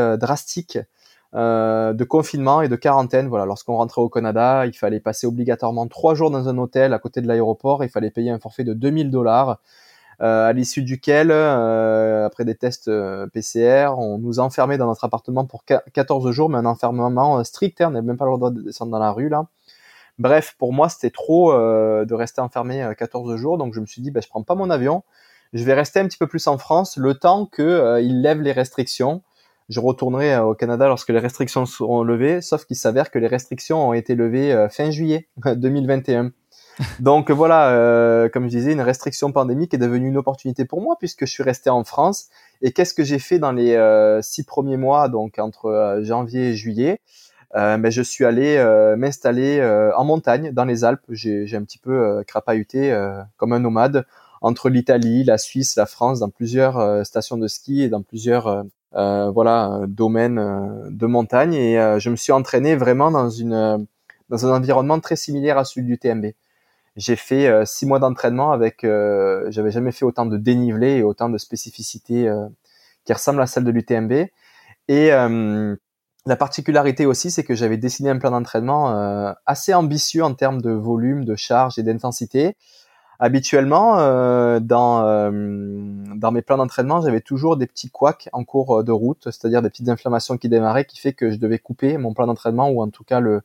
euh, 1.34 1.93
de 1.93 2.03
confinement 2.03 2.61
et 2.61 2.69
de 2.69 2.75
quarantaine. 2.75 3.27
Voilà, 3.27 3.45
lorsqu'on 3.45 3.75
rentrait 3.75 4.01
au 4.01 4.09
Canada, 4.09 4.65
il 4.65 4.73
fallait 4.73 4.99
passer 4.99 5.27
obligatoirement 5.27 5.88
trois 5.88 6.15
jours 6.15 6.32
dans 6.32 6.49
un 6.49 6.57
hôtel 6.57 6.93
à 6.93 6.99
côté 6.99 7.21
de 7.21 7.27
l'aéroport. 7.27 7.84
Il 7.84 7.89
fallait 7.89 8.11
payer 8.11 8.32
un 8.32 8.39
forfait 8.39 8.63
de 8.63 8.73
2000 8.73 9.11
dollars, 9.11 9.59
à 10.19 10.53
l'issue 10.53 10.84
duquel, 10.84 11.32
après 11.32 12.45
des 12.45 12.53
tests 12.53 12.91
PCR, 13.34 13.95
on 13.97 14.19
nous 14.19 14.39
enfermait 14.39 14.77
dans 14.77 14.86
notre 14.86 15.03
appartement 15.03 15.45
pour 15.45 15.63
14 15.65 16.29
jours, 16.29 16.47
mais 16.47 16.59
un 16.59 16.65
enfermement 16.65 17.43
strict. 17.43 17.82
Hein, 17.82 17.88
on 17.88 17.91
n'avait 17.91 18.05
même 18.05 18.17
pas 18.17 18.25
le 18.25 18.38
droit 18.38 18.51
de 18.51 18.61
descendre 18.61 18.91
dans 18.91 18.99
la 18.99 19.11
rue 19.11 19.29
là. 19.29 19.47
Bref, 20.21 20.55
pour 20.59 20.71
moi, 20.71 20.88
c'était 20.88 21.09
trop 21.09 21.51
euh, 21.51 22.05
de 22.05 22.13
rester 22.13 22.41
enfermé 22.41 22.88
14 22.95 23.32
euh, 23.32 23.38
jours, 23.38 23.57
donc 23.57 23.73
je 23.73 23.79
me 23.79 23.88
suis 23.88 24.03
dit, 24.03 24.11
ben, 24.11 24.21
je 24.21 24.27
prends 24.27 24.43
pas 24.43 24.53
mon 24.53 24.69
avion, 24.69 25.01
je 25.51 25.63
vais 25.63 25.73
rester 25.73 25.99
un 25.99 26.07
petit 26.07 26.19
peu 26.19 26.27
plus 26.27 26.45
en 26.45 26.59
France 26.59 26.95
le 26.95 27.15
temps 27.15 27.49
euh, 27.59 27.99
lèvent 28.01 28.41
les 28.41 28.51
restrictions. 28.51 29.23
Je 29.72 29.80
retournerai 29.80 30.38
au 30.38 30.53
Canada 30.53 30.88
lorsque 30.88 31.09
les 31.09 31.17
restrictions 31.17 31.65
seront 31.65 32.03
levées, 32.03 32.41
sauf 32.41 32.65
qu'il 32.65 32.76
s'avère 32.76 33.09
que 33.09 33.17
les 33.17 33.28
restrictions 33.28 33.89
ont 33.89 33.93
été 33.93 34.13
levées 34.13 34.67
fin 34.69 34.91
juillet 34.91 35.28
2021. 35.45 36.32
Donc 36.99 37.32
voilà, 37.32 38.30
comme 38.32 38.43
je 38.43 38.49
disais, 38.49 38.74
une 38.74 38.82
restriction 38.82 39.32
pandémique 39.32 39.74
est 39.74 39.80
devenue 39.80 40.07
une 40.07 40.17
opportunité 40.17 40.65
pour 40.65 40.82
moi 40.82 40.95
puisque 40.99 41.26
je 41.26 41.32
suis 41.32 41.43
resté 41.43 41.69
en 41.69 41.84
France. 41.84 42.28
Et 42.61 42.72
qu'est-ce 42.72 42.93
que 42.93 43.03
j'ai 43.03 43.19
fait 43.19 43.39
dans 43.39 43.51
les 43.51 43.76
six 44.22 44.43
premiers 44.43 44.78
mois, 44.78 45.09
donc 45.09 45.39
entre 45.39 45.99
janvier 46.03 46.49
et 46.49 46.55
juillet? 46.55 46.99
Euh, 47.55 47.78
mais 47.78 47.91
je 47.91 48.01
suis 48.01 48.24
allé 48.24 48.55
euh, 48.57 48.95
m'installer 48.95 49.59
euh, 49.59 49.91
en 49.95 50.05
montagne 50.05 50.51
dans 50.51 50.65
les 50.65 50.84
Alpes. 50.84 51.05
J'ai 51.09 51.55
un 51.55 51.63
petit 51.63 51.78
peu 51.78 52.24
crapahuté 52.28 52.95
comme 53.38 53.53
un 53.53 53.59
nomade 53.59 54.05
entre 54.41 54.69
l'Italie, 54.69 55.24
la 55.24 55.38
Suisse, 55.38 55.76
la 55.76 55.86
France, 55.86 56.19
dans 56.19 56.30
plusieurs 56.30 57.05
stations 57.05 57.38
de 57.38 57.47
ski 57.47 57.84
et 57.84 57.89
dans 57.89 58.01
plusieurs 58.01 58.65
voilà 58.93 59.81
domaines 59.87 60.89
de 60.89 61.05
montagne. 61.05 61.53
Et 61.53 61.99
je 61.99 62.09
me 62.09 62.15
suis 62.15 62.31
entraîné 62.31 62.75
vraiment 62.75 63.11
dans 63.11 63.29
une 63.29 63.87
dans 64.29 64.45
un 64.45 64.55
environnement 64.55 64.99
très 64.99 65.15
similaire 65.15 65.57
à 65.57 65.65
celui 65.65 65.85
du 65.85 65.97
TMB. 65.97 66.27
J'ai 66.97 67.15
fait 67.15 67.65
six 67.65 67.85
mois 67.85 67.99
d'entraînement 67.99 68.51
avec, 68.51 68.81
j'avais 68.83 69.71
jamais 69.71 69.91
fait 69.91 70.05
autant 70.05 70.25
de 70.25 70.37
dénivelé 70.37 70.97
et 70.97 71.03
autant 71.03 71.29
de 71.29 71.37
spécificité 71.37 72.31
qui 73.05 73.13
ressemble 73.13 73.41
à 73.41 73.47
celle 73.47 73.63
de 73.63 73.71
l'UTMB. 73.71 74.27
Et 74.87 75.11
la 76.25 76.35
particularité 76.35 77.05
aussi, 77.05 77.31
c'est 77.31 77.43
que 77.43 77.55
j'avais 77.55 77.77
dessiné 77.77 78.09
un 78.09 78.19
plan 78.19 78.31
d'entraînement 78.31 78.91
euh, 78.91 79.33
assez 79.45 79.73
ambitieux 79.73 80.23
en 80.23 80.35
termes 80.35 80.61
de 80.61 80.69
volume, 80.69 81.25
de 81.25 81.35
charge 81.35 81.79
et 81.79 81.83
d'intensité. 81.83 82.55
Habituellement, 83.22 83.99
euh, 83.99 84.59
dans, 84.59 85.05
euh, 85.05 85.30
dans 86.15 86.32
mes 86.32 86.41
plans 86.41 86.57
d'entraînement, 86.57 87.01
j'avais 87.01 87.22
toujours 87.22 87.55
des 87.55 87.67
petits 87.67 87.89
couacs 87.89 88.28
en 88.34 88.43
cours 88.43 88.84
de 88.84 88.91
route, 88.91 89.26
c'est-à-dire 89.26 89.61
des 89.61 89.69
petites 89.69 89.89
inflammations 89.89 90.38
qui 90.38 90.49
démarraient, 90.49 90.86
qui 90.86 90.99
fait 90.99 91.13
que 91.13 91.32
je 91.32 91.38
devais 91.38 91.59
couper 91.59 91.97
mon 91.97 92.13
plan 92.13 92.28
d'entraînement 92.28 92.69
ou 92.69 92.82
en 92.82 92.89
tout 92.89 93.03
cas 93.03 93.19
le, 93.19 93.41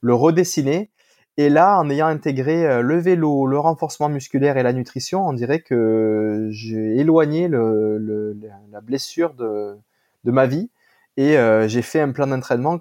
le 0.00 0.14
redessiner. 0.14 0.90
Et 1.36 1.50
là, 1.50 1.78
en 1.78 1.90
ayant 1.90 2.06
intégré 2.06 2.82
le 2.82 2.98
vélo, 2.98 3.46
le 3.46 3.58
renforcement 3.58 4.08
musculaire 4.08 4.56
et 4.56 4.62
la 4.62 4.72
nutrition, 4.72 5.26
on 5.26 5.32
dirait 5.32 5.60
que 5.60 6.48
j'ai 6.50 6.96
éloigné 6.96 7.48
le, 7.48 8.36
la 8.72 8.80
blessure 8.80 9.34
de, 9.34 9.76
de 10.24 10.30
ma 10.30 10.46
vie 10.46 10.70
et 11.18 11.36
euh, 11.36 11.66
j'ai 11.66 11.82
fait 11.82 12.00
un 12.00 12.12
plan 12.12 12.28
d'entraînement 12.28 12.78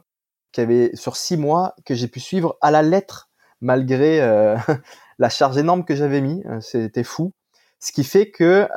qui 0.51 0.61
avait 0.61 0.91
sur 0.95 1.17
six 1.17 1.37
mois 1.37 1.75
que 1.85 1.95
j'ai 1.95 2.07
pu 2.07 2.19
suivre 2.19 2.55
à 2.61 2.69
la 2.71 2.83
lettre 2.83 3.29
malgré 3.61 4.21
euh, 4.21 4.55
la 5.19 5.29
charge 5.29 5.57
énorme 5.57 5.83
que 5.83 5.95
j'avais 5.95 6.21
mis. 6.21 6.43
Euh, 6.45 6.59
c'était 6.61 7.03
fou. 7.03 7.33
Ce 7.79 7.91
qui 7.91 8.03
fait 8.03 8.31
que 8.31 8.67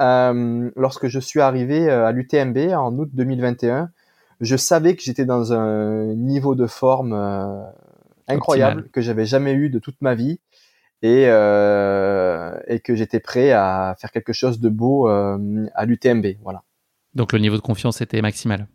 lorsque 0.76 1.06
je 1.06 1.18
suis 1.18 1.40
arrivé 1.40 1.88
à 1.88 2.12
l'UTMB 2.12 2.74
en 2.74 2.92
août 2.98 3.08
2021, 3.14 3.90
je 4.42 4.56
savais 4.56 4.94
que 4.94 5.02
j'étais 5.02 5.24
dans 5.24 5.54
un 5.54 6.14
niveau 6.14 6.54
de 6.54 6.66
forme 6.66 7.14
incroyable 8.28 8.90
que 8.90 9.00
j'avais 9.00 9.24
jamais 9.24 9.54
eu 9.54 9.70
de 9.70 9.78
toute 9.78 9.96
ma 10.02 10.14
vie 10.14 10.38
et, 11.00 11.22
et 11.22 12.80
que 12.80 12.94
j'étais 12.94 13.20
prêt 13.20 13.52
à 13.52 13.96
faire 13.98 14.10
quelque 14.10 14.34
chose 14.34 14.60
de 14.60 14.68
beau 14.68 15.08
à 15.08 15.86
l'UTMB. 15.86 16.26
Voilà. 16.42 16.62
Donc 17.14 17.32
le 17.32 17.38
niveau 17.38 17.56
de 17.56 17.62
confiance 17.62 18.02
était 18.02 18.20
maximal. 18.20 18.68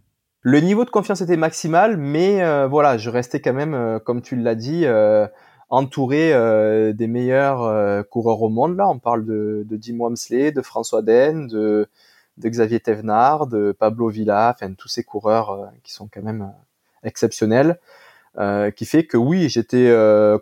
Le 0.48 0.60
niveau 0.60 0.86
de 0.86 0.92
confiance 0.92 1.22
était 1.22 1.38
maximal, 1.38 1.98
mais 1.98 2.44
euh, 2.44 2.68
voilà, 2.68 3.00
je 3.00 3.10
restais 3.10 3.42
quand 3.42 3.54
même, 3.54 3.74
euh, 3.74 3.98
comme 3.98 4.22
tu 4.22 4.36
l'as 4.36 4.54
dit, 4.54 4.86
euh, 5.72 5.76
entouré 5.76 6.94
des 6.94 7.08
meilleurs 7.08 8.08
coureurs 8.10 8.42
au 8.42 8.50
monde. 8.50 8.78
Là, 8.78 8.88
on 8.90 9.00
parle 9.00 9.26
de, 9.26 9.66
de 9.68 9.78
Jim 9.82 9.98
Wamsley, 10.00 10.52
de 10.52 10.62
François 10.62 11.02
Den, 11.02 11.48
de, 11.48 11.88
de 12.38 12.50
Xavier 12.50 12.80
Thévenard, 12.80 13.48
de 13.48 13.72
Pablo 13.78 14.10
Villa, 14.10 14.54
enfin 14.56 14.74
tous 14.74 14.88
ces 14.88 15.04
coureurs 15.04 15.72
qui 15.84 15.94
sont 15.94 16.08
quand 16.12 16.24
même 16.24 16.52
exceptionnels. 17.04 17.80
qui 18.76 18.86
fait 18.86 19.06
que 19.06 19.18
oui, 19.18 19.50
j'étais 19.50 19.94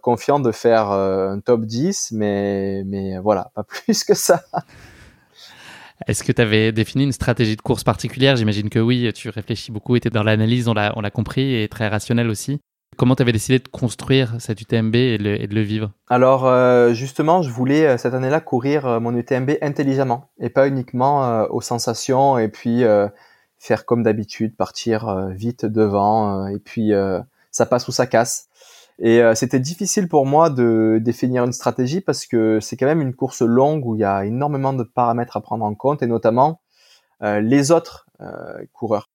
confiant 0.02 0.40
de 0.40 0.52
faire 0.52 0.92
un 0.92 1.40
top 1.40 1.66
10, 1.66 2.12
mais, 2.12 2.84
mais 2.86 3.18
voilà, 3.18 3.52
pas 3.56 3.64
plus 3.86 4.04
que 4.04 4.14
ça. 4.14 4.44
Est-ce 6.08 6.24
que 6.24 6.32
tu 6.32 6.42
avais 6.42 6.72
défini 6.72 7.04
une 7.04 7.12
stratégie 7.12 7.56
de 7.56 7.62
course 7.62 7.84
particulière? 7.84 8.36
J'imagine 8.36 8.70
que 8.70 8.80
oui, 8.80 9.12
tu 9.14 9.30
réfléchis 9.30 9.72
beaucoup, 9.72 9.98
tu 10.00 10.08
es 10.08 10.12
dans 10.12 10.24
l'analyse, 10.24 10.68
on 10.68 10.74
l'a 10.74 11.12
compris, 11.12 11.56
et 11.56 11.68
très 11.68 11.88
rationnel 11.88 12.30
aussi. 12.30 12.60
Comment 12.98 13.16
tu 13.16 13.22
avais 13.22 13.32
décidé 13.32 13.60
de 13.60 13.68
construire 13.68 14.36
cette 14.40 14.62
UTMB 14.62 14.96
et, 14.96 15.18
de 15.18 15.56
le 15.56 15.62
vivre 15.62 15.92
Alors 16.10 16.46
euh, 16.46 16.94
justement, 16.94 17.42
je 17.42 17.50
voulais 17.50 17.86
euh, 17.86 17.98
cette 17.98 18.14
année-là 18.14 18.40
courir 18.40 18.86
euh, 18.86 19.00
mon 19.00 19.16
UTMB 19.16 19.52
intelligemment 19.62 20.30
et 20.40 20.50
pas 20.50 20.68
uniquement 20.68 21.44
aux 21.50 21.62
sensations 21.62 22.38
et 22.38 22.50
puis 22.50 22.84
faire 23.58 23.86
comme 23.86 24.04
d'habitude, 24.04 24.56
partir 24.56 25.30
vite 25.30 25.66
devant 25.66 26.48
et 26.48 26.60
puis 26.60 26.92
ça 27.52 27.66
passe 27.66 27.88
ou 27.88 27.92
ça 27.92 28.08
casse. 28.08 28.50
Et 29.00 29.22
c'était 29.36 29.60
difficile 29.60 30.08
pour 30.08 30.26
moi 30.26 30.50
de 30.50 31.00
définir 31.02 31.44
une 31.44 31.54
stratégie 31.54 32.02
parce 32.02 32.26
que 32.26 32.60
c'est 32.60 32.78
quand 32.78 32.86
même 32.86 33.02
une 33.02 33.14
course 33.14 33.42
longue 33.42 33.86
où 33.86 33.96
il 33.96 34.00
y 34.00 34.04
a 34.04 34.26
énormément 34.26 34.74
de 34.74 34.84
paramètres 34.84 35.38
à 35.38 35.42
prendre 35.42 35.66
en 35.66 35.74
compte 35.76 36.04
et 36.04 36.08
notamment 36.08 36.62
les 37.22 37.72
autres 37.72 38.08
coureurs. 38.74 39.10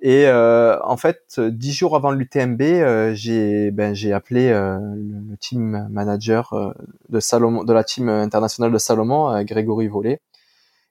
Et 0.00 0.26
euh, 0.26 0.78
en 0.84 0.96
fait, 0.96 1.40
dix 1.40 1.72
jours 1.72 1.96
avant 1.96 2.12
l'UTMB, 2.12 2.62
euh, 2.62 3.14
j'ai 3.14 3.72
ben, 3.72 3.94
appelé 4.12 4.48
euh, 4.48 4.78
le, 4.78 5.36
team 5.38 5.88
manager 5.90 6.74
de 7.08 7.20
Salomon, 7.20 7.64
de 7.64 7.72
la 7.72 7.82
team 7.82 8.08
internationale 8.08 8.70
de 8.72 8.78
Salomon, 8.78 9.42
Grégory 9.42 9.88
Vollet, 9.88 10.20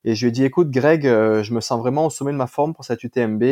et 0.03 0.13
je 0.15 0.25
lui 0.25 0.29
ai 0.29 0.31
dit 0.31 0.43
écoute 0.43 0.71
Greg, 0.71 1.03
je 1.03 1.53
me 1.53 1.61
sens 1.61 1.79
vraiment 1.79 2.05
au 2.05 2.09
sommet 2.09 2.31
de 2.31 2.37
ma 2.37 2.47
forme 2.47 2.73
pour 2.73 2.85
cette 2.85 3.03
UTMB. 3.03 3.43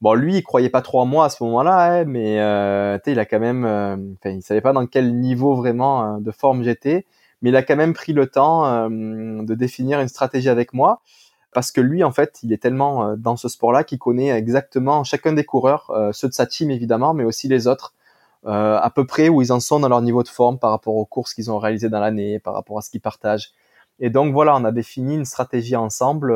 Bon, 0.00 0.14
lui, 0.14 0.36
il 0.36 0.42
croyait 0.42 0.70
pas 0.70 0.82
trop 0.82 1.00
à 1.00 1.04
moi 1.04 1.26
à 1.26 1.28
ce 1.28 1.42
moment-là, 1.44 2.00
hein, 2.00 2.04
mais 2.04 2.40
euh, 2.40 2.98
il 3.06 3.18
a 3.18 3.24
quand 3.24 3.40
même, 3.40 3.64
enfin, 3.64 4.30
il 4.30 4.42
savait 4.42 4.60
pas 4.60 4.72
dans 4.72 4.86
quel 4.86 5.16
niveau 5.18 5.54
vraiment 5.56 6.18
de 6.20 6.30
forme 6.30 6.62
j'étais, 6.62 7.04
mais 7.42 7.50
il 7.50 7.56
a 7.56 7.62
quand 7.62 7.76
même 7.76 7.94
pris 7.94 8.12
le 8.12 8.26
temps 8.26 8.88
de 8.88 9.54
définir 9.54 10.00
une 10.00 10.08
stratégie 10.08 10.48
avec 10.48 10.72
moi 10.72 11.00
parce 11.54 11.72
que 11.72 11.80
lui, 11.80 12.04
en 12.04 12.12
fait, 12.12 12.40
il 12.42 12.52
est 12.52 12.58
tellement 12.58 13.06
euh, 13.08 13.16
dans 13.16 13.36
ce 13.36 13.48
sport-là 13.48 13.84
qu'il 13.84 13.98
connaît 13.98 14.28
exactement 14.30 15.04
chacun 15.04 15.32
des 15.32 15.44
coureurs, 15.44 15.90
euh, 15.90 16.12
ceux 16.12 16.28
de 16.28 16.34
sa 16.34 16.46
team 16.46 16.70
évidemment, 16.70 17.14
mais 17.14 17.24
aussi 17.24 17.48
les 17.48 17.66
autres, 17.66 17.94
euh, 18.44 18.78
à 18.78 18.90
peu 18.90 19.06
près 19.06 19.30
où 19.30 19.40
ils 19.40 19.52
en 19.52 19.60
sont 19.60 19.80
dans 19.80 19.88
leur 19.88 20.02
niveau 20.02 20.22
de 20.22 20.28
forme 20.28 20.58
par 20.58 20.70
rapport 20.70 20.96
aux 20.96 21.06
courses 21.06 21.32
qu'ils 21.32 21.50
ont 21.50 21.58
réalisées 21.58 21.88
dans 21.88 22.00
l'année, 22.00 22.40
par 22.40 22.52
rapport 22.54 22.76
à 22.76 22.82
ce 22.82 22.90
qu'ils 22.90 23.00
partagent. 23.00 23.52
Et 24.00 24.10
donc 24.10 24.34
voilà, 24.34 24.56
on 24.56 24.64
a 24.64 24.72
défini 24.72 25.14
une 25.14 25.24
stratégie 25.24 25.76
ensemble 25.76 26.34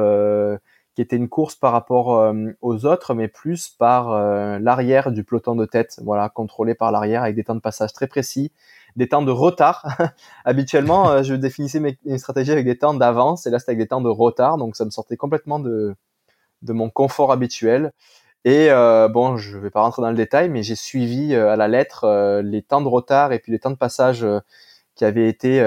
qui 0.99 1.03
était 1.03 1.15
une 1.15 1.29
course 1.29 1.55
par 1.55 1.71
rapport 1.71 2.35
aux 2.61 2.85
autres, 2.85 3.15
mais 3.15 3.29
plus 3.29 3.69
par 3.69 4.11
l'arrière 4.59 5.13
du 5.13 5.23
peloton 5.23 5.55
de 5.55 5.65
tête, 5.65 6.01
voilà, 6.03 6.29
contrôlé 6.29 6.75
par 6.75 6.91
l'arrière 6.91 7.23
avec 7.23 7.37
des 7.37 7.45
temps 7.45 7.55
de 7.55 7.61
passage 7.61 7.93
très 7.93 8.09
précis, 8.09 8.51
des 8.97 9.09
temps 9.09 9.23
de 9.23 9.31
retard. 9.31 9.87
Habituellement, 10.45 11.09
euh, 11.09 11.23
je 11.23 11.35
définissais 11.35 11.79
mes, 11.79 12.19
stratégies 12.19 12.51
avec 12.51 12.67
des 12.67 12.77
temps 12.77 12.95
d'avance 12.95 13.47
et 13.47 13.51
là 13.51 13.61
c'était 13.61 13.71
avec 13.71 13.79
des 13.79 13.87
temps 13.87 14.01
de 14.01 14.09
retard, 14.09 14.59
donc 14.59 14.75
ça 14.75 14.85
me 14.85 14.91
sortait 14.91 15.17
complètement 15.17 15.61
de, 15.61 15.95
de 16.63 16.73
mon 16.73 16.91
confort 16.91 17.31
habituel. 17.31 17.93
Et 18.45 18.71
euh, 18.71 19.09
bon, 19.09 19.37
je 19.37 19.57
vais 19.57 19.71
pas 19.71 19.83
rentrer 19.83 20.03
dans 20.03 20.11
le 20.11 20.17
détail, 20.17 20.49
mais 20.49 20.65
j'ai 20.65 20.75
suivi 20.75 21.35
euh, 21.35 21.53
à 21.53 21.57
la 21.57 21.69
lettre 21.69 22.41
les 22.43 22.63
temps 22.63 22.81
de 22.81 22.89
retard 22.89 23.33
et 23.33 23.39
puis 23.39 23.53
les 23.53 23.61
temps 23.61 23.71
de 23.71 23.77
passage 23.77 24.27
qui 24.97 25.05
avaient 25.05 25.29
été 25.29 25.63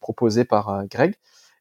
proposés 0.00 0.44
par 0.44 0.84
Greg. 0.90 1.14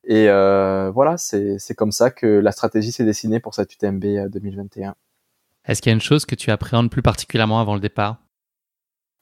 Et 0.04 0.28
voilà, 0.28 1.18
c'est 1.18 1.76
comme 1.76 1.92
ça 1.92 2.12
que 2.12 2.28
la 2.28 2.52
stratégie 2.52 2.92
s'est 2.92 3.06
dessinée 3.06 3.40
pour 3.40 3.54
cette 3.54 3.74
UTMB 3.74 4.30
2021. 4.30 4.96
Est-ce 5.66 5.82
qu'il 5.82 5.92
y 5.92 5.94
a 5.94 5.96
une 5.96 6.02
chose 6.02 6.26
que 6.26 6.36
tu 6.36 6.52
appréhendes 6.52 6.90
plus 6.90 7.04
particulièrement 7.04 7.60
avant 7.60 7.76
le 7.76 7.80
départ? 7.80 8.18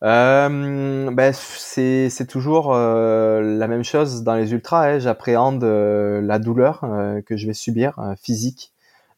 Euh, 0.02 1.12
ben, 1.12 1.34
c'est 1.34 2.28
toujours 2.28 2.74
euh, 2.74 3.42
la 3.42 3.68
même 3.68 3.84
chose 3.84 4.24
dans 4.24 4.36
les 4.36 4.54
ultras. 4.54 4.88
Hein. 4.88 5.00
J'appréhende 5.00 5.64
euh, 5.64 6.22
la 6.22 6.40
douleur 6.40 6.84
euh, 6.84 7.22
que 7.22 7.36
je 7.36 7.48
vais 7.48 7.54
subir 7.54 8.00
physique, 8.22 8.74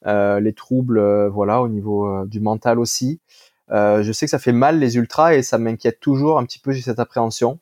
les 0.06 0.54
troubles, 0.54 1.28
voilà, 1.28 1.62
au 1.62 1.68
niveau 1.68 2.26
du 2.26 2.40
mental 2.40 2.80
aussi. 2.80 3.20
je 3.70 4.12
sais 4.12 4.26
que 4.26 4.32
ça 4.32 4.40
fait 4.40 4.52
mal 4.52 4.80
les 4.80 4.98
ultras 4.98 5.36
et 5.36 5.44
ça 5.44 5.60
m'inquiète 5.60 6.00
toujours 6.00 6.40
un 6.40 6.46
petit 6.46 6.60
peu. 6.60 6.72
J'ai 6.72 6.82
cette 6.82 7.00
appréhension. 7.00 7.60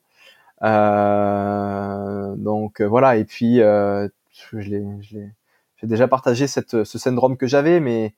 Donc 0.61 2.81
voilà. 2.81 3.17
Et 3.17 3.25
puis 3.25 3.57
je 3.57 4.57
l'ai, 4.57 4.85
j'ai 5.01 5.87
déjà 5.87 6.07
partagé 6.07 6.47
cette, 6.47 6.83
ce 6.83 6.97
syndrome 6.97 7.37
que 7.37 7.47
j'avais, 7.47 7.79
mais 7.79 8.15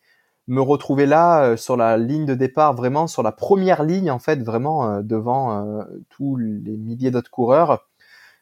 me 0.48 0.62
retrouver 0.62 1.06
là 1.06 1.44
euh, 1.44 1.58
sur 1.58 1.78
la 1.78 1.98
ligne 1.98 2.26
de 2.26 2.34
départ, 2.34 2.74
vraiment 2.74 3.08
sur 3.08 3.24
la 3.24 3.32
première 3.32 3.84
ligne 3.84 4.12
en 4.12 4.20
fait, 4.20 4.42
vraiment 4.42 4.89
euh, 4.89 5.02
devant 5.02 5.80
euh, 5.80 5.84
tous 6.10 6.36
les 6.38 6.78
milliers 6.78 7.12
d'autres 7.12 7.32
coureurs. 7.32 7.88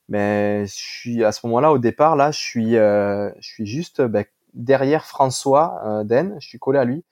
Mais 0.07 0.65
je 0.65 0.73
suis 0.73 1.23
à 1.23 1.31
ce 1.31 1.45
moment-là 1.47 1.71
au 1.71 1.77
départ 1.77 2.15
là, 2.15 2.31
je 2.31 2.39
suis 2.39 2.71
je 2.73 3.31
suis 3.41 3.67
juste 3.67 4.01
ben, 4.01 4.25
derrière 4.55 5.05
François 5.05 6.03
Den, 6.03 6.35
je 6.39 6.47
suis 6.47 6.57
collé 6.57 6.79
à 6.79 6.85
lui 6.85 7.03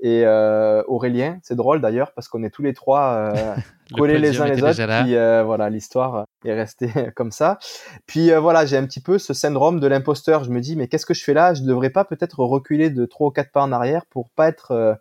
et 0.00 0.22
euh, 0.24 0.82
Aurélien. 0.86 1.38
C'est 1.42 1.54
drôle 1.54 1.80
d'ailleurs 1.80 2.12
parce 2.12 2.28
qu'on 2.28 2.42
est 2.42 2.50
tous 2.50 2.62
les 2.62 2.74
trois 2.74 3.34
euh, 3.34 3.54
collés 3.96 4.18
les 4.18 4.40
uns 4.40 4.46
les 4.46 4.62
autres. 4.62 5.02
Puis 5.02 5.14
euh, 5.14 5.42
voilà, 5.44 5.70
l'histoire 5.70 6.24
est 6.44 6.54
restée 6.54 6.90
comme 7.16 7.30
ça. 7.30 7.58
Puis 8.06 8.30
euh, 8.30 8.40
voilà, 8.40 8.66
j'ai 8.66 8.76
un 8.76 8.86
petit 8.86 9.00
peu 9.00 9.18
ce 9.18 9.34
syndrome 9.34 9.80
de 9.80 9.86
l'imposteur. 9.86 10.44
Je 10.44 10.50
me 10.50 10.60
dis 10.60 10.76
mais 10.76 10.88
qu'est-ce 10.88 11.06
que 11.06 11.14
je 11.14 11.22
fais 11.22 11.34
là? 11.34 11.54
Je 11.54 11.62
devrais 11.62 11.90
pas 11.90 12.04
peut-être 12.04 12.40
reculer 12.40 12.90
de 12.90 13.06
trois 13.06 13.28
ou 13.28 13.30
quatre 13.30 13.52
pas 13.52 13.62
en 13.62 13.72
arrière 13.72 14.04
pour 14.06 14.30
pas 14.30 14.48
être 14.48 14.72
euh, 14.72 14.94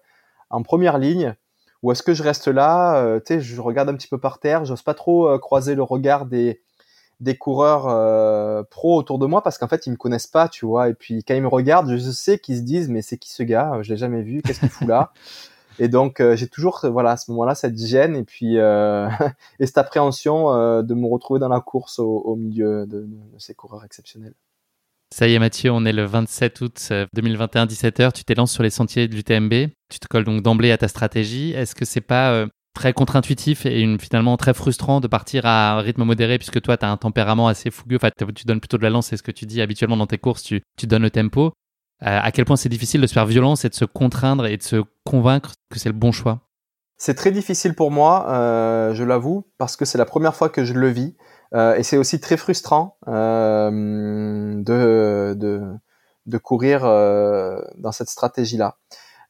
en 0.49 0.63
première 0.63 0.97
ligne. 0.97 1.35
Ou 1.81 1.91
est-ce 1.91 2.03
que 2.03 2.13
je 2.13 2.23
reste 2.23 2.47
là? 2.47 3.19
Tu 3.25 3.33
sais, 3.33 3.39
je 3.41 3.59
regarde 3.59 3.89
un 3.89 3.95
petit 3.95 4.07
peu 4.07 4.17
par 4.17 4.39
terre. 4.39 4.63
J'ose 4.63 4.83
pas 4.83 4.93
trop 4.93 5.37
croiser 5.37 5.75
le 5.75 5.83
regard 5.83 6.25
des 6.25 6.61
des 7.19 7.37
coureurs 7.37 7.87
euh, 7.87 8.63
pro 8.69 8.97
autour 8.97 9.19
de 9.19 9.25
moi 9.25 9.41
parce 9.41 9.57
qu'en 9.57 9.67
fait 9.67 9.87
ils 9.87 9.91
me 9.91 9.97
connaissent 9.97 10.27
pas, 10.27 10.49
tu 10.49 10.65
vois. 10.65 10.89
Et 10.89 10.93
puis 10.93 11.23
quand 11.23 11.35
ils 11.35 11.41
me 11.41 11.47
regardent, 11.47 11.95
je 11.95 12.11
sais 12.11 12.39
qu'ils 12.39 12.57
se 12.57 12.61
disent 12.61 12.89
mais 12.89 13.01
c'est 13.01 13.17
qui 13.17 13.31
ce 13.31 13.43
gars? 13.43 13.79
Je 13.81 13.91
l'ai 13.91 13.97
jamais 13.97 14.21
vu, 14.21 14.41
qu'est-ce 14.41 14.59
qu'il 14.59 14.69
fout 14.69 14.87
là? 14.87 15.11
Et 15.79 15.87
donc 15.87 16.19
euh, 16.19 16.35
j'ai 16.35 16.47
toujours 16.47 16.79
voilà 16.83 17.11
à 17.11 17.17
ce 17.17 17.31
moment-là 17.31 17.55
cette 17.55 17.77
gêne 17.77 18.15
et 18.15 18.23
puis 18.23 18.57
euh, 18.57 19.09
et 19.59 19.65
cette 19.65 19.77
appréhension 19.77 20.53
euh, 20.53 20.81
de 20.81 20.93
me 20.93 21.07
retrouver 21.07 21.39
dans 21.39 21.49
la 21.49 21.61
course 21.61 21.99
au, 21.99 22.19
au 22.19 22.35
milieu 22.35 22.85
de, 22.85 23.01
de, 23.01 23.39
ces 23.39 23.53
coureurs 23.53 23.83
exceptionnels. 23.83 24.33
Ça 25.13 25.27
y 25.27 25.35
est 25.35 25.39
Mathieu, 25.39 25.71
on 25.71 25.85
est 25.85 25.93
le 25.93 26.05
27 26.05 26.61
août 26.61 26.93
2021 27.13 27.65
17h, 27.67 28.13
tu 28.13 28.23
t'élances 28.23 28.51
sur 28.51 28.63
les 28.63 28.71
sentiers 28.71 29.07
du 29.07 29.23
TMB, 29.23 29.53
tu 29.89 29.99
te 29.99 30.07
colles 30.07 30.23
donc 30.23 30.41
d'emblée 30.41 30.71
à 30.71 30.77
ta 30.77 30.87
stratégie. 30.87 31.51
Est-ce 31.51 31.75
que 31.75 31.85
c'est 31.85 32.01
pas 32.01 32.47
très 32.73 32.93
contre-intuitif 32.93 33.65
et 33.65 33.97
finalement 33.99 34.35
très 34.37 34.53
frustrant 34.53 34.99
de 34.99 35.07
partir 35.07 35.45
à 35.45 35.73
un 35.73 35.79
rythme 35.79 36.03
modéré 36.03 36.37
puisque 36.37 36.61
toi, 36.61 36.77
tu 36.77 36.85
as 36.85 36.91
un 36.91 36.97
tempérament 36.97 37.47
assez 37.47 37.71
fougueux. 37.71 37.97
Enfin, 37.97 38.09
tu 38.35 38.45
donnes 38.45 38.59
plutôt 38.59 38.77
de 38.77 38.83
la 38.83 38.89
lance, 38.89 39.07
c'est 39.07 39.17
ce 39.17 39.23
que 39.23 39.31
tu 39.31 39.45
dis 39.45 39.61
habituellement 39.61 39.97
dans 39.97 40.07
tes 40.07 40.17
courses, 40.17 40.43
tu, 40.43 40.61
donnes 40.83 41.03
le 41.03 41.11
tempo. 41.11 41.53
Euh, 42.01 42.19
à 42.21 42.31
quel 42.31 42.45
point 42.45 42.55
c'est 42.55 42.69
difficile 42.69 43.01
de 43.01 43.07
se 43.07 43.13
faire 43.13 43.25
violence 43.25 43.63
et 43.63 43.69
de 43.69 43.75
se 43.75 43.85
contraindre 43.85 44.45
et 44.47 44.57
de 44.57 44.63
se 44.63 44.83
convaincre 45.05 45.53
que 45.69 45.79
c'est 45.79 45.89
le 45.89 45.95
bon 45.95 46.11
choix? 46.11 46.41
C'est 46.97 47.15
très 47.15 47.31
difficile 47.31 47.75
pour 47.75 47.91
moi, 47.91 48.29
euh, 48.29 48.93
je 48.93 49.03
l'avoue, 49.03 49.47
parce 49.57 49.75
que 49.75 49.85
c'est 49.85 49.97
la 49.97 50.05
première 50.05 50.35
fois 50.35 50.49
que 50.49 50.65
je 50.65 50.73
le 50.73 50.89
vis. 50.89 51.15
Euh, 51.53 51.75
et 51.75 51.83
c'est 51.83 51.97
aussi 51.97 52.19
très 52.19 52.37
frustrant 52.37 52.97
de, 53.05 53.13
courir 56.41 56.81
dans 56.81 57.91
cette 57.91 58.09
stratégie-là. 58.09 58.77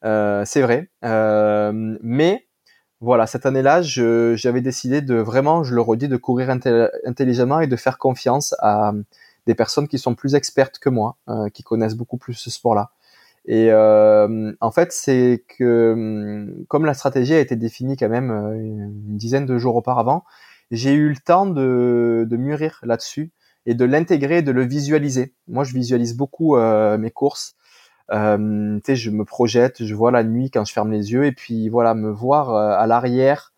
C'est 0.02 0.62
vrai. 0.62 0.90
mais 1.02 2.46
voilà, 3.04 3.26
cette 3.26 3.44
année-là, 3.44 3.82
j'avais 3.82 4.62
décidé 4.62 5.02
de 5.02 5.16
vraiment, 5.16 5.62
je 5.62 5.74
le 5.74 5.80
redis, 5.82 6.08
de 6.08 6.16
courir 6.16 6.48
intelligemment 6.50 7.60
et 7.60 7.66
de 7.66 7.76
faire 7.76 7.98
confiance 7.98 8.54
à 8.60 8.92
des 9.46 9.54
personnes 9.54 9.88
qui 9.88 9.98
sont 9.98 10.14
plus 10.14 10.34
expertes 10.34 10.78
que 10.78 10.88
moi, 10.88 11.18
euh, 11.28 11.50
qui 11.50 11.62
connaissent 11.62 11.96
beaucoup 11.96 12.16
plus 12.16 12.32
ce 12.32 12.50
sport-là. 12.50 12.92
Et 13.46 13.70
euh, 13.70 14.52
en 14.58 14.70
fait, 14.70 14.90
c'est 14.90 15.44
que 15.58 15.92
hum, 15.92 16.64
comme 16.66 16.86
la 16.86 16.94
stratégie 16.94 17.34
a 17.34 17.40
été 17.40 17.56
définie 17.56 17.98
quand 17.98 18.08
même 18.08 18.30
euh, 18.30 18.54
une 18.54 19.18
dizaine 19.18 19.44
de 19.44 19.58
jours 19.58 19.76
auparavant, 19.76 20.24
j'ai 20.70 20.94
eu 20.94 21.10
le 21.10 21.16
temps 21.16 21.44
de, 21.44 22.26
de 22.26 22.36
mûrir 22.38 22.80
là-dessus 22.84 23.32
et 23.66 23.74
de 23.74 23.84
l'intégrer, 23.84 24.40
de 24.40 24.50
le 24.50 24.64
visualiser. 24.64 25.34
Moi, 25.46 25.64
je 25.64 25.74
visualise 25.74 26.16
beaucoup 26.16 26.56
mes 26.56 27.10
courses. 27.10 27.54
Euh, 28.12 28.80
je 28.86 29.10
me 29.10 29.24
projette, 29.24 29.84
je 29.84 29.94
vois 29.94 30.10
la 30.10 30.24
nuit 30.24 30.50
quand 30.50 30.64
je 30.64 30.72
ferme 30.72 30.92
les 30.92 31.12
yeux, 31.12 31.24
et 31.26 31.32
puis 31.32 31.68
voilà, 31.68 31.94
me 31.94 32.10
voir 32.10 32.50
euh, 32.50 32.76
à 32.76 32.86
l'arrière 32.86 33.52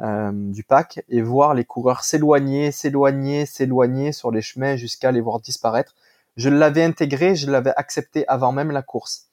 euh, 0.00 0.32
du 0.32 0.64
pack 0.64 1.04
et 1.08 1.22
voir 1.22 1.54
les 1.54 1.64
coureurs 1.64 2.02
s'éloigner, 2.02 2.72
s'éloigner, 2.72 3.46
s'éloigner 3.46 4.12
sur 4.12 4.30
les 4.30 4.42
chemins 4.42 4.76
jusqu'à 4.76 5.12
les 5.12 5.20
voir 5.20 5.40
disparaître. 5.40 5.94
Je 6.36 6.48
l'avais 6.48 6.82
intégré, 6.82 7.36
je 7.36 7.50
l'avais 7.50 7.72
accepté 7.76 8.26
avant 8.28 8.52
même 8.52 8.72
la 8.72 8.82
course. 8.82 9.28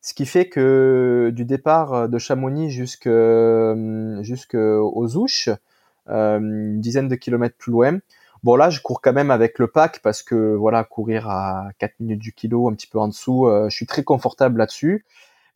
Ce 0.00 0.14
qui 0.14 0.26
fait 0.26 0.48
que 0.48 1.30
du 1.34 1.44
départ 1.44 2.08
de 2.08 2.18
Chamonix 2.18 2.70
jusqu'aux 2.70 3.74
Ouches, 5.16 5.50
euh, 6.10 6.38
une 6.38 6.80
dizaine 6.80 7.08
de 7.08 7.16
kilomètres 7.16 7.56
plus 7.58 7.72
loin, 7.72 7.98
Bon 8.44 8.54
là, 8.56 8.70
je 8.70 8.80
cours 8.80 9.00
quand 9.00 9.12
même 9.12 9.30
avec 9.30 9.58
le 9.58 9.66
pack 9.66 10.00
parce 10.02 10.22
que 10.22 10.54
voilà, 10.54 10.84
courir 10.84 11.28
à 11.28 11.68
4 11.78 11.98
minutes 12.00 12.20
du 12.20 12.32
kilo, 12.32 12.68
un 12.68 12.74
petit 12.74 12.86
peu 12.86 12.98
en 12.98 13.08
dessous, 13.08 13.46
euh, 13.46 13.68
je 13.68 13.74
suis 13.74 13.86
très 13.86 14.04
confortable 14.04 14.58
là-dessus. 14.58 15.04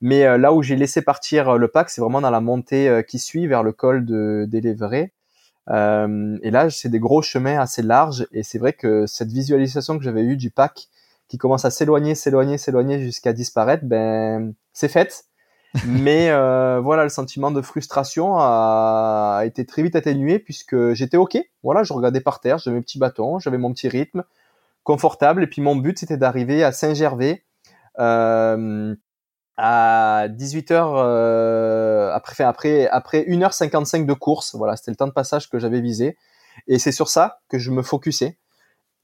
Mais 0.01 0.25
euh, 0.27 0.37
là 0.39 0.53
où 0.53 0.63
j'ai 0.63 0.77
laissé 0.77 1.03
partir 1.03 1.51
euh, 1.51 1.59
le 1.59 1.69
pack, 1.69 1.91
c'est 1.91 2.01
vraiment 2.01 2.21
dans 2.21 2.31
la 2.31 2.41
montée 2.41 3.03
qui 3.09 3.19
suit 3.19 3.47
vers 3.47 3.63
le 3.63 3.73
col 3.73 4.05
de 4.05 4.47
d'Elévré. 4.49 5.13
et 5.69 6.51
là, 6.51 6.71
c'est 6.71 6.89
des 6.89 6.99
gros 6.99 7.23
chemins 7.23 7.61
assez 7.61 7.83
larges 7.83 8.27
et 8.33 8.43
c'est 8.43 8.59
vrai 8.59 8.73
que 8.73 9.07
cette 9.07 9.31
visualisation 9.31 9.99
que 9.99 10.05
j'avais 10.05 10.25
eue 10.25 10.37
du 10.37 10.51
pack 10.51 10.89
qui 11.29 11.39
commence 11.39 11.65
à 11.65 11.71
s'éloigner, 11.71 12.15
s'éloigner, 12.15 12.59
s'éloigner 12.59 13.01
jusqu'à 13.01 13.33
disparaître, 13.33 13.85
ben 13.85 14.55
c'est 14.73 14.89
fait. 14.89 15.25
Mais 15.87 16.31
euh, 16.31 16.81
voilà, 16.81 17.03
le 17.05 17.09
sentiment 17.09 17.51
de 17.51 17.63
frustration 17.63 18.37
a, 18.39 19.43
été 19.45 19.65
très 19.65 19.83
vite 19.83 19.97
atténué 19.97 20.39
puisque 20.39 20.93
j'étais 20.93 21.17
ok. 21.17 21.39
Voilà, 21.63 21.83
je 21.83 21.93
regardais 21.93 22.21
par 22.21 22.41
terre, 22.41 22.59
j'avais 22.59 22.77
mes 22.77 22.83
petits 22.83 22.99
bâtons, 22.99 23.39
j'avais 23.39 23.59
mon 23.59 23.73
petit 23.73 23.89
rythme 23.89 24.25
confortable. 24.85 25.43
Et 25.43 25.47
puis 25.47 25.63
mon 25.63 25.77
but, 25.77 25.99
c'était 25.99 26.17
d'arriver 26.17 26.63
à 26.63 26.73
Saint-Gervais. 26.73 27.45
Euh, 27.99 28.95
à 29.57 30.29
18h 30.29 30.95
euh, 30.97 32.11
après 32.13 32.43
après 32.43 32.89
après 32.89 33.23
1h55 33.23 34.07
de 34.07 34.15
course 34.15 34.55
voilà 34.55 34.77
c'était 34.77 34.91
le 34.91 34.97
temps 34.97 35.07
de 35.07 35.13
passage 35.13 35.51
que 35.51 35.59
j'avais 35.59 35.81
visé 35.81 36.17
et 36.69 36.79
c'est 36.79 36.93
sur 36.93 37.09
ça 37.09 37.41
que 37.49 37.59
je 37.59 37.71
me 37.71 37.83
focusais 37.83 38.39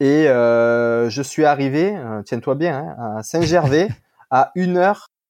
et 0.01 0.29
euh, 0.29 1.11
je 1.11 1.23
suis 1.23 1.45
arrivé 1.45 1.95
euh, 1.95 2.23
tiens-toi 2.23 2.55
bien 2.55 2.79
hein, 2.99 3.17
à 3.19 3.23
Saint-Gervais 3.23 3.89
à 4.31 4.53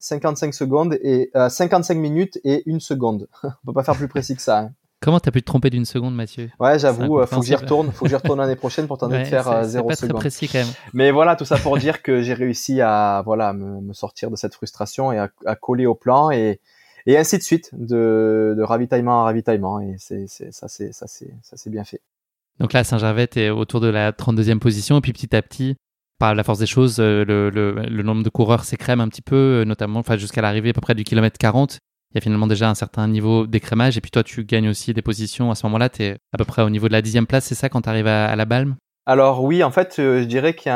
1h55 0.01 0.53
secondes 0.53 0.95
et 1.03 1.31
55 1.35 1.95
minutes 1.97 2.39
et 2.45 2.63
une 2.67 2.81
seconde 2.81 3.29
on 3.43 3.67
peut 3.67 3.73
pas 3.73 3.85
faire 3.85 3.97
plus 3.97 4.09
précis 4.09 4.37
que 4.37 4.43
ça 4.43 4.59
hein. 4.61 4.71
Comment 5.01 5.21
t'as 5.21 5.31
pu 5.31 5.43
te 5.43 5.47
tromper 5.47 5.71
d'une 5.71 5.85
seconde, 5.85 6.17
Mathieu? 6.17 6.51
Ouais, 6.59 6.77
j'avoue, 6.77 7.25
faut 7.25 7.39
que 7.39 7.47
j'y 7.47 7.55
retourne, 7.55 7.93
faut 7.93 8.05
que 8.05 8.09
j'y 8.09 8.17
retourne 8.17 8.41
l'année 8.41 8.57
prochaine 8.57 8.89
pour 8.89 8.99
tenter 8.99 9.21
de 9.21 9.25
faire 9.25 9.47
euh, 9.49 9.63
zéro 9.63 9.89
pas 9.89 9.95
seconde. 9.95 10.17
très 10.17 10.19
précis 10.19 10.49
quand 10.49 10.59
même. 10.59 10.67
Mais 10.93 11.13
voilà, 11.13 11.37
tout 11.37 11.45
ça 11.45 11.57
pour 11.57 11.79
dire 11.79 12.03
que 12.03 12.21
j'ai 12.21 12.35
réussi 12.35 12.81
à 12.81 13.23
voilà 13.25 13.53
me, 13.53 13.81
me, 13.81 13.93
sortir 13.93 14.29
de 14.29 14.35
cette 14.35 14.55
frustration 14.55 15.13
et 15.13 15.19
à, 15.19 15.29
à, 15.47 15.55
coller 15.55 15.87
au 15.87 15.95
plan 15.95 16.33
et 16.33 16.61
et 17.07 17.17
ainsi 17.17 17.39
de 17.39 17.43
suite, 17.43 17.71
de, 17.75 18.57
de 18.59 18.63
ravitaillement 18.63 19.21
à 19.21 19.25
ravitaillement 19.25 19.81
et 19.81 19.95
c'est 19.99 20.27
ça 20.27 20.67
c'est 20.67 20.93
ça 20.93 21.07
c'est 21.07 21.33
ça 21.43 21.57
c'est 21.57 21.71
bien 21.71 21.85
fait. 21.85 22.03
Donc 22.59 22.73
là, 22.73 22.83
Saint-Gervais 22.83 23.29
est 23.37 23.51
autour 23.51 23.81
de 23.81 23.87
la 23.87 24.11
32e 24.11 24.59
position 24.59 24.99
et 24.99 25.01
puis 25.01 25.13
petit 25.13 25.35
à 25.37 25.43
petit, 25.43 25.77
par 26.19 26.35
la 26.35 26.45
force 26.45 26.59
des 26.59 26.67
choses, 26.67 26.97
euh, 26.99 27.25
le, 27.25 27.51
le, 27.51 27.73
le 27.73 28.03
nombre 28.03 28.23
de 28.23 28.31
coureurs 28.31 28.65
s'écrème 28.65 29.01
un 29.01 29.09
petit 29.09 29.23
peu, 29.23 29.37
euh, 29.37 29.65
notamment 29.65 30.01
enfin 30.01 30.17
jusqu'à 30.17 30.43
l'arrivée 30.43 30.71
à 30.71 30.73
peu 30.73 30.81
près 30.81 30.95
du 30.95 31.05
kilomètre 31.05 31.39
40 31.39 31.79
il 32.11 32.15
y 32.15 32.19
a 32.19 32.21
finalement 32.23 32.47
déjà 32.47 32.71
un 32.71 32.75
certain 32.75 33.07
niveau 33.07 33.47
d'écrémage. 33.47 33.99
Et 33.99 34.01
puis 34.01 34.11
toi, 34.11 34.23
tu 34.23 34.45
gagnes 34.45 34.69
aussi 34.69 34.95
des 34.95 35.03
positions. 35.03 35.51
À 35.51 35.55
ce 35.55 35.67
moment-là, 35.67 35.89
tu 35.89 36.05
es 36.05 36.17
à 36.33 36.39
peu 36.39 36.45
près 36.45 36.63
au 36.63 36.71
niveau 36.71 36.89
de 36.89 36.93
la 36.93 37.03
dixième 37.03 37.27
place, 37.27 37.45
c'est 37.45 37.55
ça, 37.55 37.69
quand 37.69 37.83
tu 37.83 37.89
arrives 37.89 38.07
à, 38.07 38.27
à, 38.27 38.37
la 38.37 38.45
Balme? 38.45 38.77
Alors 39.05 39.43
oui, 39.43 39.63
en 39.63 39.71
fait, 39.71 39.99
euh, 39.99 40.21
je 40.21 40.25
dirais 40.25 40.55
qu'il 40.55 40.71
y, 40.71 40.75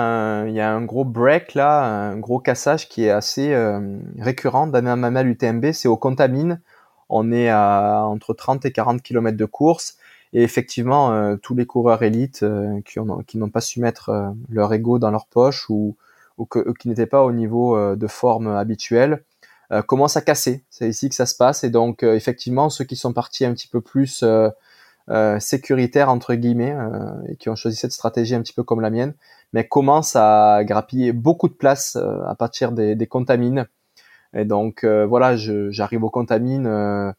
y, 0.53 0.61
a 0.61 0.73
un 0.73 0.85
gros 0.85 1.05
break 1.05 1.55
là, 1.55 1.85
un 1.85 2.19
gros 2.19 2.39
cassage 2.39 2.89
qui 2.89 3.05
est 3.05 3.11
assez 3.11 3.53
euh, 3.53 3.99
récurrent 4.19 4.67
d'année 4.67 4.91
en 4.91 5.03
année 5.03 5.21
à 5.21 5.23
l'UTMB. 5.23 5.73
C'est 5.73 5.89
au 5.89 5.97
Contamine. 5.97 6.61
On 7.09 7.31
est 7.31 7.51
à 7.51 8.05
entre 8.07 8.33
30 8.33 8.65
et 8.65 8.73
40 8.73 9.03
km 9.03 9.37
de 9.37 9.45
course. 9.45 9.97
Et 10.33 10.43
effectivement, 10.43 11.13
euh, 11.13 11.37
tous 11.37 11.55
les 11.55 11.67
coureurs 11.67 12.03
élites 12.03 12.43
euh, 12.43 12.81
qui, 12.85 12.99
ont, 12.99 13.23
qui 13.27 13.39
n'ont 13.39 13.51
pas 13.51 13.61
su 13.61 13.81
mettre 13.81 14.09
euh, 14.09 14.31
leur 14.49 14.73
ego 14.73 14.99
dans 14.99 15.11
leur 15.11 15.27
poche 15.27 15.69
ou, 15.69 15.97
ou 16.39 16.47
que, 16.47 16.73
qui 16.79 16.89
n'étaient 16.89 17.07
pas 17.07 17.23
au 17.23 17.33
niveau 17.33 17.97
de 17.97 18.07
forme 18.07 18.49
habituel, 18.49 19.23
euh, 19.73 19.83
commence 19.83 20.17
à 20.17 20.21
casser. 20.21 20.65
C'est 20.71 20.89
ici 20.89 21.09
que 21.09 21.15
ça 21.15 21.27
se 21.27 21.35
passe. 21.35 21.65
Et 21.65 21.71
donc, 21.71 22.03
euh, 22.03 22.15
effectivement, 22.15 22.71
ceux 22.71 22.85
qui 22.85 22.97
sont 22.97 23.13
partis 23.13 23.45
un 23.45 23.53
petit 23.53 23.69
peu 23.69 23.81
plus 23.81 24.23
euh, 24.23 24.51
sécuritaires, 25.41 26.09
entre 26.09 26.35
guillemets, 26.35 26.77
et 27.29 27.37
qui 27.37 27.49
ont 27.49 27.57
choisi 27.57 27.77
cette 27.77 27.93
stratégie 27.93 28.35
un 28.35 28.43
petit 28.43 28.53
peu 28.53 28.63
comme 28.63 28.81
la 28.81 28.89
mienne, 28.89 29.15
mais 29.53 29.67
commencent 29.67 30.17
à 30.17 30.63
grappiller 30.65 31.13
beaucoup 31.13 31.49
de 31.49 31.55
place 31.55 31.97
à 31.97 32.35
partir 32.37 32.71
des, 32.73 32.95
des 32.95 33.07
contamines. 33.09 33.67
Et 34.33 34.45
donc, 34.45 34.85
voilà, 34.85 35.37
j'arrive 35.37 36.05
aux 36.05 36.11
contamines 36.11 37.15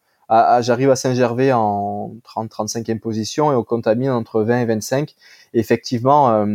j'arrive 0.62 0.90
à 0.90 0.96
Saint-Gervais 0.96 1.52
en 1.54 2.14
30-35e 2.26 3.00
position 3.00 3.52
et 3.52 3.56
aux 3.56 3.64
contamines 3.64 4.10
entre 4.10 4.42
20 4.42 4.62
et 4.62 4.66
25. 4.66 5.16
Et 5.54 5.60
effectivement, 5.60 6.32
euh, 6.32 6.46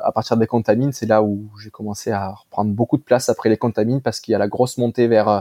à 0.00 0.12
partir 0.12 0.36
des 0.36 0.46
contamines, 0.46 0.92
c'est 0.92 1.06
là 1.06 1.22
où 1.22 1.48
j'ai 1.62 1.70
commencé 1.70 2.12
à 2.12 2.30
reprendre 2.30 2.72
beaucoup 2.72 2.96
de 2.96 3.02
place 3.02 3.28
après 3.28 3.48
les 3.48 3.56
contamines 3.56 4.00
parce 4.00 4.20
qu'il 4.20 4.32
y 4.32 4.34
a 4.34 4.38
la 4.38 4.48
grosse 4.48 4.78
montée 4.78 5.08
vers 5.08 5.28
euh, 5.28 5.40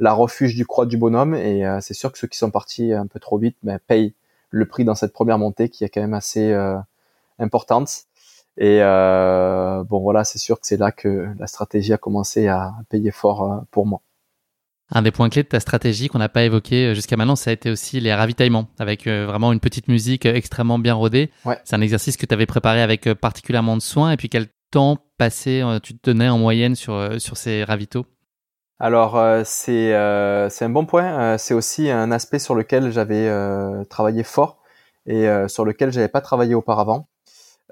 la 0.00 0.12
refuge 0.12 0.54
du 0.54 0.66
Croix 0.66 0.86
du 0.86 0.96
Bonhomme. 0.96 1.34
Et 1.34 1.66
euh, 1.66 1.80
c'est 1.80 1.94
sûr 1.94 2.12
que 2.12 2.18
ceux 2.18 2.28
qui 2.28 2.38
sont 2.38 2.50
partis 2.50 2.92
un 2.92 3.06
peu 3.06 3.20
trop 3.20 3.38
vite 3.38 3.56
ben, 3.62 3.78
payent 3.86 4.14
le 4.50 4.66
prix 4.66 4.84
dans 4.84 4.94
cette 4.94 5.12
première 5.12 5.38
montée 5.38 5.68
qui 5.68 5.84
est 5.84 5.88
quand 5.88 6.00
même 6.00 6.14
assez 6.14 6.52
euh, 6.52 6.76
importante. 7.38 8.04
Et 8.58 8.78
euh, 8.82 9.84
bon 9.84 10.00
voilà, 10.00 10.24
c'est 10.24 10.38
sûr 10.38 10.60
que 10.60 10.66
c'est 10.66 10.78
là 10.78 10.92
que 10.92 11.28
la 11.38 11.46
stratégie 11.46 11.92
a 11.92 11.98
commencé 11.98 12.48
à 12.48 12.74
payer 12.88 13.10
fort 13.10 13.64
pour 13.70 13.86
moi. 13.86 14.00
Un 14.92 15.02
des 15.02 15.10
points 15.10 15.28
clés 15.28 15.42
de 15.42 15.48
ta 15.48 15.58
stratégie 15.58 16.06
qu'on 16.08 16.18
n'a 16.18 16.28
pas 16.28 16.44
évoqué 16.44 16.94
jusqu'à 16.94 17.16
maintenant, 17.16 17.34
ça 17.34 17.50
a 17.50 17.52
été 17.52 17.70
aussi 17.70 17.98
les 17.98 18.14
ravitaillements, 18.14 18.68
avec 18.78 19.08
euh, 19.08 19.26
vraiment 19.26 19.52
une 19.52 19.58
petite 19.58 19.88
musique 19.88 20.26
extrêmement 20.26 20.78
bien 20.78 20.94
rodée. 20.94 21.30
Ouais. 21.44 21.58
C'est 21.64 21.74
un 21.74 21.80
exercice 21.80 22.16
que 22.16 22.24
tu 22.24 22.32
avais 22.32 22.46
préparé 22.46 22.82
avec 22.82 23.08
euh, 23.08 23.14
particulièrement 23.16 23.76
de 23.76 23.82
soin. 23.82 24.12
Et 24.12 24.16
puis 24.16 24.28
quel 24.28 24.46
temps 24.70 24.98
passé 25.18 25.60
euh, 25.62 25.80
tu 25.80 25.98
te 25.98 26.08
donnais 26.08 26.28
en 26.28 26.38
moyenne 26.38 26.76
sur, 26.76 27.20
sur 27.20 27.36
ces 27.36 27.64
ravitaux? 27.64 28.06
Alors 28.78 29.18
c'est 29.46 29.92
c'est 30.50 30.64
un 30.66 30.68
bon 30.68 30.84
point. 30.84 31.38
c'est 31.38 31.54
aussi 31.54 31.90
un 31.90 32.12
aspect 32.12 32.38
sur 32.38 32.54
lequel 32.54 32.92
j'avais 32.92 33.26
travaillé 33.88 34.22
fort 34.22 34.58
et 35.06 35.26
sur 35.48 35.64
lequel 35.64 35.92
j'avais 35.92 36.08
pas 36.08 36.20
travaillé 36.20 36.54
auparavant. 36.54 37.08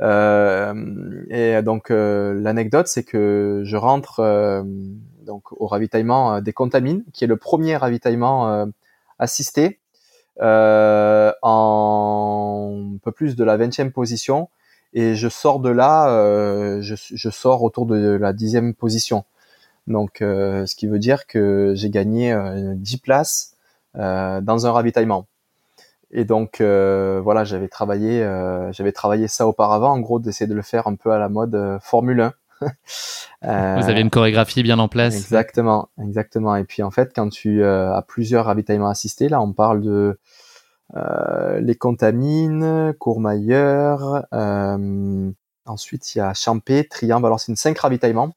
et 0.01 1.63
donc 1.63 1.91
l'anecdote, 1.91 2.87
c'est 2.87 3.05
que 3.05 3.61
je 3.67 3.77
rentre 3.77 4.65
donc 5.25 5.53
au 5.53 5.67
ravitaillement 5.67 6.41
des 6.41 6.53
contamines, 6.53 7.05
qui 7.13 7.25
est 7.25 7.27
le 7.27 7.37
premier 7.37 7.77
ravitaillement 7.77 8.49
euh, 8.49 8.67
assisté 9.19 9.81
euh, 10.41 11.33
en 11.43 12.93
un 12.95 12.99
peu 12.99 13.13
plus 13.13 13.37
de 13.37 13.45
la 13.45 13.57
20e 13.57 13.91
position. 13.91 14.49
Et 14.93 15.17
je 15.17 15.29
sors 15.29 15.59
de 15.59 15.71
là, 15.71 16.09
euh, 16.11 16.81
je, 16.81 17.31
sors 17.31 17.63
autour 17.65 17.87
de 17.87 17.97
la 17.97 18.33
dixième 18.33 18.75
position. 18.75 19.25
Donc, 19.89 20.19
ce 20.21 20.75
qui 20.77 20.87
veut 20.87 21.01
dire 21.01 21.27
que 21.27 21.73
j'ai 21.75 21.91
gagné 21.91 22.35
10 22.77 22.99
places 22.99 23.57
dans 23.95 24.67
un 24.67 24.73
ravitaillement. 24.73 25.27
Et 26.13 26.25
donc 26.25 26.61
voilà, 26.61 27.43
j'avais 27.43 27.67
travaillé, 27.67 28.21
j'avais 28.71 28.93
travaillé 28.93 29.27
ça 29.27 29.49
auparavant, 29.49 29.91
en 29.91 29.99
gros 29.99 30.21
d'essayer 30.21 30.47
de 30.47 30.55
le 30.55 30.63
faire 30.63 30.87
un 30.87 30.95
peu 30.95 31.11
à 31.11 31.19
la 31.19 31.29
mode 31.29 31.79
Formule 31.83 32.21
1 32.21 32.33
euh, 32.63 33.77
Vous 33.81 33.89
avez 33.89 34.01
une 34.01 34.11
chorégraphie 34.11 34.63
bien 34.63 34.79
en 34.79 34.89
place. 34.89 35.15
Exactement, 35.15 35.89
exactement. 36.01 36.57
Et 36.57 36.65
puis 36.65 36.83
en 36.83 36.91
fait, 36.91 37.13
quand 37.15 37.29
tu 37.29 37.63
euh, 37.63 37.95
as 37.95 38.03
plusieurs 38.03 38.47
ravitaillements 38.47 38.89
assistés, 38.89 39.29
là, 39.29 39.41
on 39.41 39.53
parle 39.53 39.83
de 39.83 40.19
euh, 40.97 41.61
les 41.61 41.75
Contamines, 41.75 42.95
Courmayeur. 42.99 44.27
Ensuite, 45.67 46.15
il 46.15 46.19
y 46.19 46.21
a 46.21 46.35
Champé, 46.35 46.87
Triangle. 46.87 47.27
Alors, 47.27 47.41
c'est 47.41 47.51
une 47.51 47.57
cinq 47.57 47.79
ravitaillements. 47.79 48.37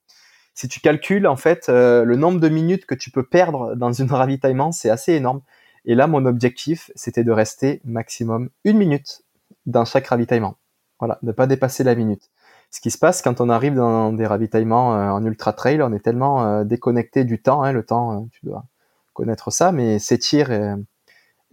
Si 0.54 0.68
tu 0.68 0.80
calcules 0.80 1.28
en 1.28 1.36
fait 1.36 1.68
le 1.68 2.16
nombre 2.16 2.40
de 2.40 2.50
minutes 2.50 2.86
que 2.86 2.96
tu 2.96 3.12
peux 3.12 3.24
perdre 3.24 3.76
dans 3.76 4.02
un 4.02 4.08
ravitaillement, 4.16 4.72
c'est 4.72 4.90
assez 4.90 5.14
énorme. 5.14 5.42
Et 5.86 5.96
là, 5.96 6.08
mon 6.08 6.26
objectif, 6.26 6.92
c'était 6.96 7.24
de 7.24 7.32
rester 7.32 7.82
maximum 7.86 8.50
une 8.64 8.78
minute 8.78 9.24
dans 9.66 9.86
chaque 9.86 10.08
ravitaillement. 10.08 10.56
Voilà, 11.00 11.20
ne 11.22 11.32
pas 11.32 11.48
dépasser 11.48 11.84
la 11.84 11.96
minute 11.96 12.30
ce 12.70 12.82
qui 12.82 12.92
se 12.92 12.98
passe 12.98 13.22
quand 13.22 13.42
on 13.42 13.50
arrive 13.50 13.76
dans 13.76 14.12
des 14.12 14.26
ravitaillements 14.26 14.96
euh, 14.96 15.10
en 15.10 15.24
ultra 15.26 15.54
trail, 15.54 15.82
on 15.82 15.94
est 15.94 16.00
tellement 16.00 16.46
euh, 16.46 16.64
déconnecté 16.64 17.24
du 17.24 17.42
temps, 17.42 17.64
hein, 17.64 17.72
le 17.72 17.84
temps, 17.84 18.14
euh, 18.14 18.26
tu 18.32 18.46
dois 18.46 18.66
connaître 19.14 19.52
ça, 19.52 19.72
mais 19.72 20.00
s'étire 20.00 20.52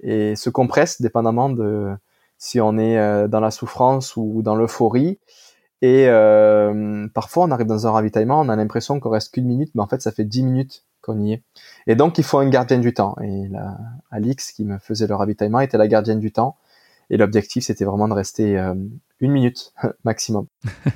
et, 0.03 0.36
se 0.36 0.51
compresse 0.51 1.01
dépendamment 1.01 1.49
de 1.49 1.95
si 2.36 2.61
on 2.61 2.77
est 2.77 3.27
dans 3.28 3.41
la 3.41 3.51
souffrance 3.51 4.16
ou 4.16 4.43
dans 4.43 4.55
l'euphorie. 4.55 5.19
Et 5.81 6.07
parfois, 7.15 7.45
on 7.45 7.51
arrive 7.51 7.66
dans 7.66 7.86
un 7.86 7.91
ravitaillement, 7.91 8.39
on 8.41 8.51
a 8.51 8.57
l'impression 8.57 9.01
qu'on 9.01 9.09
reste 9.09 9.32
qu'une 9.32 9.47
minute, 9.47 9.70
mais 9.74 9.81
en 9.81 9.86
fait, 9.86 10.03
ça 10.03 10.12
fait 10.12 10.24
dix 10.24 10.43
minutes 10.43 10.85
qu'on 11.01 11.19
y 11.23 11.32
est. 11.32 11.43
Et 11.86 11.95
donc, 11.95 12.19
il 12.19 12.24
faut 12.24 12.36
un 12.36 12.51
gardien 12.51 12.78
du 12.78 12.93
temps. 12.93 13.16
Et 13.23 13.49
là, 13.49 13.78
Alix, 14.11 14.53
qui 14.53 14.66
me 14.66 14.77
faisait 14.77 15.07
le 15.07 15.15
ravitaillement, 15.15 15.61
était 15.61 15.78
la 15.78 15.89
gardienne 15.89 16.20
du 16.20 16.32
temps. 16.32 16.59
Et 17.09 17.16
l'objectif, 17.16 17.65
c'était 17.65 17.86
vraiment 17.86 18.09
de 18.09 18.15
rester 18.15 18.62
une 19.25 19.33
minute 19.33 19.73
maximum. 20.05 20.47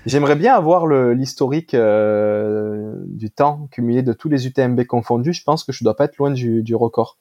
J'aimerais 0.06 0.36
bien 0.36 0.54
avoir 0.54 0.86
l'historique 0.86 1.74
euh, 1.74 2.92
du 3.06 3.30
temps 3.30 3.68
cumulé 3.70 4.02
de 4.02 4.12
tous 4.12 4.28
les 4.28 4.46
UTMB 4.46 4.84
confondus. 4.84 5.32
Je 5.32 5.42
pense 5.42 5.64
que 5.64 5.72
je 5.72 5.82
dois 5.82 5.96
pas 5.96 6.04
être 6.04 6.18
loin 6.18 6.30
du, 6.30 6.74
record, 6.74 7.16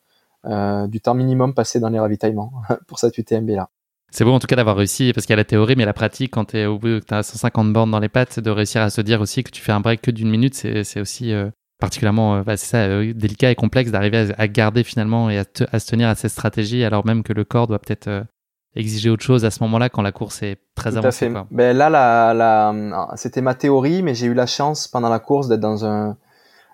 euh, 0.45 0.87
du 0.87 0.99
temps 0.99 1.13
minimum 1.13 1.53
passé 1.53 1.79
dans 1.79 1.89
les 1.89 1.99
ravitaillements 1.99 2.51
pour 2.87 2.99
cette 2.99 3.17
UTMB 3.17 3.49
là. 3.49 3.69
C'est 4.11 4.23
beau 4.23 4.31
en 4.31 4.39
tout 4.39 4.47
cas 4.47 4.55
d'avoir 4.55 4.77
réussi, 4.77 5.11
parce 5.13 5.25
qu'il 5.25 5.33
y 5.33 5.35
a 5.35 5.37
la 5.37 5.43
théorie, 5.43 5.75
mais 5.75 5.83
la 5.83 5.93
pratique, 5.93 6.31
quand 6.31 6.45
tu 6.45 6.57
as 6.57 7.23
150 7.23 7.73
bornes 7.73 7.91
dans 7.91 7.99
les 7.99 8.07
pattes, 8.07 8.39
de 8.39 8.49
réussir 8.49 8.81
à 8.81 8.89
se 8.89 9.01
dire 9.01 9.19
aussi 9.19 9.43
que 9.43 9.51
tu 9.51 9.61
fais 9.61 9.73
un 9.73 9.81
break 9.81 10.01
que 10.01 10.11
d'une 10.11 10.29
minute, 10.29 10.55
c'est 10.55 11.01
aussi 11.01 11.33
euh, 11.33 11.49
particulièrement 11.77 12.41
bah, 12.41 12.55
ça, 12.55 12.87
délicat 13.13 13.51
et 13.51 13.55
complexe 13.55 13.91
d'arriver 13.91 14.29
à, 14.37 14.47
garder 14.47 14.85
finalement 14.85 15.29
et 15.29 15.39
à, 15.39 15.43
à, 15.73 15.79
se 15.79 15.87
tenir 15.87 16.07
à 16.07 16.15
cette 16.15 16.31
stratégie, 16.31 16.85
alors 16.85 17.05
même 17.05 17.21
que 17.21 17.33
le 17.33 17.43
corps 17.43 17.67
doit 17.67 17.79
peut-être 17.79 18.23
exiger 18.77 19.09
autre 19.09 19.23
chose 19.23 19.45
à 19.45 19.51
ce 19.51 19.61
moment-là 19.63 19.89
quand 19.89 20.01
la 20.01 20.11
course 20.11 20.43
est 20.43 20.57
très 20.75 20.91
Tout 20.91 20.97
avancée. 20.97 21.29
Quoi. 21.29 21.47
Ben 21.51 21.75
là, 21.75 21.89
la, 21.89 22.33
la, 22.33 23.07
c'était 23.15 23.41
ma 23.41 23.55
théorie, 23.55 24.03
mais 24.03 24.15
j'ai 24.15 24.27
eu 24.27 24.33
la 24.33 24.45
chance 24.45 24.87
pendant 24.87 25.09
la 25.09 25.19
course 25.19 25.47
d'être 25.47 25.59
dans 25.59 25.85
un, 25.85 26.17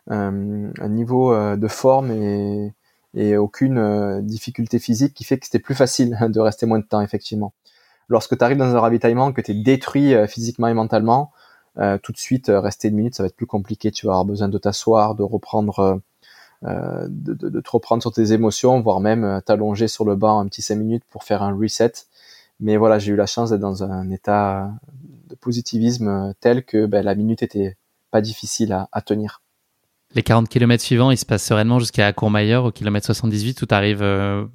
un, 0.09 0.71
un, 0.79 0.89
niveau 0.89 1.33
euh, 1.33 1.55
de 1.55 1.67
forme 1.67 2.11
et, 2.11 2.73
et 3.13 3.37
aucune 3.37 3.77
euh, 3.77 4.21
difficulté 4.21 4.79
physique 4.79 5.13
qui 5.13 5.23
fait 5.23 5.37
que 5.37 5.45
c'était 5.45 5.59
plus 5.59 5.75
facile 5.75 6.17
de 6.29 6.39
rester 6.39 6.65
moins 6.65 6.79
de 6.79 6.85
temps, 6.85 7.01
effectivement. 7.01 7.53
Lorsque 8.09 8.37
tu 8.37 8.43
arrives 8.43 8.57
dans 8.57 8.75
un 8.75 8.79
ravitaillement, 8.79 9.31
que 9.31 9.41
tu 9.41 9.51
es 9.51 9.55
détruit 9.55 10.13
euh, 10.13 10.27
physiquement 10.27 10.67
et 10.67 10.73
mentalement, 10.73 11.31
tout 12.03 12.11
de 12.11 12.17
suite, 12.17 12.51
rester 12.53 12.89
une 12.89 12.95
minute, 12.97 13.15
ça 13.15 13.23
va 13.23 13.27
être 13.27 13.35
plus 13.35 13.47
compliqué. 13.47 13.89
Tu 13.89 14.05
vas 14.05 14.11
avoir 14.11 14.25
besoin 14.25 14.47
de 14.47 14.59
t'asseoir, 14.59 15.15
de 15.15 15.23
reprendre 15.23 16.01
euh, 16.65 17.07
de, 17.09 17.33
de, 17.33 17.49
de, 17.49 17.59
te 17.59 17.69
reprendre 17.69 18.01
sur 18.01 18.11
tes 18.13 18.31
émotions, 18.31 18.79
voire 18.79 19.01
même 19.01 19.23
euh, 19.25 19.41
t'allonger 19.41 19.87
sur 19.89 20.05
le 20.05 20.15
banc 20.15 20.39
un 20.39 20.47
petit 20.47 20.61
5 20.61 20.75
minutes 20.75 21.03
pour 21.09 21.23
faire 21.23 21.43
un 21.43 21.53
reset. 21.53 21.91
Mais 22.59 22.77
voilà, 22.77 22.99
j'ai 22.99 23.11
eu 23.11 23.15
la 23.15 23.25
chance 23.25 23.49
d'être 23.49 23.59
dans 23.59 23.83
un 23.83 24.09
état 24.09 24.71
de 25.29 25.35
positivisme 25.35 26.33
tel 26.39 26.63
que 26.63 26.85
ben, 26.85 27.03
la 27.03 27.15
minute 27.15 27.43
était 27.43 27.75
pas 28.11 28.21
difficile 28.21 28.71
à, 28.91 29.01
tenir. 29.01 29.41
Les 30.15 30.23
40 30.23 30.47
km 30.47 30.81
suivants, 30.81 31.11
ils 31.11 31.17
se 31.17 31.25
passent 31.25 31.43
sereinement 31.43 31.79
jusqu'à 31.79 32.13
Courmayeur 32.13 32.65
au 32.65 32.71
kilomètre 32.71 33.07
78 33.07 33.61
où 33.61 33.65
tu 33.65 33.73
arrives 33.73 34.05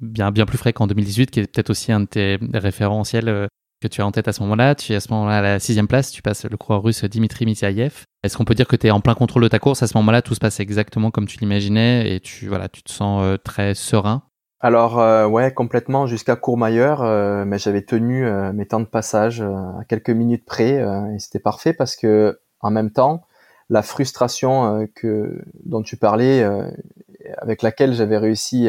bien, 0.01 0.31
bien 0.31 0.45
plus 0.45 0.57
frais 0.57 0.71
qu'en 0.71 0.87
2018, 0.87 1.29
qui 1.29 1.41
est 1.41 1.47
peut-être 1.47 1.69
aussi 1.69 1.91
un 1.91 1.99
de 1.99 2.05
tes 2.05 2.39
référentiels 2.53 3.49
que 3.81 3.87
tu 3.87 4.01
as 4.01 4.05
en 4.05 4.11
tête 4.11 4.27
à 4.27 4.33
ce 4.33 4.41
moment-là. 4.43 4.75
Tu 4.75 4.93
es 4.93 4.95
à 4.95 4.99
ce 4.99 5.11
moment-là 5.11 5.37
à 5.37 5.41
la 5.41 5.59
sixième 5.59 5.87
place, 5.87 6.11
tu 6.11 6.21
passes 6.21 6.45
le 6.45 6.57
coureur 6.57 6.83
russe 6.83 7.03
Dimitri 7.05 7.45
Mityayev. 7.45 8.03
Est-ce 8.23 8.37
qu'on 8.37 8.45
peut 8.45 8.55
dire 8.55 8.67
que 8.67 8.75
tu 8.75 8.87
es 8.87 8.91
en 8.91 8.99
plein 8.99 9.15
contrôle 9.15 9.43
de 9.43 9.47
ta 9.47 9.59
course? 9.59 9.81
À 9.81 9.87
ce 9.87 9.97
moment-là, 9.97 10.21
tout 10.21 10.35
se 10.35 10.39
passe 10.39 10.59
exactement 10.59 11.11
comme 11.11 11.25
tu 11.25 11.39
l'imaginais 11.39 12.13
et 12.13 12.19
tu, 12.19 12.47
voilà, 12.47 12.67
tu 12.67 12.83
te 12.83 12.91
sens 12.91 13.23
euh, 13.23 13.37
très 13.37 13.73
serein 13.73 14.23
alors 14.61 14.99
euh, 14.99 15.25
ouais 15.25 15.53
complètement 15.53 16.05
jusqu'à 16.05 16.35
Courmayeur, 16.35 17.01
euh, 17.01 17.45
mais 17.45 17.57
j'avais 17.57 17.81
tenu 17.81 18.29
mes 18.53 18.65
temps 18.65 18.81
de 18.81 18.85
passage 18.85 19.39
à 19.39 19.85
quelques 19.87 20.09
minutes 20.09 20.43
près 20.45 20.83
et 21.15 21.19
c'était 21.19 21.39
parfait 21.39 21.71
parce 21.71 21.95
que 21.95 22.41
en 22.59 22.69
même 22.69 22.91
temps 22.91 23.21
la 23.69 23.81
frustration 23.81 24.85
que 24.95 25.41
dont 25.63 25.81
tu 25.81 25.95
parlais, 25.95 26.45
avec 27.37 27.61
laquelle 27.61 27.93
j'avais 27.93 28.17
réussi 28.17 28.67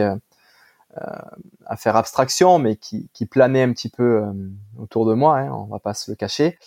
à 1.67 1.77
faire 1.77 1.97
abstraction, 1.97 2.59
mais 2.59 2.77
qui, 2.77 3.09
qui, 3.13 3.25
planait 3.27 3.63
un 3.63 3.73
petit 3.73 3.89
peu 3.89 4.23
euh, 4.23 4.33
autour 4.79 5.07
de 5.07 5.15
moi, 5.15 5.39
hein, 5.39 5.51
on 5.53 5.65
va 5.67 5.79
pas 5.79 5.95
se 5.95 6.11
le 6.11 6.17
cacher. 6.17 6.59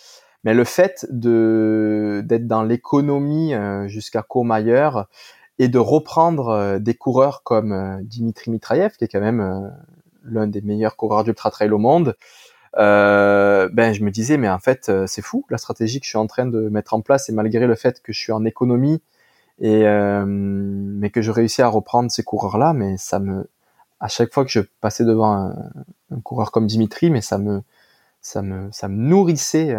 Mais 0.45 0.53
le 0.53 0.63
fait 0.63 1.05
de 1.09 2.23
d'être 2.25 2.47
dans 2.47 2.63
l'économie 2.63 3.53
euh, 3.53 3.87
jusqu'à 3.87 4.21
Courmayeur 4.21 5.07
et 5.59 5.67
de 5.67 5.77
reprendre 5.77 6.49
euh, 6.49 6.79
des 6.79 6.93
coureurs 6.93 7.43
comme 7.43 8.01
Dimitri 8.03 8.49
Mitraev, 8.49 8.95
qui 8.97 9.03
est 9.03 9.07
quand 9.09 9.21
même 9.21 9.73
l'un 10.23 10.47
des 10.47 10.61
meilleurs 10.61 10.95
coureurs 10.95 11.25
d'ultra 11.25 11.51
trail 11.51 11.71
au 11.71 11.77
monde, 11.77 12.15
ben 12.75 13.93
je 13.93 14.03
me 14.03 14.09
disais 14.09 14.37
mais 14.37 14.49
en 14.49 14.59
fait 14.59 14.91
c'est 15.05 15.21
fou 15.21 15.45
la 15.49 15.57
stratégie 15.57 15.99
que 15.99 16.05
je 16.05 16.09
suis 16.09 16.17
en 16.17 16.27
train 16.27 16.47
de 16.47 16.69
mettre 16.69 16.93
en 16.93 17.01
place 17.01 17.29
et 17.29 17.33
malgré 17.33 17.67
le 17.67 17.75
fait 17.75 18.01
que 18.01 18.11
je 18.13 18.19
suis 18.19 18.31
en 18.31 18.45
économie 18.45 19.01
et 19.59 19.83
mais 20.25 21.09
que 21.11 21.21
je 21.21 21.29
réussis 21.29 21.61
à 21.61 21.67
reprendre 21.67 22.09
ces 22.09 22.23
coureurs 22.23 22.57
là, 22.57 22.73
mais 22.73 22.97
ça 22.97 23.19
me 23.19 23.47
à 24.03 24.09
chaque 24.09 24.33
fois 24.33 24.43
que 24.43 24.51
je 24.51 24.59
passais 24.81 25.05
devant 25.05 25.33
un, 25.33 26.19
coureur 26.23 26.51
comme 26.51 26.67
Dimitri, 26.67 27.09
mais 27.09 27.21
ça 27.21 27.37
me, 27.37 27.63
ça 28.21 28.41
me, 28.41 28.69
ça 28.73 28.89
me 28.89 28.97
nourrissait 28.97 29.75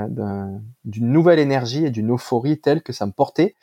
d'une 0.84 1.12
nouvelle 1.12 1.38
énergie 1.38 1.84
et 1.84 1.90
d'une 1.90 2.10
euphorie 2.14 2.58
telle 2.58 2.82
que 2.82 2.94
ça 2.94 3.04
me 3.04 3.12
portait. 3.12 3.54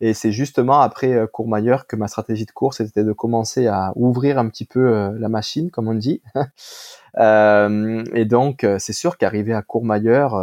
Et 0.00 0.14
c'est 0.14 0.32
justement 0.32 0.80
après 0.80 1.12
euh, 1.12 1.26
Courmayeur 1.26 1.86
que 1.86 1.96
ma 1.96 2.08
stratégie 2.08 2.46
de 2.46 2.52
course 2.52 2.80
était 2.80 3.04
de 3.04 3.12
commencer 3.12 3.66
à 3.66 3.92
ouvrir 3.96 4.38
un 4.38 4.48
petit 4.48 4.64
peu 4.64 4.80
euh, 4.80 5.10
la 5.18 5.28
machine, 5.28 5.70
comme 5.70 5.88
on 5.88 5.94
dit. 5.94 6.22
euh, 7.18 8.04
et 8.14 8.24
donc, 8.24 8.64
euh, 8.64 8.78
c'est 8.78 8.92
sûr 8.94 9.18
qu'arriver 9.18 9.52
à 9.52 9.60
Courmayeur, 9.60 10.34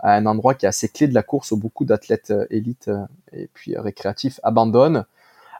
à 0.00 0.14
un 0.14 0.26
endroit 0.26 0.54
qui 0.54 0.66
est 0.66 0.68
assez 0.68 0.88
clé 0.88 1.06
de 1.06 1.14
la 1.14 1.22
course 1.22 1.52
où 1.52 1.56
beaucoup 1.56 1.84
d'athlètes 1.84 2.32
élites 2.50 2.90
et 3.32 3.48
puis 3.54 3.76
récréatifs 3.76 4.40
abandonnent, 4.42 5.04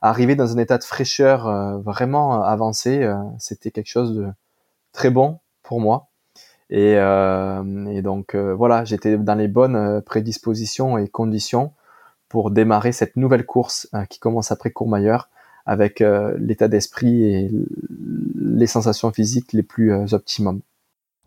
arriver 0.03 0.37
dans 0.37 0.55
un 0.55 0.59
état 0.59 0.79
de 0.79 0.85
fraîcheur 0.85 1.47
euh, 1.47 1.79
vraiment 1.79 2.43
avancé, 2.43 3.03
euh, 3.03 3.17
c'était 3.39 3.71
quelque 3.71 3.89
chose 3.89 4.15
de 4.15 4.27
très 4.93 5.11
bon 5.11 5.39
pour 5.63 5.81
moi. 5.81 6.09
Et, 6.69 6.95
euh, 6.97 7.87
et 7.87 8.03
donc 8.03 8.35
voilà, 8.35 8.85
j'étais 8.85 9.17
dans 9.17 9.37
les 9.37 9.47
bonnes 9.47 10.03
prédispositions 10.03 10.99
et 10.99 11.07
conditions 11.07 11.73
pour 12.29 12.51
démarrer 12.51 12.91
cette 12.91 13.17
nouvelle 13.17 13.47
course 13.47 13.89
qui 14.11 14.19
commence 14.19 14.51
après 14.51 14.73
Courmayeur 14.73 15.29
avec 15.65 16.03
l'état 16.39 16.67
d'esprit 16.67 17.23
et 17.23 17.51
les 18.37 18.67
sensations 18.67 19.13
physiques 19.13 19.53
les 19.53 19.63
plus 19.63 20.13
optimum. 20.13 20.61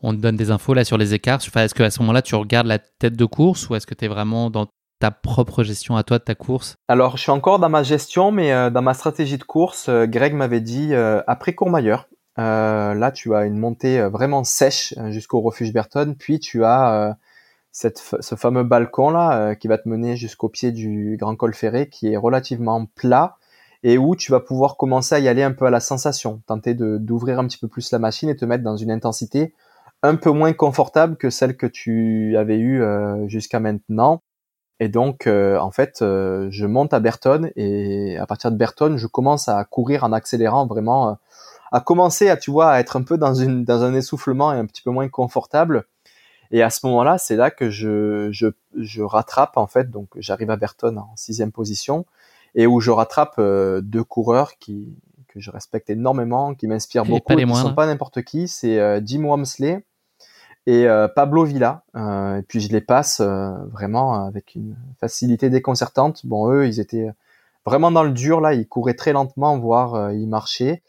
On 0.01 0.13
te 0.13 0.17
donne 0.17 0.35
des 0.35 0.51
infos 0.51 0.73
là 0.73 0.83
sur 0.83 0.97
les 0.97 1.13
écarts. 1.13 1.39
est-ce 1.55 1.73
qu'à 1.73 1.89
ce 1.89 1.99
moment-là, 2.01 2.21
tu 2.21 2.35
regardes 2.35 2.67
la 2.67 2.79
tête 2.79 3.15
de 3.15 3.25
course 3.25 3.69
ou 3.69 3.75
est-ce 3.75 3.87
que 3.87 3.93
tu 3.93 4.05
es 4.05 4.07
vraiment 4.09 4.49
dans 4.49 4.67
ta 4.99 5.11
propre 5.11 5.63
gestion 5.63 5.95
à 5.95 6.03
toi 6.03 6.19
de 6.19 6.23
ta 6.23 6.35
course? 6.35 6.75
Alors, 6.87 7.17
je 7.17 7.23
suis 7.23 7.31
encore 7.31 7.59
dans 7.59 7.69
ma 7.69 7.83
gestion, 7.83 8.31
mais 8.31 8.51
euh, 8.51 8.69
dans 8.69 8.81
ma 8.81 8.93
stratégie 8.93 9.37
de 9.37 9.43
course, 9.43 9.87
euh, 9.89 10.05
Greg 10.05 10.33
m'avait 10.33 10.61
dit 10.61 10.93
euh, 10.93 11.21
après 11.25 11.55
Courmayeur, 11.55 12.07
là, 12.37 13.11
tu 13.11 13.35
as 13.35 13.45
une 13.45 13.57
montée 13.57 14.01
vraiment 14.01 14.45
sèche 14.45 14.93
jusqu'au 15.09 15.41
refuge 15.41 15.73
Berton, 15.73 16.15
puis 16.17 16.39
tu 16.39 16.63
as 16.63 17.17
cette, 17.73 18.01
ce 18.21 18.35
fameux 18.35 18.63
balcon 18.63 19.09
là 19.09 19.55
qui 19.55 19.67
va 19.67 19.77
te 19.77 19.89
mener 19.89 20.15
jusqu'au 20.15 20.47
pied 20.47 20.71
du 20.71 21.17
Grand 21.19 21.35
Col 21.35 21.53
Ferré, 21.53 21.89
qui 21.89 22.13
est 22.13 22.15
relativement 22.15 22.85
plat 22.95 23.35
et 23.83 23.97
où 23.97 24.15
tu 24.15 24.31
vas 24.31 24.39
pouvoir 24.39 24.77
commencer 24.77 25.15
à 25.15 25.19
y 25.19 25.27
aller 25.27 25.43
un 25.43 25.51
peu 25.51 25.65
à 25.65 25.69
la 25.69 25.81
sensation, 25.81 26.41
tenter 26.47 26.75
d'ouvrir 26.75 27.39
un 27.39 27.45
petit 27.45 27.57
peu 27.57 27.67
plus 27.67 27.91
la 27.91 27.99
machine 27.99 28.29
et 28.29 28.37
te 28.37 28.45
mettre 28.45 28.63
dans 28.63 28.77
une 28.77 28.91
intensité 28.91 29.53
un 30.01 30.15
peu 30.15 30.31
moins 30.31 30.53
confortable 30.53 31.17
que 31.17 31.29
celle 31.29 31.57
que 31.57 31.67
tu 31.67 32.37
avais 32.37 32.57
eue 32.57 32.81
jusqu'à 33.27 33.59
maintenant. 33.59 34.21
Et 34.79 34.87
donc, 34.87 35.27
euh, 35.27 35.57
en 35.59 35.71
fait, 35.71 36.01
euh, 36.01 36.47
je 36.51 36.65
monte 36.65 36.93
à 36.93 36.99
Berton 36.99 37.51
et 37.55 38.17
à 38.17 38.25
partir 38.25 38.51
de 38.51 38.55
Berton, 38.55 38.95
je 38.97 39.07
commence 39.07 39.49
à 39.49 39.63
courir 39.65 40.03
en 40.03 40.13
accélérant 40.13 40.65
vraiment, 40.67 41.09
euh, 41.09 41.13
à 41.71 41.81
commencer 41.81 42.29
à, 42.29 42.37
tu 42.37 42.49
vois, 42.49 42.71
à 42.71 42.79
être 42.79 42.95
un 42.95 43.03
peu 43.03 43.17
dans 43.17 43.33
une 43.33 43.65
dans 43.65 43.83
un 43.83 43.93
essoufflement 43.93 44.53
et 44.53 44.57
un 44.57 44.65
petit 44.65 44.81
peu 44.81 44.91
moins 44.91 45.09
confortable. 45.09 45.85
Et 46.51 46.63
à 46.63 46.69
ce 46.69 46.85
moment-là, 46.87 47.17
c'est 47.17 47.35
là 47.35 47.51
que 47.51 47.69
je, 47.69 48.29
je, 48.31 48.47
je 48.75 49.03
rattrape 49.03 49.57
en 49.57 49.67
fait, 49.67 49.91
donc 49.91 50.07
j'arrive 50.15 50.49
à 50.49 50.55
Berton 50.55 50.97
en 50.97 51.15
sixième 51.15 51.51
position 51.51 52.05
et 52.55 52.65
où 52.65 52.79
je 52.79 52.89
rattrape 52.89 53.39
deux 53.81 54.03
coureurs 54.03 54.57
qui 54.57 54.95
que 55.27 55.39
je 55.39 55.51
respecte 55.51 55.91
énormément, 55.91 56.55
qui 56.55 56.65
m'inspirent 56.65 57.05
beaucoup, 57.05 57.35
qui 57.35 57.45
ne 57.45 57.53
sont 57.53 57.75
pas 57.75 57.85
n'importe 57.85 58.23
qui. 58.23 58.47
C'est 58.47 58.99
Jim 59.05 59.25
Wamsley 59.25 59.83
et 60.69 60.87
euh, 60.87 61.07
Pablo 61.07 61.45
Villa. 61.45 61.81
Euh, 61.95 62.37
et 62.37 62.41
puis 62.43 62.59
je 62.59 62.69
les 62.71 62.81
passe 62.81 63.21
euh, 63.21 63.51
vraiment 63.71 64.25
avec 64.25 64.53
une 64.53 64.75
facilité 64.99 65.49
déconcertante. 65.49 66.27
Bon, 66.27 66.51
eux, 66.51 66.67
ils 66.67 66.79
étaient 66.79 67.09
vraiment 67.65 67.91
dans 67.91 68.03
le 68.03 68.11
dur 68.11 68.39
là, 68.39 68.53
ils 68.53 68.67
couraient 68.67 68.93
très 68.93 69.11
lentement, 69.11 69.57
voire 69.57 70.11
ils 70.11 70.27
marchaient. 70.27 70.83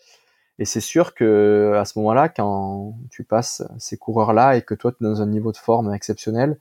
Et 0.59 0.67
c'est 0.67 0.81
sûr 0.81 1.15
que 1.15 1.75
à 1.79 1.87
ce 1.87 1.99
moment-là, 1.99 2.29
quand 2.29 2.95
tu 3.11 3.25
passes 3.25 3.63
ces 3.79 3.97
coureurs-là 3.97 4.57
et 4.57 4.63
que 4.63 4.75
toi 4.75 4.93
tu 4.93 5.03
es 5.03 5.09
dans 5.09 5.23
un 5.23 5.27
niveau 5.27 5.51
de 5.51 5.57
forme 5.57 5.95
exceptionnel, 5.95 6.59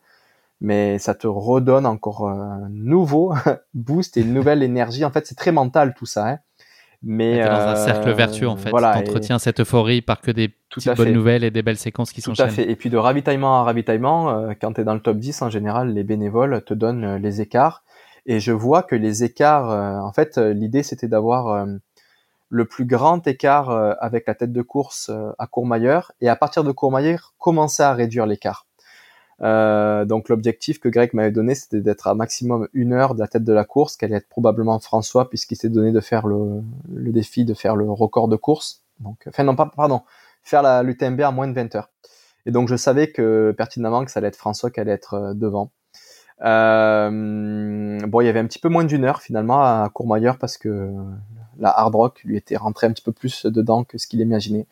mais 0.61 0.97
ça 0.99 1.13
te 1.13 1.27
redonne 1.27 1.85
encore 1.85 2.29
un 2.29 2.69
nouveau 2.69 3.33
boost 3.73 4.15
et 4.15 4.21
une 4.21 4.33
nouvelle 4.33 4.63
énergie. 4.63 5.03
En 5.03 5.11
fait, 5.11 5.27
c'est 5.27 5.35
très 5.35 5.51
mental 5.51 5.93
tout 5.93 6.05
ça. 6.05 6.29
Hein. 6.29 6.39
Mais 7.01 7.43
dans 7.43 7.51
un 7.51 7.75
cercle 7.75 8.11
vertueux 8.11 8.47
en 8.47 8.57
fait. 8.57 8.69
Voilà, 8.69 8.97
entretiens 8.97 9.39
cette 9.39 9.61
euphorie 9.61 10.01
par 10.01 10.19
que 10.19 10.31
des 10.31 10.49
petites 10.69 10.95
bonnes 10.97 11.13
nouvelles 11.13 11.43
et 11.43 11.51
des 11.51 11.61
belles 11.61 11.77
séquences 11.77 12.11
qui 12.11 12.21
sont 12.21 12.33
Tout 12.33 12.41
à 12.41 12.49
fait. 12.49 12.69
Et 12.69 12.75
puis 12.75 12.89
de 12.89 12.97
ravitaillement 12.97 13.59
à 13.61 13.63
ravitaillement, 13.63 14.31
euh, 14.31 14.53
quand 14.59 14.73
tu 14.73 14.81
es 14.81 14.83
dans 14.83 14.93
le 14.93 14.99
top 14.99 15.17
10 15.17 15.41
en 15.41 15.49
général, 15.49 15.93
les 15.93 16.03
bénévoles 16.03 16.61
te 16.65 16.73
donnent 16.73 17.05
euh, 17.05 17.17
les 17.17 17.41
écarts. 17.41 17.83
Et 18.25 18.39
je 18.39 18.51
vois 18.51 18.83
que 18.83 18.95
les 18.95 19.23
écarts, 19.23 19.71
euh, 19.71 19.97
en 19.99 20.11
fait, 20.11 20.37
l'idée 20.37 20.83
c'était 20.83 21.07
d'avoir 21.07 21.65
le 22.49 22.65
plus 22.65 22.85
grand 22.85 23.25
écart 23.27 23.69
avec 23.99 24.27
la 24.27 24.35
tête 24.35 24.51
de 24.51 24.61
course 24.61 25.09
à 25.37 25.47
Courmayeur 25.47 26.11
et 26.19 26.29
à 26.29 26.35
partir 26.35 26.63
de 26.63 26.71
Courmayeur 26.71 27.33
commencer 27.37 27.81
à 27.81 27.93
réduire 27.93 28.25
l'écart. 28.25 28.67
Euh, 29.41 30.05
donc 30.05 30.29
l'objectif 30.29 30.79
que 30.79 30.89
Greg 30.89 31.13
m'avait 31.13 31.31
donné, 31.31 31.55
c'était 31.55 31.81
d'être 31.81 32.07
à 32.07 32.13
maximum 32.13 32.67
une 32.73 32.93
heure 32.93 33.15
de 33.15 33.19
la 33.19 33.27
tête 33.27 33.43
de 33.43 33.53
la 33.53 33.63
course, 33.63 33.95
qu'elle 33.95 34.11
allait 34.11 34.17
être 34.17 34.29
probablement 34.29 34.79
François, 34.79 35.29
puisqu'il 35.29 35.55
s'est 35.55 35.69
donné 35.69 35.91
de 35.91 36.01
faire 36.01 36.27
le, 36.27 36.61
le, 36.93 37.11
défi 37.11 37.45
de 37.45 37.53
faire 37.53 37.75
le 37.75 37.89
record 37.89 38.27
de 38.27 38.35
course. 38.35 38.83
Donc, 38.99 39.23
enfin 39.27 39.43
non, 39.43 39.55
pas, 39.55 39.71
pardon, 39.73 40.01
faire 40.43 40.61
la 40.61 40.83
l'UTMB 40.83 41.21
à 41.21 41.31
moins 41.31 41.47
de 41.47 41.53
20 41.53 41.75
heures. 41.75 41.89
Et 42.45 42.51
donc 42.51 42.67
je 42.67 42.75
savais 42.75 43.11
que 43.11 43.53
pertinemment 43.57 44.05
que 44.05 44.11
ça 44.11 44.19
allait 44.19 44.29
être 44.29 44.35
François 44.35 44.69
qui 44.71 44.79
allait 44.79 44.91
être 44.91 45.13
euh, 45.13 45.33
devant. 45.33 45.71
Euh, 46.41 47.99
bon, 48.07 48.21
il 48.21 48.25
y 48.25 48.29
avait 48.29 48.39
un 48.39 48.45
petit 48.45 48.59
peu 48.59 48.69
moins 48.69 48.85
d'une 48.85 49.03
heure 49.03 49.21
finalement 49.21 49.61
à 49.61 49.89
Courmayeur 49.93 50.37
parce 50.37 50.57
que 50.57 50.93
la 51.59 51.69
hard 51.69 51.93
rock 51.93 52.21
lui 52.23 52.37
était 52.37 52.55
rentrée 52.55 52.87
un 52.87 52.91
petit 52.91 53.03
peu 53.03 53.11
plus 53.11 53.45
dedans 53.45 53.83
que 53.83 53.97
ce 53.97 54.07
qu'il 54.07 54.21
imaginait. 54.21 54.65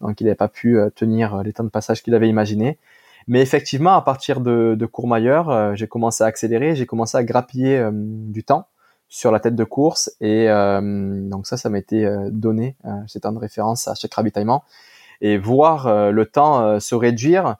Donc 0.00 0.20
il 0.20 0.24
n'avait 0.24 0.36
pas 0.36 0.48
pu 0.48 0.78
euh, 0.78 0.90
tenir 0.90 1.42
les 1.42 1.52
temps 1.52 1.64
de 1.64 1.70
passage 1.70 2.02
qu'il 2.02 2.14
avait 2.14 2.28
imaginé. 2.28 2.78
Mais 3.26 3.40
effectivement, 3.40 3.94
à 3.94 4.02
partir 4.02 4.40
de, 4.40 4.74
de 4.78 4.86
Courmayeur, 4.86 5.48
euh, 5.48 5.74
j'ai 5.74 5.86
commencé 5.86 6.22
à 6.22 6.26
accélérer, 6.26 6.76
j'ai 6.76 6.86
commencé 6.86 7.16
à 7.16 7.24
grappiller 7.24 7.78
euh, 7.78 7.90
du 7.92 8.44
temps 8.44 8.68
sur 9.08 9.30
la 9.30 9.40
tête 9.40 9.54
de 9.54 9.64
course 9.64 10.14
et 10.20 10.50
euh, 10.50 10.80
donc 11.28 11.46
ça, 11.46 11.56
ça 11.56 11.70
m'a 11.70 11.78
été 11.78 12.08
donné, 12.30 12.76
c'est 13.06 13.20
temps 13.20 13.32
de 13.32 13.38
référence 13.38 13.86
à 13.86 13.94
chaque 13.94 14.12
ravitaillement 14.12 14.64
et 15.20 15.38
voir 15.38 16.10
le 16.10 16.26
temps 16.26 16.80
se 16.80 16.94
réduire. 16.96 17.56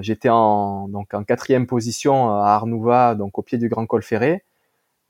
J'étais 0.00 0.30
en 0.30 0.88
donc 0.88 1.12
en 1.12 1.24
quatrième 1.24 1.66
position 1.66 2.30
à 2.30 2.46
Arnouva, 2.52 3.14
donc 3.16 3.38
au 3.38 3.42
pied 3.42 3.58
du 3.58 3.68
Grand 3.68 3.84
Col 3.86 4.02
Ferré. 4.02 4.44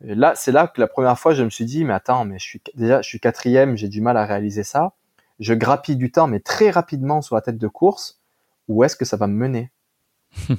Là, 0.01 0.33
c'est 0.35 0.53
là 0.53 0.67
que 0.67 0.81
la 0.81 0.89
première 0.89 1.19
fois, 1.19 1.33
je 1.33 1.45
me 1.45 1.51
suis 1.51 1.65
dit, 1.65 1.85
mais 1.85 1.95
attends, 1.95 2.25
mais 2.25 2.41
je 2.41 2.45
suis 2.45 2.61
déjà, 2.75 3.01
je 3.03 3.09
suis 3.09 3.21
quatrième, 3.21 3.77
j'ai 3.77 3.89
du 3.89 4.01
mal 4.01 4.17
à 4.17 4.25
réaliser 4.25 4.65
ça. 4.65 4.95
Je 5.39 5.55
grappille 5.55 5.97
du 5.97 6.11
temps, 6.11 6.27
mais 6.27 6.41
très 6.41 6.71
rapidement 6.71 7.23
sur 7.23 7.37
la 7.37 7.41
tête 7.41 7.59
de 7.59 7.69
course 7.69 8.21
où 8.69 8.85
est-ce 8.85 8.97
que 8.97 9.05
ça 9.05 9.17
va 9.17 9.27
me 9.27 9.35
mener 9.35 9.73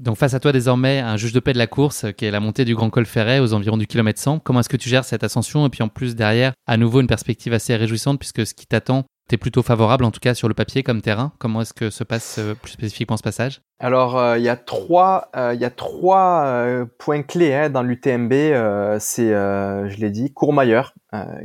Donc 0.00 0.16
face 0.16 0.32
à 0.32 0.40
toi 0.40 0.52
désormais 0.52 1.00
un 1.00 1.18
juge 1.18 1.34
de 1.34 1.40
paix 1.40 1.52
de 1.52 1.58
la 1.58 1.66
course 1.66 2.06
qui 2.16 2.24
est 2.24 2.30
la 2.30 2.40
montée 2.40 2.64
du 2.64 2.74
Grand 2.74 2.88
Col 2.88 3.04
Ferret 3.04 3.38
aux 3.38 3.52
environs 3.52 3.76
du 3.76 3.86
kilomètre 3.86 4.18
100. 4.18 4.38
Comment 4.38 4.60
est-ce 4.60 4.70
que 4.70 4.78
tu 4.78 4.88
gères 4.88 5.04
cette 5.04 5.24
ascension? 5.24 5.66
Et 5.66 5.68
puis 5.68 5.82
en 5.82 5.88
plus 5.88 6.16
derrière 6.16 6.54
à 6.66 6.78
nouveau 6.78 7.02
une 7.02 7.06
perspective 7.06 7.52
assez 7.52 7.76
réjouissante 7.76 8.18
puisque 8.18 8.46
ce 8.46 8.54
qui 8.54 8.66
t'attend 8.66 9.04
tu 9.30 9.38
plutôt 9.38 9.62
favorable, 9.62 10.04
en 10.04 10.10
tout 10.10 10.20
cas 10.20 10.34
sur 10.34 10.48
le 10.48 10.54
papier 10.54 10.82
comme 10.82 11.00
terrain? 11.00 11.32
Comment 11.38 11.62
est-ce 11.62 11.74
que 11.74 11.90
se 11.90 12.04
passe 12.04 12.38
euh, 12.38 12.54
plus 12.54 12.72
spécifiquement 12.72 13.16
ce 13.16 13.22
passage? 13.22 13.62
Alors, 13.78 14.18
euh, 14.18 14.38
il 14.38 14.44
y 14.44 14.48
a 14.48 14.56
trois, 14.56 15.30
il 15.34 15.60
y 15.60 15.64
a 15.64 15.70
trois 15.70 16.62
points 16.98 17.22
clés 17.22 17.54
hein, 17.54 17.70
dans 17.70 17.82
l'UTMB. 17.82 18.32
c'est, 18.98 19.28
je 19.30 19.96
l'ai 19.96 20.10
dit, 20.10 20.32
Courmayeur, 20.32 20.94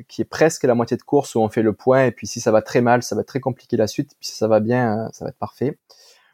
qui 0.07 0.22
est 0.22 0.30
presque 0.30 0.64
la 0.64 0.76
moitié 0.76 0.98
de 0.98 1.03
course 1.03 1.36
où 1.36 1.40
on 1.40 1.49
fait 1.49 1.62
le 1.62 1.74
point. 1.74 2.06
Et 2.06 2.12
puis 2.12 2.28
si 2.28 2.41
ça 2.41 2.52
va 2.52 2.62
très 2.62 2.82
mal, 2.82 3.03
ça 3.03 3.16
va 3.16 3.22
être 3.22 3.28
très 3.28 3.40
compliqué 3.40 3.78
la 3.78 3.88
suite. 3.88 4.12
Puis 4.20 4.30
si 4.30 4.36
ça 4.36 4.48
va 4.48 4.60
bien, 4.60 5.10
ça 5.14 5.26
va 5.26 5.30
être 5.30 5.38
parfait. 5.38 5.78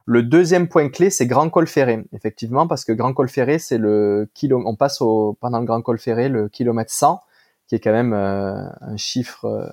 Le 0.05 0.23
deuxième 0.23 0.67
point 0.67 0.89
clé, 0.89 1.09
c'est 1.09 1.27
Grand 1.27 1.49
Col 1.49 1.67
Ferré, 1.67 2.03
effectivement, 2.11 2.67
parce 2.67 2.85
que 2.85 2.91
Grand 2.91 3.13
Col 3.13 3.29
Ferré, 3.29 3.59
c'est 3.59 3.77
le 3.77 4.29
kilo, 4.33 4.61
on 4.65 4.75
passe 4.75 4.99
pendant 5.39 5.59
le 5.59 5.65
Grand 5.65 5.81
Col 5.81 5.99
Ferré 5.99 6.27
le 6.27 6.49
kilomètre 6.49 6.91
100, 6.91 7.21
qui 7.67 7.75
est 7.75 7.79
quand 7.79 7.91
même 7.91 8.13
euh, 8.13 8.67
un 8.81 8.97
chiffre 8.97 9.45
euh, 9.45 9.69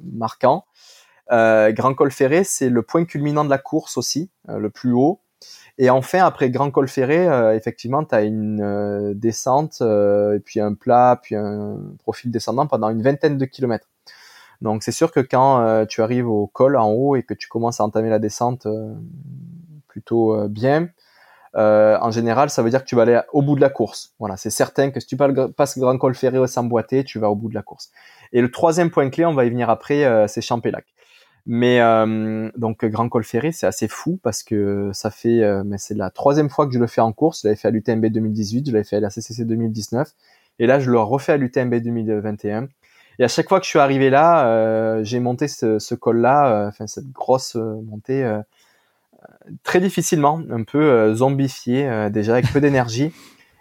marquant. 0.00 0.64
Euh, 1.32 1.72
Grand 1.72 1.94
Col 1.94 2.10
Ferré, 2.10 2.44
c'est 2.44 2.68
le 2.68 2.82
point 2.82 3.04
culminant 3.04 3.44
de 3.44 3.50
la 3.50 3.58
course 3.58 3.96
aussi, 3.96 4.30
le 4.48 4.70
plus 4.70 4.92
haut. 4.92 5.20
Et 5.78 5.90
enfin, 5.90 6.24
après 6.24 6.50
Grand 6.50 6.70
Col 6.70 6.88
Ferré, 6.88 7.26
effectivement, 7.54 8.04
tu 8.04 8.14
as 8.14 8.22
une 8.22 9.12
descente, 9.14 9.82
et 9.82 10.40
puis 10.40 10.60
un 10.60 10.74
plat, 10.74 11.18
puis 11.20 11.34
un 11.36 11.78
profil 11.98 12.30
descendant 12.30 12.66
pendant 12.66 12.88
une 12.88 13.02
vingtaine 13.02 13.36
de 13.38 13.44
kilomètres. 13.44 13.88
Donc 14.62 14.82
c'est 14.82 14.92
sûr 14.92 15.12
que 15.12 15.20
quand 15.20 15.84
tu 15.86 16.00
arrives 16.00 16.28
au 16.28 16.46
col 16.46 16.76
en 16.76 16.88
haut 16.90 17.16
et 17.16 17.22
que 17.22 17.34
tu 17.34 17.48
commences 17.48 17.80
à 17.80 17.84
entamer 17.84 18.08
la 18.08 18.18
descente 18.18 18.66
plutôt 19.88 20.48
bien, 20.48 20.88
euh, 21.56 21.96
en 22.00 22.10
général, 22.10 22.50
ça 22.50 22.62
veut 22.62 22.70
dire 22.70 22.80
que 22.80 22.88
tu 22.88 22.96
vas 22.96 23.02
aller 23.02 23.20
au 23.32 23.40
bout 23.40 23.56
de 23.56 23.60
la 23.60 23.70
course. 23.70 24.12
Voilà, 24.18 24.36
c'est 24.36 24.50
certain 24.50 24.90
que 24.90 25.00
si 25.00 25.06
tu 25.06 25.16
passes 25.16 25.78
grand 25.78 25.96
col 25.96 26.14
ferré 26.14 26.46
sans 26.46 26.64
boiter, 26.64 27.02
tu 27.02 27.18
vas 27.18 27.30
au 27.30 27.34
bout 27.34 27.48
de 27.48 27.54
la 27.54 27.62
course. 27.62 27.90
Et 28.32 28.42
le 28.42 28.50
troisième 28.50 28.90
point 28.90 29.08
clé, 29.08 29.24
on 29.24 29.32
va 29.32 29.46
y 29.46 29.50
venir 29.50 29.70
après, 29.70 30.04
euh, 30.04 30.26
c'est 30.26 30.42
Champélac. 30.42 30.84
Mais 31.46 31.80
euh, 31.80 32.50
donc 32.56 32.84
grand 32.84 33.08
col 33.08 33.22
ferré, 33.22 33.52
c'est 33.52 33.66
assez 33.66 33.86
fou 33.86 34.18
parce 34.22 34.42
que 34.42 34.90
ça 34.92 35.10
fait, 35.10 35.42
mais 35.64 35.78
c'est 35.78 35.94
la 35.94 36.10
troisième 36.10 36.50
fois 36.50 36.66
que 36.66 36.72
je 36.72 36.78
le 36.78 36.88
fais 36.88 37.00
en 37.00 37.12
course. 37.12 37.42
Je 37.42 37.48
l'avais 37.48 37.56
fait 37.56 37.68
à 37.68 37.70
l'UTMB 37.70 38.06
2018, 38.06 38.66
je 38.66 38.72
l'avais 38.72 38.84
fait 38.84 38.96
à 38.96 39.00
la 39.00 39.10
CCC 39.10 39.44
2019, 39.44 40.08
et 40.58 40.66
là 40.66 40.80
je 40.80 40.90
le 40.90 40.98
refais 40.98 41.32
à 41.32 41.36
l'UTMB 41.36 41.76
2021. 41.76 42.68
Et 43.18 43.24
à 43.24 43.28
chaque 43.28 43.48
fois 43.48 43.60
que 43.60 43.64
je 43.64 43.70
suis 43.70 43.78
arrivé 43.78 44.10
là, 44.10 45.02
j'ai 45.04 45.20
monté 45.20 45.46
ce, 45.46 45.78
ce 45.78 45.94
col-là, 45.94 46.66
enfin 46.68 46.88
cette 46.88 47.12
grosse 47.12 47.54
montée 47.54 48.42
très 49.62 49.80
difficilement, 49.80 50.40
un 50.50 50.64
peu 50.64 50.82
euh, 50.82 51.14
zombifié 51.14 51.88
euh, 51.88 52.10
déjà 52.10 52.32
avec 52.32 52.52
peu 52.52 52.60
d'énergie. 52.60 53.12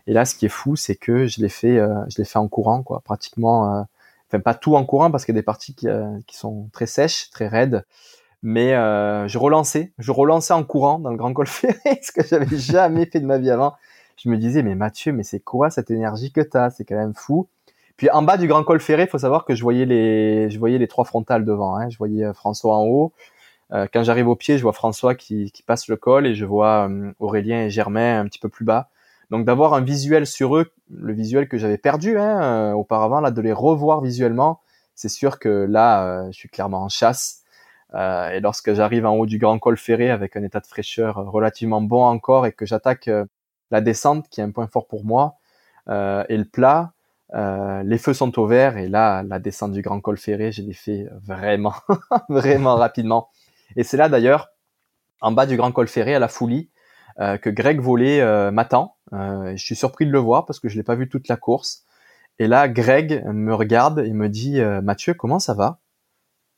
Et 0.08 0.14
là, 0.14 0.26
ce 0.26 0.36
qui 0.36 0.46
est 0.46 0.50
fou, 0.50 0.76
c'est 0.76 0.96
que 0.96 1.28
je 1.28 1.42
l'ai 1.42 1.50
fait, 1.50 1.78
euh, 1.78 1.94
je 2.10 2.18
l'ai 2.18 2.26
fait 2.26 2.40
en 2.40 2.48
courant, 2.48 2.84
quoi, 2.84 3.02
pratiquement. 3.04 3.88
Enfin, 4.28 4.40
pas 4.40 4.54
tout 4.54 4.76
en 4.76 4.86
courant 4.86 5.12
parce 5.12 5.26
qu'il 5.26 5.34
y 5.34 5.38
a 5.38 5.42
des 5.42 5.46
parties 5.46 5.76
qui, 5.76 5.88
qui 6.28 6.38
sont 6.38 6.70
très 6.74 6.86
sèches, 6.86 7.30
très 7.30 7.48
raides. 7.48 7.86
Mais 8.44 8.72
je 8.72 9.38
relançais, 9.38 9.92
je 9.98 10.12
relançais 10.12 10.54
en 10.54 10.64
courant 10.64 11.00
dans 11.00 11.10
le 11.10 11.18
Grand 11.18 11.34
Col 11.34 11.48
Ferré, 11.48 11.78
ce 12.02 12.12
que 12.12 12.26
j'avais 12.26 12.58
jamais 12.58 13.06
fait 13.06 13.20
de 13.20 13.26
ma 13.26 13.38
vie 13.38 13.50
avant. 13.50 13.74
Je 14.18 14.30
me 14.30 14.38
disais, 14.38 14.64
mais 14.64 14.76
Mathieu, 14.76 15.12
mais 15.12 15.24
c'est 15.24 15.40
quoi 15.40 15.70
cette 15.70 15.92
énergie 15.92 16.32
que 16.32 16.42
tu 16.42 16.56
as 16.58 16.70
C'est 16.70 16.86
quand 16.86 16.96
même 16.96 17.16
fou. 17.16 17.48
Puis 17.98 18.10
en 18.10 18.22
bas 18.22 18.38
du 18.38 18.48
Grand 18.48 18.64
Col 18.64 18.80
Ferré, 18.80 19.08
faut 19.08 19.18
savoir 19.18 19.46
que 19.46 19.56
je 19.56 19.64
voyais 19.64 19.86
les, 19.86 20.50
je 20.50 20.60
voyais 20.60 20.78
les 20.78 20.88
trois 20.88 21.06
frontales 21.06 21.46
devant. 21.46 21.76
Hein. 21.76 21.90
Je 21.90 21.98
voyais 21.98 22.34
François 22.34 22.78
en 22.78 22.86
haut, 22.86 23.14
euh, 23.74 23.88
quand 23.92 24.04
j'arrive 24.04 24.28
au 24.28 24.36
pied, 24.36 24.58
je 24.58 24.64
vois 24.64 24.74
François 24.74 25.16
qui, 25.16 25.52
qui, 25.52 25.64
passe 25.64 25.88
le 25.88 25.96
col 25.96 26.28
et 26.28 26.36
je 26.36 26.46
vois 26.46 26.88
euh, 26.88 27.12
Aurélien 27.20 27.64
et 27.64 27.70
Germain 27.70 28.20
un 28.20 28.26
petit 28.26 28.40
peu 28.40 28.50
plus 28.50 28.66
bas. 28.66 28.90
Donc 29.32 29.46
d'avoir 29.46 29.74
un 29.74 29.82
visuel 29.82 30.28
sur 30.28 30.56
eux, 30.56 30.72
le 30.90 31.14
visuel 31.14 31.48
que 31.48 31.58
j'avais 31.58 31.78
perdu 31.78 32.18
hein, 32.18 32.42
euh, 32.42 32.72
auparavant, 32.74 33.20
là 33.20 33.32
de 33.32 33.42
les 33.42 33.54
revoir 33.54 34.02
visuellement, 34.02 34.62
c'est 34.94 35.10
sûr 35.10 35.40
que 35.40 35.50
là, 35.70 36.28
je 36.32 36.38
suis 36.38 36.50
clairement 36.50 36.84
en 36.84 36.90
chasse. 36.90 37.44
et 37.94 38.40
lorsque 38.42 38.74
j'arrive 38.74 39.06
en 39.06 39.16
haut 39.16 39.26
du 39.26 39.38
grand 39.38 39.60
col 39.60 39.78
ferré 39.78 40.10
avec 40.10 40.38
un 40.38 40.44
état 40.44 40.62
de 40.62 40.68
fraîcheur 40.68 41.16
relativement 41.16 41.82
bon 41.82 42.04
encore 42.04 42.46
et 42.46 42.54
que 42.54 42.66
j'attaque 42.66 43.10
la 43.72 43.82
descente, 43.82 44.30
qui 44.30 44.40
est 44.40 44.44
un 44.44 44.52
point 44.52 44.68
fort 44.68 44.88
pour 44.88 45.04
moi, 45.04 45.36
et 45.90 46.38
le 46.38 46.46
plat, 46.46 46.94
les 47.34 47.98
feux 47.98 48.14
sont 48.14 48.40
au 48.40 48.48
vert 48.48 48.78
et 48.78 48.88
là, 48.88 49.22
la 49.24 49.40
descente 49.40 49.74
du 49.74 49.82
grand 49.82 50.00
col 50.00 50.18
ferré, 50.18 50.54
je 50.54 50.62
l'ai 50.62 50.74
fait 50.74 51.10
vraiment, 51.22 51.74
vraiment 52.30 52.76
rapidement. 52.76 53.28
Et 53.76 53.84
c'est 53.84 53.98
là 53.98 54.08
d'ailleurs, 54.08 54.50
en 55.22 55.32
bas 55.32 55.46
du 55.46 55.58
Grand 55.58 55.72
Col 55.72 55.88
Ferré, 55.88 56.16
à 56.16 56.20
la 56.20 56.28
Foulie, 56.28 56.70
euh, 56.70 56.75
que 57.20 57.50
Greg 57.50 57.80
Volé 57.80 58.20
euh, 58.20 58.52
m'attend. 58.52 58.96
Euh, 59.14 59.56
je 59.56 59.64
suis 59.64 59.76
surpris 59.76 60.06
de 60.06 60.12
le 60.12 60.20
voir 60.20 60.46
parce 60.46 60.60
que 60.60 60.70
je 60.70 60.76
l'ai 60.76 60.84
pas 60.84 60.96
vu 60.96 61.08
toute 61.08 61.28
la 61.28 61.38
course. 61.38 61.84
Et 62.40 62.48
là, 62.48 62.68
Greg 62.68 63.24
me 63.26 63.54
regarde 63.54 64.00
et 64.00 64.12
me 64.12 64.28
dit 64.28 64.60
Mathieu, 64.84 65.14
comment 65.14 65.40
ça 65.40 65.54
va? 65.54 65.80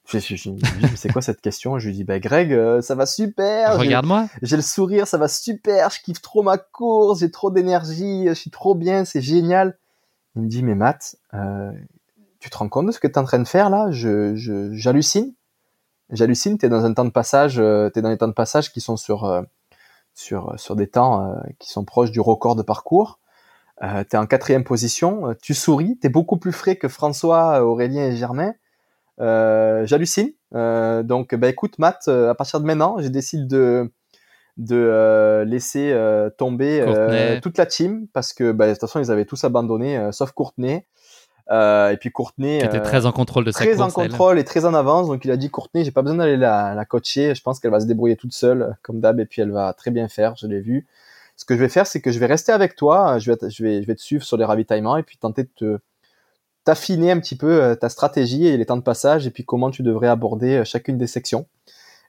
Je, 0.10 0.20
je, 0.20 0.50
c'est 0.96 1.12
quoi 1.12 1.22
cette 1.22 1.42
question? 1.42 1.78
Je 1.78 1.90
lui 1.90 1.96
dis 1.96 2.04
bah 2.04 2.20
Greg, 2.20 2.82
ça 2.82 2.96
va 2.96 3.06
super. 3.06 3.78
Regarde-moi. 3.78 4.28
J'ai 4.42 4.56
le 4.56 4.62
sourire, 4.64 5.06
ça 5.06 5.18
va 5.18 5.28
super. 5.28 5.92
Je 5.92 6.02
kiffe 6.02 6.22
trop 6.22 6.42
ma 6.42 6.58
course, 6.58 7.20
j'ai 7.20 7.30
trop 7.30 7.52
d'énergie, 7.52 8.26
je 8.28 8.34
suis 8.34 8.50
trop 8.50 8.74
bien, 8.74 9.06
c'est 9.06 9.22
génial. 9.22 9.78
Il 10.36 10.44
me 10.44 10.48
dit 10.48 10.64
mais 10.64 10.76
Matt, 10.76 11.18
tu 12.40 12.50
te 12.50 12.58
rends 12.58 12.70
compte 12.70 12.88
de 12.88 12.92
ce 12.92 13.00
que 13.00 13.08
tu 13.08 13.14
es 13.14 13.18
en 13.20 13.26
train 13.26 13.40
de 13.40 13.48
faire 13.48 13.70
là? 13.70 13.92
Je 13.92 14.34
j'hallucine 14.74 15.36
j'hallucine, 16.12 16.58
tu 16.58 16.66
es 16.66 16.70
dans 16.70 16.86
un 16.86 16.94
temps 16.94 17.06
de 17.06 17.12
passage, 17.12 17.60
euh, 17.60 17.90
tu 17.92 18.00
es 18.00 18.02
dans 18.02 18.10
des 18.10 18.18
temps 18.18 18.28
de 18.28 18.34
passage 18.34 18.72
qui 18.72 18.82
sont 18.82 18.98
sur, 18.98 19.26
euh, 19.26 19.42
sur, 20.18 20.60
sur 20.60 20.76
des 20.76 20.88
temps 20.88 21.24
euh, 21.24 21.36
qui 21.60 21.70
sont 21.70 21.86
proches 21.86 22.12
du 22.12 22.20
record 22.20 22.56
de 22.56 22.64
parcours. 22.64 23.20
Euh, 23.84 24.04
tu 24.10 24.16
es 24.16 24.20
en 24.20 24.26
quatrième 24.26 24.64
position, 24.64 25.36
tu 25.42 25.54
souris, 25.54 26.00
tu 26.02 26.08
es 26.08 26.10
beaucoup 26.10 26.38
plus 26.38 26.52
frais 26.52 26.76
que 26.76 26.88
François, 26.88 27.64
Aurélien 27.64 28.08
et 28.08 28.16
Germain. 28.16 28.54
Euh, 29.20 29.86
j'hallucine. 29.86 30.32
Euh, 30.56 31.04
donc, 31.04 31.36
bah, 31.36 31.50
écoute, 31.50 31.78
Matt, 31.78 32.08
à 32.08 32.34
partir 32.34 32.60
de 32.60 32.66
maintenant, 32.66 32.98
j'ai 33.00 33.12
décidé 33.12 33.46
de, 33.46 33.92
de 34.58 35.44
laisser 35.46 35.96
tomber 36.40 37.40
toute 37.44 37.60
la 37.60 37.68
team 37.68 38.08
parce 38.12 38.34
que 38.34 38.52
bah, 38.52 38.68
de 38.68 38.72
toute 38.72 38.82
façon, 38.82 39.00
ils 39.00 39.12
avaient 39.12 39.26
tous 39.26 39.44
abandonné, 39.44 40.10
sauf 40.12 40.32
Courtenay. 40.32 40.88
Euh, 41.50 41.92
et 41.92 41.98
puis 41.98 42.12
Courtenay 42.12 42.60
qui 42.60 42.66
était 42.66 42.82
très 42.82 43.06
en 43.06 43.14
contrôle 43.14 43.46
de 43.46 43.52
sa 43.52 43.64
très 43.64 43.80
en 43.80 43.90
contrôle 43.90 44.38
et 44.38 44.44
très 44.44 44.66
en 44.66 44.74
avance. 44.74 45.08
Donc 45.08 45.24
il 45.24 45.32
a 45.32 45.38
dit 45.38 45.50
Courtenay 45.50 45.86
j'ai 45.86 45.92
pas 45.92 46.02
besoin 46.02 46.18
d'aller 46.18 46.38
la, 46.38 46.74
la 46.76 46.86
coacher. 46.86 47.36
Je 47.36 47.42
pense 47.42 47.60
qu'elle 47.60 47.72
va 47.72 47.80
se 47.80 47.86
débrouiller 47.86 48.18
toute 48.18 48.34
seule 48.34 48.76
comme 48.82 49.00
d'hab 49.00 49.20
et 49.20 49.26
puis 49.26 49.42
elle 49.42 49.52
va 49.52 49.74
très 49.74 49.92
bien 49.92 50.08
faire 50.10 50.36
je 50.36 50.48
l'ai 50.48 50.60
vu. 50.60 50.88
Ce 51.38 51.46
que 51.46 51.56
je 51.56 51.60
vais 51.60 51.70
faire 51.70 51.88
c'est 51.88 52.02
que 52.02 52.12
je 52.12 52.20
vais 52.20 52.26
rester 52.26 52.52
avec 52.52 52.76
toi. 52.76 53.18
Je 53.20 53.32
vais 53.32 53.50
je 53.50 53.64
vais 53.64 53.82
je 53.82 53.88
vais 53.88 53.96
te 53.96 54.02
suivre 54.02 54.24
sur 54.24 54.36
les 54.38 54.46
ravitaillements 54.46 54.98
et 54.98 55.04
puis 55.04 55.18
tenter 55.18 55.44
de 55.44 55.50
te 55.56 55.80
t'affiner 56.66 57.12
un 57.12 57.20
petit 57.22 57.38
peu 57.38 57.64
euh, 57.64 57.76
ta 57.76 57.88
stratégie 57.88 58.46
et 58.46 58.58
les 58.58 58.66
temps 58.66 58.76
de 58.76 58.82
passage 58.82 59.26
et 59.26 59.32
puis 59.32 59.46
comment 59.46 59.72
tu 59.72 59.84
devrais 59.84 60.10
aborder 60.10 60.58
euh, 60.58 60.64
chacune 60.66 60.98
des 60.98 61.08
sections 61.08 61.46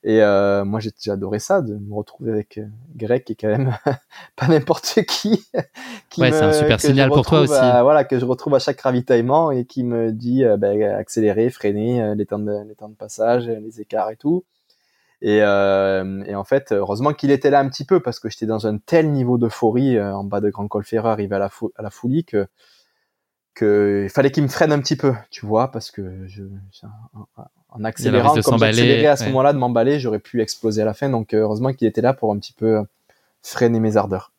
et 0.04 0.22
euh, 0.22 0.64
moi, 0.64 0.80
j'ai 0.80 0.92
adoré 1.10 1.38
ça, 1.38 1.60
de 1.60 1.74
me 1.74 1.94
retrouver 1.94 2.30
avec 2.30 2.58
euh, 2.58 2.66
Greg, 2.94 3.24
qui 3.24 3.32
est 3.32 3.36
quand 3.36 3.48
même 3.48 3.76
pas 4.36 4.46
n'importe 4.46 5.00
qui. 5.08 5.44
qui 6.10 6.20
ouais, 6.20 6.30
c'est 6.30 6.42
un 6.42 6.52
super 6.52 6.80
signal 6.80 7.10
pour 7.10 7.26
toi 7.26 7.40
aussi. 7.40 7.52
voilà, 7.52 8.04
que 8.04 8.18
je 8.18 8.24
retrouve 8.24 8.54
à 8.54 8.58
chaque 8.60 8.80
ravitaillement 8.80 9.50
et 9.50 9.64
qui 9.64 9.82
me 9.82 10.12
dit 10.12 10.44
euh, 10.44 10.56
ben, 10.56 10.80
accélérer, 10.82 11.50
freiner, 11.50 12.02
euh, 12.02 12.14
les 12.14 12.26
temps 12.26 12.38
de 12.38 12.68
les 12.68 12.74
temps 12.74 12.88
de 12.88 12.94
passage, 12.94 13.48
les 13.48 13.80
écarts 13.80 14.10
et 14.10 14.16
tout. 14.16 14.44
Et, 15.20 15.40
euh, 15.42 16.22
et 16.26 16.36
en 16.36 16.44
fait, 16.44 16.70
heureusement 16.70 17.12
qu'il 17.12 17.32
était 17.32 17.50
là 17.50 17.58
un 17.58 17.68
petit 17.68 17.84
peu 17.84 17.98
parce 17.98 18.20
que 18.20 18.28
j'étais 18.28 18.46
dans 18.46 18.68
un 18.68 18.78
tel 18.78 19.10
niveau 19.10 19.36
d'euphorie 19.36 20.00
en 20.00 20.22
bas 20.22 20.40
de 20.40 20.48
Grand 20.48 20.68
Col 20.68 20.84
Ferrer, 20.84 21.08
arrivé 21.08 21.34
à 21.34 21.40
la, 21.40 21.50
à 21.76 21.82
la 21.82 21.90
folie 21.90 22.24
que 22.24 22.46
que 23.54 24.02
il 24.04 24.10
fallait 24.10 24.30
qu'il 24.30 24.44
me 24.44 24.48
freine 24.48 24.70
un 24.70 24.78
petit 24.78 24.94
peu, 24.94 25.12
tu 25.30 25.44
vois, 25.44 25.72
parce 25.72 25.90
que 25.90 26.24
je, 26.28 26.44
en 27.70 27.85
accélérant 27.85 28.35
comme 28.40 28.59
j'accélérais 28.59 29.07
à 29.07 29.16
ce 29.16 29.24
moment-là 29.27 29.53
de 29.53 29.59
m'emballer, 29.59 30.01
j'aurais 30.01 30.19
pu 30.19 30.40
exploser 30.40 30.82
à 30.82 30.85
la 30.85 30.95
fin. 30.95 31.09
Donc 31.09 31.35
euh, 31.35 31.40
heureusement 31.40 31.73
qu'il 31.73 31.86
était 31.86 32.01
là 32.01 32.15
pour 32.15 32.32
un 32.32 32.39
petit 32.39 32.53
peu 32.53 32.78
euh, 32.78 32.82
freiner 33.43 33.81
mes 33.81 33.97
ardeurs. 33.97 34.32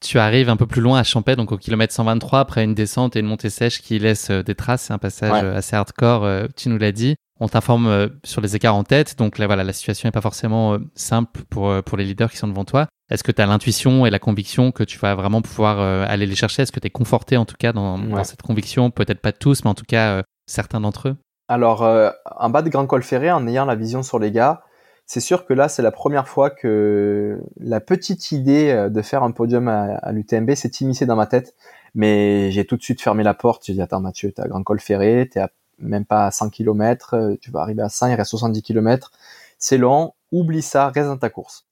Tu 0.00 0.18
arrives 0.18 0.48
un 0.48 0.56
peu 0.56 0.66
plus 0.66 0.80
loin 0.80 0.98
à 0.98 1.02
Champet, 1.02 1.36
donc 1.36 1.52
au 1.52 1.58
kilomètre 1.58 1.92
123, 1.92 2.40
après 2.40 2.64
une 2.64 2.74
descente 2.74 3.16
et 3.16 3.20
une 3.20 3.26
montée 3.26 3.50
sèche 3.50 3.82
qui 3.82 3.98
laisse 3.98 4.30
euh, 4.30 4.42
des 4.42 4.54
traces. 4.54 4.82
C'est 4.82 4.94
un 4.94 4.98
passage 4.98 5.44
assez 5.44 5.76
hardcore, 5.76 6.26
tu 6.56 6.68
nous 6.68 6.78
l'as 6.78 6.92
dit. 6.92 7.16
On 7.42 7.48
t'informe 7.48 8.10
sur 8.22 8.42
les 8.42 8.54
écarts 8.54 8.76
en 8.76 8.84
tête, 8.84 9.16
donc 9.16 9.38
là, 9.38 9.46
voilà, 9.46 9.64
la 9.64 9.72
situation 9.72 10.06
n'est 10.06 10.12
pas 10.12 10.20
forcément 10.20 10.76
simple 10.94 11.40
pour, 11.48 11.82
pour 11.84 11.96
les 11.96 12.04
leaders 12.04 12.30
qui 12.30 12.36
sont 12.36 12.48
devant 12.48 12.66
toi. 12.66 12.86
Est-ce 13.10 13.24
que 13.24 13.32
tu 13.32 13.40
as 13.40 13.46
l'intuition 13.46 14.04
et 14.04 14.10
la 14.10 14.18
conviction 14.18 14.72
que 14.72 14.84
tu 14.84 14.98
vas 14.98 15.14
vraiment 15.14 15.40
pouvoir 15.40 15.80
aller 15.80 16.26
les 16.26 16.34
chercher? 16.34 16.62
Est-ce 16.62 16.72
que 16.72 16.80
tu 16.80 16.86
es 16.86 16.90
conforté 16.90 17.38
en 17.38 17.46
tout 17.46 17.56
cas 17.58 17.72
dans, 17.72 17.98
dans 17.98 18.24
cette 18.24 18.42
conviction? 18.42 18.90
Peut-être 18.90 19.20
pas 19.20 19.32
tous, 19.32 19.64
mais 19.64 19.70
en 19.70 19.74
tout 19.74 19.86
cas 19.88 20.22
certains 20.46 20.80
d'entre 20.80 21.08
eux? 21.08 21.16
Alors, 21.50 21.82
euh, 21.82 22.10
en 22.36 22.48
bas 22.48 22.62
de 22.62 22.68
Grand 22.68 22.86
Col 22.86 23.02
Ferré, 23.02 23.32
en 23.32 23.44
ayant 23.48 23.64
la 23.64 23.74
vision 23.74 24.04
sur 24.04 24.20
les 24.20 24.30
gars, 24.30 24.62
c'est 25.04 25.18
sûr 25.18 25.46
que 25.46 25.52
là, 25.52 25.68
c'est 25.68 25.82
la 25.82 25.90
première 25.90 26.28
fois 26.28 26.48
que 26.48 27.40
la 27.58 27.80
petite 27.80 28.30
idée 28.30 28.70
euh, 28.70 28.88
de 28.88 29.02
faire 29.02 29.24
un 29.24 29.32
podium 29.32 29.66
à, 29.66 30.12
l'UTMB 30.12 30.54
s'est 30.54 30.70
immiscée 30.80 31.06
dans 31.06 31.16
ma 31.16 31.26
tête. 31.26 31.56
Mais 31.96 32.52
j'ai 32.52 32.64
tout 32.64 32.76
de 32.76 32.82
suite 32.82 33.02
fermé 33.02 33.24
la 33.24 33.34
porte. 33.34 33.64
J'ai 33.66 33.72
dit, 33.72 33.82
attends 33.82 33.98
Mathieu, 33.98 34.30
t'es 34.30 34.40
à 34.40 34.46
Grand 34.46 34.62
Col 34.62 34.78
Ferré, 34.78 35.28
t'es 35.28 35.40
même 35.80 36.04
pas 36.04 36.26
à 36.26 36.30
100 36.30 36.50
km, 36.50 37.14
euh, 37.14 37.34
tu 37.40 37.50
vas 37.50 37.62
arriver 37.62 37.82
à 37.82 37.88
100, 37.88 38.06
il 38.10 38.14
reste 38.14 38.30
70 38.30 38.62
km. 38.62 39.10
C'est 39.58 39.76
long, 39.76 40.14
oublie 40.30 40.62
ça, 40.62 40.90
reste 40.90 41.08
dans 41.08 41.18
ta 41.18 41.30
course. 41.30 41.66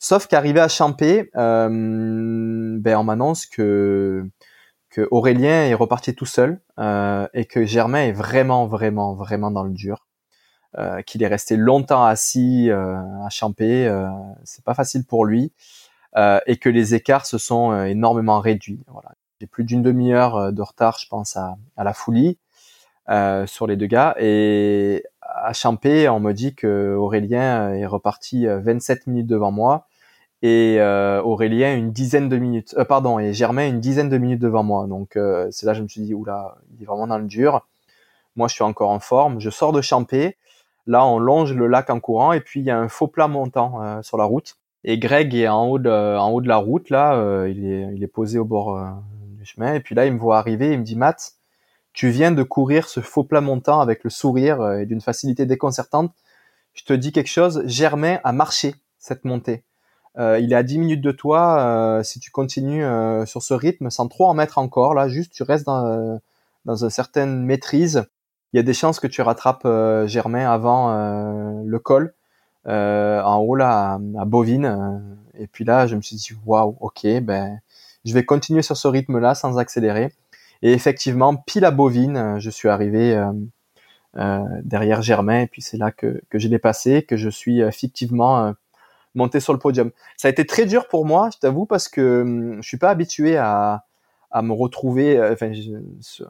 Sauf 0.00 0.26
qu'arrivé 0.26 0.58
à 0.58 0.66
Champé, 0.66 1.30
euh, 1.36 1.68
ben 2.80 2.96
on 2.96 3.04
m'annonce 3.04 3.46
que 3.46 4.26
que 4.90 5.06
Aurélien 5.10 5.66
est 5.66 5.74
reparti 5.74 6.14
tout 6.14 6.26
seul 6.26 6.60
euh, 6.78 7.26
et 7.32 7.44
que 7.44 7.64
Germain 7.64 8.02
est 8.02 8.12
vraiment, 8.12 8.66
vraiment, 8.66 9.14
vraiment 9.14 9.50
dans 9.50 9.62
le 9.62 9.72
dur. 9.72 10.06
qu'il 11.06 11.22
est 11.22 11.26
resté 11.26 11.56
longtemps 11.56 12.04
assis 12.04 12.70
à 12.70 13.28
champer, 13.28 13.90
c'est 14.44 14.64
pas 14.64 14.74
facile 14.74 15.04
pour 15.04 15.24
lui, 15.24 15.52
et 16.46 16.56
que 16.58 16.68
les 16.68 16.94
écarts 16.94 17.26
se 17.26 17.38
sont 17.38 17.84
énormément 17.84 18.38
réduits. 18.40 18.84
Voilà. 18.86 19.10
J'ai 19.40 19.48
plus 19.48 19.64
d'une 19.64 19.82
demi-heure 19.82 20.52
de 20.52 20.62
retard, 20.62 20.98
je 21.00 21.08
pense, 21.08 21.36
à, 21.36 21.56
la 21.76 21.92
folie 21.92 22.38
sur 23.46 23.66
les 23.66 23.76
deux 23.76 23.88
gars, 23.88 24.14
et 24.20 25.02
à 25.22 25.52
Champé, 25.52 26.08
on 26.08 26.20
me 26.20 26.32
dit 26.32 26.54
que 26.54 26.94
Aurélien 26.94 27.72
est 27.74 27.86
reparti 27.86 28.46
27 28.46 29.08
minutes 29.08 29.26
devant 29.26 29.50
moi 29.50 29.88
et 30.42 30.76
euh, 30.80 31.22
Aurélien 31.22 31.76
une 31.76 31.92
dizaine 31.92 32.28
de 32.28 32.36
minutes, 32.38 32.74
euh, 32.78 32.84
pardon, 32.84 33.18
et 33.18 33.32
Germain 33.32 33.68
une 33.68 33.80
dizaine 33.80 34.08
de 34.08 34.18
minutes 34.18 34.40
devant 34.40 34.62
moi. 34.62 34.86
Donc 34.86 35.16
euh, 35.16 35.48
c'est 35.50 35.66
là 35.66 35.72
que 35.72 35.78
je 35.78 35.82
me 35.82 35.88
suis 35.88 36.00
dit, 36.00 36.14
oula, 36.14 36.56
il 36.74 36.82
est 36.82 36.86
vraiment 36.86 37.06
dans 37.06 37.18
le 37.18 37.26
dur. 37.26 37.66
Moi, 38.36 38.48
je 38.48 38.54
suis 38.54 38.64
encore 38.64 38.90
en 38.90 39.00
forme. 39.00 39.40
Je 39.40 39.50
sors 39.50 39.72
de 39.72 39.80
Champé. 39.82 40.36
Là, 40.86 41.04
on 41.04 41.18
longe 41.18 41.52
le 41.52 41.66
lac 41.66 41.90
en 41.90 42.00
courant 42.00 42.32
et 42.32 42.40
puis 42.40 42.60
il 42.60 42.66
y 42.66 42.70
a 42.70 42.78
un 42.78 42.88
faux 42.88 43.08
plat 43.08 43.28
montant 43.28 43.82
euh, 43.82 44.02
sur 44.02 44.16
la 44.16 44.24
route. 44.24 44.56
Et 44.82 44.98
Greg 44.98 45.34
est 45.34 45.48
en 45.48 45.66
haut 45.66 45.78
de, 45.78 45.90
en 45.90 46.30
haut 46.30 46.40
de 46.40 46.48
la 46.48 46.56
route. 46.56 46.88
Là, 46.88 47.14
euh, 47.16 47.50
il, 47.50 47.66
est, 47.66 47.94
il 47.94 48.02
est 48.02 48.08
posé 48.08 48.38
au 48.38 48.46
bord 48.46 48.80
du 49.36 49.44
chemin. 49.44 49.74
Et 49.74 49.80
puis 49.80 49.94
là, 49.94 50.06
il 50.06 50.14
me 50.14 50.18
voit 50.18 50.38
arriver. 50.38 50.72
Il 50.72 50.78
me 50.78 50.84
dit, 50.84 50.96
Matt, 50.96 51.34
tu 51.92 52.08
viens 52.08 52.32
de 52.32 52.42
courir 52.42 52.88
ce 52.88 53.00
faux 53.00 53.24
plat 53.24 53.42
montant 53.42 53.80
avec 53.80 54.04
le 54.04 54.10
sourire 54.10 54.72
et 54.72 54.86
d'une 54.86 55.02
facilité 55.02 55.44
déconcertante. 55.44 56.14
Je 56.72 56.84
te 56.84 56.94
dis 56.94 57.12
quelque 57.12 57.28
chose. 57.28 57.62
Germain 57.66 58.20
a 58.24 58.32
marché 58.32 58.74
cette 58.98 59.26
montée. 59.26 59.64
Euh, 60.18 60.38
il 60.40 60.52
est 60.52 60.56
à 60.56 60.62
10 60.62 60.78
minutes 60.78 61.00
de 61.00 61.12
toi. 61.12 61.60
Euh, 61.60 62.02
si 62.02 62.20
tu 62.20 62.30
continues 62.30 62.84
euh, 62.84 63.24
sur 63.26 63.42
ce 63.42 63.54
rythme, 63.54 63.90
sans 63.90 64.08
trop 64.08 64.26
en 64.26 64.34
mettre 64.34 64.58
encore, 64.58 64.94
là, 64.94 65.08
juste 65.08 65.32
tu 65.32 65.42
restes 65.42 65.66
dans, 65.66 66.20
dans 66.64 66.84
une 66.84 66.90
certaine 66.90 67.42
maîtrise, 67.44 68.04
il 68.52 68.56
y 68.56 68.60
a 68.60 68.62
des 68.62 68.74
chances 68.74 68.98
que 68.98 69.06
tu 69.06 69.22
rattrapes 69.22 69.66
Germain 70.06 70.50
avant 70.50 70.92
le 71.64 71.78
col, 71.78 72.14
en 72.66 73.36
haut 73.36 73.54
là, 73.54 74.00
à, 74.18 74.24
Bovine. 74.24 75.00
et 75.38 75.46
puis 75.46 75.64
là, 75.64 75.86
je 75.86 75.94
me 75.94 76.02
suis 76.02 76.16
dit, 76.16 76.30
waouh, 76.44 76.76
ok, 76.80 77.06
ben, 77.22 77.60
je 78.04 78.12
vais 78.12 78.24
continuer 78.24 78.62
sur 78.62 78.76
ce 78.76 78.88
rythme-là 78.88 79.36
sans 79.36 79.58
accélérer. 79.58 80.12
Et 80.62 80.72
effectivement, 80.72 81.36
pile 81.36 81.64
à 81.64 81.70
Bovine, 81.70 82.40
je 82.40 82.50
suis 82.50 82.68
arrivé 82.68 83.16
derrière 84.16 85.00
Germain, 85.00 85.42
et 85.42 85.46
puis 85.46 85.62
c'est 85.62 85.76
là 85.76 85.92
que, 85.92 86.20
que 86.28 86.40
j'ai 86.40 86.48
dépassé, 86.48 87.04
que 87.04 87.16
je 87.16 87.28
suis 87.28 87.60
effectivement 87.60 88.52
monter 89.14 89.40
sur 89.40 89.52
le 89.52 89.58
podium. 89.58 89.90
Ça 90.16 90.28
a 90.28 90.30
été 90.30 90.46
très 90.46 90.66
dur 90.66 90.88
pour 90.88 91.04
moi, 91.04 91.30
je 91.32 91.38
t'avoue, 91.38 91.66
parce 91.66 91.88
que 91.88 92.22
hum, 92.22 92.62
je 92.62 92.68
suis 92.68 92.78
pas 92.78 92.90
habitué 92.90 93.36
à, 93.36 93.84
à 94.30 94.42
me 94.42 94.52
retrouver. 94.52 95.18
Euh, 95.18 95.32
enfin, 95.32 95.52
je, 95.52 96.24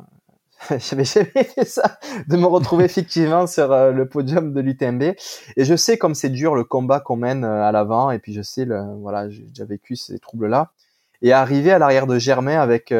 j'avais 0.78 1.04
jamais 1.04 1.44
fait 1.44 1.64
ça, 1.64 1.98
de 2.28 2.36
me 2.36 2.46
retrouver 2.46 2.84
effectivement 2.86 3.46
sur 3.46 3.72
euh, 3.72 3.92
le 3.92 4.08
podium 4.08 4.52
de 4.52 4.60
l'UTMB. 4.60 5.02
Et 5.02 5.64
je 5.64 5.76
sais 5.76 5.98
comme 5.98 6.14
c'est 6.14 6.28
dur 6.28 6.54
le 6.54 6.64
combat 6.64 7.00
qu'on 7.00 7.16
mène 7.16 7.44
euh, 7.44 7.64
à 7.64 7.72
l'avant. 7.72 8.10
Et 8.10 8.18
puis 8.18 8.32
je 8.32 8.42
sais, 8.42 8.64
le, 8.64 8.82
voilà, 9.00 9.28
j'ai 9.28 9.42
déjà 9.42 9.64
vécu 9.64 9.96
ces 9.96 10.18
troubles-là. 10.18 10.70
Et 11.22 11.32
arriver 11.32 11.70
à 11.70 11.78
l'arrière 11.78 12.06
de 12.06 12.18
Germain 12.18 12.58
avec 12.60 12.94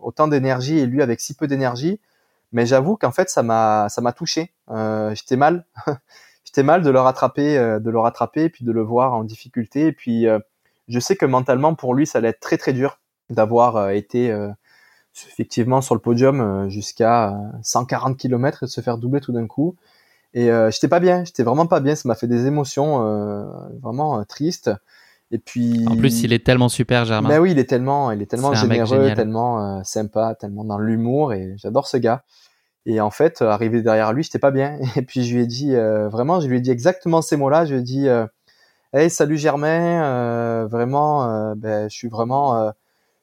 autant 0.00 0.26
d'énergie 0.26 0.80
et 0.80 0.86
lui 0.86 1.00
avec 1.00 1.20
si 1.20 1.32
peu 1.32 1.46
d'énergie, 1.46 2.00
mais 2.50 2.66
j'avoue 2.66 2.96
qu'en 2.96 3.12
fait 3.12 3.30
ça 3.30 3.44
m'a 3.44 3.88
ça 3.88 4.00
m'a 4.00 4.12
touché. 4.12 4.52
J'étais 5.12 5.36
mal. 5.36 5.64
j'étais 6.56 6.64
mal 6.64 6.82
de 6.82 6.88
le 6.88 7.00
rattraper, 7.00 7.58
euh, 7.58 7.78
de 7.78 7.90
le 7.90 7.98
rattraper, 7.98 8.44
et 8.44 8.48
puis 8.48 8.64
de 8.64 8.72
le 8.72 8.82
voir 8.82 9.12
en 9.12 9.24
difficulté. 9.24 9.88
Et 9.88 9.92
puis, 9.92 10.26
euh, 10.26 10.38
je 10.88 10.98
sais 10.98 11.14
que 11.14 11.26
mentalement, 11.26 11.74
pour 11.74 11.92
lui, 11.92 12.06
ça 12.06 12.18
allait 12.18 12.28
être 12.28 12.40
très 12.40 12.56
très 12.56 12.72
dur 12.72 12.98
d'avoir 13.28 13.76
euh, 13.76 13.88
été 13.90 14.34
effectivement 15.28 15.80
sur 15.80 15.94
le 15.94 16.00
podium 16.00 16.68
jusqu'à 16.68 17.34
140 17.62 18.16
km 18.16 18.62
et 18.62 18.66
de 18.66 18.70
se 18.70 18.80
faire 18.80 18.98
doubler 18.98 19.20
tout 19.20 19.32
d'un 19.32 19.46
coup. 19.46 19.76
Et 20.34 20.50
j'étais 20.70 20.88
pas 20.88 21.00
bien, 21.00 21.24
j'étais 21.24 21.42
vraiment 21.42 21.66
pas 21.66 21.80
bien. 21.80 21.94
Ça 21.94 22.06
m'a 22.06 22.14
fait 22.14 22.26
des 22.26 22.44
émotions 22.44 22.98
vraiment 23.80 24.22
tristes. 24.24 24.70
Et 25.30 25.38
puis. 25.38 25.86
En 25.88 25.96
plus, 25.96 26.22
il 26.22 26.34
est 26.34 26.44
tellement 26.44 26.68
super, 26.68 27.06
Germain. 27.06 27.30
Ben 27.30 27.40
oui, 27.40 27.52
il 27.52 27.58
est 27.58 27.64
tellement, 27.64 28.10
il 28.10 28.20
est 28.20 28.26
tellement 28.26 28.52
généreux, 28.52 29.14
tellement 29.14 29.82
sympa, 29.84 30.34
tellement 30.34 30.64
dans 30.64 30.78
l'humour. 30.78 31.32
Et 31.32 31.54
j'adore 31.56 31.86
ce 31.86 31.96
gars. 31.96 32.22
Et 32.86 33.00
en 33.00 33.10
fait, 33.10 33.42
euh, 33.42 33.48
arrivé 33.48 33.82
derrière 33.82 34.12
lui, 34.12 34.22
j'étais 34.22 34.38
pas 34.38 34.52
bien. 34.52 34.78
Et 34.96 35.02
puis 35.02 35.24
je 35.24 35.34
lui 35.34 35.42
ai 35.42 35.46
dit, 35.46 35.74
euh, 35.74 36.08
vraiment, 36.08 36.40
je 36.40 36.46
lui 36.46 36.58
ai 36.58 36.60
dit 36.60 36.70
exactement 36.70 37.20
ces 37.20 37.36
mots-là. 37.36 37.66
Je 37.66 37.74
lui 37.74 37.80
ai 37.80 37.84
dit, 37.84 38.08
euh, 38.08 38.26
hey, 38.94 39.10
salut 39.10 39.36
Germain, 39.36 40.04
euh, 40.04 40.66
vraiment, 40.70 41.54
ben, 41.56 41.90
je 41.90 41.96
suis 41.96 42.08
vraiment, 42.08 42.72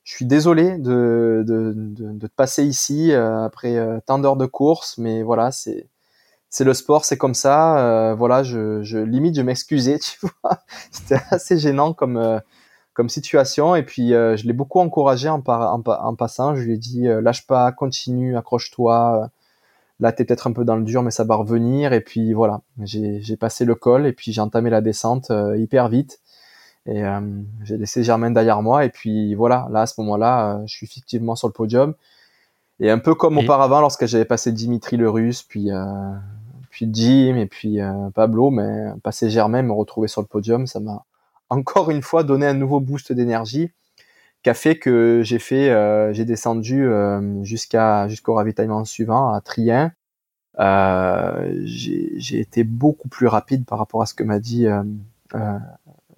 je 0.04 0.14
suis 0.16 0.26
désolé 0.26 0.78
de, 0.78 1.44
de, 1.48 1.74
de, 1.76 2.12
de 2.14 2.28
te 2.28 2.34
passer 2.36 2.66
ici 2.66 3.14
après 3.14 3.78
tant 4.06 4.20
d'heures 4.20 4.36
de 4.38 4.46
course, 4.46 4.98
mais 4.98 5.24
voilà, 5.24 5.52
c'est 5.52 5.88
c'est 6.50 6.66
le 6.66 6.74
sport, 6.76 7.06
c'est 7.06 7.18
comme 7.18 7.34
ça. 7.34 8.14
voilà, 8.18 8.44
je, 8.44 8.84
je 8.84 9.00
limite, 9.00 9.36
je 9.36 9.42
m'excusais, 9.42 10.00
tu 10.04 10.20
vois. 10.22 10.60
C'était 10.92 11.20
assez 11.32 11.58
gênant 11.58 11.94
comme 11.94 12.42
comme 12.94 13.10
situation. 13.10 13.76
Et 13.76 13.84
puis 13.84 14.10
je 14.10 14.46
l'ai 14.46 14.54
beaucoup 14.54 14.80
encouragé 14.80 15.30
en, 15.30 15.42
par, 15.42 15.74
en, 15.74 15.82
en, 15.88 16.16
passant. 16.16 16.56
Je 16.56 16.62
lui 16.64 16.74
ai 16.74 16.78
dit, 16.78 17.06
lâche 17.22 17.48
pas, 17.48 17.72
continue, 17.72 18.38
accroche-toi 18.38 19.32
Là, 20.04 20.12
t'es 20.12 20.26
peut-être 20.26 20.48
un 20.48 20.52
peu 20.52 20.66
dans 20.66 20.76
le 20.76 20.84
dur, 20.84 21.02
mais 21.02 21.12
ça 21.12 21.24
va 21.24 21.36
revenir. 21.36 21.94
Et 21.94 22.02
puis 22.02 22.34
voilà, 22.34 22.60
j'ai 22.84 23.38
passé 23.38 23.64
le 23.64 23.74
col 23.74 24.06
et 24.06 24.12
puis 24.12 24.34
j'ai 24.34 24.42
entamé 24.42 24.70
la 24.70 24.82
descente 24.82 25.32
euh, 25.32 25.58
hyper 25.58 25.88
vite. 25.88 26.20
Et 26.86 27.06
euh, 27.06 27.22
j'ai 27.64 27.78
laissé 27.78 28.04
Germain 28.04 28.30
derrière 28.30 28.62
moi. 28.62 28.84
Et 28.84 28.90
puis 28.90 29.34
voilà, 29.34 29.66
là, 29.72 29.84
à 29.84 29.86
ce 29.86 30.02
moment-là, 30.02 30.58
euh, 30.58 30.64
je 30.66 30.76
suis 30.76 30.88
effectivement 30.88 31.38
sur 31.38 31.48
le 31.48 31.54
podium. 31.54 31.94
Et 32.82 32.92
un 32.92 33.00
peu 33.00 33.16
comme 33.16 33.38
auparavant, 33.38 33.80
lorsque 33.80 34.06
j'avais 34.06 34.26
passé 34.26 34.52
Dimitri 34.52 34.98
le 34.98 35.10
Russe, 35.10 35.42
puis, 35.42 35.70
puis 36.70 36.90
Jim 36.92 37.38
et 37.38 37.46
puis 37.46 37.80
Pablo, 38.14 38.50
mais 38.50 38.88
passer 39.04 39.30
Germain, 39.30 39.62
me 39.62 39.72
retrouver 39.72 40.10
sur 40.10 40.20
le 40.20 40.28
podium, 40.28 40.68
ça 40.68 40.82
m'a 40.82 41.06
encore 41.48 41.92
une 41.92 42.02
fois 42.02 42.24
donné 42.24 42.46
un 42.46 42.56
nouveau 42.56 42.82
boost 42.82 43.14
d'énergie 43.14 43.72
qui 44.44 44.50
a 44.50 44.54
fait 44.54 44.78
que 44.78 45.22
j'ai 45.24 45.40
fait, 45.40 45.70
euh, 45.70 46.14
j'ai 46.14 46.26
descendu 46.26 46.86
euh, 46.86 47.44
jusqu'à 47.44 48.08
jusqu'au 48.10 48.34
ravitaillement 48.34 48.84
suivant 48.84 49.34
à 49.34 49.40
Trien. 49.40 49.94
Euh, 50.60 51.62
j'ai 51.64 52.40
été 52.40 52.64
beaucoup 52.64 53.08
plus 53.08 53.28
rapide 53.28 53.66
par 53.66 53.80
rapport 53.80 54.02
à 54.02 54.06
ce 54.06 54.14
que 54.14 54.24
m'a 54.24 54.40
dit 54.40 54.68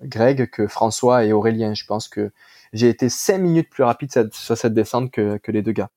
Greg 0.04 0.50
que 0.50 0.68
François 0.68 1.24
et 1.24 1.34
Aurélien. 1.34 1.74
Je 1.76 1.86
pense 1.86 2.08
que 2.08 2.32
j'ai 2.74 2.90
été 2.90 3.10
cinq 3.10 3.38
minutes 3.38 3.70
plus 3.70 3.84
rapide 3.84 4.12
sur 4.34 4.58
cette 4.58 4.74
descente 4.74 5.12
que, 5.12 5.38
que 5.38 5.52
les 5.52 5.62
deux 5.62 5.72
gars. 5.72 5.90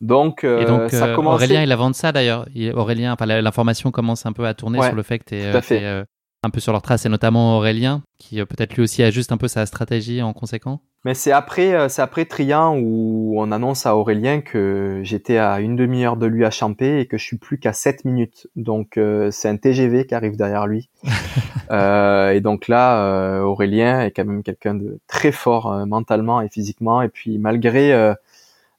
Donc, 0.00 0.44
et 0.44 0.66
donc 0.66 0.90
ça 0.90 1.18
Aurélien, 1.18 1.62
il 1.62 1.72
avance 1.72 1.96
ça 1.96 2.12
d'ailleurs. 2.12 2.46
Aurélien, 2.74 3.16
l'information 3.20 3.90
commence 3.90 4.26
un 4.26 4.32
peu 4.32 4.46
à 4.46 4.52
tourner 4.52 4.82
sur 4.82 4.94
le 4.94 5.02
fait 5.02 5.18
que 5.18 5.24
tu 5.24 5.34
es, 5.36 6.04
un 6.44 6.50
peu 6.50 6.60
sur 6.60 6.72
leur 6.72 6.82
trace, 6.82 7.06
et 7.06 7.08
notamment 7.08 7.56
Aurélien, 7.56 8.02
qui 8.18 8.40
euh, 8.40 8.46
peut-être 8.46 8.74
lui 8.74 8.82
aussi 8.82 9.02
ajuste 9.02 9.32
un 9.32 9.36
peu 9.36 9.48
sa 9.48 9.66
stratégie 9.66 10.22
en 10.22 10.32
conséquent. 10.32 10.80
Mais 11.04 11.14
c'est 11.14 11.32
après, 11.32 11.74
euh, 11.74 11.88
c'est 11.88 12.02
après 12.02 12.24
Trian 12.24 12.78
où 12.78 13.34
on 13.36 13.52
annonce 13.52 13.84
à 13.84 13.96
Aurélien 13.96 14.40
que 14.40 15.00
j'étais 15.02 15.36
à 15.36 15.60
une 15.60 15.76
demi-heure 15.76 16.16
de 16.16 16.26
lui 16.26 16.44
à 16.44 16.50
Champé 16.50 17.00
et 17.00 17.06
que 17.06 17.18
je 17.18 17.24
suis 17.24 17.36
plus 17.36 17.58
qu'à 17.58 17.72
7 17.72 18.04
minutes. 18.04 18.46
Donc 18.56 18.96
euh, 18.96 19.30
c'est 19.30 19.48
un 19.48 19.56
TGV 19.56 20.06
qui 20.06 20.14
arrive 20.14 20.36
derrière 20.36 20.66
lui. 20.66 20.88
et 21.70 22.40
donc 22.40 22.68
là, 22.68 23.42
Aurélien 23.42 24.02
est 24.02 24.12
quand 24.12 24.24
même 24.24 24.42
quelqu'un 24.42 24.74
de 24.74 24.98
très 25.06 25.32
fort 25.32 25.86
mentalement 25.86 26.40
et 26.40 26.48
physiquement. 26.48 27.02
Et 27.02 27.08
puis 27.08 27.38
malgré 27.38 28.14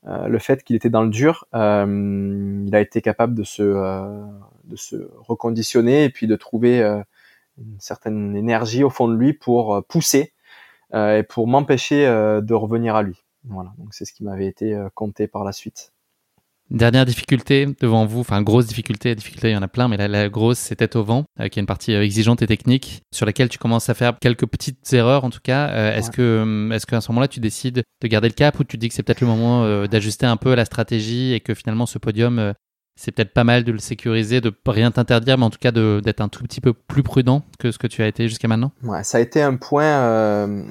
le 0.06 0.40
fait 0.40 0.64
qu'il 0.64 0.76
était 0.76 0.90
dans 0.90 1.04
le 1.04 1.10
dur, 1.10 1.46
il 1.54 2.70
a 2.74 2.80
été 2.80 3.02
capable 3.02 3.36
de 3.36 3.44
se, 3.44 3.64
de 3.64 4.76
se 4.76 4.96
reconditionner 5.28 6.06
et 6.06 6.10
puis 6.10 6.26
de 6.28 6.36
trouver 6.36 6.82
une 7.58 7.80
certaine 7.80 8.36
énergie 8.36 8.84
au 8.84 8.90
fond 8.90 9.08
de 9.08 9.16
lui 9.16 9.34
pour 9.34 9.76
euh, 9.76 9.82
pousser 9.82 10.34
euh, 10.94 11.20
et 11.20 11.24
pour 11.24 11.48
m'empêcher 11.48 12.06
euh, 12.06 12.42
de 12.42 12.54
revenir 12.54 12.96
à 12.96 13.04
lui. 13.04 13.24
Voilà, 13.44 13.72
donc 13.78 13.94
c'est 13.94 14.06
ce 14.06 14.14
qui 14.14 14.24
m'avait 14.24 14.48
été 14.48 14.76
compté 14.96 15.28
par 15.28 15.44
la 15.44 15.52
suite. 15.52 15.94
Dernière 16.72 17.06
difficulté 17.06 17.68
devant 17.80 18.08
vous, 18.08 18.22
enfin 18.22 18.42
grosse 18.42 18.66
difficulté, 18.66 19.14
difficulté 19.14 19.50
il 19.50 19.54
y 19.54 19.56
en 19.56 19.62
a 19.62 19.68
plein, 19.68 19.88
mais 19.88 19.98
la, 19.98 20.30
grosse 20.30 20.58
c'était 20.58 20.98
au 20.98 21.04
vent, 21.04 21.26
qui 21.38 21.44
est 21.44 21.62
une 21.62 21.68
partie 21.68 21.92
exigeante 21.92 22.42
et 22.42 22.48
technique, 22.48 23.04
sur 23.14 23.28
laquelle 23.28 23.50
tu 23.50 23.60
commences 23.60 23.88
à 23.88 23.94
faire 23.94 24.18
quelques 24.20 24.48
petites 24.48 24.92
erreurs 24.94 25.26
en 25.26 25.30
tout 25.30 25.42
cas. 25.44 25.94
est-ce 25.96 26.10
que, 26.10 26.72
est-ce 26.74 26.88
qu'à 26.88 27.02
ce 27.02 27.12
moment-là 27.12 27.28
tu 27.28 27.40
décides 27.40 27.84
de 28.02 28.08
garder 28.08 28.30
le 28.30 28.34
cap 28.34 28.60
ou 28.60 28.64
tu 28.64 28.78
dis 28.78 28.90
que 28.90 28.96
c'est 28.96 29.04
peut-être 29.04 29.22
le 29.22 29.28
moment 29.28 29.86
d'ajuster 29.86 30.26
un 30.26 30.38
peu 30.38 30.56
la 30.56 30.66
stratégie 30.66 31.34
et 31.34 31.40
que 31.40 31.54
finalement 31.54 31.86
ce 31.86 32.00
podium 32.00 32.56
c'est 32.96 33.12
peut-être 33.12 33.34
pas 33.34 33.44
mal 33.44 33.64
de 33.64 33.72
le 33.72 33.78
sécuriser, 33.78 34.42
de 34.42 34.54
rien 34.66 34.92
t'interdire, 34.92 35.38
mais 35.38 35.46
en 35.46 35.50
tout 35.50 35.60
cas 35.60 35.72
d'être 35.72 36.22
un 36.22 36.30
tout 36.30 36.44
petit 36.44 36.62
peu 36.62 36.74
plus 36.74 37.04
prudent 37.04 37.44
que 37.60 37.72
ce 37.72 37.78
que 37.78 37.88
tu 37.88 38.02
as 38.02 38.08
été 38.08 38.30
jusqu'à 38.30 38.48
maintenant 38.48 38.72
Ouais, 38.84 39.04
ça 39.04 39.18
a 39.18 39.22
été 39.22 39.42
un 39.42 39.58
point 39.58 39.84
euh, 39.84 40.64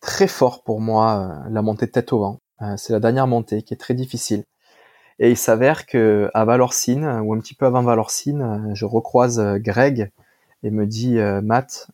très 0.00 0.28
fort 0.28 0.62
pour 0.62 0.80
moi, 0.80 1.42
euh, 1.46 1.50
la 1.50 1.62
montée 1.62 1.90
tête 1.90 2.12
au 2.12 2.20
vent. 2.20 2.40
Euh, 2.62 2.74
c'est 2.76 2.92
la 2.92 3.00
dernière 3.00 3.26
montée 3.26 3.62
qui 3.62 3.74
est 3.74 3.78
très 3.78 3.94
difficile. 3.94 4.44
Et 5.18 5.30
il 5.30 5.36
s'avère 5.36 5.86
que 5.86 6.30
à 6.32 6.44
Valorcine, 6.44 7.04
ou 7.24 7.34
un 7.34 7.40
petit 7.40 7.54
peu 7.54 7.66
avant 7.66 7.82
Valorcine, 7.82 8.70
je 8.74 8.84
recroise 8.84 9.42
Greg 9.56 10.12
et 10.62 10.70
me 10.70 10.86
dit 10.86 11.18
Matt, 11.42 11.88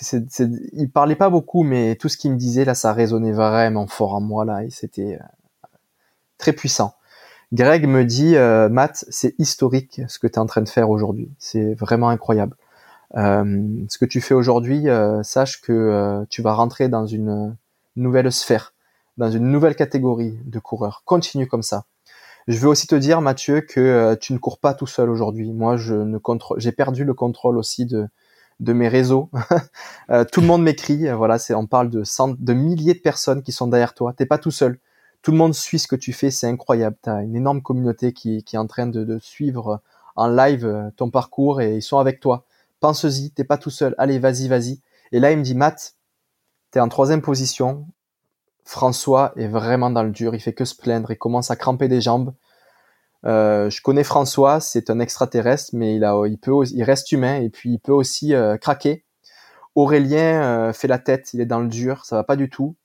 il 0.00 0.90
parlait 0.92 1.16
pas 1.16 1.28
beaucoup, 1.28 1.64
mais 1.64 1.96
tout 1.96 2.08
ce 2.08 2.16
qu'il 2.16 2.30
me 2.30 2.36
disait 2.36 2.64
là, 2.64 2.76
ça 2.76 2.92
résonnait 2.92 3.32
vraiment 3.32 3.88
fort 3.88 4.14
en 4.14 4.20
moi 4.20 4.44
là, 4.44 4.62
et 4.62 4.70
c'était 4.70 5.18
très 6.38 6.52
puissant. 6.52 6.94
Greg 7.54 7.86
me 7.86 8.04
dit, 8.04 8.34
euh, 8.34 8.68
Matt, 8.68 9.04
c'est 9.10 9.36
historique 9.38 10.02
ce 10.08 10.18
que 10.18 10.26
tu 10.26 10.34
es 10.34 10.38
en 10.38 10.46
train 10.46 10.60
de 10.60 10.68
faire 10.68 10.90
aujourd'hui. 10.90 11.30
C'est 11.38 11.74
vraiment 11.74 12.08
incroyable. 12.08 12.56
Euh, 13.16 13.62
ce 13.88 13.96
que 13.96 14.04
tu 14.04 14.20
fais 14.20 14.34
aujourd'hui, 14.34 14.88
euh, 14.88 15.22
sache 15.22 15.60
que 15.60 16.26
tu 16.30 16.42
vas 16.42 16.52
rentrer 16.52 16.88
dans 16.88 17.06
une 17.06 17.56
nouvelle 17.94 18.32
sphère, 18.32 18.74
dans 19.18 19.30
une 19.30 19.52
nouvelle 19.52 19.76
catégorie 19.76 20.36
de 20.44 20.58
coureurs. 20.58 21.02
Continue 21.04 21.46
comme 21.46 21.62
ça. 21.62 21.84
Je 22.48 22.58
veux 22.58 22.66
aussi 22.66 22.88
te 22.88 22.96
dire, 22.96 23.20
Mathieu, 23.20 23.60
que 23.60 24.16
tu 24.16 24.32
ne 24.32 24.38
cours 24.38 24.58
pas 24.58 24.74
tout 24.74 24.88
seul 24.88 25.08
aujourd'hui. 25.08 25.52
Moi, 25.52 25.76
je 25.76 25.94
ne 25.94 26.18
contrôle, 26.18 26.58
j'ai 26.58 26.72
perdu 26.72 27.04
le 27.04 27.14
contrôle 27.14 27.56
aussi 27.56 27.86
de 27.86 28.08
de 28.58 28.72
mes 28.72 28.88
réseaux. 28.88 29.30
tout 30.32 30.40
le 30.40 30.46
monde 30.46 30.64
m'écrit. 30.64 31.08
Voilà, 31.12 31.38
c'est 31.38 31.54
on 31.54 31.66
parle 31.66 31.88
de 31.88 32.02
cent, 32.02 32.34
de 32.36 32.52
milliers 32.52 32.94
de 32.94 33.00
personnes 33.00 33.42
qui 33.42 33.52
sont 33.52 33.68
derrière 33.68 33.94
toi. 33.94 34.12
T'es 34.12 34.26
pas 34.26 34.38
tout 34.38 34.50
seul. 34.50 34.80
Tout 35.24 35.32
le 35.32 35.38
monde 35.38 35.54
suit 35.54 35.80
ce 35.80 35.88
que 35.88 35.96
tu 35.96 36.12
fais. 36.12 36.30
C'est 36.30 36.46
incroyable. 36.46 36.96
T'as 37.02 37.22
une 37.22 37.34
énorme 37.34 37.62
communauté 37.62 38.12
qui, 38.12 38.36
est 38.36 38.56
en 38.56 38.68
train 38.68 38.86
de, 38.86 39.18
suivre 39.18 39.80
en 40.14 40.28
live 40.28 40.92
ton 40.96 41.10
parcours 41.10 41.60
et 41.60 41.74
ils 41.74 41.82
sont 41.82 41.98
avec 41.98 42.20
toi 42.20 42.46
pense-y, 42.84 43.30
t'es 43.30 43.44
pas 43.44 43.56
tout 43.56 43.70
seul, 43.70 43.94
allez, 43.96 44.18
vas-y, 44.18 44.46
vas-y. 44.46 44.78
Et 45.10 45.18
là, 45.18 45.32
il 45.32 45.38
me 45.38 45.42
dit, 45.42 45.54
Matt, 45.54 45.94
t'es 46.70 46.80
en 46.80 46.88
troisième 46.90 47.22
position. 47.22 47.86
François 48.62 49.32
est 49.36 49.48
vraiment 49.48 49.88
dans 49.88 50.02
le 50.02 50.10
dur, 50.10 50.34
il 50.34 50.40
fait 50.40 50.52
que 50.52 50.66
se 50.66 50.74
plaindre, 50.74 51.10
il 51.10 51.16
commence 51.16 51.50
à 51.50 51.56
cramper 51.56 51.88
des 51.88 52.02
jambes. 52.02 52.34
Euh, 53.24 53.70
je 53.70 53.80
connais 53.80 54.04
François, 54.04 54.60
c'est 54.60 54.90
un 54.90 55.00
extraterrestre, 55.00 55.70
mais 55.72 55.96
il, 55.96 56.04
a, 56.04 56.26
il, 56.26 56.36
peut, 56.36 56.52
il 56.72 56.82
reste 56.82 57.10
humain 57.10 57.36
et 57.36 57.48
puis 57.48 57.70
il 57.72 57.78
peut 57.78 57.92
aussi 57.92 58.34
euh, 58.34 58.58
craquer. 58.58 59.02
Aurélien 59.74 60.42
euh, 60.42 60.72
fait 60.74 60.88
la 60.88 60.98
tête, 60.98 61.32
il 61.32 61.40
est 61.40 61.46
dans 61.46 61.60
le 61.60 61.68
dur, 61.68 62.04
ça 62.04 62.16
va 62.16 62.22
pas 62.24 62.36
du 62.36 62.50
tout. 62.50 62.76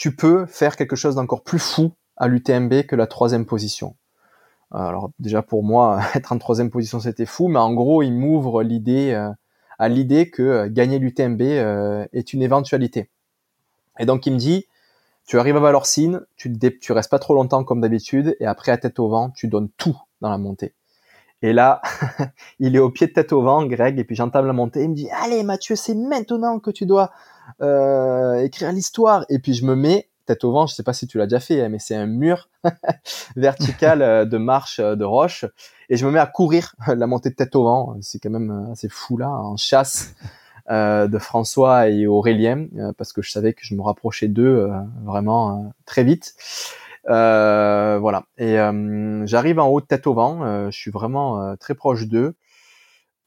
Tu 0.00 0.16
peux 0.16 0.46
faire 0.46 0.76
quelque 0.76 0.96
chose 0.96 1.16
d'encore 1.16 1.42
plus 1.42 1.58
fou 1.58 1.92
à 2.16 2.26
l'UTMB 2.26 2.84
que 2.84 2.96
la 2.96 3.06
troisième 3.06 3.44
position. 3.44 3.96
Alors 4.70 5.10
déjà 5.18 5.42
pour 5.42 5.62
moi, 5.62 6.00
être 6.14 6.32
en 6.32 6.38
troisième 6.38 6.70
position 6.70 7.00
c'était 7.00 7.26
fou, 7.26 7.48
mais 7.48 7.58
en 7.58 7.74
gros 7.74 8.00
il 8.00 8.12
m'ouvre 8.12 8.62
l'idée 8.62 9.12
euh, 9.12 9.28
à 9.78 9.90
l'idée 9.90 10.30
que 10.30 10.42
euh, 10.42 10.68
gagner 10.70 10.98
l'UTMB 10.98 11.42
euh, 11.42 12.06
est 12.14 12.32
une 12.32 12.40
éventualité. 12.40 13.10
Et 13.98 14.06
donc 14.06 14.24
il 14.24 14.32
me 14.32 14.38
dit, 14.38 14.64
tu 15.26 15.38
arrives 15.38 15.58
à 15.58 15.60
Valorcine, 15.60 16.22
tu, 16.34 16.50
tu 16.80 16.92
restes 16.92 17.10
pas 17.10 17.18
trop 17.18 17.34
longtemps 17.34 17.62
comme 17.62 17.82
d'habitude, 17.82 18.38
et 18.40 18.46
après 18.46 18.72
à 18.72 18.78
tête 18.78 18.98
au 19.00 19.10
vent, 19.10 19.28
tu 19.28 19.48
donnes 19.48 19.68
tout 19.76 19.98
dans 20.22 20.30
la 20.30 20.38
montée. 20.38 20.72
Et 21.42 21.52
là, 21.52 21.82
il 22.58 22.74
est 22.74 22.78
au 22.78 22.88
pied 22.88 23.06
de 23.06 23.12
tête 23.12 23.34
au 23.34 23.42
vent, 23.42 23.66
Greg, 23.66 23.98
et 23.98 24.04
puis 24.04 24.16
j'entame 24.16 24.46
la 24.46 24.54
montée. 24.54 24.82
Il 24.82 24.88
me 24.88 24.94
dit, 24.94 25.10
allez 25.10 25.42
Mathieu, 25.42 25.76
c'est 25.76 25.94
maintenant 25.94 26.58
que 26.58 26.70
tu 26.70 26.86
dois 26.86 27.10
écrire 27.58 28.72
l'histoire. 28.72 29.24
Et 29.28 29.38
puis 29.38 29.54
je 29.54 29.64
me 29.64 29.74
mets 29.74 30.10
tête 30.30 30.44
au 30.44 30.52
vent, 30.52 30.66
je 30.66 30.74
sais 30.74 30.84
pas 30.84 30.92
si 30.92 31.08
tu 31.08 31.18
l'as 31.18 31.26
déjà 31.26 31.40
fait, 31.40 31.68
mais 31.68 31.80
c'est 31.80 31.96
un 31.96 32.06
mur 32.06 32.48
vertical 33.36 34.00
euh, 34.02 34.24
de 34.24 34.38
marche 34.38 34.78
euh, 34.78 34.94
de 34.94 35.04
roche. 35.04 35.44
Et 35.88 35.96
je 35.96 36.06
me 36.06 36.12
mets 36.12 36.20
à 36.20 36.26
courir 36.26 36.74
la 36.86 37.06
montée 37.08 37.30
de 37.30 37.34
tête 37.34 37.56
au 37.56 37.64
vent. 37.64 37.96
C'est 38.00 38.20
quand 38.20 38.30
même 38.30 38.50
euh, 38.50 38.72
assez 38.72 38.88
fou 38.88 39.16
là, 39.16 39.28
en 39.28 39.56
chasse 39.56 40.14
de 40.68 41.18
François 41.18 41.88
et 41.88 42.06
Aurélien, 42.06 42.68
parce 42.96 43.12
que 43.12 43.22
je 43.22 43.32
savais 43.32 43.54
que 43.54 43.62
je 43.64 43.74
me 43.74 43.82
rapprochais 43.82 44.28
d'eux 44.28 44.70
vraiment 45.02 45.74
très 45.84 46.04
vite. 46.04 46.36
voilà. 47.08 48.22
Et 48.38 48.54
j'arrive 49.24 49.58
en 49.58 49.66
haut 49.66 49.80
de 49.80 49.86
tête 49.86 50.06
au 50.06 50.14
vent. 50.14 50.70
je 50.70 50.78
suis 50.78 50.92
vraiment 50.92 51.56
très 51.56 51.74
proche 51.74 52.06
d'eux. 52.06 52.36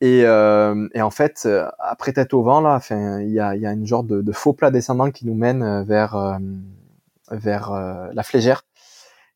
Et, 0.05 0.19
et, 0.19 1.01
en 1.01 1.11
fait, 1.11 1.47
après 1.79 2.11
tête 2.11 2.33
au 2.33 2.43
vent, 2.43 2.59
là, 2.59 2.75
enfin, 2.75 3.21
il 3.21 3.31
y 3.31 3.39
a, 3.39 3.55
y 3.55 3.65
a 3.65 3.71
une 3.71 3.87
genre 3.87 4.03
de, 4.03 4.21
de, 4.21 4.31
faux 4.33 4.51
plat 4.51 4.69
descendant 4.69 5.11
qui 5.11 5.25
nous 5.25 5.33
mène 5.33 5.83
vers 5.83 6.39
vers 7.31 7.71
euh, 7.71 8.07
la 8.13 8.23
flégère, 8.23 8.63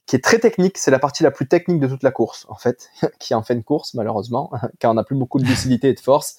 qui 0.05 0.15
est 0.15 0.23
très 0.23 0.39
technique. 0.39 0.77
C'est 0.77 0.91
la 0.91 0.99
partie 0.99 1.23
la 1.23 1.31
plus 1.31 1.47
technique 1.47 1.79
de 1.79 1.87
toute 1.87 2.03
la 2.03 2.11
course, 2.11 2.45
en 2.49 2.55
fait, 2.55 2.89
qui 3.19 3.33
en 3.33 3.43
fait 3.43 3.53
une 3.53 3.63
course, 3.63 3.93
malheureusement, 3.93 4.51
car 4.79 4.91
on 4.91 4.95
n'a 4.95 5.03
plus 5.03 5.15
beaucoup 5.15 5.39
de 5.39 5.45
lucidité 5.45 5.89
et 5.89 5.93
de 5.93 5.99
force. 5.99 6.37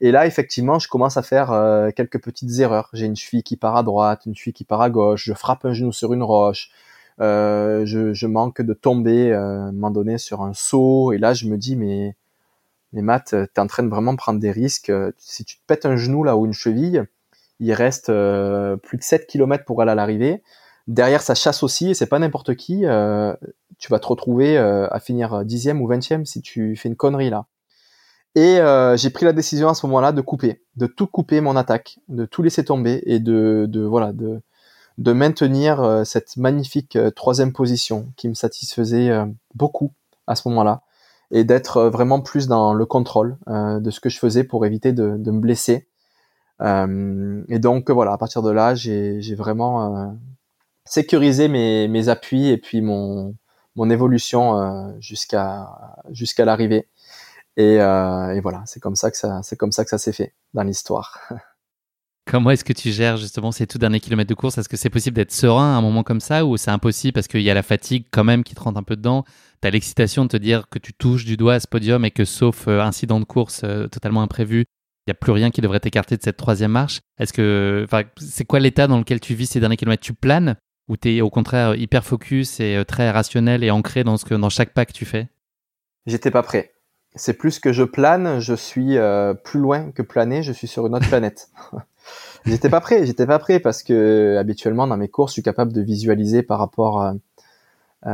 Et 0.00 0.12
là, 0.12 0.26
effectivement, 0.26 0.78
je 0.78 0.88
commence 0.88 1.16
à 1.16 1.22
faire 1.22 1.50
euh, 1.50 1.90
quelques 1.90 2.22
petites 2.22 2.60
erreurs. 2.60 2.88
J'ai 2.92 3.06
une 3.06 3.16
cheville 3.16 3.42
qui 3.42 3.56
part 3.56 3.76
à 3.76 3.82
droite, 3.82 4.26
une 4.26 4.36
cheville 4.36 4.52
qui 4.52 4.64
part 4.64 4.80
à 4.80 4.90
gauche, 4.90 5.24
je 5.24 5.34
frappe 5.34 5.64
un 5.64 5.72
genou 5.72 5.92
sur 5.92 6.12
une 6.12 6.22
roche, 6.22 6.70
euh, 7.20 7.84
je, 7.84 8.12
je, 8.12 8.26
manque 8.28 8.62
de 8.62 8.74
tomber 8.74 9.32
euh, 9.32 9.40
à 9.40 9.62
un 9.64 9.72
moment 9.72 9.90
donné 9.90 10.18
sur 10.18 10.42
un 10.42 10.54
saut. 10.54 11.12
Et 11.12 11.18
là, 11.18 11.34
je 11.34 11.46
me 11.46 11.56
dis, 11.56 11.74
mais, 11.74 12.14
mais 12.92 13.02
Matt, 13.02 13.34
t'es 13.54 13.60
en 13.60 13.66
train 13.66 13.82
de 13.82 13.88
vraiment 13.88 14.16
prendre 14.16 14.40
des 14.40 14.50
risques. 14.50 14.92
Si 15.18 15.44
tu 15.44 15.56
te 15.56 15.62
pètes 15.66 15.86
un 15.86 15.96
genou 15.96 16.24
là 16.24 16.36
ou 16.36 16.46
une 16.46 16.52
cheville, 16.52 17.04
il 17.60 17.72
reste 17.72 18.06
plus 18.06 18.98
de 18.98 19.02
7 19.02 19.26
km 19.26 19.64
pour 19.64 19.82
aller 19.82 19.92
à 19.92 19.94
l'arrivée 19.94 20.42
derrière 20.88 21.22
ça 21.22 21.34
chasse 21.34 21.62
aussi 21.62 21.90
et 21.90 21.94
c'est 21.94 22.06
pas 22.06 22.18
n'importe 22.18 22.56
qui. 22.56 22.84
Euh, 22.84 23.34
tu 23.78 23.92
vas 23.92 24.00
te 24.00 24.06
retrouver 24.08 24.58
euh, 24.58 24.88
à 24.90 24.98
finir 24.98 25.44
dixième 25.44 25.80
ou 25.80 25.86
vingtième 25.86 26.26
si 26.26 26.42
tu 26.42 26.74
fais 26.74 26.88
une 26.88 26.96
connerie 26.96 27.30
là. 27.30 27.46
Et 28.34 28.58
euh, 28.58 28.96
j'ai 28.96 29.10
pris 29.10 29.24
la 29.24 29.32
décision 29.32 29.68
à 29.68 29.74
ce 29.74 29.86
moment-là 29.86 30.12
de 30.12 30.20
couper, 30.20 30.62
de 30.76 30.86
tout 30.86 31.06
couper 31.06 31.40
mon 31.40 31.56
attaque, 31.56 31.98
de 32.08 32.24
tout 32.24 32.42
laisser 32.42 32.64
tomber 32.64 33.02
et 33.06 33.20
de, 33.20 33.66
de 33.68 33.82
voilà 33.82 34.12
de 34.12 35.12
maintenir 35.12 36.02
cette 36.04 36.36
magnifique 36.36 36.98
troisième 37.14 37.52
position 37.52 38.12
qui 38.16 38.28
me 38.28 38.34
satisfaisait 38.34 39.10
beaucoup 39.54 39.92
à 40.26 40.34
ce 40.34 40.48
moment-là 40.48 40.82
et 41.30 41.44
d'être 41.44 41.84
vraiment 41.84 42.20
plus 42.20 42.48
dans 42.48 42.72
le 42.74 42.86
contrôle 42.86 43.36
de 43.46 43.90
ce 43.90 44.00
que 44.00 44.08
je 44.08 44.18
faisais 44.18 44.44
pour 44.44 44.64
éviter 44.66 44.92
de, 44.92 45.16
de 45.16 45.30
me 45.30 45.40
blesser. 45.40 45.88
et 46.60 47.58
donc 47.58 47.90
voilà, 47.90 48.12
à 48.12 48.18
partir 48.18 48.42
de 48.42 48.50
là, 48.50 48.74
j'ai 48.74 49.34
vraiment 49.34 50.16
sécuriser 50.88 51.48
mes, 51.48 51.86
mes 51.88 52.08
appuis 52.08 52.48
et 52.48 52.58
puis 52.58 52.80
mon, 52.80 53.34
mon 53.76 53.90
évolution 53.90 54.58
euh, 54.58 54.92
jusqu'à 55.00 55.68
jusqu'à 56.10 56.44
l'arrivée. 56.44 56.88
Et, 57.56 57.80
euh, 57.80 58.34
et, 58.34 58.40
voilà, 58.40 58.62
c'est 58.66 58.80
comme 58.80 58.96
ça 58.96 59.10
que 59.10 59.16
ça 59.16 59.40
c'est 59.42 59.56
comme 59.56 59.72
ça 59.72 59.84
que 59.84 59.90
ça 59.90 59.98
s'est 59.98 60.12
fait 60.12 60.34
dans 60.54 60.62
l'histoire. 60.62 61.18
Comment 62.28 62.50
est-ce 62.50 62.64
que 62.64 62.74
tu 62.74 62.90
gères 62.90 63.16
justement 63.16 63.52
ces 63.52 63.66
tout 63.66 63.78
derniers 63.78 64.00
kilomètres 64.00 64.28
de 64.28 64.34
course? 64.34 64.58
Est-ce 64.58 64.68
que 64.68 64.76
c'est 64.76 64.90
possible 64.90 65.16
d'être 65.16 65.32
serein 65.32 65.74
à 65.74 65.78
un 65.78 65.80
moment 65.80 66.02
comme 66.02 66.20
ça 66.20 66.44
ou 66.44 66.58
c'est 66.58 66.70
impossible 66.70 67.14
parce 67.14 67.26
qu'il 67.26 67.40
y 67.40 67.48
a 67.48 67.54
la 67.54 67.62
fatigue 67.62 68.04
quand 68.10 68.22
même 68.22 68.44
qui 68.44 68.54
te 68.54 68.60
rentre 68.60 68.78
un 68.78 68.82
peu 68.82 68.96
dedans? 68.96 69.24
Tu 69.62 69.68
as 69.68 69.70
l'excitation 69.70 70.24
de 70.24 70.28
te 70.28 70.36
dire 70.36 70.68
que 70.68 70.78
tu 70.78 70.92
touches 70.92 71.24
du 71.24 71.38
doigt 71.38 71.54
à 71.54 71.60
ce 71.60 71.66
podium 71.66 72.04
et 72.04 72.10
que 72.10 72.26
sauf 72.26 72.68
euh, 72.68 72.82
incident 72.82 73.18
de 73.18 73.24
course 73.24 73.64
totalement 73.90 74.20
imprévu, 74.20 74.66
il 75.06 75.08
n'y 75.08 75.12
a 75.12 75.14
plus 75.14 75.32
rien 75.32 75.50
qui 75.50 75.62
devrait 75.62 75.80
t'écarter 75.80 76.18
de 76.18 76.22
cette 76.22 76.36
troisième 76.36 76.72
marche. 76.72 77.00
Est-ce 77.18 77.32
que, 77.32 77.86
c'est 78.18 78.44
quoi 78.44 78.60
l'état 78.60 78.86
dans 78.86 78.98
lequel 78.98 79.20
tu 79.20 79.32
vis 79.32 79.46
ces 79.46 79.58
derniers 79.58 79.78
kilomètres? 79.78 80.04
Tu 80.04 80.12
planes 80.12 80.56
ou 80.86 80.98
tu 80.98 81.16
es 81.16 81.22
au 81.22 81.30
contraire 81.30 81.76
hyper 81.76 82.04
focus 82.04 82.60
et 82.60 82.76
euh, 82.76 82.84
très 82.84 83.10
rationnel 83.10 83.64
et 83.64 83.70
ancré 83.70 84.04
dans, 84.04 84.18
ce 84.18 84.26
que, 84.26 84.34
dans 84.34 84.50
chaque 84.50 84.74
pas 84.74 84.84
que 84.84 84.92
tu 84.92 85.06
fais? 85.06 85.28
J'étais 86.04 86.30
pas 86.30 86.42
prêt. 86.42 86.72
C'est 87.14 87.38
plus 87.38 87.58
que 87.58 87.72
je 87.72 87.84
plane, 87.84 88.38
je 88.38 88.52
suis 88.52 88.98
euh, 88.98 89.32
plus 89.32 89.60
loin 89.60 89.92
que 89.92 90.02
planer, 90.02 90.42
je 90.42 90.52
suis 90.52 90.68
sur 90.68 90.86
une 90.86 90.94
autre 90.94 91.08
planète. 91.08 91.48
j'étais 92.48 92.68
pas 92.68 92.80
prêt, 92.80 93.06
j'étais 93.06 93.26
pas 93.26 93.38
prêt 93.38 93.60
parce 93.60 93.82
que 93.82 94.36
habituellement 94.38 94.86
dans 94.86 94.96
mes 94.96 95.08
courses, 95.08 95.32
je 95.32 95.34
suis 95.34 95.42
capable 95.42 95.72
de 95.72 95.80
visualiser 95.80 96.42
par 96.42 96.58
rapport 96.58 97.02
à, 97.02 97.14
euh, 98.06 98.10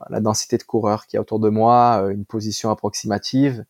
à 0.00 0.10
la 0.10 0.20
densité 0.20 0.58
de 0.58 0.62
coureurs 0.62 1.06
qui 1.06 1.16
est 1.16 1.18
autour 1.18 1.40
de 1.40 1.48
moi, 1.48 2.08
une 2.10 2.24
position 2.24 2.70
approximative. 2.70 3.64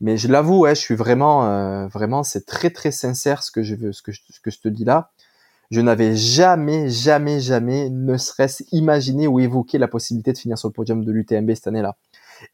Mais 0.00 0.16
je 0.18 0.28
l'avoue, 0.28 0.60
ouais, 0.60 0.74
je 0.74 0.80
suis 0.80 0.94
vraiment, 0.94 1.88
vraiment, 1.88 2.22
c'est 2.22 2.44
très 2.44 2.70
très 2.70 2.90
sincère 2.90 3.42
ce 3.42 3.50
que 3.50 3.62
je 3.62 3.74
veux, 3.74 3.92
ce 3.92 4.02
que 4.02 4.12
ce 4.12 4.40
que 4.40 4.50
je 4.50 4.60
te 4.60 4.68
dis 4.68 4.84
là 4.84 5.10
je 5.70 5.80
n'avais 5.80 6.14
jamais, 6.14 6.88
jamais, 6.88 7.40
jamais, 7.40 7.90
ne 7.90 8.16
serait-ce 8.16 8.62
imaginé 8.72 9.26
ou 9.26 9.40
évoqué 9.40 9.78
la 9.78 9.88
possibilité 9.88 10.32
de 10.32 10.38
finir 10.38 10.58
sur 10.58 10.68
le 10.68 10.72
podium 10.72 11.04
de 11.04 11.12
l'UTMB 11.12 11.54
cette 11.54 11.66
année-là. 11.66 11.96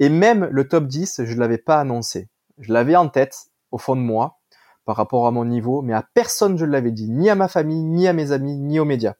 Et 0.00 0.08
même 0.08 0.48
le 0.50 0.66
top 0.66 0.86
10, 0.86 1.22
je 1.24 1.34
ne 1.34 1.40
l'avais 1.40 1.58
pas 1.58 1.80
annoncé. 1.80 2.28
Je 2.58 2.72
l'avais 2.72 2.96
en 2.96 3.08
tête, 3.08 3.36
au 3.70 3.78
fond 3.78 3.96
de 3.96 4.00
moi, 4.00 4.38
par 4.84 4.96
rapport 4.96 5.26
à 5.26 5.30
mon 5.30 5.44
niveau, 5.44 5.82
mais 5.82 5.92
à 5.92 6.04
personne 6.14 6.58
je 6.58 6.64
ne 6.64 6.70
l'avais 6.70 6.92
dit, 6.92 7.10
ni 7.10 7.30
à 7.30 7.34
ma 7.34 7.48
famille, 7.48 7.82
ni 7.82 8.08
à 8.08 8.12
mes 8.12 8.32
amis, 8.32 8.56
ni 8.56 8.78
aux 8.80 8.84
médias. 8.84 9.14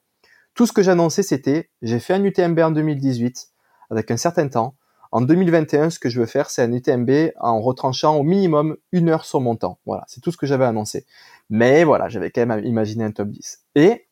Tout 0.53 0.67
ce 0.67 0.73
que 0.73 0.83
j'annonçais, 0.83 1.23
c'était, 1.23 1.69
j'ai 1.81 1.99
fait 1.99 2.13
un 2.13 2.23
UTMB 2.23 2.59
en 2.59 2.71
2018, 2.71 3.49
avec 3.89 4.11
un 4.11 4.17
certain 4.17 4.47
temps. 4.47 4.75
En 5.11 5.21
2021, 5.21 5.89
ce 5.89 5.99
que 5.99 6.09
je 6.09 6.19
veux 6.19 6.25
faire, 6.25 6.49
c'est 6.49 6.63
un 6.63 6.71
UTMB 6.71 7.31
en 7.39 7.61
retranchant 7.61 8.17
au 8.17 8.23
minimum 8.23 8.77
une 8.91 9.09
heure 9.09 9.25
sur 9.25 9.41
mon 9.41 9.55
temps. 9.55 9.79
Voilà, 9.85 10.03
c'est 10.07 10.21
tout 10.21 10.31
ce 10.31 10.37
que 10.37 10.47
j'avais 10.47 10.65
annoncé. 10.65 11.05
Mais 11.49 11.83
voilà, 11.83 12.09
j'avais 12.09 12.31
quand 12.31 12.45
même 12.45 12.65
imaginé 12.65 13.03
un 13.03 13.11
top 13.11 13.29
10. 13.29 13.59
Et 13.75 14.07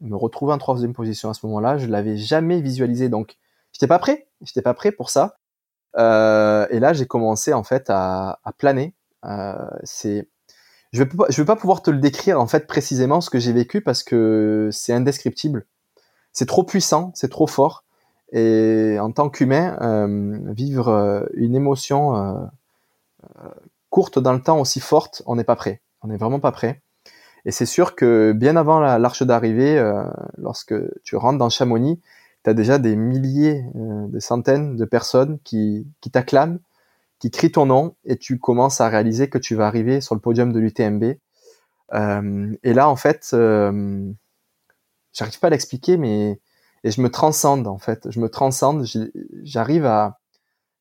me 0.00 0.16
retrouver 0.16 0.52
en 0.52 0.58
troisième 0.58 0.92
position 0.92 1.30
à 1.30 1.34
ce 1.34 1.44
moment-là, 1.46 1.78
je 1.78 1.86
l'avais 1.86 2.16
jamais 2.16 2.60
visualisé, 2.60 3.08
donc 3.08 3.36
j'étais 3.72 3.86
pas 3.86 3.98
prêt, 3.98 4.28
j'étais 4.42 4.62
pas 4.62 4.74
prêt 4.74 4.92
pour 4.92 5.10
ça. 5.10 5.36
Euh, 5.98 6.66
et 6.70 6.80
là, 6.80 6.92
j'ai 6.92 7.06
commencé 7.06 7.52
en 7.52 7.62
fait 7.62 7.88
à, 7.88 8.38
à 8.44 8.52
planer. 8.52 8.94
Euh, 9.24 9.54
c'est, 9.84 10.28
je 10.92 11.02
vais 11.02 11.08
pas, 11.08 11.26
je 11.28 11.40
vais 11.40 11.46
pas 11.46 11.56
pouvoir 11.56 11.82
te 11.82 11.90
le 11.90 11.98
décrire 11.98 12.40
en 12.40 12.46
fait 12.46 12.66
précisément 12.66 13.20
ce 13.20 13.30
que 13.30 13.38
j'ai 13.38 13.52
vécu 13.52 13.80
parce 13.80 14.02
que 14.02 14.68
c'est 14.72 14.92
indescriptible. 14.92 15.66
C'est 16.32 16.46
trop 16.46 16.64
puissant, 16.64 17.12
c'est 17.14 17.30
trop 17.30 17.46
fort. 17.46 17.84
Et 18.32 18.98
en 19.00 19.12
tant 19.12 19.30
qu'humain, 19.30 19.78
euh, 19.80 20.38
vivre 20.52 20.88
euh, 20.88 21.24
une 21.34 21.54
émotion 21.54 22.16
euh, 22.16 23.48
courte 23.90 24.18
dans 24.18 24.32
le 24.32 24.42
temps 24.42 24.60
aussi 24.60 24.80
forte, 24.80 25.22
on 25.26 25.36
n'est 25.36 25.44
pas 25.44 25.56
prêt. 25.56 25.80
On 26.02 26.08
n'est 26.08 26.16
vraiment 26.16 26.40
pas 26.40 26.52
prêt. 26.52 26.82
Et 27.44 27.52
c'est 27.52 27.66
sûr 27.66 27.94
que 27.94 28.32
bien 28.32 28.56
avant 28.56 28.80
l'arche 28.80 29.22
d'arrivée, 29.22 29.80
lorsque 30.36 30.74
tu 31.04 31.14
rentres 31.14 31.38
dans 31.38 31.48
Chamonix, 31.48 32.00
tu 32.42 32.50
as 32.50 32.54
déjà 32.54 32.78
des 32.78 32.96
milliers, 32.96 33.64
des 33.74 34.18
centaines 34.18 34.74
de 34.76 34.84
personnes 34.84 35.38
qui 35.44 35.86
t'acclament, 36.12 36.58
qui 37.18 37.30
crient 37.30 37.52
ton 37.52 37.66
nom, 37.66 37.96
et 38.04 38.16
tu 38.16 38.38
commences 38.38 38.80
à 38.80 38.88
réaliser 38.88 39.28
que 39.28 39.38
tu 39.38 39.54
vas 39.54 39.66
arriver 39.66 40.00
sur 40.00 40.14
le 40.14 40.20
podium 40.20 40.52
de 40.52 40.60
l'UTMB. 40.60 41.02
et 41.02 42.72
là, 42.74 42.88
en 42.88 42.96
fait, 42.96 43.28
j'arrive 45.12 45.38
pas 45.40 45.46
à 45.46 45.50
l'expliquer, 45.50 45.96
mais 45.96 46.40
et 46.86 46.92
je 46.92 47.00
me 47.00 47.10
transcende 47.10 47.66
en 47.66 47.78
fait. 47.78 48.08
Je 48.10 48.20
me 48.20 48.28
transcende. 48.28 48.86
J'arrive 49.42 49.86
à 49.86 50.20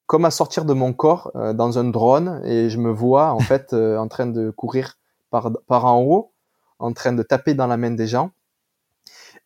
comme 0.05 0.23
à 0.25 0.29
sortir 0.29 0.65
de 0.65 0.73
mon 0.73 0.93
corps 0.93 1.31
euh, 1.35 1.53
dans 1.53 1.79
un 1.79 1.85
drone 1.85 2.41
et 2.45 2.69
je 2.69 2.77
me 2.77 2.91
vois 2.91 3.31
en 3.31 3.39
fait 3.39 3.73
euh, 3.73 3.97
en 3.97 4.07
train 4.07 4.27
de 4.27 4.51
courir 4.51 4.99
par 5.31 5.51
par 5.65 5.85
en 5.85 6.03
haut, 6.03 6.31
en 6.77 6.93
train 6.93 7.11
de 7.13 7.23
taper 7.23 7.55
dans 7.55 7.65
la 7.65 7.77
main 7.77 7.89
des 7.89 8.05
gens. 8.05 8.31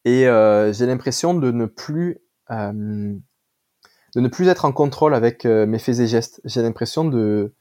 Et 0.03 0.27
euh, 0.27 0.73
j'ai 0.73 0.85
l'impression 0.85 1.33
de 1.33 1.51
ne 1.51 1.65
plus 1.65 2.19
de 4.15 4.21
ne 4.21 4.27
plus 4.27 4.47
être 4.47 4.65
en 4.65 4.71
contrôle 4.71 5.13
avec 5.13 5.45
mes 5.45 5.79
faits 5.79 5.99
et 5.99 6.07
gestes. 6.07 6.41
J'ai 6.45 6.61
l'impression 6.61 7.05
de 7.05 7.53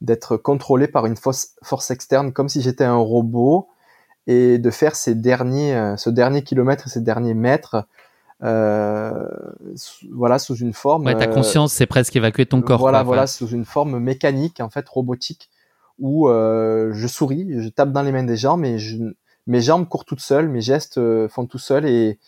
d'être 0.00 0.36
contrôlé 0.36 0.88
par 0.88 1.06
une 1.06 1.16
force, 1.16 1.54
force 1.62 1.90
externe, 1.90 2.32
comme 2.32 2.48
si 2.48 2.60
j'étais 2.60 2.84
un 2.84 2.96
robot 2.96 3.68
et 4.26 4.58
de 4.58 4.70
faire 4.70 4.96
ces 4.96 5.14
derniers, 5.14 5.74
euh, 5.74 5.96
ce 5.96 6.10
dernier 6.10 6.42
kilomètre, 6.42 6.88
ces 6.88 7.00
derniers 7.00 7.34
mètres, 7.34 7.86
euh, 8.42 9.26
voilà, 10.12 10.38
sous 10.38 10.56
une 10.56 10.72
forme. 10.72 11.06
Ouais, 11.06 11.16
ta 11.16 11.30
euh, 11.30 11.34
conscience, 11.34 11.72
c'est 11.72 11.86
presque 11.86 12.16
évacuer 12.16 12.44
ton 12.46 12.60
corps. 12.60 12.80
Voilà, 12.80 13.02
voilà, 13.02 13.26
sous 13.26 13.48
une 13.48 13.64
forme 13.64 13.98
mécanique, 13.98 14.60
en 14.60 14.68
fait, 14.68 14.86
robotique, 14.88 15.48
où 15.98 16.28
euh, 16.28 16.90
je 16.92 17.06
souris, 17.06 17.46
je 17.62 17.68
tape 17.68 17.92
dans 17.92 18.02
les 18.02 18.12
mains 18.12 18.24
des 18.24 18.36
gens, 18.36 18.56
mais 18.56 18.78
je, 18.78 18.98
mes 19.46 19.60
jambes 19.60 19.88
courent 19.88 20.04
toutes 20.04 20.20
seules, 20.20 20.48
mes 20.48 20.60
gestes 20.60 20.98
euh, 20.98 21.28
font 21.28 21.46
tout 21.46 21.58
seuls 21.58 21.86
et 21.86 22.18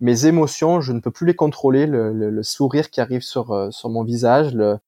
mes 0.00 0.26
émotions, 0.26 0.80
je 0.80 0.92
ne 0.92 1.00
peux 1.00 1.10
plus 1.10 1.26
les 1.26 1.34
contrôler. 1.36 1.86
Le, 1.86 2.12
le, 2.12 2.30
le 2.30 2.42
sourire 2.42 2.90
qui 2.90 3.00
arrive 3.00 3.22
sur 3.22 3.72
sur 3.72 3.90
mon 3.90 4.04
visage, 4.04 4.54
le 4.54 4.78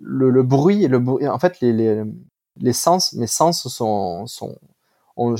le, 0.00 0.30
le 0.30 0.42
bruit, 0.42 0.88
le 0.88 0.98
bruit, 0.98 1.28
en 1.28 1.38
fait, 1.38 1.60
les, 1.60 1.72
les 1.72 2.02
les 2.58 2.72
sens, 2.72 3.12
mes 3.14 3.26
sens 3.26 3.68
sont 3.68 4.26
sont 4.26 4.56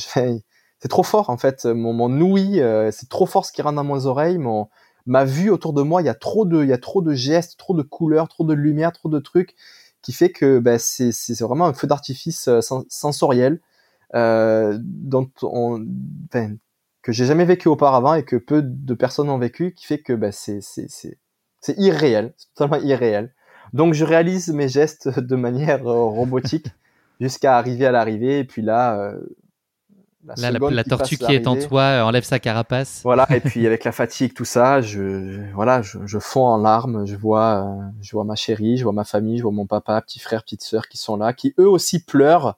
c'est 0.81 0.89
trop 0.89 1.02
fort 1.02 1.31
en 1.31 1.36
fait. 1.36 1.64
Mon, 1.66 1.93
mon 1.93 2.20
ouïe, 2.20 2.60
euh, 2.60 2.90
c'est 2.90 3.09
trop 3.09 3.27
fort 3.27 3.47
ce 3.47 3.52
qui 3.52 3.62
rentre 3.62 3.77
dans 3.77 3.85
mes 3.85 4.06
oreilles. 4.06 4.39
Mon, 4.39 4.69
ma 5.06 5.24
vue 5.24 5.51
autour 5.51 5.73
de 5.73 5.82
moi, 5.82 6.02
il 6.02 6.06
y 6.06 6.09
a 6.09 6.14
trop 6.14 6.44
de, 6.44 6.62
il 6.62 6.69
y 6.69 6.73
a 6.73 6.78
trop 6.78 7.02
de 7.02 7.14
gestes, 7.14 7.56
trop 7.59 7.74
de 7.74 7.82
couleurs, 7.82 8.28
trop 8.28 8.44
de 8.44 8.55
lumière, 8.55 8.93
trop 8.93 9.09
de 9.09 9.19
trucs 9.19 9.55
qui 10.02 10.12
fait 10.12 10.31
que 10.31 10.59
ben, 10.59 10.78
c'est, 10.78 11.12
c'est 11.12 11.39
vraiment 11.43 11.66
un 11.66 11.74
feu 11.74 11.86
d'artifice 11.86 12.48
euh, 12.48 12.60
sensoriel 12.89 13.60
euh, 14.14 14.77
dont 14.82 15.31
on, 15.43 15.85
enfin, 16.28 16.55
que 17.03 17.12
j'ai 17.12 17.27
jamais 17.27 17.45
vécu 17.45 17.69
auparavant 17.69 18.15
et 18.15 18.24
que 18.24 18.37
peu 18.37 18.62
de 18.62 18.95
personnes 18.95 19.29
ont 19.29 19.39
vécu, 19.39 19.74
qui 19.74 19.87
fait 19.87 19.99
que 19.99 20.12
ben, 20.12 20.33
c'est, 20.33 20.61
c'est, 20.61 20.87
c'est, 20.89 21.19
c'est 21.61 21.77
irréel, 21.79 22.33
c'est 22.37 22.55
totalement 22.55 22.85
irréel. 22.85 23.35
Donc 23.73 23.95
je 23.95 24.05
réalise 24.05 24.49
mes 24.53 24.69
gestes 24.69 25.09
de 25.19 25.37
manière 25.37 25.87
euh, 25.87 26.05
robotique 26.05 26.66
jusqu'à 27.20 27.57
arriver 27.57 27.87
à 27.87 27.93
l'arrivée 27.93 28.39
et 28.39 28.45
puis 28.45 28.62
là 28.62 29.15
la, 30.24 30.51
la, 30.53 30.85
tortue 30.85 31.16
qui 31.16 31.33
est 31.33 31.47
en 31.47 31.57
toi 31.57 31.83
euh, 31.83 32.03
enlève 32.03 32.23
sa 32.23 32.39
carapace. 32.39 33.01
Voilà, 33.03 33.27
et 33.31 33.41
puis 33.41 33.66
avec 33.66 33.85
la 33.85 33.93
fatigue, 33.93 34.35
tout 34.35 34.45
ça, 34.45 34.81
je, 34.81 35.41
voilà, 35.53 35.83
je, 35.83 35.99
je, 36.07 36.19
fonds 36.19 36.47
en 36.47 36.59
larmes. 36.59 37.07
Je 37.07 37.16
vois, 37.16 37.65
euh, 37.65 37.83
je 38.01 38.12
vois 38.12 38.24
ma 38.24 38.37
chérie, 38.37 38.77
je 38.77 38.85
vois 38.85 38.93
ma 38.93 39.05
famille, 39.05 39.39
je 39.39 39.43
vois 39.43 39.53
mon 39.53 39.66
papa, 39.66 40.01
petit 40.01 40.20
frère, 40.20 40.43
petite 40.43 40.62
sœur 40.62 40.89
qui 40.89 40.97
sont 40.97 41.16
là, 41.16 41.33
qui 41.33 41.55
eux 41.59 41.69
aussi 41.69 42.05
pleurent. 42.05 42.57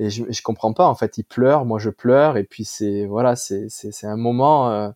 Et 0.00 0.10
je, 0.10 0.24
je 0.28 0.42
comprends 0.42 0.72
pas 0.72 0.86
en 0.86 0.94
fait, 0.96 1.18
ils 1.18 1.24
pleurent, 1.24 1.64
moi 1.64 1.78
je 1.78 1.90
pleure, 1.90 2.36
et 2.36 2.44
puis 2.44 2.64
c'est 2.64 3.06
voilà, 3.06 3.36
c'est 3.36 3.68
c'est 3.68 4.06
un 4.06 4.16
moment 4.16 4.70
euh, 4.70 4.90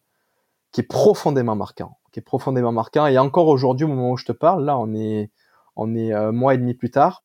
qui 0.72 0.81
est 0.81 0.89
profondément 0.89 1.56
marquant, 1.56 1.98
qui 2.12 2.20
est 2.20 2.22
profondément 2.22 2.72
marquant. 2.72 3.06
Et 3.06 3.18
encore 3.18 3.48
aujourd'hui, 3.48 3.85
au 3.85 3.89
moment 3.89 4.12
où 4.12 4.16
je 4.16 4.24
te 4.24 4.32
parle, 4.32 4.64
là, 4.64 4.78
on 4.78 4.93
est 4.94 5.31
on 5.76 5.94
est 5.94 6.12
un 6.12 6.32
mois 6.32 6.55
et 6.55 6.59
demi 6.59 6.74
plus 6.74 6.90
tard 6.90 7.24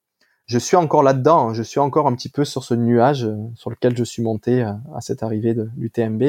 je 0.50 0.58
suis 0.58 0.76
encore 0.76 1.04
là-dedans, 1.04 1.50
hein. 1.50 1.54
je 1.54 1.62
suis 1.62 1.80
encore 1.80 2.08
un 2.08 2.16
petit 2.16 2.28
peu 2.28 2.44
sur 2.44 2.64
ce 2.64 2.74
nuage 2.74 3.24
euh, 3.24 3.38
sur 3.54 3.70
lequel 3.70 3.96
je 3.96 4.04
suis 4.04 4.24
monté 4.24 4.64
euh, 4.64 4.74
à 4.96 5.00
cette 5.00 5.22
arrivée 5.22 5.54
de 5.54 5.70
l'UTMB. 5.78 6.24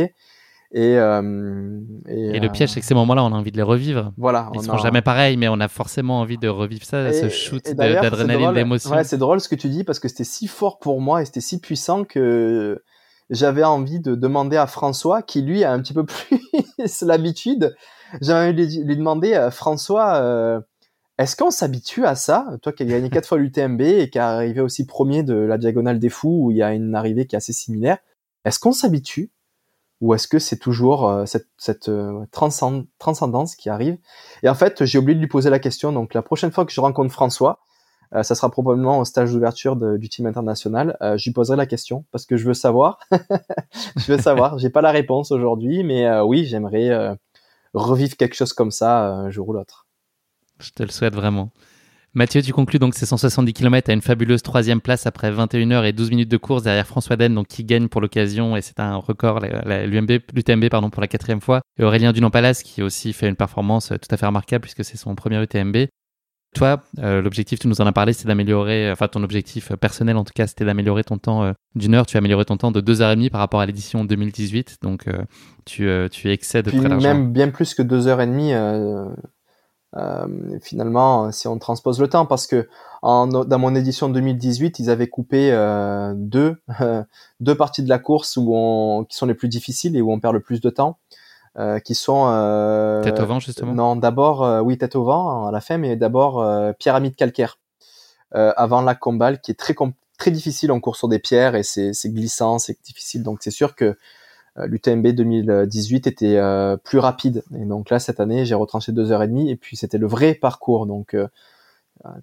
Et, 0.73 0.97
euh, 0.97 1.81
et, 2.07 2.39
le 2.39 2.49
piège, 2.49 2.71
c'est 2.71 2.81
que 2.81 2.87
ces 2.87 2.95
moments-là, 2.95 3.25
on 3.25 3.33
a 3.33 3.37
envie 3.37 3.51
de 3.51 3.57
les 3.57 3.63
revivre. 3.63 4.13
Voilà. 4.17 4.51
Ils 4.55 4.63
sont 4.63 4.79
jamais 4.79 5.03
pareils, 5.03 5.37
mais 5.37 5.49
on 5.49 5.59
a 5.59 5.67
forcément 5.67 6.21
envie 6.21 6.39
de 6.39 6.49
revivre 6.49 6.85
ça, 6.85 7.13
ce 7.13 7.29
shoot 7.29 7.75
d'adrénaline, 7.75 8.53
d'émotion. 8.53 8.91
Ouais, 8.91 9.05
c'est 9.05 9.19
drôle 9.19 9.41
ce 9.41 9.49
que 9.49 9.57
tu 9.57 9.69
dis 9.69 9.83
parce 9.83 9.99
que 9.99 10.09
c'était 10.09 10.25
si 10.25 10.47
fort 10.47 10.79
pour 10.79 11.01
moi 11.01 11.23
et 11.23 11.25
c'était 11.25 11.41
si 11.41 11.61
puissant 11.61 12.05
que 12.05 12.83
j'avais 13.31 13.65
envie 13.65 14.01
de 14.01 14.15
demander 14.15 14.57
à 14.57 14.67
François, 14.67 15.23
qui 15.23 15.43
lui 15.43 15.65
a 15.65 15.73
un 15.73 15.81
petit 15.81 15.95
peu 15.95 16.07
plus 16.07 17.03
l'habitude, 17.03 17.75
j'avais 18.21 18.51
envie 18.51 18.79
de 18.79 18.85
lui 18.85 18.97
demander, 18.97 19.35
à 19.35 19.51
François, 19.51 20.63
est-ce 21.21 21.37
qu'on 21.37 21.51
s'habitue 21.51 22.07
à 22.07 22.15
ça? 22.15 22.47
Toi 22.63 22.73
qui 22.73 22.85
as 22.85 22.87
gagné 22.87 23.11
quatre 23.11 23.27
fois 23.29 23.39
l'UTMB 23.39 23.81
et 23.83 24.09
qui 24.09 24.19
a 24.19 24.29
arrivé 24.29 24.61
aussi 24.61 24.87
premier 24.87 25.23
de 25.23 25.35
la 25.35 25.59
Diagonale 25.59 25.99
des 25.99 26.09
Fous, 26.09 26.45
où 26.45 26.51
il 26.51 26.57
y 26.57 26.63
a 26.63 26.73
une 26.73 26.95
arrivée 26.95 27.27
qui 27.27 27.35
est 27.35 27.39
assez 27.39 27.53
similaire, 27.53 27.99
est-ce 28.45 28.59
qu'on 28.59 28.73
s'habitue? 28.73 29.31
Ou 30.01 30.15
est-ce 30.15 30.29
que 30.29 30.39
c'est 30.39 30.57
toujours 30.57 31.09
euh, 31.09 31.25
cette, 31.27 31.89
euh, 31.89 32.25
transcendance 32.31 33.55
qui 33.55 33.69
arrive? 33.69 33.99
Et 34.43 34.49
en 34.49 34.55
fait, 34.55 34.85
j'ai 34.85 34.99
oublié 34.99 35.15
de 35.15 35.21
lui 35.21 35.29
poser 35.29 35.51
la 35.51 35.59
question, 35.59 35.93
donc 35.93 36.15
la 36.15 36.23
prochaine 36.23 36.51
fois 36.51 36.65
que 36.65 36.73
je 36.73 36.81
rencontre 36.81 37.13
François, 37.13 37.61
euh, 38.15 38.23
ça 38.23 38.35
sera 38.35 38.51
probablement 38.51 38.99
au 38.99 39.05
stage 39.05 39.33
d'ouverture 39.33 39.77
du 39.77 40.09
team 40.09 40.27
international, 40.27 40.97
je 41.01 41.25
lui 41.25 41.33
poserai 41.33 41.57
la 41.57 41.67
question, 41.67 42.05
parce 42.13 42.27
que 42.27 42.37
je 42.37 42.47
veux 42.47 42.55
savoir. 42.55 42.99
je 43.97 44.13
veux 44.13 44.19
savoir, 44.19 44.59
j'ai 44.59 44.71
pas 44.71 44.81
la 44.81 44.91
réponse 44.91 45.31
aujourd'hui, 45.31 45.85
mais 45.85 46.21
oui, 46.21 46.47
j'aimerais 46.47 47.17
revivre 47.75 48.17
quelque 48.17 48.35
chose 48.35 48.53
comme 48.53 48.71
ça 48.71 49.07
un 49.07 49.31
jour 49.31 49.49
ou 49.51 49.53
l'autre. 49.53 49.87
Je 50.59 50.71
te 50.71 50.83
le 50.83 50.91
souhaite 50.91 51.15
vraiment. 51.15 51.51
Mathieu, 52.13 52.43
tu 52.43 52.53
conclus 52.53 52.81
donc 52.81 52.95
ces 52.95 53.07
170 53.07 53.53
km 53.53 53.89
à 53.89 53.93
une 53.93 54.03
fabuleuse 54.03 54.43
troisième 54.43 54.81
place 54.81 55.07
après 55.07 55.31
21 55.31 55.71
heures 55.71 55.85
et 55.85 55.93
12 55.93 56.11
minutes 56.11 56.29
de 56.29 56.37
course 56.37 56.65
derrière 56.65 56.87
François 56.87 57.17
Den, 57.17 57.35
donc 57.35 57.47
qui 57.47 57.63
gagne 57.63 57.87
pour 57.87 58.01
l'occasion 58.01 58.57
et 58.57 58.63
c'est 58.63 58.81
un 58.81 58.97
record, 58.97 59.39
l'UTMB 59.41 60.69
pardon 60.69 60.91
pour 60.91 61.01
la 61.01 61.07
quatrième 61.07 61.41
fois. 61.41 61.61
Et 61.79 61.85
Aurélien 61.85 62.13
Dunan-Palas 62.13 62.63
qui 62.65 62.83
aussi 62.83 63.13
fait 63.13 63.29
une 63.29 63.37
performance 63.37 63.89
tout 63.89 64.13
à 64.13 64.17
fait 64.17 64.27
remarquable 64.27 64.63
puisque 64.63 64.85
c'est 64.85 64.97
son 64.97 65.15
premier 65.15 65.41
UTMB. 65.41 65.77
Toi, 66.57 66.83
euh, 66.99 67.23
l'objectif, 67.23 67.61
tu 67.61 67.69
nous 67.69 67.81
en 67.81 67.87
as 67.87 67.93
parlé, 67.93 68.13
c'est 68.13 68.27
d'améliorer, 68.27 68.91
enfin 68.91 69.07
ton 69.07 69.23
objectif 69.23 69.73
personnel 69.77 70.17
en 70.17 70.25
tout 70.25 70.33
cas, 70.35 70.49
c'était 70.49 70.65
d'améliorer 70.65 71.05
ton 71.05 71.17
temps 71.17 71.45
euh, 71.45 71.53
d'une 71.77 71.95
heure. 71.95 72.07
Tu 72.07 72.17
as 72.17 72.19
amélioré 72.19 72.45
ton 72.45 72.57
temps 72.57 72.73
de 72.73 72.81
deux 72.81 73.03
heures 73.03 73.13
et 73.13 73.15
demie 73.15 73.31
par 73.31 73.39
rapport 73.39 73.61
à 73.61 73.67
l'édition 73.67 74.05
2018, 74.05 74.79
donc 74.83 75.07
euh, 75.07 75.23
tu, 75.65 75.89
tu 76.11 76.33
excèdes 76.33 76.67
très 76.67 76.89
largement. 76.89 77.15
Même 77.15 77.33
bien 77.33 77.51
plus 77.51 77.75
que 77.75 77.83
deux 77.83 78.09
heures 78.09 78.21
et 78.21 78.27
demie 78.27 78.53
euh, 79.97 80.59
finalement, 80.63 81.33
si 81.33 81.49
on 81.49 81.59
transpose 81.59 82.01
le 82.01 82.09
temps, 82.09 82.27
parce 82.27 82.47
que 82.47 82.69
en, 83.03 83.27
dans 83.27 83.59
mon 83.59 83.75
édition 83.75 84.09
2018, 84.09 84.79
ils 84.79 84.91
avaient 84.91 85.09
coupé 85.09 85.51
euh, 85.53 86.13
deux 86.17 86.57
deux 87.41 87.57
parties 87.57 87.83
de 87.83 87.89
la 87.89 87.99
course 87.99 88.37
où 88.37 88.53
on, 88.55 89.05
qui 89.05 89.17
sont 89.17 89.27
les 89.27 89.35
plus 89.35 89.49
difficiles 89.49 89.97
et 89.97 90.01
où 90.01 90.13
on 90.13 90.21
perd 90.21 90.35
le 90.35 90.41
plus 90.41 90.61
de 90.61 90.71
temps, 90.71 90.99
euh, 91.59 91.81
qui 91.81 91.97
sont 91.97 92.27
euh, 92.29 93.03
tête 93.03 93.19
au 93.19 93.27
vent 93.27 93.41
justement. 93.41 93.75
Non, 93.75 93.97
d'abord 93.97 94.45
euh, 94.45 94.61
oui 94.61 94.79
tête 94.79 94.95
au 94.95 95.03
vent 95.03 95.47
à 95.47 95.51
la 95.51 95.61
fin, 95.61 95.79
mais 95.79 95.97
d'abord 95.97 96.45
pyramide 96.79 97.17
calcaire 97.17 97.59
avant 98.33 98.83
la 98.83 98.95
combal, 98.95 99.41
qui 99.41 99.51
est 99.51 99.59
très 99.59 99.75
très 100.17 100.31
difficile. 100.31 100.71
On 100.71 100.79
court 100.79 100.95
sur 100.95 101.09
des 101.09 101.19
pierres 101.19 101.57
et 101.57 101.65
c'est 101.65 101.93
glissant, 102.07 102.61
c'est 102.61 102.79
difficile. 102.85 103.25
Donc 103.25 103.39
c'est 103.43 103.51
sûr 103.51 103.75
que 103.75 103.99
l'UTMB 104.57 105.09
2018 105.09 106.07
était 106.07 106.37
euh, 106.37 106.77
plus 106.77 106.99
rapide. 106.99 107.43
Et 107.55 107.65
donc 107.65 107.91
là, 107.91 107.99
cette 107.99 108.21
année, 108.21 108.45
j'ai 108.45 108.55
retranché 108.55 108.93
deux 108.93 109.13
heures 109.13 109.23
et 109.23 109.29
demie. 109.29 109.51
Et 109.51 109.57
puis 109.57 109.77
c'était 109.77 109.99
le 109.99 110.07
vrai 110.07 110.35
parcours. 110.35 110.87
Donc 110.87 111.15
euh, 111.15 111.29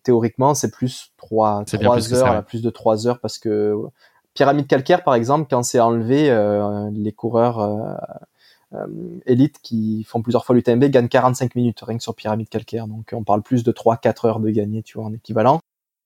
théoriquement, 0.03 0.53
c'est 0.53 0.71
plus 0.71 1.11
trois, 1.17 1.63
trois 1.65 2.13
heures, 2.13 2.43
plus, 2.45 2.61
de 2.61 2.69
trois 2.69 3.07
heures 3.07 3.19
parce 3.19 3.37
que 3.37 3.75
pyramide 4.33 4.67
calcaire, 4.67 5.03
par 5.03 5.15
exemple, 5.15 5.47
quand 5.49 5.63
c'est 5.63 5.79
enlevé, 5.79 6.29
les 6.93 7.11
coureurs 7.11 7.59
euh, 8.73 9.19
élites 9.25 9.59
qui 9.61 10.03
font 10.03 10.21
plusieurs 10.21 10.45
fois 10.45 10.53
l'UTMB 10.53 10.83
gagnent 10.85 11.07
45 11.07 11.55
minutes 11.55 11.79
rien 11.81 11.97
que 11.97 12.03
sur 12.03 12.15
pyramide 12.15 12.49
calcaire. 12.49 12.87
Donc 12.87 13.11
on 13.13 13.23
parle 13.23 13.41
plus 13.41 13.63
de 13.63 13.71
3-4 13.71 14.27
heures 14.27 14.39
de 14.39 14.49
gagner, 14.49 14.83
tu 14.83 14.97
vois, 14.97 15.07
en 15.07 15.13
équivalent. 15.13 15.61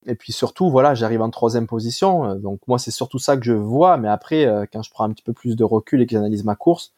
Et 0.08 0.16
puis 0.16 0.34
surtout, 0.34 0.70
voilà, 0.70 0.96
j'arrive 0.96 1.22
en 1.22 1.30
troisième 1.30 1.68
position. 1.68 2.26
Euh, 2.26 2.36
donc 2.36 2.60
moi, 2.68 2.80
c'est 2.80 2.92
surtout 2.92 3.20
ça 3.20 3.38
que 3.38 3.44
je 3.44 3.54
vois. 3.54 3.98
Mais 3.98 4.08
après, 4.08 4.46
euh, 4.46 4.66
quand 4.72 4.82
je 4.82 4.92
prends 4.92 5.04
un 5.04 5.12
petit 5.12 5.24
peu 5.24 5.34
plus 5.34 5.56
de 5.56 5.64
recul 5.64 6.02
et 6.02 6.06
que 6.06 6.12
j'analyse 6.12 6.44
ma 6.44 6.56
course, 6.56 6.94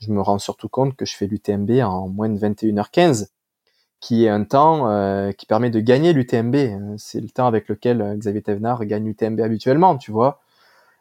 je 0.00 0.10
me 0.12 0.20
rends 0.20 0.38
surtout 0.38 0.68
compte 0.68 0.96
que 0.96 1.04
je 1.04 1.16
fais 1.16 1.26
l'UTMB 1.26 1.70
en 1.82 2.08
moins 2.08 2.28
de 2.28 2.38
21h15, 2.38 3.28
qui 4.00 4.24
est 4.24 4.28
un 4.28 4.44
temps 4.44 4.88
euh, 4.88 5.32
qui 5.32 5.46
permet 5.46 5.70
de 5.70 5.80
gagner 5.80 6.12
l'UTMB. 6.12 6.96
C'est 6.98 7.20
le 7.20 7.28
temps 7.28 7.46
avec 7.46 7.68
lequel 7.68 8.16
Xavier 8.18 8.42
Thévenard 8.42 8.84
gagne 8.86 9.04
l'UTMB 9.06 9.40
habituellement, 9.40 9.96
tu 9.98 10.12
vois. 10.12 10.40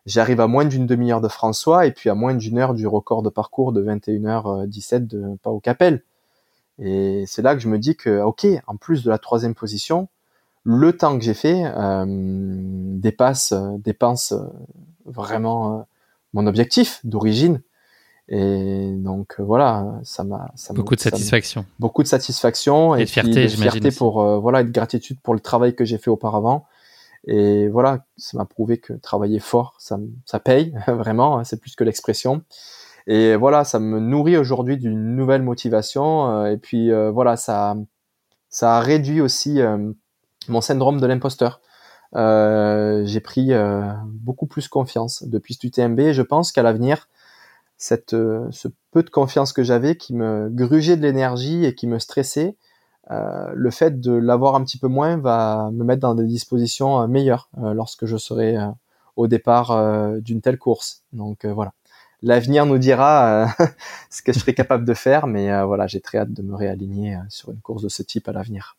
J'arrive 0.05 0.39
à 0.41 0.47
moins 0.47 0.65
d'une 0.65 0.87
demi-heure 0.87 1.21
de 1.21 1.27
François 1.27 1.85
et 1.85 1.91
puis 1.91 2.09
à 2.09 2.15
moins 2.15 2.33
d'une 2.33 2.57
heure 2.57 2.73
du 2.73 2.87
record 2.87 3.23
de 3.23 3.29
parcours 3.29 3.73
de 3.73 3.83
21h17 3.83 5.05
de 5.05 5.35
Pau 5.43 5.59
Capel. 5.59 6.03
Et 6.79 7.25
c'est 7.27 7.41
là 7.41 7.55
que 7.55 7.61
je 7.61 7.67
me 7.67 7.77
dis 7.77 7.95
que, 7.95 8.21
ok, 8.21 8.47
en 8.67 8.77
plus 8.77 9.03
de 9.03 9.09
la 9.09 9.17
troisième 9.17 9.55
position, 9.55 10.07
le 10.67 10.91
temps 10.91 11.17
que 11.17 11.23
j'ai 11.23 11.33
fait 11.33 11.63
euh, 11.63 12.03
dépasse 12.05 13.53
dépense 13.79 14.33
euh, 14.33 14.43
vraiment 15.05 15.79
euh, 15.79 15.81
mon 16.33 16.45
objectif 16.45 16.99
d'origine 17.05 17.61
Et 18.27 18.91
donc 18.97 19.39
voilà, 19.39 19.97
ça 20.03 20.25
m'a 20.25 20.51
beaucoup 20.71 20.95
de 20.95 20.99
satisfaction, 20.99 21.65
beaucoup 21.79 22.03
de 22.03 22.09
satisfaction 22.09 22.95
et, 22.95 23.05
de 23.05 23.09
fierté, 23.09 23.47
fierté 23.47 23.91
pour 23.91 24.21
voilà, 24.41 24.59
et 24.59 24.65
de 24.65 24.71
gratitude 24.71 25.21
pour 25.21 25.33
le 25.33 25.39
travail 25.39 25.73
que 25.73 25.85
j'ai 25.85 25.97
fait 25.97 26.09
auparavant. 26.09 26.65
Et 27.27 27.69
voilà, 27.69 28.05
ça 28.17 28.37
m'a 28.37 28.43
prouvé 28.45 28.77
que 28.77 28.91
travailler 28.91 29.39
fort, 29.39 29.75
ça, 29.79 29.97
ça 30.25 30.41
paye 30.41 30.73
vraiment. 30.87 31.39
Hein, 31.39 31.45
c'est 31.45 31.61
plus 31.61 31.77
que 31.77 31.85
l'expression. 31.85 32.41
Et 33.07 33.37
voilà, 33.37 33.63
ça 33.63 33.79
me 33.79 34.01
nourrit 34.01 34.35
aujourd'hui 34.35 34.75
d'une 34.75 35.15
nouvelle 35.15 35.43
motivation. 35.43 36.45
et 36.45 36.57
puis 36.57 36.91
voilà, 37.13 37.37
ça, 37.37 37.77
ça 38.49 38.75
a 38.75 38.81
réduit 38.81 39.21
aussi 39.21 39.61
mon 40.51 40.61
syndrome 40.61 40.99
de 40.99 41.05
l'imposteur. 41.05 41.61
Euh, 42.15 43.03
j'ai 43.05 43.19
pris 43.19 43.53
euh, 43.53 43.91
beaucoup 44.05 44.47
plus 44.47 44.67
confiance 44.67 45.23
depuis 45.23 45.55
ce 45.55 45.67
UTMB. 45.67 46.11
Je 46.11 46.21
pense 46.21 46.51
qu'à 46.51 46.63
l'avenir, 46.63 47.09
euh, 48.13 48.47
ce 48.51 48.67
peu 48.91 49.03
de 49.03 49.09
confiance 49.09 49.53
que 49.53 49.63
j'avais, 49.63 49.97
qui 49.97 50.13
me 50.13 50.49
grugeait 50.49 50.97
de 50.97 51.01
l'énergie 51.01 51.65
et 51.65 51.75
qui 51.75 51.87
me 51.87 51.99
stressait, 51.99 52.55
le 53.09 53.69
fait 53.71 54.01
de 54.01 54.11
l'avoir 54.11 54.55
un 54.55 54.63
petit 54.65 54.77
peu 54.77 54.89
moins 54.89 55.15
va 55.17 55.69
me 55.71 55.85
mettre 55.85 56.01
dans 56.01 56.13
des 56.15 56.25
dispositions 56.25 57.07
meilleures 57.07 57.49
lorsque 57.55 58.05
je 58.05 58.17
serai 58.17 58.57
au 59.15 59.27
départ 59.27 59.71
d'une 60.19 60.41
telle 60.41 60.57
course. 60.57 61.03
Donc 61.13 61.45
voilà. 61.45 61.71
L'avenir 62.21 62.65
nous 62.65 62.77
dira 62.77 63.47
ce 64.09 64.21
que 64.21 64.33
je 64.33 64.39
serai 64.39 64.53
capable 64.53 64.83
de 64.83 64.93
faire, 64.93 65.25
mais 65.25 65.63
voilà, 65.63 65.87
j'ai 65.87 66.01
très 66.01 66.17
hâte 66.17 66.33
de 66.33 66.41
me 66.41 66.53
réaligner 66.53 67.17
sur 67.29 67.51
une 67.51 67.61
course 67.61 67.81
de 67.81 67.87
ce 67.87 68.03
type 68.03 68.27
à 68.27 68.33
l'avenir. 68.33 68.75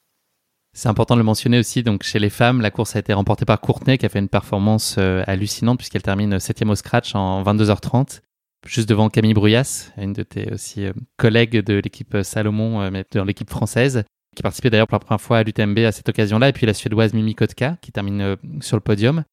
C'est 0.72 0.88
important 0.88 1.14
de 1.14 1.20
le 1.20 1.24
mentionner 1.24 1.58
aussi. 1.58 1.82
Donc, 1.82 2.02
chez 2.02 2.18
les 2.18 2.30
femmes, 2.30 2.60
la 2.60 2.70
course 2.70 2.96
a 2.96 2.98
été 3.00 3.12
remportée 3.12 3.44
par 3.44 3.60
Courtenay, 3.60 3.98
qui 3.98 4.06
a 4.06 4.08
fait 4.08 4.18
une 4.18 4.28
performance 4.28 4.96
euh, 4.98 5.24
hallucinante 5.26 5.78
puisqu'elle 5.78 6.02
termine 6.02 6.38
septième 6.38 6.70
au 6.70 6.74
scratch 6.74 7.14
en 7.14 7.42
22h30, 7.42 8.20
juste 8.66 8.88
devant 8.88 9.08
Camille 9.08 9.34
Bruyas, 9.34 9.90
une 9.96 10.12
de 10.12 10.22
tes 10.22 10.52
aussi 10.52 10.86
euh, 10.86 10.92
collègues 11.16 11.64
de 11.64 11.74
l'équipe 11.74 12.18
Salomon, 12.22 12.80
euh, 12.80 12.90
mais 12.92 13.04
dans 13.12 13.24
l'équipe 13.24 13.50
française, 13.50 14.04
qui 14.36 14.42
participait 14.42 14.70
d'ailleurs 14.70 14.86
pour 14.86 14.96
la 14.96 15.04
première 15.04 15.20
fois 15.20 15.38
à 15.38 15.42
l'UTMB 15.42 15.78
à 15.80 15.92
cette 15.92 16.08
occasion-là, 16.08 16.50
et 16.50 16.52
puis 16.52 16.66
la 16.66 16.74
suédoise 16.74 17.12
Mimi 17.12 17.34
Kotka, 17.34 17.76
qui 17.80 17.90
termine 17.90 18.36
sur 18.60 18.76
le 18.76 18.80
podium. 18.80 19.24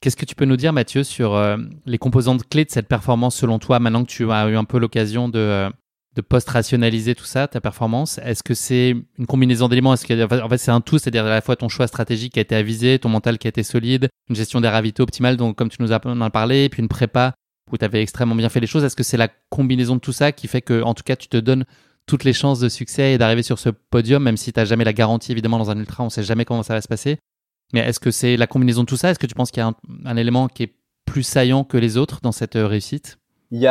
Qu'est-ce 0.00 0.16
que 0.16 0.24
tu 0.24 0.34
peux 0.34 0.44
nous 0.44 0.56
dire, 0.56 0.72
Mathieu, 0.72 1.04
sur 1.04 1.38
les 1.84 1.98
composantes 1.98 2.48
clés 2.48 2.64
de 2.64 2.70
cette 2.70 2.86
performance 2.86 3.34
selon 3.36 3.58
toi, 3.58 3.80
maintenant 3.80 4.04
que 4.04 4.10
tu 4.10 4.30
as 4.30 4.48
eu 4.48 4.56
un 4.56 4.64
peu 4.64 4.78
l'occasion 4.78 5.28
de 5.28 5.68
de 6.16 6.22
post-rationaliser 6.22 7.14
tout 7.14 7.26
ça, 7.26 7.46
ta 7.46 7.60
performance 7.60 8.18
Est-ce 8.18 8.42
que 8.42 8.54
c'est 8.54 8.96
une 9.18 9.26
combinaison 9.26 9.68
d'éléments? 9.68 9.92
Est-ce 9.92 10.06
que 10.06 10.42
en 10.42 10.48
fait 10.48 10.58
c'est 10.58 10.70
un 10.70 10.80
tout, 10.80 10.98
c'est-à-dire 10.98 11.26
à 11.26 11.28
la 11.28 11.42
fois 11.42 11.56
ton 11.56 11.68
choix 11.68 11.86
stratégique 11.86 12.32
qui 12.32 12.38
a 12.38 12.42
été 12.42 12.56
avisé, 12.56 12.98
ton 12.98 13.10
mental 13.10 13.38
qui 13.38 13.46
a 13.46 13.50
été 13.50 13.62
solide, 13.62 14.08
une 14.30 14.36
gestion 14.36 14.60
des 14.60 14.68
ravitaux 14.68 15.02
optimale, 15.02 15.36
donc 15.36 15.56
comme 15.56 15.68
tu 15.68 15.80
nous 15.80 15.92
as 15.92 16.00
parlé, 16.00 16.64
et 16.64 16.68
puis 16.70 16.80
une 16.80 16.88
prépa 16.88 17.34
où 17.70 17.76
tu 17.76 17.84
avais 17.84 18.02
extrêmement 18.02 18.34
bien 18.34 18.48
fait 18.48 18.60
les 18.60 18.66
choses. 18.66 18.84
Est-ce 18.84 18.96
que 18.96 19.02
c'est 19.02 19.16
la 19.16 19.28
combinaison 19.50 19.96
de 19.96 20.00
tout 20.00 20.12
ça 20.12 20.32
qui 20.32 20.48
fait 20.48 20.62
que, 20.62 20.82
en 20.82 20.94
tout 20.94 21.02
cas, 21.04 21.16
tu 21.16 21.28
te 21.28 21.36
donnes 21.36 21.64
toutes 22.06 22.24
les 22.24 22.32
chances 22.32 22.60
de 22.60 22.68
succès 22.68 23.12
et 23.12 23.18
d'arriver 23.18 23.42
sur 23.42 23.58
ce 23.58 23.68
podium, 23.68 24.22
même 24.22 24.36
si 24.36 24.52
tu 24.52 24.60
n'as 24.60 24.64
jamais 24.64 24.84
la 24.84 24.92
garantie, 24.92 25.32
évidemment, 25.32 25.58
dans 25.58 25.70
un 25.70 25.78
ultra, 25.78 26.04
on 26.04 26.06
ne 26.06 26.10
sait 26.10 26.22
jamais 26.22 26.44
comment 26.44 26.62
ça 26.62 26.74
va 26.74 26.80
se 26.80 26.88
passer. 26.88 27.18
Mais 27.72 27.80
est-ce 27.80 27.98
que 27.98 28.12
c'est 28.12 28.36
la 28.36 28.46
combinaison 28.46 28.82
de 28.82 28.86
tout 28.86 28.96
ça? 28.96 29.10
Est-ce 29.10 29.18
que 29.18 29.26
tu 29.26 29.34
penses 29.34 29.50
qu'il 29.50 29.60
y 29.60 29.66
a 29.66 29.74
un 30.04 30.16
élément 30.16 30.46
qui 30.46 30.62
est 30.62 30.74
plus 31.04 31.24
saillant 31.24 31.64
que 31.64 31.76
les 31.76 31.96
autres 31.96 32.20
dans 32.22 32.30
cette 32.30 32.54
euh, 32.54 32.66
réussite? 32.66 33.18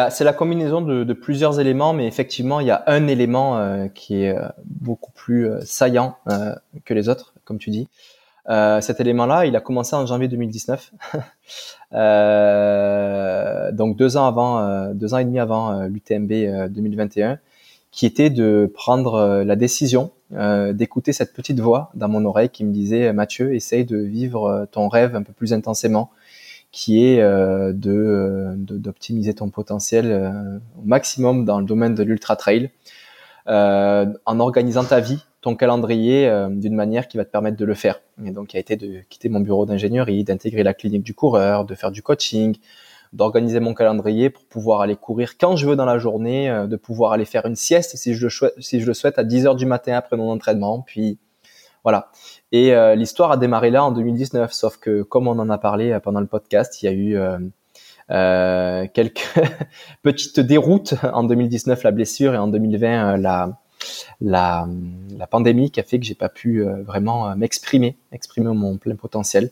C'est 0.09 0.23
la 0.23 0.33
combinaison 0.33 0.81
de, 0.81 1.13
plusieurs 1.13 1.59
éléments, 1.59 1.93
mais 1.93 2.07
effectivement, 2.07 2.59
il 2.59 2.67
y 2.67 2.71
a 2.71 2.83
un 2.87 3.07
élément 3.07 3.57
euh, 3.57 3.87
qui 3.87 4.23
est 4.23 4.35
euh, 4.35 4.47
beaucoup 4.65 5.11
plus 5.11 5.49
euh, 5.49 5.59
saillant 5.61 6.17
que 6.85 6.93
les 6.93 7.09
autres, 7.09 7.33
comme 7.43 7.57
tu 7.57 7.69
dis. 7.69 7.87
cet 8.47 8.99
élément-là, 8.99 9.45
il 9.45 9.55
a 9.55 9.61
commencé 9.61 9.95
en 9.95 10.05
janvier 10.05 10.27
2019, 10.27 10.91
donc 13.77 13.97
deux 13.97 14.17
ans 14.17 14.27
avant, 14.27 14.93
deux 14.93 15.13
ans 15.13 15.17
et 15.17 15.25
demi 15.25 15.39
avant 15.39 15.81
l'UTMB 15.83 16.69
2021, 16.69 17.39
qui 17.91 18.05
était 18.05 18.29
de 18.29 18.71
prendre 18.73 19.43
la 19.43 19.55
décision 19.55 20.11
d'écouter 20.31 21.13
cette 21.13 21.33
petite 21.33 21.59
voix 21.59 21.91
dans 21.95 22.07
mon 22.07 22.25
oreille 22.25 22.49
qui 22.49 22.63
me 22.65 22.71
disait 22.71 23.13
Mathieu, 23.13 23.55
essaye 23.55 23.85
de 23.85 23.97
vivre 23.97 24.67
ton 24.71 24.89
rêve 24.89 25.15
un 25.15 25.23
peu 25.23 25.33
plus 25.33 25.53
intensément 25.53 26.11
qui 26.76 27.06
est 27.06 27.22
euh, 27.22 27.72
de 27.72 28.53
d'optimiser 28.57 29.34
ton 29.34 29.49
potentiel 29.49 30.11
euh, 30.11 30.57
au 30.77 30.84
maximum 30.84 31.45
dans 31.45 31.61
le 31.61 31.65
domaine 31.65 31.95
de 31.95 32.03
l'ultra 32.03 32.35
trail 32.35 32.69
euh, 33.47 34.06
en 34.26 34.39
organisant 34.41 34.84
ta 34.84 34.99
vie, 34.99 35.23
ton 35.39 35.56
calendrier 35.56 36.30
d'une 36.49 36.76
manière 36.76 37.07
qui 37.07 37.15
va 37.15 37.23
te 37.23 37.31
permettre 37.31 37.56
de 37.56 37.64
le 37.64 37.76
faire. 37.76 38.02
Et 38.26 38.31
donc, 38.31 38.53
il 38.53 38.57
a 38.57 38.60
été 38.60 38.76
de 38.76 38.99
quitter 39.10 39.30
mon 39.30 39.39
bureau 39.39 39.65
d'ingénierie, 39.65 40.26
d'intégrer 40.26 40.64
la 40.64 40.73
clinique 40.73 41.03
du 41.03 41.14
coureur, 41.14 41.64
de 41.64 41.76
faire 41.76 41.91
du 41.91 42.02
coaching, 42.02 42.57
d'organiser 43.14 43.61
mon 43.61 43.73
calendrier 43.73 44.30
pour 44.30 44.43
pouvoir 44.43 44.81
aller 44.81 44.97
courir 44.97 45.38
quand 45.38 45.56
je 45.56 45.69
veux 45.69 45.77
dans 45.77 45.85
la 45.85 45.97
journée, 45.97 46.49
de 46.68 46.76
pouvoir 46.76 47.14
aller 47.14 47.26
faire 47.26 47.45
une 47.45 47.56
sieste 47.56 47.95
si 47.95 48.15
je 48.15 48.26
le, 48.26 48.52
si 48.60 48.81
je 48.81 48.85
le 48.85 48.93
souhaite 48.93 49.18
à 49.18 49.23
10 49.23 49.45
heures 49.45 49.56
du 49.56 49.65
matin 49.65 49.93
après 49.93 50.18
mon 50.18 50.30
entraînement, 50.30 50.81
puis 50.81 51.19
voilà. 51.85 52.10
Et 52.56 52.73
euh, 52.73 52.95
l'histoire 52.95 53.32
a 53.32 53.38
démarré 53.38 53.69
là 53.69 53.84
en 53.84 53.91
2019, 53.91 54.53
sauf 54.53 54.77
que 54.77 55.02
comme 55.02 55.27
on 55.27 55.38
en 55.40 55.49
a 55.49 55.57
parlé 55.57 55.91
euh, 55.91 55.99
pendant 55.99 56.22
le 56.22 56.26
podcast, 56.26 56.82
il 56.82 56.86
y 56.86 56.88
a 56.88 56.94
eu 56.94 57.18
euh, 58.11 58.88
quelques 58.94 59.27
petites 60.03 60.40
déroutes 60.40 60.94
en 61.03 61.26
2019, 61.26 61.84
la 61.84 61.91
blessure, 61.91 62.34
et 62.34 62.38
en 62.38 62.48
2020, 62.48 63.18
la, 63.18 63.60
la, 64.22 64.69
la 65.18 65.27
pandémie 65.27 65.69
qui 65.69 65.82
a 65.82 65.84
fait 65.84 65.99
que 65.99 66.06
j'ai 66.06 66.15
pas 66.15 66.30
pu 66.30 66.64
vraiment 66.64 67.36
m'exprimer, 67.36 67.98
exprimer 68.14 68.53
mon 68.53 68.77
plein 68.77 68.95
potentiel. 68.95 69.49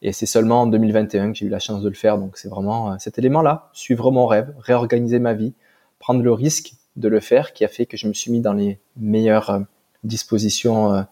Et 0.00 0.14
c'est 0.14 0.24
seulement 0.24 0.62
en 0.62 0.66
2021 0.66 1.32
que 1.32 1.36
j'ai 1.36 1.44
eu 1.44 1.50
la 1.50 1.58
chance 1.58 1.82
de 1.82 1.90
le 1.90 1.94
faire. 1.94 2.16
Donc 2.16 2.38
c'est 2.38 2.48
vraiment 2.48 2.98
cet 2.98 3.18
élément-là, 3.18 3.68
suivre 3.74 4.10
mon 4.10 4.26
rêve, 4.26 4.54
réorganiser 4.60 5.18
ma 5.18 5.34
vie, 5.34 5.52
prendre 5.98 6.22
le 6.22 6.32
risque 6.32 6.72
de 6.96 7.08
le 7.08 7.20
faire, 7.20 7.52
qui 7.52 7.66
a 7.66 7.68
fait 7.68 7.84
que 7.84 7.98
je 7.98 8.08
me 8.08 8.14
suis 8.14 8.32
mis 8.32 8.40
dans 8.40 8.54
les 8.54 8.78
meilleures 8.96 9.60
dispositions 10.04 11.04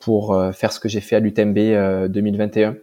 pour 0.00 0.32
euh, 0.32 0.50
faire 0.50 0.72
ce 0.72 0.80
que 0.80 0.88
j'ai 0.88 1.00
fait 1.00 1.14
à 1.14 1.20
l'UTMB 1.20 2.08
2021. 2.08 2.70
Euh, 2.70 2.74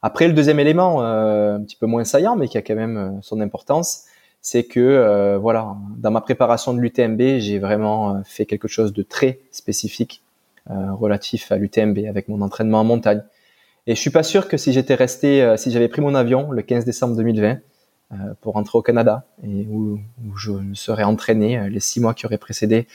Après, 0.00 0.26
le 0.28 0.32
deuxième 0.32 0.60
élément, 0.60 1.02
euh, 1.02 1.56
un 1.56 1.62
petit 1.62 1.76
peu 1.76 1.86
moins 1.86 2.04
saillant, 2.04 2.36
mais 2.36 2.48
qui 2.48 2.56
a 2.56 2.62
quand 2.62 2.76
même 2.76 3.18
son 3.20 3.40
importance, 3.40 4.04
c'est 4.40 4.64
que 4.64 5.36
voilà, 5.36 5.76
dans 5.98 6.10
ma 6.10 6.20
préparation 6.20 6.74
de 6.74 6.80
l'UTMB, 6.80 7.38
j'ai 7.38 7.60
vraiment 7.60 8.22
fait 8.24 8.44
quelque 8.44 8.66
chose 8.66 8.92
de 8.92 9.02
très 9.02 9.38
spécifique 9.52 10.24
relatif 10.68 11.52
à 11.52 11.58
l'UTMB 11.58 11.98
avec 12.08 12.26
mon 12.26 12.40
entraînement 12.40 12.80
en 12.80 12.84
montagne. 12.84 13.22
Et 13.86 13.94
je 13.94 14.00
suis 14.00 14.10
pas 14.10 14.24
sûr 14.24 14.48
que 14.48 14.56
si 14.56 14.72
j'étais 14.72 14.96
resté, 14.96 15.54
si 15.56 15.70
j'avais 15.70 15.86
pris 15.86 16.02
mon 16.02 16.16
avion 16.16 16.50
le 16.50 16.62
15 16.62 16.84
décembre 16.84 17.14
2020 17.14 17.58
pour 18.40 18.54
rentrer 18.54 18.76
au 18.78 18.82
Canada 18.82 19.26
et 19.44 19.64
où, 19.70 20.00
où 20.26 20.36
je 20.36 20.50
me 20.50 20.74
serais 20.74 21.04
entraîné 21.04 21.70
les 21.70 21.80
six 21.80 22.00
mois 22.00 22.12
qui 22.12 22.26
auraient 22.26 22.36
précédé 22.36 22.88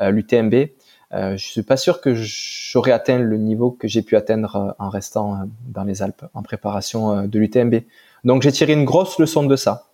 l'UTMB, 0.00 0.54
euh, 0.54 0.66
je 1.12 1.36
suis 1.36 1.62
pas 1.62 1.76
sûr 1.76 2.00
que 2.00 2.14
j'aurais 2.14 2.92
atteint 2.92 3.18
le 3.18 3.36
niveau 3.36 3.70
que 3.70 3.88
j'ai 3.88 4.02
pu 4.02 4.16
atteindre 4.16 4.56
euh, 4.56 4.72
en 4.78 4.88
restant 4.88 5.34
euh, 5.34 5.44
dans 5.68 5.84
les 5.84 6.02
Alpes 6.02 6.24
en 6.34 6.42
préparation 6.42 7.12
euh, 7.12 7.26
de 7.26 7.38
l'UTMB. 7.38 7.76
Donc 8.24 8.42
j'ai 8.42 8.52
tiré 8.52 8.72
une 8.72 8.84
grosse 8.84 9.18
leçon 9.18 9.44
de 9.44 9.56
ça. 9.56 9.88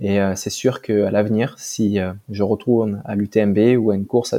Et 0.00 0.18
c'est 0.34 0.50
sûr 0.50 0.82
qu'à 0.82 1.12
l'avenir, 1.12 1.54
si 1.56 2.00
je 2.28 2.42
retourne 2.42 3.00
à 3.04 3.14
l'UTMB 3.14 3.78
ou 3.78 3.92
à 3.92 3.94
une 3.94 4.06
course 4.06 4.34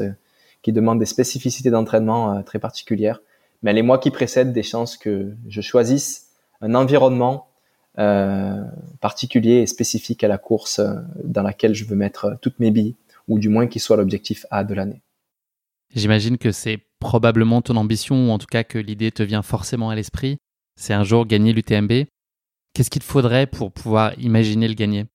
qui 0.62 0.74
demande 0.74 1.00
des 1.00 1.06
spécificités 1.06 1.70
d'entraînement 1.70 2.44
très 2.44 2.60
particulières, 2.60 3.22
mais 3.64 3.72
les 3.72 3.82
mois 3.82 3.98
qui 3.98 4.12
précèdent, 4.12 4.52
des 4.52 4.64
chances 4.64 4.98
que 4.98 5.34
je 5.48 5.62
choisisse 5.62 6.28
un 6.60 6.76
environnement 6.76 7.48
particulier 9.00 9.60
et 9.60 9.66
spécifique 9.66 10.26
à 10.26 10.28
la 10.28 10.38
course 10.38 10.82
dans 11.24 11.44
laquelle 11.44 11.74
je 11.74 11.86
veux 11.86 11.96
mettre 11.96 12.38
toutes 12.42 12.60
mes 12.60 12.70
billes, 12.70 12.96
ou 13.30 13.40
du 13.40 13.48
moins 13.48 13.68
qui 13.68 13.80
soit 13.80 13.96
l'objectif 13.96 14.46
A 14.52 14.66
de 14.66 14.74
l'année. 14.74 15.05
J'imagine 15.94 16.38
que 16.38 16.52
c'est 16.52 16.80
probablement 17.00 17.62
ton 17.62 17.76
ambition, 17.76 18.30
ou 18.30 18.32
en 18.32 18.38
tout 18.38 18.48
cas 18.48 18.64
que 18.64 18.78
l'idée 18.78 19.12
te 19.12 19.24
vient 19.24 19.42
forcément 19.42 19.90
à 19.90 19.96
l'esprit. 19.96 20.38
C'est 20.76 20.94
un 20.94 21.04
jour 21.04 21.26
gagner 21.26 21.54
l'UTMB. 21.54 22.06
Qu'est-ce 22.74 22.90
qu'il 22.90 23.02
te 23.02 23.08
faudrait 23.08 23.48
pour 23.48 23.72
pouvoir 23.72 24.18
imaginer 24.20 24.68
le 24.68 24.74
gagner? 24.74 25.06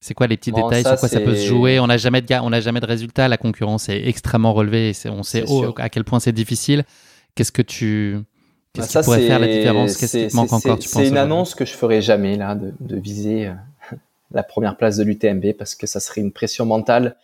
C'est 0.00 0.14
quoi 0.14 0.26
les 0.26 0.36
petits 0.36 0.52
détails 0.52 0.82
Sur 0.82 0.96
quoi 0.96 1.08
ça 1.08 1.20
peut 1.20 1.36
se 1.36 1.46
jouer? 1.46 1.80
On 1.80 1.86
n'a 1.86 1.96
jamais 1.96 2.22
de 2.22 2.34
on 2.34 2.50
n'a 2.50 2.60
jamais 2.60 2.80
de 2.80 2.86
résultat. 2.86 3.28
La 3.28 3.36
concurrence 3.36 3.88
est 3.88 4.06
extrêmement 4.06 4.52
relevée. 4.52 4.90
Et 4.90 5.08
on 5.08 5.22
sait 5.22 5.44
à 5.76 5.88
quel 5.88 6.04
point 6.04 6.20
c'est 6.20 6.32
difficile. 6.32 6.84
Qu'est-ce 7.34 7.52
que 7.52 7.62
tu 7.62 8.18
Qu'est-ce 8.72 8.94
bah, 8.94 9.00
qui 9.00 9.04
pourrait 9.04 9.26
faire 9.26 9.38
la 9.38 9.46
différence? 9.46 9.96
Qu'est-ce 9.96 10.18
qui 10.18 10.28
te 10.28 10.36
manque 10.36 10.52
encore 10.52 10.78
C'est 10.80 11.08
une 11.08 11.16
annonce 11.16 11.54
que 11.54 11.64
je 11.64 11.72
ferai 11.72 12.02
jamais 12.02 12.36
là, 12.36 12.54
de, 12.54 12.74
de 12.80 12.96
viser 12.96 13.46
euh, 13.46 13.54
la 14.30 14.42
première 14.42 14.76
place 14.76 14.96
de 14.96 15.04
l'UTMB 15.04 15.52
parce 15.58 15.74
que 15.74 15.86
ça 15.86 16.00
serait 16.00 16.20
une 16.20 16.32
pression 16.32 16.66
mentale 16.66 17.16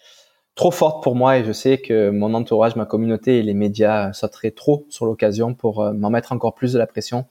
trop 0.55 0.71
forte 0.71 1.03
pour 1.03 1.15
moi 1.15 1.39
et 1.39 1.45
je 1.45 1.53
sais 1.53 1.79
que 1.79 2.11
mon 2.11 2.35
entourage, 2.35 2.77
ma 2.77 2.85
communauté 2.85 3.39
et 3.39 3.43
les 3.43 3.55
médias 3.55 4.13
sauteraient 4.13 4.51
trop 4.51 4.87
sur 4.89 5.07
l'occasion 5.07 5.55
pour 5.55 5.83
euh, 5.83 5.93
m'en 5.93 6.11
mettre 6.11 6.33
encore 6.33 6.55
plus 6.55 6.73
de 6.73 6.79
la 6.79 6.87
pression. 6.87 7.27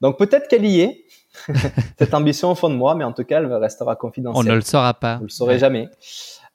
Donc 0.00 0.18
peut-être 0.18 0.48
qu'elle 0.48 0.66
y 0.66 0.80
est, 0.80 1.04
cette 1.98 2.14
ambition 2.14 2.50
au 2.50 2.54
fond 2.54 2.70
de 2.70 2.74
moi, 2.74 2.94
mais 2.94 3.04
en 3.04 3.12
tout 3.12 3.24
cas, 3.24 3.38
elle 3.38 3.52
restera 3.52 3.96
confidentielle. 3.96 4.46
On 4.46 4.50
ne 4.50 4.54
le 4.54 4.62
saura 4.62 4.94
pas. 4.94 5.16
Vous 5.16 5.24
le 5.24 5.30
saurez 5.30 5.58
jamais. 5.58 5.88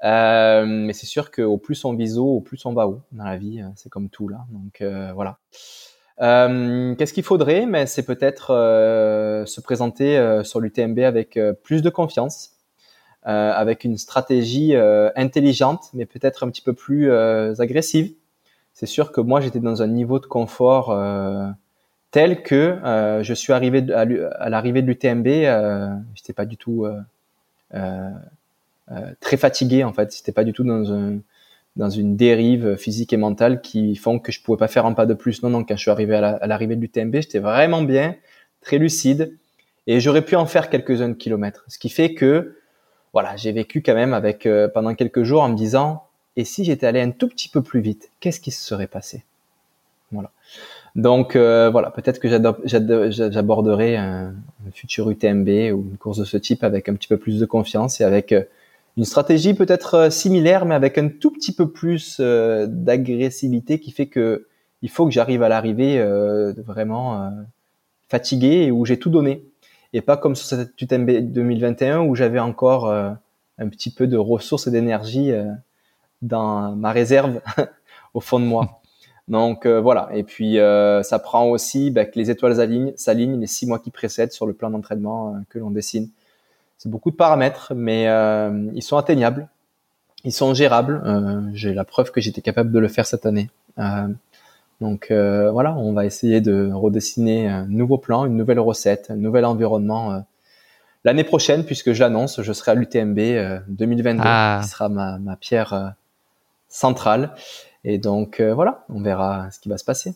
Euh, 0.04 0.66
mais 0.66 0.94
c'est 0.94 1.06
sûr 1.06 1.32
qu'au 1.32 1.58
plus 1.58 1.84
on 1.86 1.94
vise 1.94 2.18
haut, 2.18 2.36
au 2.36 2.42
plus 2.42 2.64
on 2.66 2.74
va 2.74 2.88
haut 2.88 3.02
dans 3.12 3.24
la 3.24 3.38
vie. 3.38 3.62
Euh, 3.62 3.68
c'est 3.76 3.90
comme 3.90 4.10
tout 4.10 4.28
là. 4.28 4.46
Donc 4.52 4.82
euh, 4.82 5.12
voilà. 5.14 5.38
Euh, 6.22 6.96
Qu'est-ce 6.96 7.14
qu'il 7.14 7.24
faudrait? 7.24 7.66
Mais 7.66 7.88
c'est 7.88 8.06
peut-être 8.06 8.48
se 9.46 9.62
présenter 9.62 10.42
sur 10.44 10.60
l'UTMB 10.60 11.00
avec 11.00 11.40
plus 11.64 11.82
de 11.82 11.90
confiance, 11.90 12.52
avec 13.26 13.84
une 13.84 13.98
stratégie 13.98 14.76
intelligente, 15.16 15.90
mais 15.94 16.06
peut-être 16.06 16.44
un 16.44 16.50
petit 16.50 16.62
peu 16.62 16.74
plus 16.74 17.12
agressive. 17.12 18.14
C'est 18.74 18.86
sûr 18.86 19.12
que 19.12 19.22
moi, 19.22 19.42
j'étais 19.42 19.60
dans 19.60 19.82
un 19.82 19.88
niveau 19.88 20.20
de 20.20 20.26
confort 20.26 20.96
tel 22.12 22.44
que 22.44 22.78
je 23.24 23.34
suis 23.34 23.52
arrivé 23.52 23.84
à, 23.92 24.50
l'arrivée 24.50 24.82
de 24.82 24.88
l'UTMB, 24.88 25.28
j'étais 26.14 26.34
pas 26.34 26.46
du 26.46 26.58
tout 26.58 26.86
très 29.20 29.38
fatigué 29.38 29.84
en 29.84 29.92
fait. 29.92 30.16
J'étais 30.16 30.32
pas 30.32 30.44
du 30.44 30.54
tout 30.54 30.64
dans 30.64 30.94
un 30.94 31.20
dans 31.76 31.90
une 31.90 32.16
dérive 32.16 32.76
physique 32.78 33.12
et 33.14 33.18
mentale 33.18 33.62
qui 33.62 33.96
font 33.96 34.20
que 34.20 34.32
je 34.32 34.42
pouvais 34.42 34.58
pas 34.58 34.68
faire 34.68 34.86
un 34.86 34.94
pas 34.94 35.06
de 35.06 35.14
plus. 35.14 35.44
Non, 35.44 35.50
non, 35.50 35.64
quand 35.64 35.76
je 35.76 35.82
suis 35.82 35.92
arrivé 35.92 36.16
à 36.16 36.48
l'arrivée 36.48 36.76
de 36.76 36.82
l'UTMB, 36.82 37.16
j'étais 37.16 37.40
vraiment 37.40 37.82
bien, 37.82 38.16
très 38.62 38.78
lucide, 38.78 39.38
et 39.88 40.00
j'aurais 40.00 40.24
pu 40.24 40.36
en 40.36 40.46
faire 40.46 40.70
quelques-uns 40.70 41.10
de 41.10 41.14
kilomètres. 41.14 41.66
Ce 41.68 41.78
qui 41.78 41.90
fait 41.90 42.14
que, 42.14 42.58
voilà, 43.16 43.38
j'ai 43.38 43.54
vécu 43.54 43.82
quand 43.82 43.96
même 43.96 44.14
avec 44.14 44.46
euh, 44.46 44.68
pendant 44.68 44.94
quelques 44.94 45.24
jours 45.24 45.42
en 45.42 45.50
me 45.50 45.56
disant, 45.56 46.04
et 46.36 46.44
si 46.44 46.66
j'étais 46.66 46.86
allé 46.86 47.00
un 47.00 47.12
tout 47.12 47.30
petit 47.30 47.48
peu 47.48 47.62
plus 47.62 47.80
vite, 47.80 48.12
qu'est-ce 48.20 48.42
qui 48.42 48.52
se 48.52 48.62
serait 48.62 48.88
passé? 48.88 49.24
Voilà. 50.12 50.32
Donc 50.96 51.38
euh, 51.38 51.70
voilà, 51.70 51.92
peut-être 51.92 52.20
que 52.20 52.28
j'aborderai 52.30 53.96
un, 53.96 54.34
futur 54.74 55.10
UTMB 55.10 55.48
ou 55.74 55.88
une 55.90 55.98
course 55.98 56.18
de 56.18 56.26
ce 56.26 56.36
type 56.36 56.64
avec 56.64 56.90
un 56.90 56.94
petit 56.96 57.08
peu 57.08 57.18
plus 57.18 57.40
de 57.40 57.46
confiance 57.46 58.02
et 58.02 58.04
avec 58.04 58.34
euh, 58.34 58.44
une 58.98 59.06
stratégie 59.06 59.54
peut-être 59.54 59.94
euh, 59.96 60.10
similaire, 60.10 60.66
mais 60.66 60.76
avec 60.76 60.98
un 60.98 61.08
tout 61.08 61.32
petit 61.32 61.54
peu 61.54 61.70
plus 61.70 62.18
euh, 62.20 62.68
d'agressivité 62.68 63.80
qui 63.80 63.92
fait 63.92 64.08
que 64.08 64.46
il 64.82 64.90
faut 64.90 65.06
que 65.06 65.12
j'arrive 65.12 65.42
à 65.42 65.50
l'arrivée 65.50 66.04
vraiment 66.58 67.32
fatigué 68.08 68.66
et 68.68 68.72
où 68.72 68.86
j'ai 68.86 69.00
tout 69.00 69.10
donné. 69.10 69.44
Et 69.96 70.02
pas 70.02 70.18
comme 70.18 70.36
sur 70.36 70.46
cette 70.46 70.80
UTMB 70.82 71.32
2021 71.32 72.02
où 72.02 72.16
j'avais 72.16 72.40
encore 72.40 72.90
un 72.92 73.70
petit 73.70 73.92
peu 73.92 74.08
de 74.08 74.18
ressources 74.18 74.68
et 74.68 74.72
d'énergie 74.72 75.32
dans 76.22 76.76
ma 76.76 76.92
réserve 76.92 77.40
au 78.14 78.20
fond 78.20 78.40
de 78.40 78.46
moi. 78.46 78.82
Donc 79.30 79.66
voilà. 79.66 80.10
Et 80.14 80.24
puis 80.24 80.58
ça 80.58 81.20
prend 81.20 81.46
aussi 81.46 81.92
bah, 81.92 82.04
que 82.06 82.20
les 82.20 82.30
étoiles 82.30 82.56
s'alignent 82.98 83.40
les 83.40 83.48
six 83.48 83.68
mois 83.68 83.80
qui 83.80 83.90
précèdent 83.90 84.34
sur 84.34 84.46
le 84.46 84.54
plan 84.54 84.70
d'entraînement 84.70 85.42
que 85.50 85.60
l'on 85.60 85.72
dessine. 85.72 86.10
C'est 86.78 86.90
beaucoup 86.90 87.12
de 87.12 87.16
paramètres, 87.16 87.74
mais 87.76 88.08
euh, 88.08 88.70
ils 88.74 88.84
sont 88.84 88.98
atteignables, 88.98 89.48
ils 90.24 90.34
sont 90.34 90.54
gérables. 90.54 91.02
Euh, 91.06 91.42
j'ai 91.54 91.74
la 91.74 91.86
preuve 91.86 92.12
que 92.12 92.22
j'étais 92.22 92.42
capable 92.42 92.72
de 92.72 92.80
le 92.80 92.88
faire 92.88 93.06
cette 93.06 93.26
année. 93.26 93.50
Euh, 94.82 94.86
donc 94.86 95.08
voilà, 95.54 95.76
on 95.76 95.94
va 95.94 96.06
essayer 96.06 96.42
de 96.42 96.72
redessiner 96.72 97.48
un 97.48 97.66
nouveau 97.66 97.98
plan, 97.98 98.26
une 98.26 98.36
nouvelle 98.36 98.60
recette, 98.60 99.10
un 99.10 99.16
nouvel 99.16 99.46
environnement 99.46 100.24
l'année 101.04 101.24
prochaine, 101.24 101.66
puisque 101.66 101.94
je 101.94 102.02
l'annonce, 102.02 102.42
je 102.42 102.54
serai 102.54 102.72
à 102.72 102.76
l'UTMB 102.76 103.20
2022, 103.68 104.22
ah. 104.26 104.60
qui 104.62 104.70
sera 104.70 104.90
ma, 104.90 105.18
ma 105.20 105.36
pierre 105.36 105.94
centrale. 106.68 107.34
Et 107.84 108.00
donc 108.00 108.42
voilà, 108.42 108.86
on 108.90 109.02
verra 109.02 109.50
ce 109.52 109.60
qui 109.60 109.70
va 109.70 109.78
se 109.78 109.86
passer. 109.86 110.16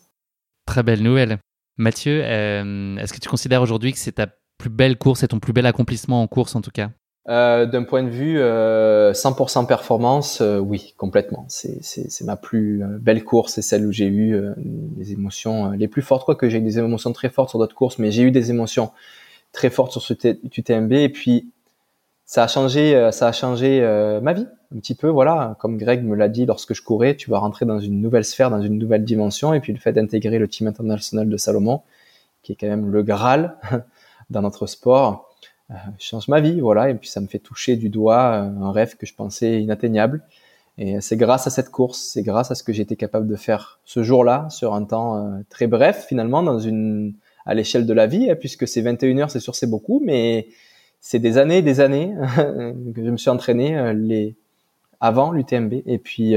Très 0.65 0.83
belle 0.83 1.03
nouvelle. 1.03 1.37
Mathieu, 1.77 2.21
est-ce 2.21 3.13
que 3.13 3.19
tu 3.19 3.29
considères 3.29 3.61
aujourd'hui 3.61 3.93
que 3.93 3.99
c'est 3.99 4.13
ta 4.13 4.27
plus 4.57 4.69
belle 4.69 4.97
course 4.97 5.23
et 5.23 5.27
ton 5.27 5.39
plus 5.39 5.53
bel 5.53 5.65
accomplissement 5.65 6.21
en 6.21 6.27
course 6.27 6.55
en 6.55 6.61
tout 6.61 6.71
cas? 6.71 6.89
Euh, 7.27 7.65
D'un 7.65 7.83
point 7.83 8.03
de 8.03 8.09
vue 8.09 8.39
euh, 8.39 9.11
100% 9.13 9.67
performance, 9.67 10.41
euh, 10.41 10.57
oui, 10.57 10.93
complètement. 10.97 11.45
C'est 11.49 12.23
ma 12.23 12.35
plus 12.35 12.83
euh, 12.83 12.97
belle 12.99 13.23
course, 13.23 13.53
c'est 13.53 13.61
celle 13.61 13.85
où 13.85 13.91
j'ai 13.91 14.07
eu 14.07 14.35
euh, 14.35 14.53
des 14.57 15.11
émotions 15.11 15.71
les 15.71 15.87
plus 15.87 16.01
fortes. 16.01 16.25
Quoi 16.25 16.35
que 16.35 16.49
j'ai 16.49 16.59
eu 16.59 16.61
des 16.61 16.79
émotions 16.79 17.11
très 17.13 17.29
fortes 17.29 17.49
sur 17.49 17.59
d'autres 17.59 17.75
courses, 17.75 17.99
mais 17.99 18.11
j'ai 18.11 18.23
eu 18.23 18.31
des 18.31 18.49
émotions 18.49 18.91
très 19.51 19.69
fortes 19.69 19.91
sur 19.91 20.01
ce 20.01 20.13
UTMB. 20.13 20.93
Et 20.93 21.09
puis 21.09 21.51
ça 22.25 22.43
a 22.43 22.47
changé, 22.47 23.09
ça 23.11 23.27
a 23.27 23.31
changé 23.31 23.81
ma 24.21 24.33
vie 24.33 24.47
un 24.75 24.79
petit 24.79 24.95
peu. 24.95 25.07
Voilà, 25.07 25.55
comme 25.59 25.77
Greg 25.77 26.03
me 26.03 26.15
l'a 26.15 26.29
dit 26.29 26.45
lorsque 26.45 26.73
je 26.73 26.83
courais, 26.83 27.15
tu 27.15 27.29
vas 27.29 27.39
rentrer 27.39 27.65
dans 27.65 27.79
une 27.79 28.01
nouvelle 28.01 28.25
sphère, 28.25 28.49
dans 28.51 28.61
une 28.61 28.77
nouvelle 28.77 29.03
dimension. 29.03 29.53
Et 29.53 29.59
puis 29.59 29.73
le 29.73 29.79
fait 29.79 29.93
d'intégrer 29.93 30.39
le 30.39 30.47
team 30.47 30.67
international 30.67 31.27
de 31.27 31.37
Salomon, 31.37 31.81
qui 32.43 32.51
est 32.51 32.55
quand 32.55 32.67
même 32.67 32.89
le 32.91 33.03
Graal 33.03 33.57
dans 34.29 34.41
notre 34.41 34.67
sport 34.67 35.28
euh, 35.71 35.75
change 35.99 36.27
ma 36.27 36.41
vie, 36.41 36.59
voilà. 36.59 36.89
Et 36.89 36.95
puis 36.95 37.09
ça 37.09 37.21
me 37.21 37.27
fait 37.27 37.39
toucher 37.39 37.75
du 37.75 37.89
doigt 37.89 38.33
euh, 38.33 38.63
un 38.63 38.71
rêve 38.71 38.95
que 38.95 39.05
je 39.05 39.13
pensais 39.13 39.61
inatteignable. 39.61 40.23
Et 40.77 41.01
c'est 41.01 41.17
grâce 41.17 41.45
à 41.45 41.49
cette 41.49 41.69
course, 41.69 41.99
c'est 42.13 42.23
grâce 42.23 42.51
à 42.51 42.55
ce 42.55 42.63
que 42.63 42.71
j'ai 42.71 42.83
été 42.83 42.95
capable 42.95 43.27
de 43.27 43.35
faire 43.35 43.79
ce 43.85 44.01
jour-là, 44.01 44.47
sur 44.49 44.73
un 44.73 44.85
temps 44.85 45.17
euh, 45.17 45.39
très 45.49 45.67
bref 45.67 46.05
finalement, 46.07 46.41
dans 46.41 46.59
une 46.59 47.13
à 47.45 47.53
l'échelle 47.53 47.85
de 47.85 47.93
la 47.93 48.07
vie, 48.07 48.29
hein, 48.29 48.35
puisque 48.39 48.67
c'est 48.67 48.81
21 48.81 49.17
heures, 49.17 49.31
c'est 49.31 49.39
sûr, 49.39 49.55
c'est 49.55 49.69
beaucoup, 49.69 50.01
mais 50.05 50.47
c'est 51.01 51.19
des 51.19 51.37
années, 51.37 51.61
des 51.61 51.81
années 51.81 52.13
que 52.35 53.03
je 53.03 53.09
me 53.09 53.17
suis 53.17 53.29
entraîné 53.29 53.93
les 53.93 54.35
avant 55.01 55.31
l'UTMB. 55.31 55.81
Et 55.85 55.97
puis 55.97 56.35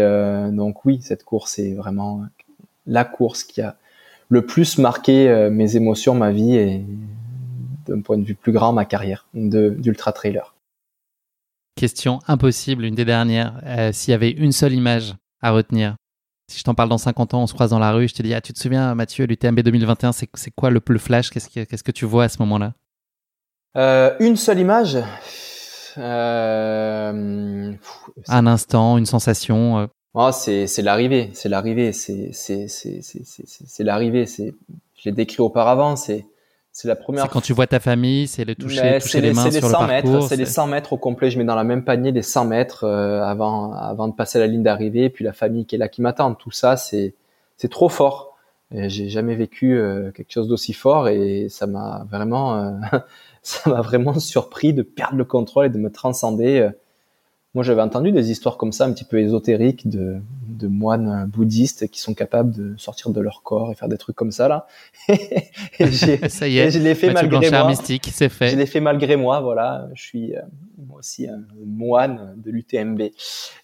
donc 0.52 0.84
oui, 0.84 1.00
cette 1.02 1.24
course 1.24 1.58
est 1.58 1.74
vraiment 1.74 2.22
la 2.86 3.04
course 3.04 3.44
qui 3.44 3.60
a 3.60 3.76
le 4.28 4.46
plus 4.46 4.78
marqué 4.78 5.48
mes 5.50 5.76
émotions, 5.76 6.14
ma 6.14 6.30
vie 6.30 6.54
et 6.56 6.84
d'un 7.86 8.00
point 8.00 8.18
de 8.18 8.24
vue 8.24 8.34
plus 8.34 8.52
grand 8.52 8.72
ma 8.72 8.84
carrière 8.84 9.26
d'ultra 9.34 10.12
trailer. 10.12 10.54
Question 11.76 12.20
impossible, 12.28 12.84
une 12.84 12.94
des 12.94 13.04
dernières. 13.04 13.60
Euh, 13.64 13.92
s'il 13.92 14.12
y 14.12 14.14
avait 14.14 14.30
une 14.30 14.52
seule 14.52 14.74
image 14.74 15.14
à 15.40 15.52
retenir, 15.52 15.96
si 16.48 16.58
je 16.58 16.64
t'en 16.64 16.74
parle 16.74 16.90
dans 16.90 16.98
50 16.98 17.34
ans, 17.34 17.42
on 17.42 17.46
se 17.46 17.54
croise 17.54 17.70
dans 17.70 17.78
la 17.78 17.92
rue, 17.92 18.08
je 18.08 18.14
te 18.14 18.22
dis, 18.22 18.34
ah, 18.34 18.40
tu 18.40 18.52
te 18.52 18.58
souviens, 18.58 18.94
Mathieu, 18.94 19.24
l'UTMB 19.24 19.60
2021, 19.60 20.12
c'est 20.12 20.28
quoi 20.54 20.70
le, 20.70 20.80
le 20.86 20.98
flash? 20.98 21.30
Qu'est-ce 21.30 21.82
que, 21.82 21.92
tu 21.92 22.04
vois 22.04 22.24
à 22.24 22.28
ce 22.28 22.38
moment-là? 22.40 22.74
Euh, 23.76 24.14
Une 24.20 24.36
seule 24.36 24.58
image? 24.58 24.98
Euh, 25.98 27.72
Un 28.28 28.46
instant, 28.46 28.98
une 28.98 29.06
sensation 29.06 29.88
oh, 30.14 30.30
c'est, 30.32 30.66
l'arrivée, 30.82 31.30
c'est 31.32 31.48
l'arrivée, 31.48 31.92
c'est, 31.92 32.32
l'arrivée. 33.80 34.26
Je 34.26 34.52
l'ai 35.06 35.12
décrit 35.12 35.40
auparavant, 35.40 35.96
c'est 35.96 36.26
c'est 36.72 36.88
la 36.88 36.96
première. 36.96 37.24
C'est 37.24 37.28
quand 37.30 37.42
tu 37.42 37.52
vois 37.52 37.66
ta 37.66 37.80
famille, 37.80 38.26
c'est 38.26 38.46
le 38.46 38.54
toucher, 38.54 38.98
toucher 38.98 39.20
les, 39.20 39.34
mains 39.34 39.50
sur 39.50 39.68
le 39.68 39.72
parcours. 39.72 40.26
C'est 40.26 40.36
les 40.36 40.46
100 40.46 40.68
mètres 40.68 40.94
au 40.94 40.96
complet. 40.96 41.30
Je 41.30 41.38
mets 41.38 41.44
dans 41.44 41.54
la 41.54 41.64
même 41.64 41.84
panier 41.84 42.12
les 42.12 42.22
100 42.22 42.46
mètres 42.46 42.84
euh, 42.84 43.22
avant 43.22 43.74
avant 43.74 44.08
de 44.08 44.14
passer 44.14 44.38
la 44.38 44.46
ligne 44.46 44.62
d'arrivée. 44.62 45.10
Puis 45.10 45.22
la 45.22 45.34
famille 45.34 45.66
qui 45.66 45.74
est 45.74 45.78
là 45.78 45.88
qui 45.88 46.00
m'attend. 46.00 46.34
Tout 46.34 46.50
ça, 46.50 46.78
c'est 46.78 47.14
c'est 47.58 47.70
trop 47.70 47.90
fort. 47.90 48.38
J'ai 48.74 49.10
jamais 49.10 49.34
vécu 49.34 49.76
euh, 49.76 50.12
quelque 50.12 50.32
chose 50.32 50.48
d'aussi 50.48 50.72
fort 50.72 51.08
et 51.08 51.48
ça 51.50 51.66
m'a 51.66 52.06
vraiment 52.10 52.56
euh, 52.56 52.70
ça 53.42 53.68
m'a 53.68 53.82
vraiment 53.82 54.18
surpris 54.18 54.72
de 54.72 54.80
perdre 54.80 55.16
le 55.16 55.26
contrôle 55.26 55.66
et 55.66 55.70
de 55.70 55.76
me 55.76 55.92
transcender 55.92 56.70
moi, 57.54 57.62
j'avais 57.62 57.82
entendu 57.82 58.12
des 58.12 58.30
histoires 58.30 58.56
comme 58.56 58.72
ça, 58.72 58.86
un 58.86 58.92
petit 58.92 59.04
peu 59.04 59.20
ésotériques, 59.20 59.86
de, 59.88 60.16
de 60.48 60.68
moines 60.68 61.26
bouddhistes 61.26 61.88
qui 61.90 62.00
sont 62.00 62.14
capables 62.14 62.50
de 62.50 62.74
sortir 62.78 63.10
de 63.10 63.20
leur 63.20 63.42
corps 63.42 63.70
et 63.70 63.74
faire 63.74 63.88
des 63.88 63.98
trucs 63.98 64.16
comme 64.16 64.30
ça 64.30 64.48
là. 64.48 64.66
ça 66.28 66.48
y 66.48 66.58
est. 66.58 66.70
je 66.70 66.78
l'ai 66.78 66.94
fait 66.94 67.12
malgré 67.12 67.50
moi. 67.50 67.68
mystique, 67.68 68.08
c'est 68.10 68.28
fait. 68.30 68.48
Je 68.48 68.56
l'ai 68.56 68.66
fait 68.66 68.80
malgré 68.80 69.16
moi. 69.16 69.40
Voilà, 69.40 69.88
je 69.94 70.02
suis 70.02 70.34
euh, 70.34 70.40
moi 70.88 70.98
aussi 71.00 71.28
un 71.28 71.42
moine 71.64 72.34
de 72.36 72.50
l'UTMB. 72.50 73.00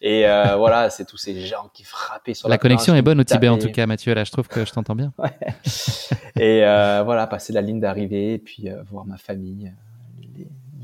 Et 0.01 0.27
euh, 0.27 0.57
voilà, 0.59 0.91
c'est 0.91 1.05
tous 1.05 1.17
ces 1.17 1.41
gens 1.41 1.71
qui 1.73 1.85
frappaient 1.85 2.35
sur 2.35 2.49
la. 2.49 2.55
La 2.55 2.59
connexion 2.59 2.95
est 2.95 3.03
bonne 3.03 3.21
au 3.21 3.25
Tibet 3.25 3.49
en 3.49 3.59
tout 3.59 3.71
cas, 3.71 3.87
Mathieu. 3.87 4.15
Là, 4.15 4.25
je 4.25 4.33
trouve 4.33 4.49
que 4.49 4.65
je 4.65 4.73
t'entends 4.73 4.97
bien. 4.97 5.13
Ouais. 5.19 5.31
et 6.37 6.65
euh, 6.65 7.03
voilà, 7.05 7.27
passer 7.27 7.53
la 7.53 7.63
ligne 7.63 7.81
d'arrivée, 7.81 8.35
et 8.35 8.39
puis 8.39 8.69
euh, 8.69 8.83
voir 8.91 9.07
ma 9.07 9.17
famille 9.17 9.73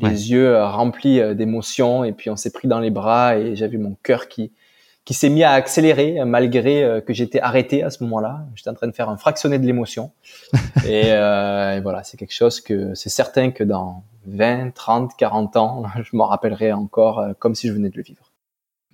les 0.01 0.31
yeux 0.31 0.49
euh, 0.49 0.67
remplis 0.67 1.21
euh, 1.21 1.35
d'émotions 1.35 2.05
et 2.05 2.13
puis 2.13 2.31
on 2.31 2.37
s'est 2.37 2.51
pris 2.51 2.69
dans 2.69 2.81
les 2.81 2.91
bras 2.91 3.37
et 3.37 3.57
j'avais 3.57 3.79
mon 3.79 3.97
cœur 4.03 4.29
qui 4.29 4.53
qui 5.05 5.13
s'est 5.13 5.29
mis 5.29 5.45
à 5.45 5.51
accélérer 5.51 6.19
euh, 6.19 6.25
malgré 6.25 7.03
que 7.07 7.13
j'étais 7.13 7.39
arrêté 7.39 7.83
à 7.83 7.91
ce 7.91 8.03
moment-là. 8.05 8.47
J'étais 8.55 8.71
en 8.71 8.75
train 8.75 8.87
de 8.87 8.95
faire 8.95 9.11
un 9.11 9.19
fractionné 9.19 9.59
de 9.59 9.67
l'émotion. 9.67 10.13
et, 10.87 11.13
euh, 11.13 11.77
et, 11.77 11.81
voilà, 11.81 12.03
c'est 12.05 12.17
quelque 12.17 12.33
chose 12.33 12.63
que 12.63 12.95
c'est 12.95 13.11
certain 13.11 13.51
que 13.51 13.63
dans 13.65 14.03
20, 14.27 14.71
30, 14.71 15.11
40 15.19 15.57
ans, 15.59 15.83
je 16.03 16.17
m'en 16.17 16.25
rappellerai 16.25 16.73
encore 16.73 17.23
comme 17.39 17.55
si 17.55 17.69
je 17.69 17.75
venais 17.75 17.91
de 17.91 17.97
le 17.99 18.03
vivre. 18.03 18.31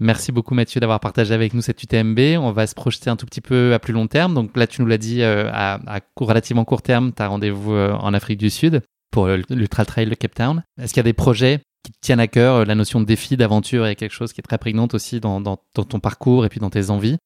Merci 0.00 0.32
beaucoup 0.32 0.54
Mathieu 0.54 0.80
d'avoir 0.80 0.98
partagé 0.98 1.32
avec 1.32 1.54
nous 1.54 1.60
cette 1.62 1.80
UTMB. 1.80 2.18
On 2.40 2.50
va 2.50 2.66
se 2.66 2.74
projeter 2.74 3.08
un 3.08 3.14
tout 3.16 3.26
petit 3.26 3.42
peu 3.42 3.72
à 3.72 3.78
plus 3.78 3.92
long 3.92 4.08
terme. 4.08 4.34
Donc 4.34 4.56
là, 4.56 4.66
tu 4.66 4.82
nous 4.82 4.88
l'as 4.88 4.98
dit, 4.98 5.22
à, 5.22 5.74
à, 5.86 6.00
relativement 6.16 6.64
court 6.64 6.82
terme, 6.82 7.12
tu 7.14 7.22
as 7.22 7.28
rendez-vous 7.28 7.72
en 7.72 8.12
Afrique 8.14 8.38
du 8.38 8.50
Sud 8.50 8.82
pour 9.10 9.28
l'Ultra 9.28 9.84
Trail 9.84 10.08
de 10.08 10.14
Cape 10.14 10.34
Town. 10.34 10.62
Est-ce 10.78 10.92
qu'il 10.92 11.00
y 11.00 11.00
a 11.00 11.04
des 11.04 11.12
projets 11.12 11.60
qui 11.84 11.92
te 11.92 11.98
tiennent 12.00 12.20
à 12.20 12.28
cœur 12.28 12.64
La 12.64 12.74
notion 12.74 13.00
de 13.00 13.06
défi, 13.06 13.36
d'aventure 13.36 13.86
est 13.86 13.96
quelque 13.96 14.12
chose 14.12 14.32
qui 14.32 14.40
est 14.40 14.42
très 14.42 14.58
prégnante 14.58 14.94
aussi 14.94 15.20
dans, 15.20 15.42
ton 15.42 16.00
parcours 16.00 16.44
et 16.44 16.48
puis 16.48 16.60
dans 16.60 16.70
tes 16.70 16.90
envies? 16.90 17.16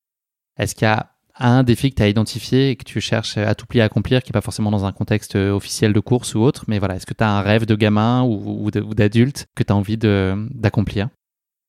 Est-ce 0.58 0.74
qu'il 0.74 0.86
y 0.86 0.90
a 0.90 1.10
un 1.36 1.64
défi 1.64 1.90
que 1.90 1.96
tu 1.96 2.02
as 2.02 2.08
identifié 2.08 2.70
et 2.70 2.76
que 2.76 2.84
tu 2.84 3.00
cherches 3.00 3.38
à 3.38 3.54
tout 3.54 3.66
plier 3.66 3.82
à 3.82 3.86
accomplir, 3.86 4.22
qui 4.22 4.30
n'est 4.30 4.34
pas 4.34 4.40
forcément 4.40 4.70
dans 4.70 4.84
un 4.84 4.92
contexte 4.92 5.34
officiel 5.34 5.92
de 5.92 6.00
course 6.00 6.36
ou 6.36 6.40
autre, 6.40 6.64
mais 6.68 6.78
voilà, 6.78 6.94
est-ce 6.94 7.06
que 7.06 7.14
tu 7.14 7.24
as 7.24 7.30
un 7.30 7.40
rêve 7.40 7.66
de 7.66 7.74
gamin 7.74 8.22
ou, 8.22 8.70
d'adulte 8.70 9.46
que 9.56 9.64
tu 9.64 9.72
as 9.72 9.76
envie 9.76 9.98
d'accomplir? 9.98 11.08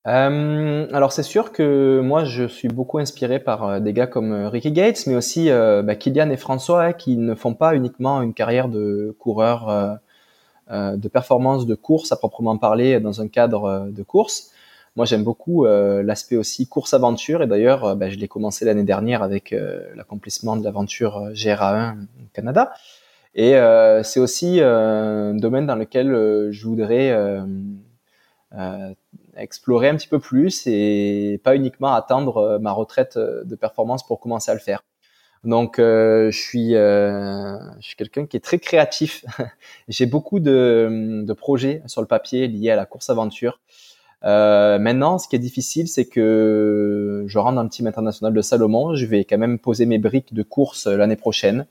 Euh, 0.08 0.88
alors 0.94 1.12
c'est 1.12 1.24
sûr 1.24 1.52
que 1.52 2.00
moi 2.00 2.26
je 2.26 2.44
suis 2.46 2.68
beaucoup 2.68 3.00
inspiré 3.00 3.40
par 3.40 3.64
euh, 3.64 3.80
des 3.80 3.92
gars 3.92 4.06
comme 4.06 4.34
euh, 4.34 4.50
Ricky 4.50 4.72
Gates, 4.72 5.08
mais 5.08 5.16
aussi 5.16 5.50
bah, 5.50 5.96
Kylian 5.96 6.30
et 6.30 6.38
François 6.38 6.94
qui 6.94 7.18
ne 7.18 7.34
font 7.34 7.56
pas 7.56 7.76
uniquement 7.76 8.22
une 8.22 8.34
carrière 8.34 8.70
de 8.70 9.16
coureur 9.20 10.00
de 10.70 11.08
performance 11.08 11.66
de 11.66 11.76
course 11.76 12.12
à 12.12 12.16
proprement 12.16 12.58
parler 12.58 13.00
dans 13.00 13.22
un 13.22 13.28
cadre 13.28 13.90
de 13.92 14.04
course. 14.04 14.52
Moi, 14.96 15.06
j'aime 15.06 15.24
beaucoup 15.24 15.66
l'aspect 15.66 16.38
aussi 16.38 16.68
course-aventure. 16.68 17.44
Et 17.44 17.48
d'ailleurs, 17.48 17.96
ben, 17.96 18.10
je 18.10 18.18
l'ai 18.18 18.28
commencé 18.28 18.66
l'année 18.66 18.84
dernière 18.84 19.24
avec 19.24 19.54
l'accomplissement 19.96 20.56
de 20.56 20.64
l'aventure 20.64 21.32
GRA1 21.34 22.02
au 22.02 22.28
Canada. 22.34 22.74
Et 23.36 23.54
c'est 24.04 24.20
aussi 24.20 24.62
un 24.62 25.36
domaine 25.36 25.68
dans 25.68 25.76
lequel 25.76 26.08
je 26.52 26.66
voudrais 26.66 27.14
explorer 29.36 29.90
un 29.90 29.96
petit 29.96 30.08
peu 30.08 30.20
plus 30.20 30.66
et 30.66 31.42
pas 31.44 31.56
uniquement 31.58 31.94
attendre 31.94 32.58
ma 32.62 32.72
retraite 32.72 33.18
de 33.18 33.56
performance 33.56 34.06
pour 34.08 34.22
commencer 34.22 34.50
à 34.50 34.54
le 34.54 34.62
faire. 34.62 34.82
Donc, 35.46 35.78
euh, 35.78 36.32
je 36.32 36.40
suis, 36.40 36.76
euh, 36.76 37.58
je 37.80 37.88
suis 37.88 37.96
quelqu'un 37.96 38.26
qui 38.26 38.36
est 38.36 38.42
très 38.42 38.60
créatif. 38.60 39.24
J'ai 39.88 40.08
beaucoup 40.08 40.40
de, 40.40 41.24
de, 41.24 41.34
projets 41.34 41.82
sur 41.86 42.02
le 42.02 42.08
papier 42.08 42.48
liés 42.48 42.72
à 42.72 42.76
la 42.76 42.86
course 42.86 43.10
aventure. 43.10 43.60
Euh, 44.24 44.80
maintenant, 44.80 45.20
ce 45.20 45.28
qui 45.28 45.36
est 45.36 45.40
difficile, 45.40 45.88
c'est 45.88 46.06
que 46.06 47.26
je 47.28 47.38
rentre 47.38 47.56
dans 47.56 47.64
le 47.64 47.70
team 47.70 47.86
international 47.86 48.34
de 48.34 48.42
Salomon. 48.42 48.96
Je 48.96 49.06
vais 49.06 49.24
quand 49.24 49.38
même 49.38 49.60
poser 49.60 49.86
mes 49.86 50.00
briques 50.00 50.34
de 50.34 50.42
course 50.42 50.88
l'année 50.88 51.16
prochaine, 51.16 51.68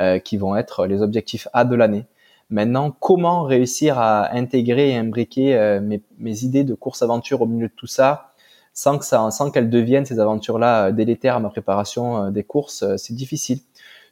euh, 0.00 0.18
qui 0.18 0.36
vont 0.36 0.56
être 0.56 0.86
les 0.86 1.02
objectifs 1.02 1.46
A 1.52 1.64
de 1.64 1.76
l'année. 1.76 2.04
Maintenant, 2.50 2.90
comment 2.90 3.44
réussir 3.44 3.98
à 3.98 4.34
intégrer 4.34 4.90
et 4.90 4.96
imbriquer 4.96 5.56
euh, 5.56 5.80
mes, 5.80 6.02
mes 6.18 6.42
idées 6.42 6.64
de 6.64 6.74
course 6.74 7.02
aventure 7.02 7.42
au 7.42 7.46
milieu 7.46 7.68
de 7.68 7.72
tout 7.74 7.86
ça? 7.86 8.33
Sans 8.74 8.98
que 8.98 9.04
ça, 9.04 9.30
sans 9.30 9.50
qu'elles 9.50 9.70
deviennent 9.70 10.04
ces 10.04 10.18
aventures-là 10.18 10.88
euh, 10.88 10.92
délétères 10.92 11.36
à 11.36 11.40
ma 11.40 11.48
préparation 11.48 12.24
euh, 12.24 12.30
des 12.30 12.42
courses, 12.42 12.82
euh, 12.82 12.96
c'est 12.96 13.14
difficile. 13.14 13.60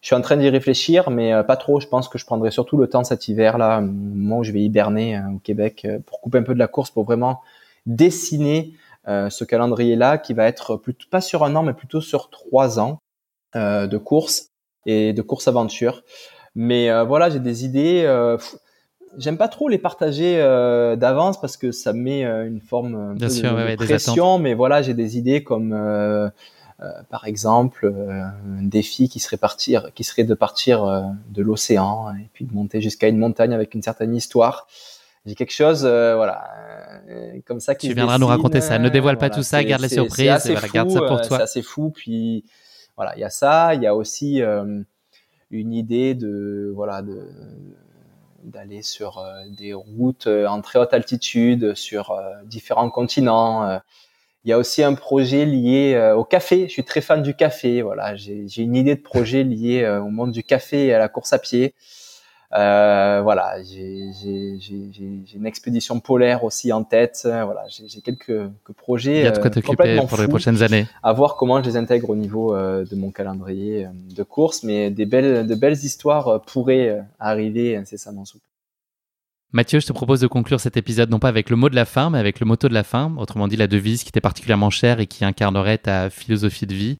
Je 0.01 0.07
suis 0.07 0.17
en 0.17 0.21
train 0.21 0.37
d'y 0.37 0.49
réfléchir, 0.49 1.11
mais 1.11 1.33
pas 1.45 1.57
trop. 1.57 1.79
Je 1.79 1.87
pense 1.87 2.09
que 2.09 2.19
je 2.19 2.27
prendrai 2.27 2.51
surtout 2.51 2.77
le 2.77 2.89
temps 2.89 3.05
cet 3.05 3.29
hiver-là, 3.29 3.79
au 3.79 3.83
moment 3.83 4.39
où 4.39 4.43
je 4.43 4.51
vais 4.51 4.61
hiberner 4.61 5.23
au 5.33 5.39
Québec, 5.39 5.87
pour 6.07 6.21
couper 6.21 6.39
un 6.39 6.43
peu 6.43 6.55
de 6.55 6.59
la 6.59 6.67
course, 6.67 6.91
pour 6.91 7.05
vraiment 7.05 7.41
dessiner 7.87 8.73
ce 9.07 9.45
calendrier-là 9.45 10.19
qui 10.19 10.35
va 10.35 10.47
être 10.49 10.83
pas 11.09 11.21
sur 11.21 11.45
un 11.45 11.55
an, 11.55 11.63
mais 11.63 11.73
plutôt 11.73 12.01
sur 12.01 12.31
trois 12.31 12.81
ans 12.81 12.99
de 13.55 13.97
course 13.97 14.49
et 14.87 15.13
de 15.13 15.23
course 15.23 15.47
aventure. 15.47 16.03
Mais 16.57 17.05
voilà, 17.05 17.31
j'ai 17.31 17.39
des 17.39 17.65
idées 17.65 18.05
j'aime 19.19 19.37
pas 19.37 19.49
trop 19.49 19.69
les 19.69 19.79
partager 19.79 20.41
euh, 20.41 20.97
d'avance 20.97 21.41
parce 21.41 21.57
que 21.57 21.73
ça 21.73 21.93
met 21.93 22.25
euh, 22.25 22.47
une 22.47 22.61
forme 22.61 23.15
Bien 23.15 23.29
sûr, 23.29 23.55
de, 23.55 23.77
pression. 23.77 24.39
Mais 24.39 24.55
voilà, 24.55 24.83
j'ai 24.83 24.95
des 24.95 25.19
idées 25.19 25.43
comme 25.43 25.73
euh, 25.73 26.29
par 27.11 27.27
exemple 27.27 27.93
un 27.95 28.63
défi 28.63 29.09
qui 29.09 29.21
serait 29.21 29.37
partir, 29.37 29.93
qui 29.95 30.05
serait 30.05 30.25
de 30.25 30.35
partir 30.35 31.13
de 31.31 31.43
l'océan 31.43 32.11
et 32.15 32.29
puis 32.33 32.45
de 32.45 32.53
monter 32.53 32.81
jusqu'à 32.81 33.09
une 33.09 33.19
montagne 33.19 33.53
avec 33.53 33.75
une 33.75 33.83
certaine 33.83 34.15
histoire. 34.15 34.67
J'ai 35.25 35.37
quelque 35.37 35.53
chose, 35.53 35.83
voilà, 35.83 36.51
comme 37.47 37.61
ça 37.61 37.77
qui. 37.77 37.87
Tu 37.89 37.95
viendras 37.95 38.19
nous 38.19 38.27
raconter 38.27 38.61
ça. 38.61 38.81
Ne 38.81 38.89
dévoile 38.89 39.19
pas 39.19 39.31
tout 39.31 39.45
ça, 39.45 39.63
garde 39.63 39.83
la 39.83 39.89
surprise. 39.89 40.33
Voilà, 40.45 40.69
garde 40.69 40.91
ça 40.91 41.01
pour 41.01 41.21
toi. 41.21 41.37
C'est 41.37 41.43
assez 41.43 41.63
fou. 41.63 41.91
Puis 41.91 42.45
voilà, 42.97 43.17
il 43.17 43.21
y 43.21 43.25
a 43.25 43.31
ça. 43.31 43.75
Il 43.77 43.83
y 43.83 43.87
a 43.87 43.95
aussi 43.95 44.43
une 45.53 45.73
idée 45.73 46.15
de 46.15 46.73
voilà 46.75 47.03
de 47.03 47.29
d'aller 48.43 48.83
sur 48.83 49.19
euh, 49.19 49.45
des 49.49 49.73
routes 49.73 50.27
euh, 50.27 50.47
en 50.47 50.61
très 50.61 50.79
haute 50.79 50.93
altitude, 50.95 51.75
sur 51.75 52.11
euh, 52.11 52.33
différents 52.45 52.91
continents. 52.91 53.81
Il 54.45 54.51
y 54.51 54.53
a 54.53 54.59
aussi 54.59 54.83
un 54.83 54.95
projet 54.95 55.45
lié 55.45 56.13
au 56.17 56.25
café. 56.25 56.67
Je 56.67 56.73
suis 56.73 56.85
très 56.85 57.01
fan 57.01 57.23
du 57.23 57.35
café. 57.35 57.81
Voilà, 57.81 58.17
j'ai 58.17 58.49
une 58.59 58.75
idée 58.75 58.97
de 58.97 59.01
projet 59.01 59.45
lié 59.45 59.87
au 60.03 60.09
monde 60.09 60.33
du 60.33 60.43
café 60.43 60.87
et 60.87 60.95
à 60.95 60.99
la 60.99 61.09
course 61.09 61.33
à 61.33 61.39
pied. 61.39 61.75
Euh, 62.55 63.21
voilà, 63.23 63.63
j'ai 63.63 64.11
une 65.35 65.47
expédition 65.47 66.01
polaire 66.01 66.45
aussi 66.45 66.73
en 66.73 66.85
tête. 66.85 67.21
Voilà, 67.25 67.65
j'ai 67.69 68.01
quelques, 68.01 68.27
quelques, 68.27 68.77
projets. 68.77 69.21
Il 69.21 69.25
y 69.25 69.27
a 69.27 69.31
de 69.31 69.39
quoi 69.39 69.51
t'occuper 69.51 70.01
pour 70.09 70.19
les 70.19 70.29
prochaines 70.29 70.63
années. 70.63 70.87
À 71.03 71.13
voir 71.13 71.37
comment 71.37 71.63
je 71.63 71.69
les 71.69 71.77
intègre 71.77 72.11
au 72.11 72.17
niveau 72.17 72.55
de 72.57 72.95
mon 72.95 73.11
calendrier 73.11 73.89
de 73.95 74.23
course, 74.23 74.63
mais 74.63 74.91
des 74.91 75.07
belles, 75.07 75.47
de 75.47 75.55
belles 75.55 75.73
histoires 75.73 76.43
pourraient 76.43 77.03
arriver 77.19 77.77
incessamment 77.77 78.25
sous 78.25 78.39
Mathieu, 79.55 79.81
je 79.81 79.87
te 79.87 79.93
propose 79.93 80.21
de 80.21 80.27
conclure 80.27 80.61
cet 80.61 80.79
épisode 80.79 81.11
non 81.11 81.19
pas 81.19 81.29
avec 81.29 81.51
le 81.51 81.57
mot 81.57 81.69
de 81.69 81.75
la 81.75 81.85
fin, 81.85 82.09
mais 82.09 82.19
avec 82.19 82.41
le 82.41 82.47
motto 82.47 82.69
de 82.69 82.75
la 82.75 82.85
fin, 82.85 83.15
autrement 83.19 83.49
dit 83.49 83.57
la 83.57 83.67
devise 83.67 84.03
qui 84.03 84.11
t'est 84.11 84.23
particulièrement 84.23 84.71
chère 84.71 84.99
et 84.99 85.07
qui 85.07 85.27
incarnerait 85.27 85.77
ta 85.77 86.09
philosophie 86.09 86.67
de 86.67 86.75
vie. 86.75 86.97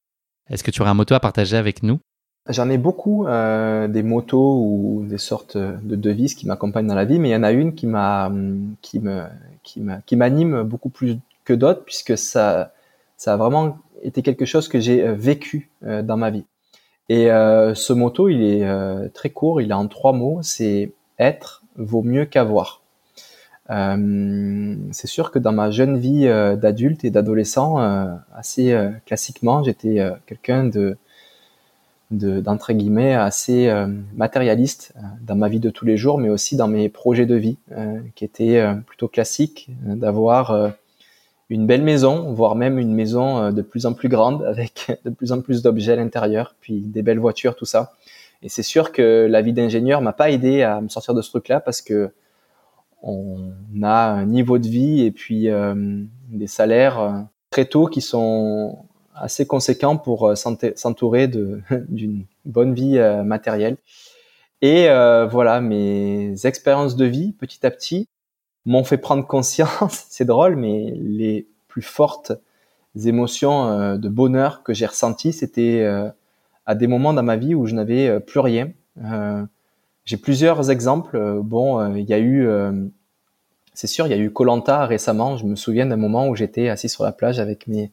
Est-ce 0.51 0.63
que 0.63 0.71
tu 0.71 0.83
aurais 0.83 0.91
un 0.91 0.95
motto 0.95 1.15
à 1.15 1.21
partager 1.21 1.57
avec 1.57 1.83
nous? 1.83 1.99
J'en 2.49 2.69
ai 2.71 2.79
beaucoup 2.79 3.27
euh, 3.27 3.87
des 3.87 4.03
motos 4.03 4.59
ou 4.61 5.05
des 5.09 5.19
sortes 5.19 5.57
de 5.57 5.97
devises 5.97 6.35
qui 6.35 6.47
m'accompagnent 6.47 6.89
dans 6.89 6.95
la 6.95 7.05
vie, 7.05 7.19
mais 7.19 7.29
il 7.29 7.33
y 7.33 7.37
en 7.37 7.45
a 7.45 7.53
une 7.53 7.75
qui 7.75 7.87
m'a, 7.87 8.33
qui 8.81 8.99
me, 8.99 9.23
qui 9.63 10.17
m'anime 10.17 10.63
beaucoup 10.65 10.89
plus 10.89 11.19
que 11.45 11.53
d'autres 11.53 11.85
puisque 11.85 12.19
ça, 12.19 12.73
ça 13.17 13.35
a 13.35 13.37
vraiment 13.37 13.79
été 14.03 14.23
quelque 14.23 14.45
chose 14.45 14.69
que 14.69 14.81
j'ai 14.81 15.03
euh, 15.03 15.15
vécu 15.15 15.71
euh, 15.85 16.03
dans 16.03 16.17
ma 16.17 16.31
vie. 16.31 16.45
Et 17.09 17.27
ce 17.27 17.93
motto, 17.93 18.31
il 18.31 18.43
est 18.43 19.13
très 19.13 19.29
court, 19.29 19.61
il 19.61 19.71
est 19.71 19.75
en 19.75 19.87
trois 19.87 20.15
mots, 20.15 20.39
c'est 20.41 20.93
être, 21.19 21.63
vaut 21.77 22.03
mieux 22.03 22.25
qu'avoir. 22.25 22.83
Euh, 23.71 24.77
c'est 24.91 25.07
sûr 25.07 25.31
que 25.31 25.39
dans 25.39 25.53
ma 25.53 25.71
jeune 25.71 25.97
vie 25.97 26.27
euh, 26.27 26.57
d'adulte 26.57 27.05
et 27.05 27.11
d'adolescent, 27.11 27.81
euh, 27.81 28.15
assez 28.35 28.77
classiquement, 29.07 29.63
j'étais 29.63 30.05
quelqu'un 30.27 30.65
de 30.65 30.97
d'entre 32.13 32.73
guillemets 32.73 33.15
assez 33.15 33.73
matérialiste 34.15 34.95
dans 35.23 35.35
ma 35.35 35.49
vie 35.49 35.61
de 35.61 35.71
tous 35.71 35.85
les 35.85 35.97
jours, 35.97 36.19
mais 36.19 36.29
aussi 36.29 36.57
dans 36.57 36.69
mes 36.69 36.89
projets 36.89 37.27
de 37.27 37.35
vie, 37.35 37.57
qui 38.15 38.25
étaient 38.25 38.65
plutôt 38.87 39.09
classiques, 39.09 39.71
d'avoir 39.83 40.73
une 41.51 41.67
belle 41.67 41.83
maison, 41.83 42.33
voire 42.33 42.55
même 42.55 42.79
une 42.79 42.95
maison 42.95 43.51
de 43.51 43.63
plus 43.63 43.87
en 43.87 43.95
plus 43.95 44.09
grande, 44.09 44.43
avec 44.47 44.93
de 45.05 45.11
plus 45.11 45.33
en 45.33 45.41
plus 45.41 45.63
d'objets 45.63 45.93
à 45.93 45.97
l'intérieur, 45.97 46.55
puis 46.61 46.81
des 46.81 47.03
belles 47.03 47.19
voitures, 47.19 47.57
tout 47.57 47.67
ça. 47.67 47.93
Et 48.43 48.49
c'est 48.49 48.63
sûr 48.63 48.93
que 48.93 49.27
la 49.31 49.41
vie 49.41 49.53
d'ingénieur 49.53 50.03
m'a 50.03 50.13
pas 50.13 50.31
aidé 50.31 50.63
à 50.63 50.81
me 50.81 50.89
sortir 50.89 51.15
de 51.15 51.23
ce 51.23 51.31
truc-là 51.31 51.61
parce 51.61 51.81
que 51.81 52.13
on 53.03 53.53
a 53.83 54.11
un 54.11 54.27
niveau 54.27 54.59
de 54.59 54.69
vie 54.69 55.03
et 55.03 55.11
puis 55.11 55.49
euh, 55.49 55.75
des 56.29 56.47
salaires 56.47 57.01
euh, 57.01 57.13
très 57.51 57.65
tôt 57.65 57.87
qui 57.87 58.01
sont 58.01 58.85
assez 59.15 59.47
conséquents 59.47 59.97
pour 59.97 60.29
euh, 60.29 60.35
s'entourer 60.35 61.29
d'une 61.89 62.25
bonne 62.45 62.75
vie 62.75 62.99
matérielle. 63.25 63.77
Et 64.61 64.87
voilà, 65.31 65.61
mes 65.61 66.47
expériences 66.47 66.97
de 66.97 67.05
vie, 67.05 67.33
petit 67.33 67.67
à 67.67 67.71
petit, 67.71 68.09
m'ont 68.65 68.85
fait 68.85 68.99
prendre 68.99 69.27
conscience, 69.27 70.07
c'est 70.09 70.25
drôle, 70.25 70.55
mais 70.57 70.93
les 70.97 71.49
plus 71.67 71.83
fortes 71.83 72.33
émotions 73.05 73.97
de 73.97 74.09
bonheur 74.09 74.63
que 74.63 74.73
j'ai 74.73 74.87
ressenties, 74.87 75.33
c'était 75.33 75.85
à 76.67 76.75
des 76.75 76.87
moments 76.87 77.13
dans 77.13 77.23
ma 77.23 77.37
vie 77.37 77.55
où 77.55 77.67
je 77.67 77.75
n'avais 77.75 78.09
euh, 78.09 78.21
plus 78.21 78.41
rien. 78.41 78.71
Euh, 79.05 79.45
j'ai 80.05 80.17
plusieurs 80.17 80.71
exemples. 80.71 81.17
Euh, 81.17 81.41
bon, 81.43 81.95
il 81.95 82.09
y 82.09 82.15
a 82.15 82.19
eu, 82.19 82.49
c'est 83.75 83.87
sûr, 83.87 84.07
il 84.07 84.11
y 84.11 84.15
a 84.15 84.19
eu 84.19 84.31
Colanta 84.31 84.87
récemment. 84.87 85.37
Je 85.37 85.45
me 85.45 85.57
souviens 85.57 85.87
d'un 85.87 85.97
moment 85.97 86.29
où 86.29 86.35
j'étais 86.35 86.69
assis 86.69 86.89
sur 86.89 87.05
la 87.05 87.13
plage 87.13 87.39
avec 87.39 87.67
mes 87.67 87.91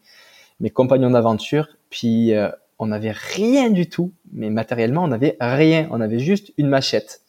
mes 0.60 0.70
compagnons 0.70 1.12
d'aventure, 1.12 1.68
puis 1.90 2.34
on 2.80 2.88
n'avait 2.88 3.12
rien 3.12 3.70
du 3.70 3.90
tout, 3.90 4.12
mais 4.32 4.50
matériellement 4.50 5.04
on 5.04 5.08
n'avait 5.08 5.38
rien. 5.40 5.88
On 5.92 6.02
avait 6.02 6.20
juste 6.20 6.54
une 6.58 6.68
machette. 6.68 7.22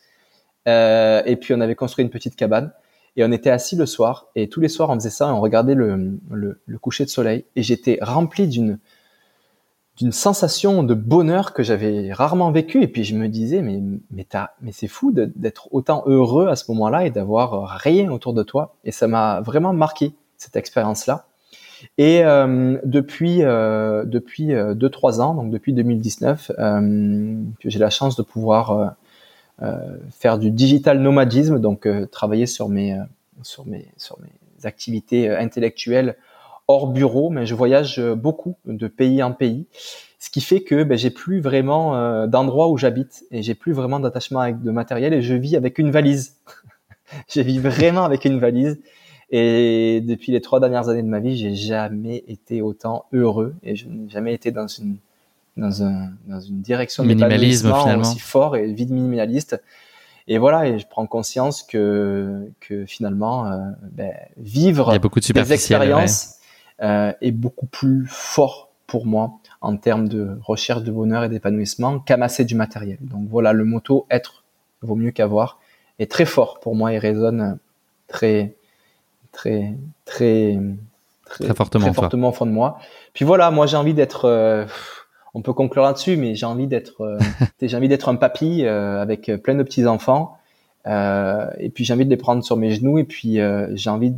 et 0.66 1.36
puis 1.40 1.54
on 1.54 1.60
avait 1.60 1.74
construit 1.74 2.04
une 2.04 2.10
petite 2.10 2.36
cabane 2.36 2.72
et 3.16 3.24
on 3.24 3.32
était 3.32 3.50
assis 3.50 3.76
le 3.76 3.86
soir 3.86 4.28
et 4.36 4.48
tous 4.48 4.60
les 4.60 4.68
soirs 4.68 4.90
on 4.90 4.94
faisait 4.94 5.10
ça, 5.10 5.32
on 5.34 5.40
regardait 5.40 5.74
le, 5.74 6.18
le, 6.30 6.60
le 6.64 6.78
coucher 6.78 7.04
de 7.04 7.10
soleil 7.10 7.44
et 7.56 7.62
j'étais 7.62 7.98
rempli 8.00 8.46
d'une 8.46 8.78
d'une 10.00 10.12
sensation 10.12 10.82
de 10.82 10.94
bonheur 10.94 11.52
que 11.52 11.62
j'avais 11.62 12.10
rarement 12.12 12.50
vécu. 12.50 12.82
Et 12.82 12.88
puis 12.88 13.04
je 13.04 13.14
me 13.14 13.28
disais, 13.28 13.60
mais, 13.60 13.80
mais, 14.10 14.26
mais 14.62 14.72
c'est 14.72 14.88
fou 14.88 15.12
d'être 15.12 15.68
autant 15.72 16.02
heureux 16.06 16.48
à 16.48 16.56
ce 16.56 16.64
moment-là 16.72 17.04
et 17.04 17.10
d'avoir 17.10 17.68
rien 17.68 18.10
autour 18.10 18.32
de 18.32 18.42
toi. 18.42 18.76
Et 18.84 18.92
ça 18.92 19.06
m'a 19.08 19.42
vraiment 19.42 19.74
marqué, 19.74 20.14
cette 20.38 20.56
expérience-là. 20.56 21.26
Et 21.98 22.24
euh, 22.24 22.78
depuis 22.84 23.42
euh, 23.42 24.04
depuis 24.04 24.54
euh, 24.54 24.74
deux 24.74 24.90
trois 24.90 25.20
ans, 25.20 25.34
donc 25.34 25.50
depuis 25.50 25.72
2019, 25.72 26.52
euh, 26.58 27.34
j'ai 27.64 27.78
la 27.78 27.90
chance 27.90 28.16
de 28.16 28.22
pouvoir 28.22 28.96
faire 30.10 30.38
du 30.38 30.50
digital 30.50 31.00
nomadisme, 31.00 31.58
donc 31.60 31.86
travailler 32.10 32.46
sur 32.46 32.70
mes 32.70 32.98
sur 33.42 33.66
mes 33.66 33.88
sur 33.98 34.18
mes 34.20 34.66
activités 34.66 35.28
intellectuelles 35.28 36.16
hors 36.66 36.86
bureau, 36.86 37.28
mais 37.28 37.44
je 37.44 37.54
voyage 37.54 38.00
beaucoup 38.00 38.56
de 38.64 38.86
pays 38.86 39.22
en 39.22 39.32
pays, 39.32 39.66
ce 40.20 40.28
qui 40.28 40.42
fait 40.42 40.60
que 40.60 40.84
ben, 40.84 40.96
j'ai 40.98 41.10
plus 41.10 41.40
vraiment 41.40 41.96
euh, 41.96 42.26
d'endroit 42.26 42.68
où 42.68 42.76
j'habite 42.76 43.24
et 43.30 43.42
j'ai 43.42 43.54
plus 43.54 43.72
vraiment 43.72 43.98
d'attachement 43.98 44.40
avec 44.40 44.62
de 44.62 44.70
matériel 44.70 45.14
et 45.14 45.22
je 45.22 45.34
vis 45.34 45.56
avec 45.56 45.78
une 45.78 45.90
valise. 45.90 46.36
je 47.28 47.40
vis 47.40 47.58
vraiment 47.58 48.04
avec 48.04 48.26
une 48.26 48.38
valise. 48.38 48.78
Et 49.30 50.00
depuis 50.00 50.32
les 50.32 50.40
trois 50.40 50.58
dernières 50.58 50.88
années 50.88 51.02
de 51.02 51.08
ma 51.08 51.20
vie, 51.20 51.36
j'ai 51.36 51.54
jamais 51.54 52.24
été 52.26 52.62
autant 52.62 53.06
heureux 53.12 53.54
et 53.62 53.76
je 53.76 53.86
n'ai 53.86 54.08
jamais 54.08 54.34
été 54.34 54.50
dans 54.50 54.66
une 54.66 54.96
dans, 55.56 55.82
un, 55.82 56.10
dans 56.26 56.40
une 56.40 56.60
direction 56.60 57.04
minimalisme 57.04 57.72
finalement 57.74 58.02
aussi 58.02 58.18
fort 58.18 58.56
et 58.56 58.72
vie 58.72 58.86
de 58.86 58.94
minimaliste. 58.94 59.60
et 60.26 60.38
voilà, 60.38 60.66
et 60.66 60.78
je 60.78 60.86
prends 60.86 61.06
conscience 61.06 61.62
que, 61.62 62.50
que 62.60 62.86
finalement, 62.86 63.46
euh, 63.46 63.58
ben, 63.92 64.12
vivre 64.36 64.96
des 64.98 65.52
expériences 65.52 66.36
euh, 66.82 67.12
est 67.20 67.32
beaucoup 67.32 67.66
plus 67.66 68.06
fort 68.08 68.70
pour 68.86 69.06
moi 69.06 69.38
en 69.60 69.76
termes 69.76 70.08
de 70.08 70.38
recherche 70.42 70.82
de 70.82 70.90
bonheur 70.90 71.24
et 71.24 71.28
d'épanouissement 71.28 72.00
qu'amasser 72.00 72.44
du 72.44 72.54
matériel. 72.54 72.98
Donc 73.00 73.28
voilà, 73.28 73.52
le 73.52 73.64
motto 73.64 74.06
être 74.10 74.44
vaut 74.82 74.96
mieux 74.96 75.10
qu'avoir 75.10 75.60
est 75.98 76.10
très 76.10 76.24
fort 76.24 76.58
pour 76.60 76.74
moi 76.74 76.92
et 76.92 76.98
résonne 76.98 77.58
très, 78.08 78.54
très, 79.32 79.74
très, 80.04 80.58
très, 81.24 81.54
fortement, 81.54 81.92
fortement 81.92 82.28
au 82.30 82.32
fond 82.32 82.46
de 82.46 82.50
moi. 82.50 82.78
Puis 83.12 83.24
voilà, 83.24 83.50
moi 83.50 83.66
j'ai 83.66 83.76
envie 83.76 83.94
d'être, 83.94 84.26
euh, 84.26 84.66
on 85.34 85.42
peut 85.42 85.52
conclure 85.52 85.82
là-dessus, 85.82 86.16
mais 86.16 86.34
j'ai 86.34 86.46
envie 86.46 86.66
d'être, 86.66 87.02
euh, 87.02 87.18
j'ai 87.62 87.76
envie 87.76 87.88
d'être 87.88 88.08
un 88.08 88.16
papy 88.16 88.64
euh, 88.64 89.00
avec 89.00 89.30
plein 89.42 89.54
de 89.54 89.62
petits 89.62 89.86
enfants. 89.86 90.36
et 90.86 91.70
puis 91.74 91.84
j'ai 91.84 91.92
envie 91.92 92.04
de 92.04 92.10
les 92.10 92.16
prendre 92.16 92.42
sur 92.42 92.56
mes 92.56 92.72
genoux 92.72 92.98
et 92.98 93.04
puis 93.04 93.38
j'ai 93.72 93.90
envie 93.90 94.14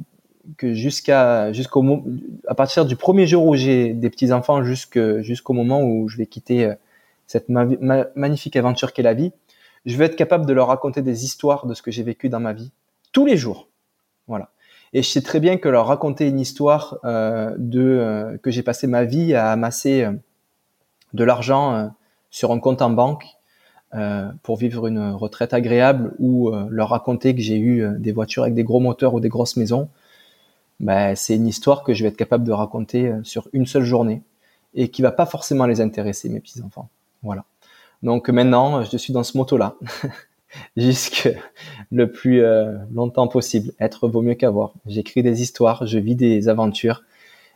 que 0.57 0.73
jusqu'à 0.73 1.53
jusqu'au 1.53 2.05
à 2.49 2.55
partir 2.55 2.85
du 2.85 2.97
premier 2.97 3.27
jour 3.27 3.47
où 3.47 3.55
j'ai 3.55 3.93
des 3.93 4.11
petits 4.11 4.33
enfants 4.33 4.63
jusqu'au 4.65 5.53
moment 5.53 5.83
où 5.83 6.09
je 6.09 6.17
vais 6.17 6.27
quitter 6.27 6.73
cette 7.27 7.49
magnifique 7.49 8.57
aventure 8.57 8.93
qu'est 8.93 9.03
la 9.03 9.15
vie, 9.15 9.33
je 9.87 9.97
vais 9.97 10.05
être 10.07 10.17
capable 10.17 10.47
de 10.47 10.53
leur 10.53 10.69
raconter 10.69 11.03
des 11.03 11.25
histoires 11.25 11.67
de 11.67 11.75
ce 11.75 11.83
que 11.83 11.91
j'ai 11.91 12.03
vécu 12.03 12.29
dans 12.29 12.41
ma 12.41 12.53
vie 12.53 12.71
tous 13.13 13.27
les 13.27 13.37
jours. 13.37 13.69
Voilà. 14.27 14.52
Et 14.95 15.03
je 15.03 15.09
sais 15.09 15.23
très 15.23 15.41
bien 15.41 15.57
que 15.57 15.69
leur 15.69 15.87
raconter 15.87 16.29
une 16.29 16.41
histoire 16.41 16.99
euh, 17.05 17.55
de 17.57 17.81
euh, 17.81 18.37
que 18.39 18.51
j'ai 18.51 18.63
passé 18.63 18.87
ma 18.87 19.05
vie 19.05 19.35
à 19.35 19.51
amasser 19.51 20.05
euh, 20.05 20.13
de 21.15 21.25
l'argent 21.25 21.93
sur 22.31 22.53
un 22.53 22.59
compte 22.59 22.81
en 22.81 22.89
banque 22.89 23.27
pour 24.43 24.57
vivre 24.57 24.87
une 24.87 25.11
retraite 25.11 25.53
agréable 25.53 26.15
ou 26.19 26.51
leur 26.71 26.89
raconter 26.89 27.35
que 27.35 27.43
j'ai 27.43 27.59
eu 27.59 27.87
des 27.99 28.13
voitures 28.13 28.45
avec 28.45 28.55
des 28.55 28.65
gros 28.65 28.81
moteurs 28.81 29.13
ou 29.13 29.21
des 29.21 29.29
grosses 29.29 29.59
maisons, 29.59 29.91
ben, 30.81 31.15
c'est 31.15 31.37
une 31.37 31.47
histoire 31.47 31.83
que 31.83 31.93
je 31.93 32.03
vais 32.03 32.09
être 32.09 32.17
capable 32.17 32.45
de 32.45 32.53
raconter 32.53 33.13
sur 33.25 33.49
une 33.53 33.67
seule 33.67 33.83
journée 33.83 34.23
et 34.73 34.89
qui 34.89 35.03
va 35.03 35.13
pas 35.13 35.27
forcément 35.27 35.67
les 35.67 35.83
intéresser 35.83 36.31
mes 36.31 36.41
petits 36.41 36.63
enfants. 36.63 36.89
Voilà. 37.23 37.45
Donc 38.03 38.31
maintenant, 38.31 38.83
je 38.83 38.97
suis 38.97 39.13
dans 39.13 39.25
ce 39.25 39.37
moto-là, 39.37 39.75
jusque 40.77 41.29
le 41.91 42.11
plus 42.11 42.43
euh, 42.43 42.77
longtemps 42.93 43.29
possible. 43.29 43.73
Être 43.81 44.09
vaut 44.09 44.23
mieux 44.23 44.35
qu'avoir. 44.35 44.73
J'écris 44.87 45.23
des 45.23 45.43
histoires, 45.43 45.87
je 45.87 45.99
vis 45.99 46.17
des 46.17 46.49
aventures, 46.49 47.03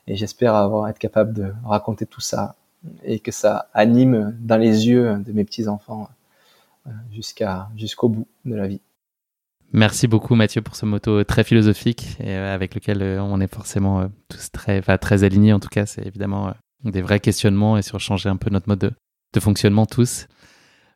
et 0.06 0.16
j'espère 0.16 0.54
avoir 0.54 0.88
être 0.88 0.98
capable 0.98 1.32
de 1.32 1.52
raconter 1.64 2.06
tout 2.06 2.20
ça 2.20 2.56
et 3.04 3.18
que 3.18 3.32
ça 3.32 3.68
anime 3.74 4.36
dans 4.40 4.58
les 4.58 4.86
yeux 4.86 5.16
de 5.24 5.32
mes 5.32 5.44
petits 5.44 5.66
enfants 5.66 6.08
euh, 6.86 6.90
jusqu'à 7.12 7.68
jusqu'au 7.76 8.08
bout 8.08 8.28
de 8.44 8.54
la 8.54 8.68
vie. 8.68 8.80
Merci 9.72 10.06
beaucoup 10.06 10.36
Mathieu 10.36 10.62
pour 10.62 10.76
ce 10.76 10.86
moto 10.86 11.24
très 11.24 11.42
philosophique 11.42 12.16
et 12.20 12.36
euh, 12.36 12.54
avec 12.54 12.74
lequel 12.74 13.02
on 13.20 13.40
est 13.40 13.52
forcément 13.52 14.08
tous 14.28 14.52
très, 14.52 14.80
très 14.98 15.24
alignés. 15.24 15.52
En 15.52 15.58
tout 15.58 15.68
cas, 15.68 15.86
c'est 15.86 16.06
évidemment 16.06 16.54
des 16.84 17.02
vrais 17.02 17.20
questionnements 17.20 17.76
et 17.76 17.82
sur 17.82 17.98
changer 17.98 18.28
un 18.28 18.36
peu 18.36 18.50
notre 18.50 18.68
mode 18.68 18.94
de 19.32 19.40
fonctionnement 19.40 19.86
tous. 19.86 20.28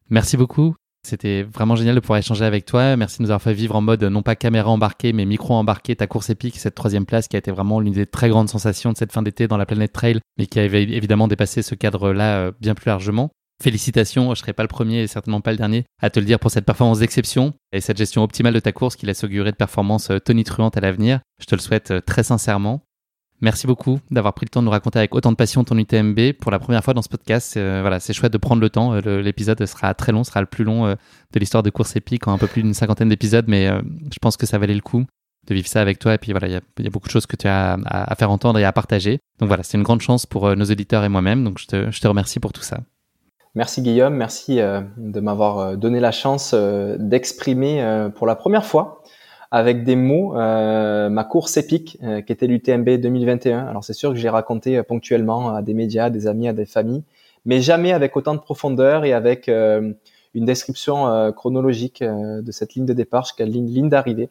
Merci 0.09 0.37
beaucoup. 0.37 0.75
C'était 1.03 1.43
vraiment 1.43 1.77
génial 1.77 1.95
de 1.95 2.01
pouvoir 2.01 2.19
échanger 2.19 2.45
avec 2.45 2.67
toi. 2.67 2.97
Merci 2.97 3.19
de 3.19 3.23
nous 3.23 3.31
avoir 3.31 3.43
fait 3.43 3.55
vivre 3.55 3.75
en 3.75 3.81
mode 3.81 4.05
non 4.05 4.23
pas 4.23 4.37
caméra 4.37 4.71
embarquée, 4.71 5.13
mais 5.13 5.25
micro 5.25 5.55
embarqué 5.55 5.97
ta 5.97 6.07
course 6.07 6.31
épique, 6.31 6.59
cette 6.59 6.75
troisième 6.75 7.07
place 7.07 7.27
qui 7.27 7.37
a 7.37 7.39
été 7.39 7.51
vraiment 7.51 7.81
l'une 7.81 7.95
des 7.95 8.07
très 8.07 8.29
grandes 8.29 8.51
sensations 8.51 8.93
de 8.93 8.97
cette 8.97 9.13
fin 9.13 9.23
d'été 9.23 9.49
dans 9.49 9.57
la 9.57 9.67
planète 9.67 9.93
trail, 9.93 10.21
mais 10.39 10.47
qui 10.47 10.61
avait 10.61 10.83
évidemment 10.83 11.29
dépassé 11.29 11.63
ce 11.63 11.75
cadre-là 11.75 12.39
euh, 12.39 12.53
bien 12.61 12.75
plus 12.75 12.89
largement. 12.89 13.31
Félicitations, 13.63 14.25
je 14.27 14.31
ne 14.31 14.35
serai 14.37 14.53
pas 14.55 14.63
le 14.63 14.69
premier 14.69 15.03
et 15.03 15.07
certainement 15.07 15.43
pas 15.43 15.51
le 15.51 15.59
dernier 15.59 15.85
à 16.01 16.09
te 16.09 16.19
le 16.19 16.25
dire 16.25 16.39
pour 16.39 16.51
cette 16.51 16.65
performance 16.65 17.01
d'exception 17.01 17.53
et 17.73 17.81
cette 17.81 17.99
gestion 17.99 18.23
optimale 18.23 18.55
de 18.55 18.61
ta 18.61 18.73
course 18.73 18.97
qui 18.97 19.05
laisse 19.05 19.23
augurer 19.23 19.53
de 19.53 19.57
performances 19.57 20.11
euh, 20.11 20.19
tonitruantes 20.19 20.77
à 20.77 20.81
l'avenir. 20.81 21.21
Je 21.41 21.47
te 21.47 21.55
le 21.55 21.61
souhaite 21.61 21.91
euh, 21.91 22.01
très 22.01 22.23
sincèrement. 22.23 22.83
Merci 23.43 23.67
beaucoup 23.67 24.01
d'avoir 24.11 24.35
pris 24.35 24.45
le 24.45 24.51
temps 24.51 24.61
de 24.61 24.67
nous 24.67 24.71
raconter 24.71 24.99
avec 24.99 25.15
autant 25.15 25.31
de 25.31 25.37
passion 25.37 25.65
ton 25.65 25.79
UTMB 25.79 26.33
pour 26.39 26.51
la 26.51 26.59
première 26.59 26.85
fois 26.85 26.93
dans 26.93 27.01
ce 27.01 27.09
podcast. 27.09 27.57
Euh, 27.57 27.79
voilà, 27.81 27.99
c'est 27.99 28.13
chouette 28.13 28.33
de 28.33 28.39
prendre 28.39 28.61
le 28.61 28.69
temps. 28.69 28.93
Euh, 28.93 29.23
l'épisode 29.23 29.65
sera 29.65 29.95
très 29.95 30.13
long, 30.13 30.25
sera 30.25 30.41
le 30.41 30.47
plus 30.47 30.65
long 30.65 30.87
euh, 30.87 30.95
de 31.33 31.41
l'histoire 31.41 31.63
de 31.63 31.71
course 31.71 31.97
épique 31.97 32.29
en 32.29 32.33
un 32.35 32.39
peu 32.39 32.47
plus 32.47 32.63
d'une 32.63 32.75
cinquantaine 32.75 33.09
d'épisodes, 33.09 33.47
mais 33.49 33.67
je 33.69 34.19
pense 34.21 34.37
que 34.37 34.45
ça 34.45 34.59
valait 34.59 34.75
le 34.75 34.83
coup 34.83 35.05
de 35.47 35.55
vivre 35.55 35.69
ça 35.69 35.81
avec 35.81 35.99
toi. 35.99 36.15
Et 36.15 36.19
puis 36.19 36.33
voilà, 36.33 36.49
il 36.49 36.53
y, 36.53 36.87
a 36.87 36.91
beaucoup 36.91 37.09
de 37.09 37.13
choses 37.13 37.27
que 37.27 37.37
tu 37.37 37.49
as 37.49 37.79
à, 37.87 38.15
faire 38.15 38.31
entendre 38.31 38.59
et 38.59 38.65
à 38.65 38.73
partager. 38.73 39.21
Donc 39.39 39.49
voilà, 39.49 39.63
c'est 39.63 39.79
une 39.79 39.85
grande 39.85 40.03
chance 40.03 40.27
pour 40.27 40.55
nos 40.55 40.65
auditeurs 40.67 41.05
et 41.05 41.09
moi-même. 41.09 41.43
Donc 41.43 41.59
je 41.59 41.67
te, 41.67 41.91
je 41.91 42.01
te, 42.01 42.09
remercie 42.09 42.41
pour 42.41 42.53
tout 42.53 42.63
ça. 42.63 42.81
Merci 43.55 43.81
Guillaume, 43.81 44.15
merci 44.15 44.57
de 44.57 45.21
m'avoir 45.21 45.79
donné 45.79 45.99
la 45.99 46.13
chance 46.13 46.55
d'exprimer 46.55 48.09
pour 48.15 48.27
la 48.27 48.37
première 48.37 48.67
fois 48.67 49.03
avec 49.51 49.83
des 49.85 49.97
mots 49.97 50.37
euh, 50.37 51.09
ma 51.09 51.25
course 51.25 51.57
épique 51.57 51.99
euh, 52.03 52.21
qui 52.21 52.33
était 52.33 52.47
l'UTMB 52.47 52.89
2021. 53.01 53.67
Alors 53.67 53.83
c'est 53.83 53.95
sûr 53.95 54.11
que 54.11 54.17
j'ai 54.17 54.29
raconté 54.29 54.79
euh, 54.79 54.83
ponctuellement 54.83 55.55
à 55.55 55.63
des 55.63 55.75
médias, 55.75 56.05
à 56.05 56.11
des 56.11 56.27
amis, 56.27 56.49
à 56.49 56.53
des 56.53 56.67
familles, 56.67 57.03
mais 57.45 57.61
jamais 57.61 57.93
avec 57.93 58.17
autant 58.17 58.35
de 58.35 58.41
profondeur 58.41 59.05
et 59.05 59.13
avec 59.13 59.49
une 59.49 60.45
description 60.45 61.33
chronologique 61.33 62.05
de 62.05 62.53
cette 62.53 62.75
ligne 62.75 62.85
de 62.85 62.93
départ 62.93 63.25
jusqu'à 63.25 63.47
la 63.47 63.51
ligne, 63.51 63.67
ligne 63.67 63.89
d'arrivée. 63.89 64.29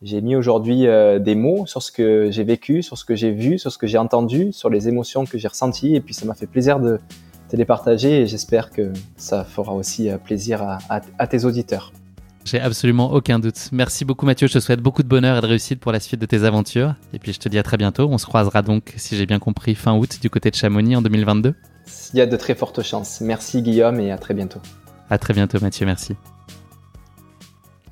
J'ai 0.00 0.22
mis 0.22 0.34
aujourd'hui 0.34 0.86
des 1.20 1.34
mots 1.34 1.66
sur 1.66 1.82
ce 1.82 1.92
que 1.92 2.30
j'ai 2.30 2.42
vécu, 2.42 2.82
sur 2.82 2.96
ce 2.96 3.04
que 3.04 3.14
j'ai 3.14 3.32
vu, 3.32 3.58
sur 3.58 3.70
ce 3.70 3.76
que 3.76 3.86
j'ai 3.86 3.98
entendu, 3.98 4.50
sur 4.50 4.70
les 4.70 4.88
émotions 4.88 5.26
que 5.26 5.36
j'ai 5.36 5.46
ressenties, 5.46 5.94
et 5.94 6.00
puis 6.00 6.14
ça 6.14 6.24
m'a 6.24 6.34
fait 6.34 6.46
plaisir 6.46 6.80
de 6.80 6.98
te 7.50 7.56
les 7.56 7.66
partager, 7.66 8.22
et 8.22 8.26
j'espère 8.26 8.70
que 8.70 8.94
ça 9.18 9.44
fera 9.44 9.74
aussi 9.74 10.08
plaisir 10.24 10.62
à, 10.62 10.78
à 11.18 11.26
tes 11.26 11.44
auditeurs. 11.44 11.92
J'ai 12.44 12.60
absolument 12.60 13.12
aucun 13.12 13.38
doute. 13.38 13.68
Merci 13.72 14.04
beaucoup 14.04 14.26
Mathieu, 14.26 14.48
je 14.48 14.54
te 14.54 14.58
souhaite 14.58 14.80
beaucoup 14.80 15.02
de 15.02 15.08
bonheur 15.08 15.38
et 15.38 15.40
de 15.40 15.46
réussite 15.46 15.80
pour 15.80 15.92
la 15.92 16.00
suite 16.00 16.20
de 16.20 16.26
tes 16.26 16.44
aventures. 16.44 16.94
Et 17.12 17.18
puis 17.18 17.32
je 17.32 17.38
te 17.38 17.48
dis 17.48 17.58
à 17.58 17.62
très 17.62 17.76
bientôt. 17.76 18.08
On 18.10 18.18
se 18.18 18.26
croisera 18.26 18.62
donc, 18.62 18.94
si 18.96 19.16
j'ai 19.16 19.26
bien 19.26 19.38
compris, 19.38 19.74
fin 19.74 19.94
août 19.96 20.18
du 20.20 20.28
côté 20.28 20.50
de 20.50 20.56
Chamonix 20.56 20.96
en 20.96 21.02
2022. 21.02 21.54
Il 22.12 22.18
y 22.18 22.20
a 22.20 22.26
de 22.26 22.36
très 22.36 22.54
fortes 22.54 22.82
chances. 22.82 23.20
Merci 23.20 23.62
Guillaume 23.62 24.00
et 24.00 24.10
à 24.10 24.18
très 24.18 24.34
bientôt. 24.34 24.60
À 25.08 25.18
très 25.18 25.34
bientôt 25.34 25.58
Mathieu, 25.60 25.86
merci. 25.86 26.16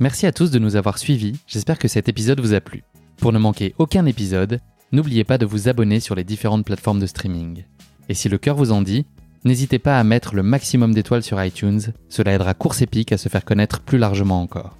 Merci 0.00 0.26
à 0.26 0.32
tous 0.32 0.50
de 0.50 0.58
nous 0.58 0.76
avoir 0.76 0.98
suivis. 0.98 1.38
J'espère 1.46 1.78
que 1.78 1.88
cet 1.88 2.08
épisode 2.08 2.40
vous 2.40 2.54
a 2.54 2.60
plu. 2.60 2.82
Pour 3.18 3.32
ne 3.32 3.38
manquer 3.38 3.74
aucun 3.78 4.06
épisode, 4.06 4.60
n'oubliez 4.92 5.24
pas 5.24 5.38
de 5.38 5.46
vous 5.46 5.68
abonner 5.68 6.00
sur 6.00 6.14
les 6.14 6.24
différentes 6.24 6.64
plateformes 6.64 7.00
de 7.00 7.06
streaming. 7.06 7.64
Et 8.08 8.14
si 8.14 8.28
le 8.28 8.38
cœur 8.38 8.56
vous 8.56 8.72
en 8.72 8.82
dit, 8.82 9.06
N'hésitez 9.44 9.78
pas 9.78 9.98
à 9.98 10.04
mettre 10.04 10.34
le 10.34 10.42
maximum 10.42 10.92
d'étoiles 10.92 11.22
sur 11.22 11.42
iTunes, 11.42 11.80
cela 12.08 12.34
aidera 12.34 12.52
Course 12.52 12.82
Épique 12.82 13.12
à 13.12 13.18
se 13.18 13.30
faire 13.30 13.44
connaître 13.44 13.80
plus 13.80 13.98
largement 13.98 14.42
encore. 14.42 14.76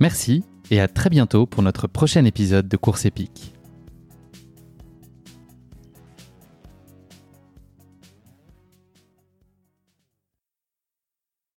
Merci 0.00 0.42
et 0.70 0.80
à 0.80 0.88
très 0.88 1.10
bientôt 1.10 1.46
pour 1.46 1.62
notre 1.62 1.86
prochain 1.86 2.24
épisode 2.24 2.66
de 2.66 2.76
Course 2.76 3.04
Épique. 3.04 3.53